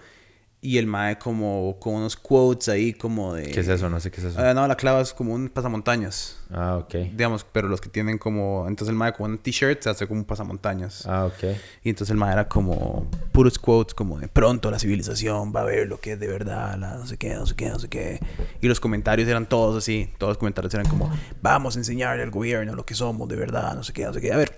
Y 0.59 0.77
el 0.77 0.87
mae 0.87 1.17
como 1.17 1.77
con 1.79 1.95
unos 1.95 2.17
quotes 2.17 2.67
ahí 2.67 2.91
como 2.91 3.33
de... 3.33 3.49
¿Qué 3.49 3.61
es 3.61 3.67
eso? 3.69 3.89
No 3.89 4.01
sé 4.01 4.11
qué 4.11 4.19
es 4.19 4.27
eso. 4.27 4.39
Ah, 4.41 4.53
no, 4.53 4.67
la 4.67 4.75
clava 4.75 4.99
es 4.99 5.13
como 5.13 5.33
un 5.33 5.47
pasamontañas. 5.47 6.37
Ah, 6.49 6.75
ok. 6.75 6.95
Digamos, 7.13 7.45
pero 7.49 7.69
los 7.69 7.79
que 7.79 7.87
tienen 7.87 8.17
como... 8.17 8.65
Entonces 8.67 8.89
el 8.89 8.97
mae 8.97 9.13
con 9.13 9.31
un 9.31 9.37
t-shirt 9.37 9.81
se 9.81 9.89
hace 9.89 10.05
como 10.05 10.19
un 10.19 10.25
pasamontañas. 10.25 11.05
Ah, 11.07 11.25
ok. 11.27 11.55
Y 11.81 11.89
entonces 11.89 12.11
el 12.11 12.17
mae 12.17 12.33
era 12.33 12.49
como 12.49 13.07
puros 13.31 13.57
quotes 13.57 13.93
como 13.93 14.19
de 14.19 14.27
pronto 14.27 14.69
la 14.69 14.79
civilización 14.79 15.53
va 15.55 15.61
a 15.61 15.65
ver 15.65 15.87
lo 15.87 16.01
que 16.01 16.13
es 16.13 16.19
de 16.19 16.27
verdad, 16.27 16.77
la 16.77 16.97
no 16.97 17.07
sé 17.07 17.15
qué, 17.15 17.35
no 17.35 17.45
sé 17.45 17.55
qué, 17.55 17.69
no 17.69 17.79
sé 17.79 17.87
qué. 17.87 18.19
Y 18.59 18.67
los 18.67 18.81
comentarios 18.81 19.29
eran 19.29 19.47
todos 19.47 19.77
así, 19.77 20.09
todos 20.17 20.31
los 20.31 20.37
comentarios 20.37 20.73
eran 20.73 20.87
como 20.87 21.09
vamos 21.41 21.77
a 21.77 21.79
enseñarle 21.79 22.23
al 22.23 22.31
gobierno 22.31 22.75
lo 22.75 22.85
que 22.85 22.95
somos 22.95 23.29
de 23.29 23.37
verdad, 23.37 23.75
no 23.75 23.83
sé 23.83 23.93
qué, 23.93 24.03
no 24.03 24.13
sé 24.13 24.19
qué. 24.19 24.33
A 24.33 24.37
ver, 24.37 24.53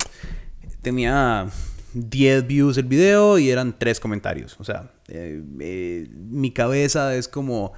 tenía 0.81 1.47
10 1.95 2.45
views 2.45 2.77
el 2.77 2.85
video 2.85 3.39
y 3.39 3.49
eran 3.49 3.77
3 3.77 3.99
comentarios. 3.99 4.55
O 4.59 4.63
sea, 4.63 4.91
eh, 5.07 5.41
eh, 5.59 6.07
mi 6.13 6.51
cabeza 6.51 7.15
es 7.15 7.27
como 7.27 7.73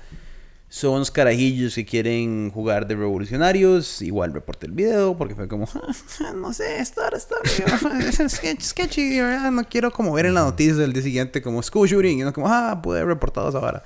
son 0.70 0.95
unos 0.95 1.11
carajillos 1.11 1.76
que 1.76 1.86
quieren 1.86 2.51
jugar 2.51 2.88
de 2.88 2.95
revolucionarios. 2.95 4.01
Igual 4.01 4.34
reporté 4.34 4.65
el 4.65 4.74
video 4.74 5.18
porque 5.18 5.34
fue 5.36 5.47
como, 5.47 5.65
no 6.36 6.51
sé, 6.51 6.84
ahora 7.01 7.18
está 7.18 7.36
medio 7.89 8.11
sketch- 8.11 8.61
sketchy, 8.61 9.22
¿verdad? 9.22 9.51
No 9.51 9.63
quiero 9.63 9.91
como 9.91 10.11
ver 10.13 10.26
en 10.26 10.34
las 10.34 10.45
noticias 10.45 10.78
del 10.78 10.91
día 10.91 11.03
siguiente 11.03 11.41
como 11.41 11.63
school 11.63 11.88
shooting. 11.88 12.20
Y 12.20 12.24
no 12.24 12.34
como, 12.34 12.49
ah, 12.49 12.82
pude 12.82 12.97
haber 12.99 13.13
reportado 13.13 13.49
esa 13.49 13.59
vara. 13.59 13.84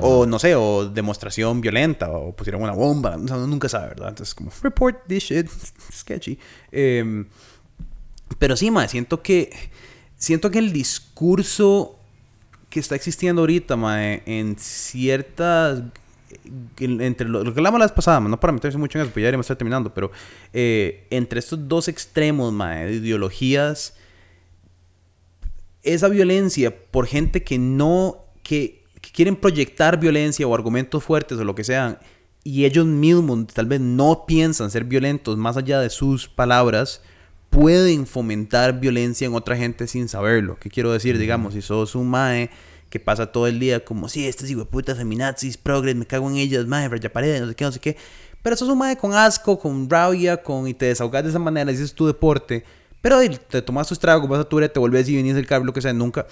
O 0.00 0.26
no 0.26 0.40
sé, 0.40 0.56
o 0.56 0.86
demostración 0.88 1.60
violenta, 1.60 2.10
o 2.10 2.34
pusieron 2.34 2.62
una 2.62 2.72
bomba. 2.72 3.16
O 3.16 3.28
sea, 3.28 3.36
uno 3.36 3.46
nunca 3.46 3.68
sabe, 3.68 3.88
¿verdad? 3.90 4.08
Entonces, 4.08 4.34
como, 4.34 4.50
report 4.62 5.06
this 5.06 5.24
shit, 5.24 5.48
sketchy. 5.92 6.36
Em, 6.72 7.26
pero 8.38 8.56
sí, 8.56 8.70
mae, 8.70 8.88
siento 8.88 9.22
que. 9.22 9.50
Siento 10.16 10.50
que 10.50 10.58
el 10.58 10.72
discurso 10.72 11.98
que 12.70 12.80
está 12.80 12.94
existiendo 12.94 13.42
ahorita, 13.42 13.76
mae, 13.76 14.22
en 14.26 14.56
ciertas. 14.58 15.82
en- 16.78 17.00
entre 17.00 17.28
lo, 17.28 17.42
que 17.44 17.50
hablamos 17.60 17.78
la 17.78 17.86
vez 17.86 17.92
pasada, 17.92 18.20
no 18.20 18.40
para 18.40 18.52
meterse 18.52 18.78
mucho 18.78 18.98
en 18.98 19.04
eso, 19.04 19.12
pues 19.12 19.22
ya 19.22 19.36
a 19.36 19.40
estar 19.40 19.56
terminando, 19.56 19.92
pero 19.92 20.10
eh, 20.52 21.06
entre 21.10 21.38
estos 21.38 21.68
dos 21.68 21.88
extremos, 21.88 22.52
mae, 22.52 22.86
de 22.86 22.92
ideologías, 22.94 23.94
esa 25.82 26.08
violencia 26.08 26.74
por 26.90 27.06
gente 27.06 27.42
que 27.42 27.58
no. 27.58 28.24
que, 28.42 28.82
que 29.00 29.10
quieren 29.10 29.36
proyectar 29.36 30.00
violencia 30.00 30.46
o 30.46 30.54
argumentos 30.54 31.04
fuertes 31.04 31.38
o 31.38 31.44
lo 31.44 31.54
que 31.54 31.64
sean, 31.64 31.98
y 32.42 32.64
ellos 32.64 32.86
mismos 32.86 33.46
tal 33.48 33.66
vez 33.66 33.80
no 33.80 34.24
piensan 34.26 34.70
ser 34.70 34.84
violentos 34.84 35.36
más 35.36 35.56
allá 35.56 35.80
de 35.80 35.90
sus 35.90 36.28
palabras, 36.28 37.02
pueden 37.54 38.04
fomentar 38.04 38.80
violencia 38.80 39.26
en 39.26 39.34
otra 39.34 39.56
gente 39.56 39.86
sin 39.86 40.08
saberlo. 40.08 40.58
¿Qué 40.58 40.68
quiero 40.68 40.92
decir? 40.92 41.18
Digamos, 41.18 41.54
si 41.54 41.62
sos 41.62 41.94
un 41.94 42.10
mae 42.10 42.50
que 42.90 42.98
pasa 42.98 43.30
todo 43.30 43.46
el 43.46 43.60
día 43.60 43.84
como, 43.84 44.08
sí, 44.08 44.26
estas 44.26 44.50
putas 44.66 44.98
feminazis, 44.98 45.56
progres, 45.56 45.94
me 45.94 46.04
cago 46.04 46.28
en 46.28 46.36
ellas, 46.36 46.66
mae, 46.66 46.88
raya 46.88 47.12
paredes, 47.12 47.42
no 47.42 47.48
sé 47.48 47.54
qué, 47.54 47.64
no 47.64 47.72
sé 47.72 47.78
qué. 47.78 47.96
Pero 48.42 48.56
sos 48.56 48.68
un 48.68 48.78
mae 48.78 48.96
con 48.96 49.14
asco, 49.14 49.58
con 49.58 49.88
rabia, 49.88 50.42
con, 50.42 50.66
y 50.66 50.74
te 50.74 50.86
desahogas 50.86 51.22
de 51.22 51.30
esa 51.30 51.38
manera, 51.38 51.70
dices 51.70 51.94
tu 51.94 52.06
deporte. 52.06 52.64
Pero 53.00 53.20
te 53.48 53.62
tomas 53.62 53.86
tus 53.86 54.00
tragos, 54.00 54.28
vas 54.28 54.40
a 54.40 54.48
tu 54.48 54.60
te 54.60 54.78
vuelves 54.80 55.08
y 55.08 55.14
venís 55.14 55.36
el 55.36 55.46
carro, 55.46 55.64
lo 55.64 55.72
que 55.72 55.80
sea, 55.80 55.92
nunca. 55.92 56.26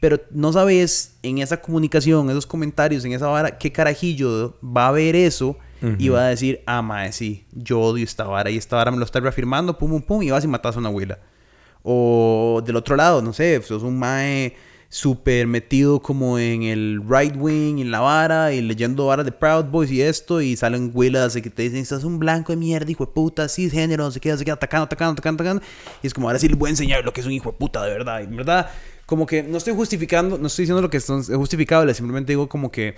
Pero 0.00 0.20
no 0.32 0.52
sabes 0.52 1.14
en 1.22 1.38
esa 1.38 1.60
comunicación, 1.60 2.30
esos 2.30 2.46
comentarios, 2.46 3.04
en 3.04 3.12
esa 3.12 3.28
vara, 3.28 3.58
qué 3.58 3.70
carajillo 3.70 4.56
va 4.60 4.88
a 4.88 4.92
ver 4.92 5.14
eso 5.14 5.56
y 5.98 6.08
va 6.08 6.26
a 6.26 6.28
decir, 6.28 6.62
ah, 6.66 6.82
mae, 6.82 7.12
sí, 7.12 7.44
yo 7.52 7.80
odio 7.80 8.04
esta 8.04 8.24
vara 8.24 8.50
y 8.50 8.56
esta 8.56 8.76
vara 8.76 8.90
me 8.90 8.98
lo 8.98 9.04
está 9.04 9.20
reafirmando, 9.20 9.76
pum, 9.78 9.90
pum, 9.90 10.02
pum, 10.02 10.22
y 10.22 10.30
vas 10.30 10.44
y 10.44 10.48
matas 10.48 10.76
a 10.76 10.78
una 10.78 10.88
abuela. 10.88 11.18
O 11.82 12.62
del 12.64 12.76
otro 12.76 12.96
lado, 12.96 13.20
no 13.20 13.32
sé, 13.32 13.60
sos 13.62 13.82
un 13.82 13.98
mae 13.98 14.54
súper 14.88 15.48
metido 15.48 16.00
como 16.00 16.38
en 16.38 16.62
el 16.62 17.02
right 17.08 17.34
wing, 17.36 17.78
en 17.80 17.90
la 17.90 17.98
vara, 17.98 18.52
y 18.52 18.62
leyendo 18.62 19.06
varas 19.06 19.26
de 19.26 19.32
Proud 19.32 19.64
Boys 19.64 19.90
y 19.90 20.00
esto, 20.00 20.40
y 20.40 20.56
salen 20.56 20.92
huelas 20.94 21.34
que 21.34 21.50
te 21.50 21.62
dicen, 21.62 21.80
estás 21.80 22.04
un 22.04 22.20
blanco 22.20 22.52
de 22.52 22.56
mierda, 22.56 22.90
hijo 22.90 23.04
de 23.04 23.12
puta, 23.12 23.48
cisgénero, 23.48 24.04
no 24.04 24.10
sé 24.12 24.20
qué, 24.20 24.30
no 24.30 24.38
sé 24.38 24.44
qué, 24.44 24.52
atacando, 24.52 24.84
atacando, 24.84 25.12
atacando, 25.12 25.42
atacando. 25.42 25.66
Y 26.00 26.06
es 26.06 26.14
como, 26.14 26.28
ahora 26.28 26.38
sí 26.38 26.48
les 26.48 26.56
voy 26.56 26.68
a 26.68 26.70
enseñar 26.70 27.04
lo 27.04 27.12
que 27.12 27.20
es 27.20 27.26
un 27.26 27.32
hijo 27.32 27.50
de 27.50 27.58
puta, 27.58 27.82
de 27.84 27.90
verdad. 27.90 28.20
Y 28.20 28.24
en 28.24 28.36
verdad, 28.36 28.70
como 29.04 29.26
que 29.26 29.42
no 29.42 29.58
estoy 29.58 29.74
justificando, 29.74 30.38
no 30.38 30.46
estoy 30.46 30.62
diciendo 30.62 30.80
lo 30.80 30.90
que 30.90 30.98
es 30.98 31.06
justificable, 31.06 31.92
simplemente 31.92 32.30
digo 32.32 32.48
como 32.48 32.70
que 32.70 32.94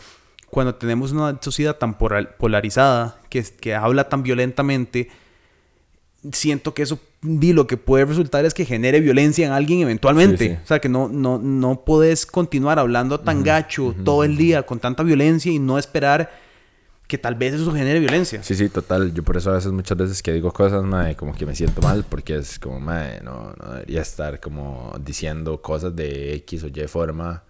cuando 0.51 0.74
tenemos 0.74 1.12
una 1.12 1.38
sociedad 1.40 1.76
tan 1.76 1.99
polar- 1.99 2.36
polarizada, 2.36 3.18
que, 3.28 3.42
que 3.42 3.74
habla 3.74 4.09
tan 4.09 4.22
violentamente, 4.22 5.09
siento 6.32 6.74
que 6.74 6.82
eso 6.82 6.99
di, 7.22 7.53
lo 7.53 7.66
que 7.66 7.76
puede 7.76 8.05
resultar 8.05 8.44
es 8.44 8.55
que 8.55 8.64
genere 8.64 9.01
violencia 9.01 9.47
en 9.47 9.53
alguien 9.53 9.80
eventualmente. 9.80 10.38
Sí, 10.38 10.51
sí. 10.55 10.59
O 10.62 10.66
sea, 10.66 10.78
que 10.80 10.88
no, 10.88 11.09
no, 11.09 11.38
no 11.38 11.84
puedes 11.84 12.26
continuar 12.26 12.78
hablando 12.78 13.20
tan 13.20 13.42
gacho 13.42 13.94
todo 14.05 14.24
el 14.24 14.36
día 14.36 14.64
con 14.64 14.78
tanta 14.78 15.03
violencia 15.03 15.53
y 15.53 15.59
no 15.59 15.78
esperar 15.78 16.30
que 17.07 17.18
tal 17.18 17.36
vez 17.36 17.55
eso 17.55 17.72
genere 17.72 18.01
violencia. 18.01 18.42
Sí, 18.42 18.57
sí, 18.57 18.68
total. 18.68 19.14
Yo 19.14 19.22
por 19.22 19.36
eso 19.36 19.51
a 19.51 19.55
veces, 19.55 19.70
muchas 19.70 19.97
veces 19.97 20.22
que 20.22 20.32
digo 20.32 20.53
cosas, 20.53 20.82
mae, 20.82 21.14
como 21.14 21.34
que 21.34 21.47
me 21.47 21.55
siento 21.55 21.80
mal, 21.80 22.05
porque 22.09 22.36
es 22.36 22.59
como, 22.59 22.80
mae, 22.80 23.20
no, 23.22 23.53
no 23.62 23.72
debería 23.74 24.03
estar 24.03 24.40
como 24.40 24.92
diciendo 25.05 25.62
cosas 25.62 25.94
de 25.94 26.34
X 26.34 26.64
o 26.64 26.66
Y 26.66 26.86
forma. 26.88 27.44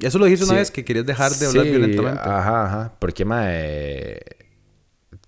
Eso 0.00 0.18
lo 0.18 0.26
dijiste 0.26 0.44
una 0.44 0.54
Sí. 0.54 0.58
vez, 0.58 0.70
que 0.70 0.84
querías 0.84 1.06
dejar 1.06 1.32
de 1.32 1.46
hablar 1.46 1.64
Sí, 1.64 1.70
violentamente. 1.70 2.20
Ajá, 2.20 2.64
ajá. 2.66 2.92
Porque, 2.98 3.24
mae, 3.24 4.20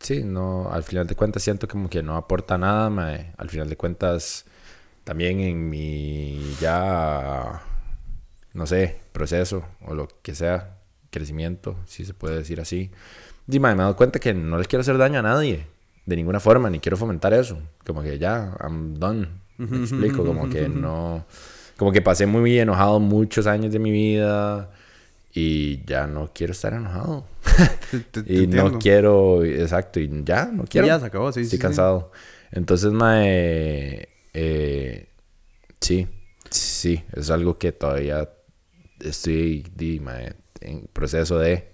sí, 0.01 0.23
no, 0.25 0.71
al 0.71 0.83
final 0.85 1.07
de 1.07 1.15
cuentas 1.17 1.43
siento 1.43 1.67
como 1.69 1.89
que 1.91 2.03
no 2.03 2.17
aporta 2.17 2.57
nada, 2.57 2.89
mae. 2.91 3.33
Al 3.37 3.51
final 3.51 3.69
de 3.69 3.77
cuentas, 3.77 4.45
también 5.05 5.41
en 5.41 5.69
mi 5.69 6.55
ya, 6.61 7.63
no 8.53 8.67
sé, 8.67 9.01
proceso 9.13 9.65
o 9.87 9.95
lo 9.95 10.09
que 10.23 10.35
sea, 10.35 10.77
crecimiento, 11.11 11.77
si 11.87 12.05
se 12.05 12.15
puede 12.15 12.37
decir 12.37 12.61
así. 12.61 12.91
Dime, 13.47 13.69
me 13.71 13.75
he 13.75 13.79
dado 13.79 13.97
cuenta 13.97 14.21
que 14.21 14.33
no 14.35 14.57
les 14.59 14.69
quiero 14.69 14.83
hacer 14.83 14.97
daño 14.99 15.19
a 15.19 15.23
nadie. 15.23 15.67
De 16.07 16.15
ninguna 16.17 16.39
forma, 16.39 16.71
ni 16.71 16.79
quiero 16.79 16.97
fomentar 16.97 17.35
eso. 17.35 17.59
Como 17.85 18.03
que 18.03 18.19
ya, 18.19 18.57
I'm 18.63 18.95
done. 18.95 19.29
Me 19.59 19.79
explico, 19.79 20.25
como 20.25 20.49
que 20.49 20.69
no... 20.69 21.27
Como 21.81 21.93
que 21.93 22.03
pasé 22.03 22.27
muy 22.27 22.59
enojado 22.59 23.01
muchos 23.01 23.47
años 23.47 23.73
de 23.73 23.79
mi 23.79 23.91
vida 23.91 24.71
y 25.33 25.83
ya 25.87 26.07
no 26.07 26.31
quiero 26.35 26.53
estar 26.53 26.75
enojado. 26.75 27.25
Te- 27.91 28.01
te- 28.01 28.23
te 28.23 28.43
y 28.43 28.47
no 28.47 28.79
quiero, 28.79 29.43
exacto, 29.45 29.99
y 29.99 30.11
ya, 30.23 30.45
no 30.53 30.65
quiero. 30.65 30.87
ya 30.87 31.01
se 31.01 31.07
acabó, 31.07 31.33
sí, 31.33 31.41
Estoy 31.41 31.59
sí, 31.59 31.63
sí. 31.63 31.63
cansado. 31.63 32.13
Entonces, 32.53 32.93
mae, 32.93 34.11
eh, 34.35 35.09
sí, 35.81 36.07
sí, 36.51 37.03
es 37.15 37.31
algo 37.31 37.57
que 37.57 37.73
todavía 37.73 38.29
estoy, 39.01 39.65
di, 39.75 40.01
mae, 40.01 40.35
en 40.61 40.87
proceso 40.93 41.39
de. 41.39 41.71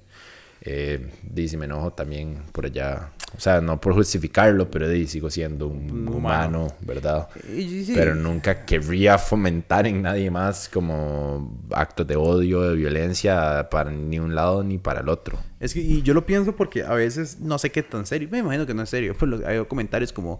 Eh, 0.68 1.10
si 1.48 1.56
me 1.56 1.66
enojo 1.66 1.92
también 1.92 2.38
por 2.52 2.66
allá. 2.66 3.10
O 3.36 3.40
sea, 3.40 3.60
no 3.60 3.80
por 3.80 3.92
justificarlo, 3.94 4.70
pero 4.70 4.88
sigo 5.06 5.30
siendo 5.30 5.68
un 5.68 6.08
humano, 6.08 6.16
humano. 6.16 6.68
¿verdad? 6.80 7.28
Y- 7.54 7.84
sí. 7.84 7.92
Pero 7.94 8.14
nunca 8.14 8.64
querría 8.64 9.16
fomentar 9.18 9.86
en 9.86 10.02
nadie 10.02 10.30
más 10.30 10.68
como 10.68 11.56
actos 11.70 12.06
de 12.06 12.16
odio, 12.16 12.62
de 12.62 12.74
violencia 12.76 13.68
para 13.70 13.90
ni 13.92 14.18
un 14.18 14.34
lado 14.34 14.64
ni 14.64 14.78
para 14.78 15.00
el 15.00 15.08
otro. 15.08 15.38
Es 15.60 15.72
que 15.74 15.80
y 15.80 16.02
yo 16.02 16.14
lo 16.14 16.26
pienso 16.26 16.56
porque 16.56 16.82
a 16.82 16.94
veces 16.94 17.38
no 17.40 17.58
sé 17.58 17.70
qué 17.70 17.82
tan 17.82 18.04
serio. 18.06 18.28
Me 18.30 18.38
imagino 18.38 18.66
que 18.66 18.74
no 18.74 18.82
es 18.82 18.90
serio. 18.90 19.14
Lo- 19.20 19.46
hay 19.46 19.64
comentarios 19.66 20.12
como. 20.12 20.38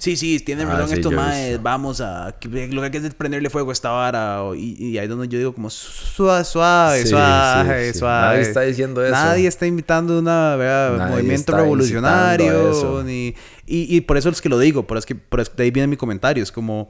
Sí, 0.00 0.16
sí, 0.16 0.40
tienen 0.40 0.66
Ah, 0.68 0.72
razón 0.72 0.88
sí, 0.88 0.94
estos 0.94 1.12
maes. 1.12 1.62
Vamos 1.62 2.00
a. 2.00 2.34
Lo 2.42 2.50
que 2.50 2.58
hay 2.84 2.90
que 2.90 2.98
hacer 2.98 3.10
es 3.10 3.14
prenderle 3.14 3.50
fuego 3.50 3.68
a 3.68 3.72
esta 3.74 3.90
vara. 3.90 4.42
o- 4.42 4.54
y, 4.54 4.74
y 4.78 4.96
ahí 4.96 5.04
es 5.04 5.10
donde 5.10 5.28
yo 5.28 5.38
digo, 5.38 5.54
como 5.54 5.68
suave, 5.68 6.42
suave, 6.44 7.02
Sí, 7.02 7.08
suave, 7.10 7.92
sí, 7.92 7.98
suave. 7.98 8.26
Nadie 8.28 8.40
está 8.40 8.60
diciendo 8.62 9.04
eso. 9.04 9.12
Nadie 9.12 9.46
está 9.46 9.66
invitando 9.66 10.18
una 10.18 10.56
¿verdad? 10.56 11.10
Movimiento 11.10 11.52
revolucionario. 11.54 13.02
Ni, 13.04 13.34
y, 13.66 13.94
y 13.96 14.00
por 14.00 14.16
eso 14.16 14.30
es 14.30 14.40
que 14.40 14.48
lo 14.48 14.58
digo. 14.58 14.86
Por 14.86 14.96
eso 14.96 15.00
es 15.00 15.06
que 15.06 15.14
por 15.16 15.38
eso 15.40 15.52
de 15.54 15.64
ahí 15.64 15.70
viene 15.70 15.86
mi 15.86 15.96
comentario. 15.96 16.42
Es 16.42 16.50
como. 16.50 16.88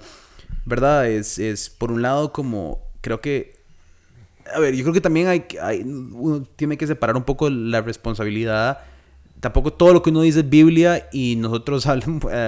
¿Verdad? 0.64 1.08
Es, 1.08 1.38
es 1.40 1.68
por 1.68 1.90
un 1.90 2.02
lado 2.02 2.32
como. 2.32 2.78
Creo 3.00 3.20
que 3.20 3.58
a 4.54 4.58
ver, 4.61 4.74
yo 4.74 4.82
creo 4.84 4.94
que 4.94 5.00
también 5.00 5.26
hay, 5.28 5.40
que- 5.40 5.61
hay 5.61 5.82
uno 5.82 6.42
tiene 6.56 6.76
que 6.76 6.86
separar 6.86 7.16
un 7.16 7.24
poco 7.24 7.50
la 7.50 7.80
responsabilidad. 7.82 8.78
Tampoco 9.41 9.72
todo 9.72 9.95
lo 9.95 10.03
que 10.03 10.11
uno 10.11 10.22
dice 10.22 10.41
es 10.41 10.51
Biblia 10.51 11.09
y 11.12 11.36
nosotros 11.36 11.86
a 11.86 11.95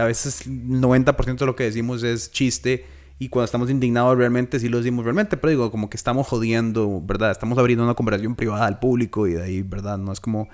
veces 0.05 0.47
el 0.47 0.80
90% 0.80 1.38
de 1.38 1.47
lo 1.47 1.57
que 1.57 1.64
decimos 1.64 2.03
es 2.03 2.30
chiste 2.30 2.84
y 3.18 3.28
cuando 3.28 3.45
estamos 3.45 3.70
indignados 3.70 4.16
realmente 4.18 4.59
sí 4.59 4.68
lo 4.68 4.78
decimos 4.78 5.05
realmente, 5.05 5.36
pero 5.36 5.51
digo, 5.51 5.70
como 5.70 5.88
que 5.88 5.97
estamos 5.97 6.26
jodiendo, 6.26 7.01
¿verdad? 7.05 7.30
Estamos 7.30 7.57
abriendo 7.57 7.84
una 7.84 7.95
conversación 7.95 8.34
privada 8.34 8.66
al 8.66 8.78
público 8.80 9.28
y 9.28 9.34
de 9.34 9.43
ahí, 9.43 9.62
¿verdad? 9.62 9.97
No 9.97 10.12
es 10.12 10.20
como... 10.20 10.49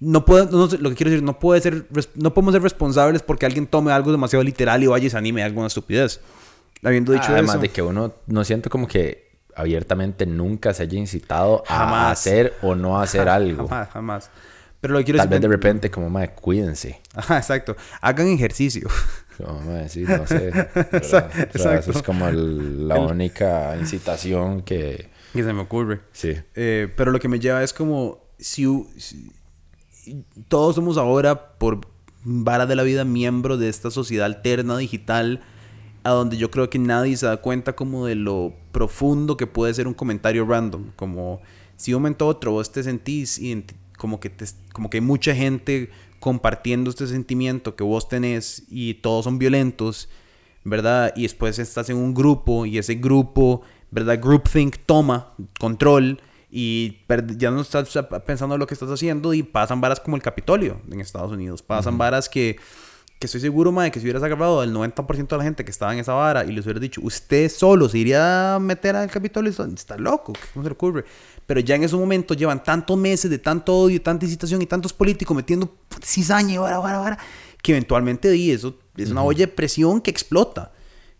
No 0.00 0.24
puedo, 0.24 0.44
no 0.44 0.68
lo 0.76 0.90
que 0.90 0.94
quiero 0.94 1.10
decir, 1.10 1.24
no 1.24 1.40
puede 1.40 1.60
ser, 1.60 1.86
no 2.14 2.32
podemos 2.32 2.52
ser 2.54 2.62
responsables 2.62 3.22
porque 3.22 3.46
alguien 3.46 3.66
tome 3.66 3.90
algo 3.90 4.12
demasiado 4.12 4.44
literal 4.44 4.80
y 4.80 4.86
vaya 4.86 5.06
y 5.08 5.10
se 5.10 5.18
anime 5.18 5.42
a 5.42 5.46
alguna 5.46 5.66
estupidez. 5.66 6.20
Habiendo 6.84 7.12
dicho 7.12 7.24
Además 7.30 7.56
eso... 7.56 7.62
de 7.62 7.70
que 7.70 7.82
uno 7.82 8.12
no 8.28 8.44
siento 8.44 8.70
como 8.70 8.86
que 8.86 9.28
abiertamente 9.56 10.24
nunca 10.24 10.72
se 10.72 10.84
haya 10.84 10.96
incitado 10.96 11.64
a 11.66 11.78
Jamás. 11.78 12.12
hacer 12.12 12.54
o 12.62 12.76
no 12.76 13.00
hacer 13.00 13.28
algo. 13.28 13.66
Jamás, 13.66 13.88
jamás. 13.90 14.30
Pero 14.80 14.92
lo 14.94 14.98
que 15.00 15.06
quiero 15.06 15.18
Tal 15.18 15.28
vez 15.28 15.40
decir... 15.40 15.50
de 15.50 15.56
repente 15.56 15.90
como, 15.90 16.08
madre, 16.08 16.32
cuídense. 16.34 17.00
Ajá, 17.14 17.38
exacto. 17.38 17.76
Hagan 18.00 18.28
ejercicio. 18.28 18.88
Como, 19.36 19.60
mae, 19.60 19.88
sí, 19.88 20.02
no 20.02 20.26
sé. 20.26 20.50
O 21.54 21.58
sea, 21.58 21.78
eso 21.78 21.90
es 21.90 22.02
como 22.02 22.28
el- 22.28 22.86
la 22.88 22.96
única 22.96 23.76
incitación 23.78 24.62
que... 24.62 25.08
que 25.32 25.42
se 25.42 25.52
me 25.52 25.62
ocurre. 25.62 26.00
Sí. 26.12 26.34
Eh, 26.54 26.92
pero 26.96 27.10
lo 27.10 27.18
que 27.20 27.28
me 27.28 27.38
lleva 27.40 27.62
es 27.62 27.72
como 27.72 28.20
si, 28.38 28.64
todos 30.48 30.74
somos 30.76 30.96
ahora 30.96 31.56
por 31.58 31.80
vara 32.24 32.66
de 32.66 32.76
la 32.76 32.82
vida 32.82 33.04
miembros 33.04 33.58
de 33.58 33.68
esta 33.68 33.90
sociedad 33.90 34.26
alterna 34.26 34.76
digital 34.78 35.40
a 36.04 36.10
donde 36.10 36.36
yo 36.36 36.50
creo 36.50 36.70
que 36.70 36.78
nadie 36.78 37.16
se 37.16 37.26
da 37.26 37.38
cuenta 37.38 37.74
como 37.74 38.06
de 38.06 38.14
lo 38.14 38.54
profundo 38.72 39.36
que 39.36 39.46
puede 39.46 39.74
ser 39.74 39.86
un 39.88 39.94
comentario 39.94 40.44
random 40.46 40.90
como 40.96 41.40
si 41.76 41.94
un 41.94 42.02
momento 42.02 42.24
a 42.24 42.28
otro 42.28 42.52
vos 42.52 42.70
te 42.72 42.82
sentís 42.82 43.38
como 43.98 44.20
que 44.20 44.30
te, 44.30 44.46
como 44.72 44.88
que 44.88 44.96
hay 44.96 45.02
mucha 45.02 45.34
gente 45.34 45.90
compartiendo 46.18 46.88
este 46.88 47.06
sentimiento 47.06 47.76
que 47.76 47.84
vos 47.84 48.08
tenés 48.08 48.64
y 48.70 48.94
todos 48.94 49.24
son 49.24 49.38
violentos 49.38 50.08
¿verdad? 50.68 51.12
Y 51.16 51.22
después 51.22 51.58
estás 51.58 51.90
en 51.90 51.96
un 51.96 52.14
grupo 52.14 52.66
y 52.66 52.78
ese 52.78 52.94
grupo, 52.94 53.62
¿verdad? 53.90 54.18
Groupthink 54.20 54.76
toma 54.86 55.34
control 55.58 56.20
y 56.50 56.98
ya 57.36 57.50
no 57.50 57.60
estás 57.60 57.88
pensando 58.26 58.54
en 58.54 58.58
lo 58.58 58.66
que 58.66 58.74
estás 58.74 58.90
haciendo 58.90 59.34
y 59.34 59.42
pasan 59.42 59.80
varas 59.80 60.00
como 60.00 60.16
el 60.16 60.22
Capitolio 60.22 60.80
en 60.90 61.00
Estados 61.00 61.32
Unidos. 61.32 61.62
Pasan 61.62 61.98
varas 61.98 62.28
que, 62.28 62.58
que 63.18 63.26
estoy 63.26 63.40
seguro, 63.40 63.72
madre, 63.72 63.90
que 63.90 64.00
si 64.00 64.06
hubieras 64.06 64.22
agarrado 64.22 64.60
al 64.60 64.72
90% 64.72 65.28
de 65.28 65.36
la 65.36 65.44
gente 65.44 65.64
que 65.64 65.70
estaba 65.70 65.92
en 65.92 66.00
esa 66.00 66.14
vara 66.14 66.44
y 66.44 66.52
les 66.52 66.64
hubieras 66.64 66.80
dicho, 66.80 67.00
usted 67.02 67.50
solo 67.50 67.88
se 67.88 67.98
iría 67.98 68.54
a 68.54 68.58
meter 68.58 68.96
al 68.96 69.10
Capitolio, 69.10 69.50
está, 69.50 69.66
está 69.66 69.96
loco, 69.96 70.32
¿cómo 70.54 70.62
se 70.64 70.70
le 70.70 70.74
ocurre? 70.74 71.04
Pero 71.48 71.60
ya 71.60 71.76
en 71.76 71.82
ese 71.82 71.96
momento 71.96 72.34
llevan 72.34 72.62
tantos 72.62 72.98
meses 72.98 73.30
de 73.30 73.38
tanto 73.38 73.74
odio, 73.74 74.02
tanta 74.02 74.26
incitación 74.26 74.60
y 74.60 74.66
tantos 74.66 74.92
políticos 74.92 75.34
metiendo 75.34 75.74
cizaña 76.04 76.52
y 76.52 76.58
vara, 76.58 76.78
vara, 76.78 76.98
vara, 76.98 77.18
que 77.62 77.72
eventualmente 77.72 78.30
di 78.30 78.50
eso 78.50 78.76
es 78.98 79.10
una 79.10 79.22
olla 79.22 79.46
de 79.46 79.48
presión 79.48 80.02
que 80.02 80.10
explota. 80.10 80.72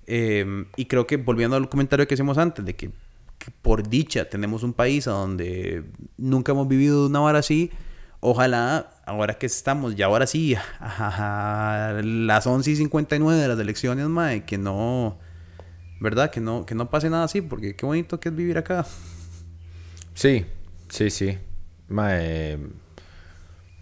Eh, 0.07 0.67
y 0.77 0.85
creo 0.85 1.07
que 1.07 1.17
volviendo 1.17 1.57
al 1.57 1.71
comentario 1.71 2.07
que 2.07 2.13
hicimos 2.13 2.37
antes, 2.37 2.63
de 2.63 2.77
que, 2.77 2.91
que 3.39 3.51
por 3.63 3.89
dicha 3.89 4.29
tenemos 4.29 4.63
un 4.65 4.75
país 4.75 5.09
a 5.09 5.13
donde 5.13 5.85
nunca 6.19 6.53
hemos 6.53 6.69
vivido 6.69 7.07
una 7.07 7.23
hora 7.23 7.39
así, 7.39 7.71
ojalá 8.21 8.91
ahora 9.07 9.39
que 9.39 9.47
estamos, 9.47 9.97
ya 9.97 10.05
ahora 10.05 10.27
sí, 10.27 10.55
a 10.79 12.03
las 12.05 12.47
11 12.47 12.71
y 12.71 12.77
59 12.77 13.41
de 13.41 13.49
las 13.49 13.59
elecciones, 13.59 14.07
mae, 14.09 14.45
que 14.45 14.59
no, 14.59 15.17
¿verdad? 16.03 16.31
Que 16.31 16.41
no, 16.41 16.67
que 16.67 16.75
no 16.75 16.91
pase 16.91 17.09
nada 17.09 17.25
así, 17.25 17.41
porque 17.41 17.77
qué 17.77 17.87
bonito 17.87 18.21
que 18.21 18.29
es 18.29 18.37
vivir 18.37 18.59
acá. 18.59 18.85
Sí, 20.19 20.45
sí, 20.89 21.11
sí. 21.11 21.39
Mae, 21.89 22.59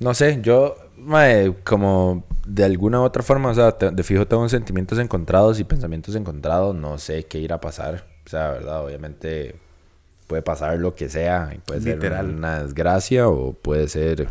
no 0.00 0.12
sé, 0.12 0.38
yo, 0.42 0.76
mae, 0.98 1.54
como 1.64 2.24
de 2.46 2.64
alguna 2.64 3.00
u 3.00 3.04
otra 3.04 3.22
forma, 3.22 3.48
o 3.50 3.54
sea, 3.54 3.72
te- 3.72 3.90
de 3.90 4.02
fijo 4.02 4.26
tengo 4.26 4.46
sentimientos 4.50 4.98
encontrados 4.98 5.58
y 5.58 5.64
pensamientos 5.64 6.14
encontrados, 6.14 6.74
no 6.76 6.98
sé 6.98 7.24
qué 7.24 7.38
irá 7.38 7.54
a 7.56 7.60
pasar. 7.60 8.06
O 8.26 8.28
sea, 8.28 8.50
verdad, 8.50 8.84
obviamente 8.84 9.56
puede 10.26 10.42
pasar 10.42 10.78
lo 10.78 10.94
que 10.94 11.08
sea, 11.08 11.52
y 11.54 11.58
puede 11.58 11.80
Literal. 11.80 12.26
ser 12.26 12.34
una 12.34 12.62
desgracia 12.62 13.28
o 13.28 13.54
puede 13.54 13.88
ser 13.88 14.28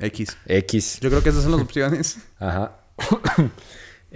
X. 0.00 0.38
X. 0.46 1.00
Yo 1.00 1.10
creo 1.10 1.22
que 1.22 1.28
esas 1.28 1.42
son 1.42 1.52
las 1.52 1.60
opciones. 1.60 2.18
Ajá. 2.38 2.78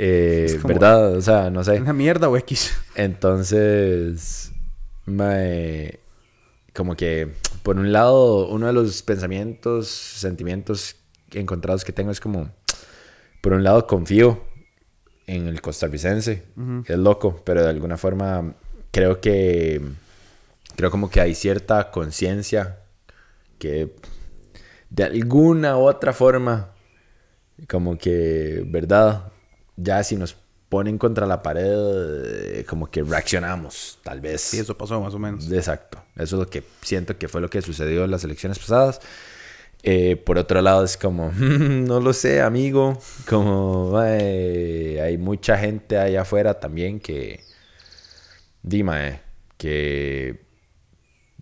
Eh, 0.01 0.61
¿Verdad? 0.63 1.17
O 1.17 1.21
sea, 1.21 1.51
no 1.51 1.65
sé. 1.65 1.81
¿Una 1.81 1.93
mierda 1.93 2.29
o 2.29 2.37
X? 2.37 2.73
Entonces, 2.95 4.53
mae, 5.07 5.99
como 6.79 6.95
que, 6.95 7.29
por 7.65 7.77
un 7.77 7.91
lado, 7.91 8.47
uno 8.47 8.69
de 8.69 8.73
los 8.73 9.03
pensamientos, 9.03 9.89
sentimientos 9.89 10.95
encontrados 11.33 11.85
que 11.85 11.93
tengo 11.93 12.13
es 12.13 12.21
como, 12.21 12.53
por 13.41 13.53
un 13.53 13.65
lado, 13.65 13.89
confío 13.89 14.45
en 15.27 15.49
el 15.49 15.61
costarricense. 15.61 16.45
Es 16.87 16.97
loco, 16.97 17.43
pero 17.45 17.65
de 17.65 17.71
alguna 17.71 17.97
forma 17.97 18.55
creo 18.93 19.21
que, 19.21 19.83
creo 20.77 20.93
como 20.93 21.11
que 21.11 21.21
hay 21.21 21.35
cierta 21.35 21.91
conciencia 21.91 22.79
que 23.59 23.97
de 24.89 25.03
alguna 25.03 25.79
u 25.79 25.81
otra 25.81 26.13
forma, 26.13 26.75
como 27.69 27.99
que, 27.99 28.63
¿verdad? 28.69 29.33
Ya 29.75 30.05
si 30.05 30.15
nos 30.15 30.37
ponen 30.69 30.99
contra 30.99 31.27
la 31.27 31.43
pared, 31.43 32.59
eh, 32.59 32.65
como 32.69 32.91
que 32.91 33.03
reaccionamos, 33.03 33.99
tal 34.03 34.21
vez. 34.21 34.43
Sí, 34.43 34.59
eso 34.59 34.77
pasó 34.77 35.01
más 35.01 35.15
o 35.15 35.19
menos. 35.19 35.51
Exacto. 35.51 36.03
Eso 36.17 36.37
es 36.37 36.41
lo 36.41 36.47
que 36.51 36.63
siento 36.83 37.17
que 37.17 37.29
fue 37.29 37.41
lo 37.41 37.49
que 37.49 37.63
sucedió 37.63 38.05
en 38.05 38.11
las 38.11 38.25
elecciones 38.25 38.59
pasadas. 38.59 39.01
Eh, 39.83 40.17
por 40.17 40.39
otro 40.39 40.61
lado, 40.61 40.85
es 40.85 40.97
como, 40.97 41.33
no 41.39 42.01
lo 42.01 42.13
sé, 42.13 42.43
amigo. 42.43 42.99
Como 43.29 44.01
eh, 44.05 45.01
hay 45.03 45.17
mucha 45.19 45.57
gente 45.59 45.99
allá 45.99 46.23
afuera 46.23 46.61
también 46.61 47.01
que, 47.01 47.41
dime, 48.63 49.21
que, 49.57 50.41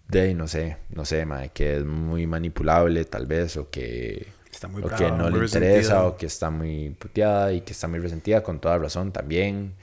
de 0.08 0.34
no 0.34 0.46
sé, 0.46 0.76
no 0.90 1.04
sé, 1.04 1.26
mae, 1.26 1.50
que 1.50 1.78
es 1.78 1.84
muy 1.84 2.26
manipulable 2.26 3.04
tal 3.04 3.26
vez, 3.26 3.56
o 3.56 3.70
que, 3.70 4.28
Está 4.50 4.68
muy 4.68 4.82
o 4.82 4.86
brava, 4.86 4.98
que 4.98 5.10
no 5.12 5.30
muy 5.30 5.40
le 5.40 5.44
interesa, 5.44 6.06
o 6.06 6.16
que 6.16 6.26
está 6.26 6.50
muy 6.50 6.90
puteada 6.90 7.52
y 7.52 7.60
que 7.62 7.72
está 7.72 7.88
muy 7.88 7.98
resentida, 7.98 8.42
con 8.42 8.60
toda 8.60 8.78
razón 8.78 9.12
también, 9.12 9.74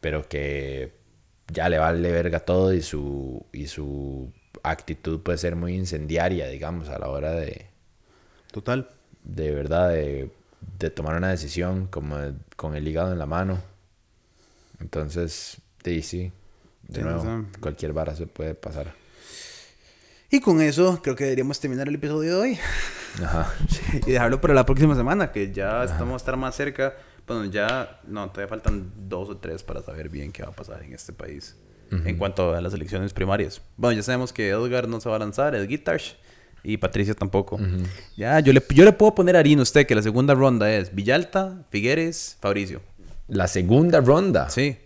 pero 0.00 0.28
que 0.28 0.92
ya 1.52 1.68
le 1.68 1.78
vale 1.78 2.10
verga 2.12 2.40
todo 2.40 2.72
y 2.74 2.82
su, 2.82 3.44
y 3.52 3.68
su 3.68 4.32
actitud 4.62 5.20
puede 5.20 5.38
ser 5.38 5.56
muy 5.56 5.74
incendiaria, 5.74 6.48
digamos, 6.48 6.88
a 6.88 6.98
la 6.98 7.08
hora 7.08 7.32
de, 7.32 7.66
Total. 8.52 8.88
de 9.24 9.52
verdad, 9.54 9.90
de, 9.90 10.30
de 10.78 10.90
tomar 10.90 11.16
una 11.16 11.30
decisión 11.30 11.86
como 11.88 12.16
de- 12.18 12.34
con 12.56 12.74
el 12.74 12.86
hígado 12.88 13.12
en 13.12 13.18
la 13.18 13.26
mano. 13.26 13.60
Entonces, 14.80 15.58
sí, 15.84 16.02
sí, 16.02 16.32
de 16.88 17.02
nuevo, 17.02 17.24
cualquier 17.60 17.92
vara 17.92 18.14
se 18.14 18.26
puede 18.26 18.54
pasar. 18.54 18.94
Y 20.30 20.40
con 20.40 20.60
eso 20.60 21.00
creo 21.02 21.14
que 21.14 21.24
deberíamos 21.24 21.60
terminar 21.60 21.88
el 21.88 21.94
episodio 21.94 22.36
de 22.36 22.40
hoy. 22.40 22.58
Ajá. 23.22 23.54
y 24.06 24.10
dejarlo 24.10 24.40
para 24.40 24.52
la 24.54 24.66
próxima 24.66 24.94
semana, 24.94 25.32
que 25.32 25.52
ya 25.52 25.84
estamos 25.84 26.14
a 26.14 26.16
estar 26.16 26.36
más 26.36 26.54
cerca. 26.54 26.94
Bueno, 27.26 27.44
ya, 27.46 28.00
no, 28.06 28.28
todavía 28.30 28.48
faltan 28.48 28.92
dos 29.08 29.28
o 29.28 29.36
tres 29.38 29.62
para 29.62 29.82
saber 29.82 30.08
bien 30.08 30.32
qué 30.32 30.42
va 30.42 30.50
a 30.50 30.52
pasar 30.52 30.82
en 30.82 30.92
este 30.92 31.12
país. 31.12 31.56
En 31.90 32.18
cuanto 32.18 32.52
a 32.52 32.60
las 32.60 32.74
elecciones 32.74 33.12
primarias. 33.12 33.62
Bueno, 33.76 33.96
ya 33.96 34.02
sabemos 34.02 34.32
que 34.32 34.48
Edgar 34.48 34.88
no 34.88 35.00
se 35.00 35.08
va 35.08 35.16
a 35.16 35.18
lanzar, 35.20 35.54
el 35.54 35.68
Guitars. 35.68 36.16
Y 36.64 36.78
Patricia 36.78 37.14
tampoco. 37.14 37.60
Ya, 38.16 38.40
yo 38.40 38.52
le, 38.52 38.60
yo 38.70 38.84
le 38.84 38.92
puedo 38.92 39.14
poner 39.14 39.36
a 39.36 39.38
Arino 39.38 39.60
a 39.60 39.62
usted 39.62 39.86
que 39.86 39.94
la 39.94 40.02
segunda 40.02 40.34
ronda 40.34 40.68
es 40.72 40.92
Villalta, 40.92 41.64
Figueres, 41.70 42.38
Fabricio. 42.40 42.80
La 43.28 43.46
segunda 43.46 44.00
ronda. 44.00 44.50
Sí. 44.50 44.76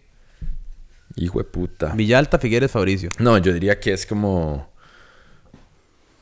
Hijo 1.16 1.38
de 1.38 1.44
puta. 1.44 1.92
Villalta, 1.94 2.38
Figueres, 2.38 2.70
Fabricio. 2.70 3.10
No, 3.18 3.38
yo 3.38 3.52
diría 3.54 3.80
que 3.80 3.94
es 3.94 4.04
como. 4.04 4.69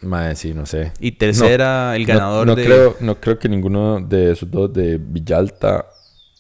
Madre, 0.03 0.37
sí, 0.37 0.55
no 0.55 0.65
sé. 0.67 0.93
Y 1.01 1.13
tercera, 1.13 1.97
el 1.97 2.07
ganador 2.07 2.47
no, 2.47 2.55
de. 2.55 2.65
Creo, 2.65 2.97
no 3.01 3.21
creo 3.21 3.39
que 3.39 3.49
ninguno 3.49 4.01
de 4.01 4.33
esos 4.33 4.51
dos, 4.51 4.73
de 4.73 4.99
Villalta 4.99 5.87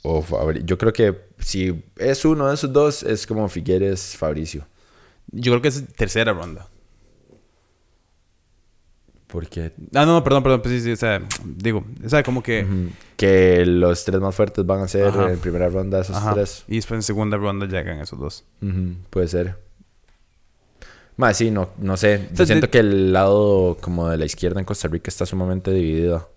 o 0.02 0.22
Fabricio. 0.22 0.64
Yo 0.66 0.78
creo 0.78 0.92
que 0.92 1.14
si 1.38 1.84
es 1.96 2.24
uno 2.24 2.48
de 2.48 2.54
esos 2.54 2.72
dos, 2.72 3.02
es 3.02 3.26
como 3.26 3.48
Figueres, 3.48 4.16
Fabricio. 4.16 4.66
Yo 5.30 5.52
creo 5.52 5.62
que 5.62 5.68
es 5.68 5.84
tercera 5.94 6.32
ronda. 6.32 6.68
Porque. 9.26 9.72
Ah, 9.94 10.06
no, 10.06 10.22
perdón, 10.24 10.42
perdón. 10.42 10.62
Pues 10.62 10.74
sí, 10.74 10.80
sí, 10.80 10.92
o 10.92 10.96
sea, 10.96 11.20
digo, 11.44 11.84
o 12.04 12.08
sea, 12.08 12.22
como 12.22 12.42
que. 12.42 12.66
Que 13.16 13.66
los 13.66 14.04
tres 14.04 14.20
más 14.20 14.34
fuertes 14.34 14.64
van 14.64 14.80
a 14.80 14.88
ser 14.88 15.08
Ajá. 15.08 15.30
en 15.32 15.38
primera 15.38 15.68
ronda 15.68 16.00
esos 16.00 16.16
Ajá. 16.16 16.34
tres. 16.34 16.64
Y 16.68 16.76
después 16.76 16.98
en 16.98 17.02
segunda 17.02 17.36
ronda 17.36 17.66
llegan 17.66 18.00
esos 18.00 18.18
dos. 18.18 18.44
Puede 19.10 19.28
ser. 19.28 19.67
Más 21.18 21.36
sí, 21.36 21.50
no, 21.50 21.68
no 21.78 21.96
sé. 21.98 22.28
Yo 22.32 22.46
siento 22.46 22.66
de- 22.66 22.70
que 22.70 22.78
el 22.78 23.12
lado 23.12 23.76
como 23.80 24.08
de 24.08 24.16
la 24.16 24.24
izquierda 24.24 24.60
en 24.60 24.64
Costa 24.64 24.88
Rica 24.88 25.10
está 25.10 25.26
sumamente 25.26 25.70
dividido. 25.70 26.30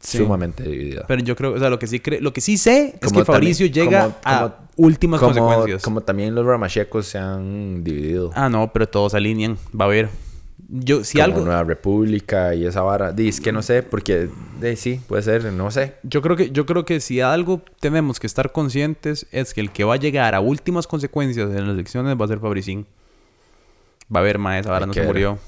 Sí. 0.00 0.18
Sumamente 0.18 0.64
dividido. 0.64 1.04
Pero 1.06 1.22
yo 1.22 1.36
creo, 1.36 1.52
o 1.54 1.58
sea, 1.58 1.70
lo 1.70 1.78
que 1.78 1.86
sí 1.86 2.00
creo, 2.00 2.20
lo 2.20 2.32
que 2.32 2.40
sí 2.40 2.56
sé 2.58 2.96
es 3.00 3.08
Como 3.08 3.20
que 3.20 3.24
Fabricio 3.26 3.66
también- 3.66 3.84
llega 3.86 4.02
como- 4.02 4.16
a 4.24 4.40
como- 4.40 4.54
últimas 4.88 5.20
consecuencias. 5.20 5.82
como 5.82 6.00
también 6.00 6.34
los 6.34 6.44
ramachecos 6.44 7.06
se 7.06 7.18
han 7.18 7.84
dividido. 7.84 8.30
Ah, 8.34 8.48
no, 8.48 8.72
pero 8.72 8.88
todos 8.88 9.12
se 9.12 9.18
alinean. 9.18 9.56
Va 9.78 9.84
a 9.84 9.88
haber. 9.88 10.08
Yo, 10.68 11.04
si 11.04 11.18
como 11.18 11.24
algo. 11.24 11.44
Nueva 11.44 11.64
República 11.64 12.54
y 12.54 12.64
esa 12.66 12.80
vara. 12.82 13.12
Dice 13.12 13.42
que 13.42 13.52
no 13.52 13.60
sé, 13.62 13.82
porque 13.82 14.28
de, 14.60 14.76
sí, 14.76 15.00
puede 15.06 15.22
ser, 15.22 15.44
no 15.52 15.70
sé. 15.70 15.94
Yo 16.02 16.22
creo 16.22 16.36
que, 16.36 16.50
yo 16.50 16.64
creo 16.64 16.84
que 16.86 17.00
si 17.00 17.20
algo 17.20 17.60
tenemos 17.80 18.18
que 18.20 18.26
estar 18.26 18.52
conscientes 18.52 19.26
es 19.30 19.52
que 19.52 19.60
el 19.60 19.70
que 19.70 19.84
va 19.84 19.94
a 19.94 19.98
llegar 19.98 20.34
a 20.34 20.40
últimas 20.40 20.86
consecuencias 20.86 21.50
en 21.50 21.66
las 21.66 21.74
elecciones 21.74 22.16
va 22.18 22.24
a 22.24 22.28
ser 22.28 22.38
Fabricín. 22.40 22.86
Va 24.14 24.20
a 24.20 24.22
haber 24.22 24.38
más, 24.38 24.66
Hay 24.66 24.86
no 24.86 24.92
se 24.92 25.00
ver. 25.00 25.06
murió. 25.08 25.38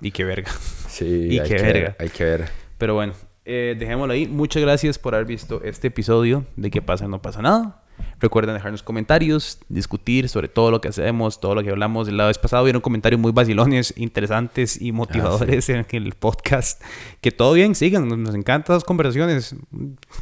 Y 0.00 0.10
qué 0.10 0.24
verga. 0.24 0.50
Sí, 0.88 1.04
Y 1.30 1.38
hay 1.38 1.48
qué 1.48 1.56
que 1.56 1.62
verga. 1.62 1.80
ver. 1.80 1.96
Hay 1.98 2.08
que 2.08 2.24
ver. 2.24 2.48
Pero 2.78 2.94
bueno, 2.94 3.12
eh, 3.44 3.76
dejémoslo 3.78 4.12
ahí. 4.14 4.26
Muchas 4.26 4.62
gracias 4.62 4.98
por 4.98 5.14
haber 5.14 5.26
visto 5.26 5.62
este 5.64 5.88
episodio 5.88 6.44
de 6.56 6.70
¿Qué 6.70 6.82
pasa? 6.82 7.06
No 7.08 7.22
pasa 7.22 7.42
nada. 7.42 7.78
Recuerden 8.20 8.54
dejarnos 8.54 8.82
comentarios, 8.82 9.58
discutir 9.68 10.28
sobre 10.28 10.48
todo 10.48 10.70
lo 10.70 10.80
que 10.80 10.88
hacemos, 10.88 11.40
todo 11.40 11.54
lo 11.54 11.62
que 11.62 11.70
hablamos. 11.70 12.10
La 12.10 12.26
vez 12.26 12.38
pasado 12.38 12.64
vieron 12.64 12.80
comentarios 12.80 13.20
muy 13.20 13.32
vacilones, 13.32 13.94
interesantes 13.96 14.80
y 14.80 14.92
motivadores 14.92 15.68
en 15.68 15.84
el 15.90 16.12
podcast. 16.14 16.82
Que 17.20 17.30
todo 17.30 17.52
bien, 17.52 17.74
sigan. 17.74 18.08
Nos, 18.08 18.18
nos 18.18 18.34
encantan 18.34 18.74
las 18.74 18.84
conversaciones. 18.84 19.54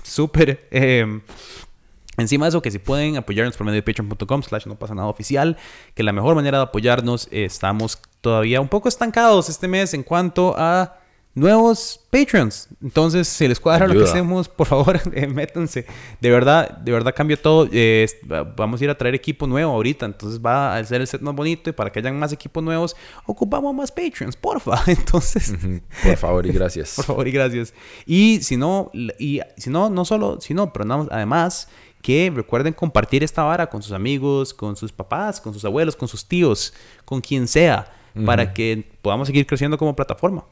Súper. 0.03 0.67
eh, 0.71 1.21
Encima 2.21 2.47
de 2.47 2.51
eso, 2.51 2.63
que 2.63 2.71
si 2.71 2.79
pueden 2.79 3.17
apoyarnos 3.17 3.57
por 3.57 3.65
medio 3.67 3.77
de 3.77 3.83
patreon.com 3.83 4.43
slash 4.43 4.67
no 4.67 4.79
pasa 4.79 4.95
nada 4.95 5.09
oficial, 5.09 5.57
que 5.95 6.03
la 6.03 6.13
mejor 6.13 6.35
manera 6.35 6.59
de 6.59 6.65
apoyarnos, 6.65 7.29
eh, 7.31 7.45
estamos 7.45 7.99
todavía 8.21 8.61
un 8.61 8.69
poco 8.69 8.89
estancados 8.89 9.49
este 9.49 9.67
mes 9.69 9.95
en 9.95 10.03
cuanto 10.03 10.55
a 10.57 10.97
nuevos 11.33 12.01
Patreons. 12.11 12.69
Entonces, 12.83 13.29
si 13.29 13.47
les 13.47 13.61
cuadra 13.61 13.87
lo 13.87 13.93
que 13.93 13.99
Ayuda. 14.01 14.11
hacemos, 14.11 14.49
por 14.49 14.67
favor, 14.67 15.01
eh, 15.15 15.27
métanse. 15.29 15.87
De 16.21 16.29
verdad, 16.31 16.71
de 16.79 16.91
verdad 16.93 17.15
cambia 17.17 17.41
todo. 17.41 17.69
Eh, 17.73 18.07
vamos 18.57 18.81
a 18.81 18.85
ir 18.85 18.91
a 18.91 18.99
traer 18.99 19.15
equipo 19.15 19.47
nuevo 19.47 19.73
ahorita, 19.73 20.07
entonces 20.07 20.41
va 20.45 20.77
a 20.77 20.85
ser 20.85 21.01
el 21.01 21.07
set 21.07 21.21
más 21.23 21.35
bonito 21.35 21.71
y 21.71 21.73
para 21.73 21.91
que 21.91 22.01
hayan 22.01 22.19
más 22.19 22.33
equipos 22.33 22.63
nuevos, 22.63 22.97
ocupamos 23.27 23.75
más 23.75 23.93
Patreons, 23.93 24.37
porfa. 24.37 24.83
Entonces... 24.89 25.55
Por 26.03 26.17
favor 26.17 26.47
y 26.47 26.53
gracias. 26.53 26.95
Por 26.97 27.05
favor 27.05 27.29
y 27.29 27.31
gracias. 27.31 27.75
Y 28.07 28.41
si 28.43 28.57
no, 28.57 28.91
y 28.93 29.41
si 29.57 29.71
no, 29.71 29.89
no 29.89 30.05
solo, 30.05 30.41
si 30.41 30.53
no, 30.53 30.73
pero 30.73 30.85
nada 30.85 31.03
más- 31.05 31.13
además 31.13 31.69
que 32.03 32.33
recuerden 32.35 32.73
compartir 32.73 33.23
esta 33.23 33.43
vara 33.43 33.69
con 33.69 33.83
sus 33.83 33.93
amigos, 33.93 34.55
con 34.55 34.77
sus 34.77 34.93
papás, 34.93 35.41
con 35.41 35.53
sus 35.53 35.65
abuelos, 35.65 35.97
con 35.97 36.09
sus 36.09 36.27
tíos, 36.27 36.73
con 37.05 37.21
quien 37.21 37.47
sea, 37.47 37.93
para 38.25 38.53
que 38.53 38.91
podamos 39.03 39.29
seguir 39.29 39.47
creciendo 39.47 39.79
como 39.79 39.95
plataforma. 39.95 40.45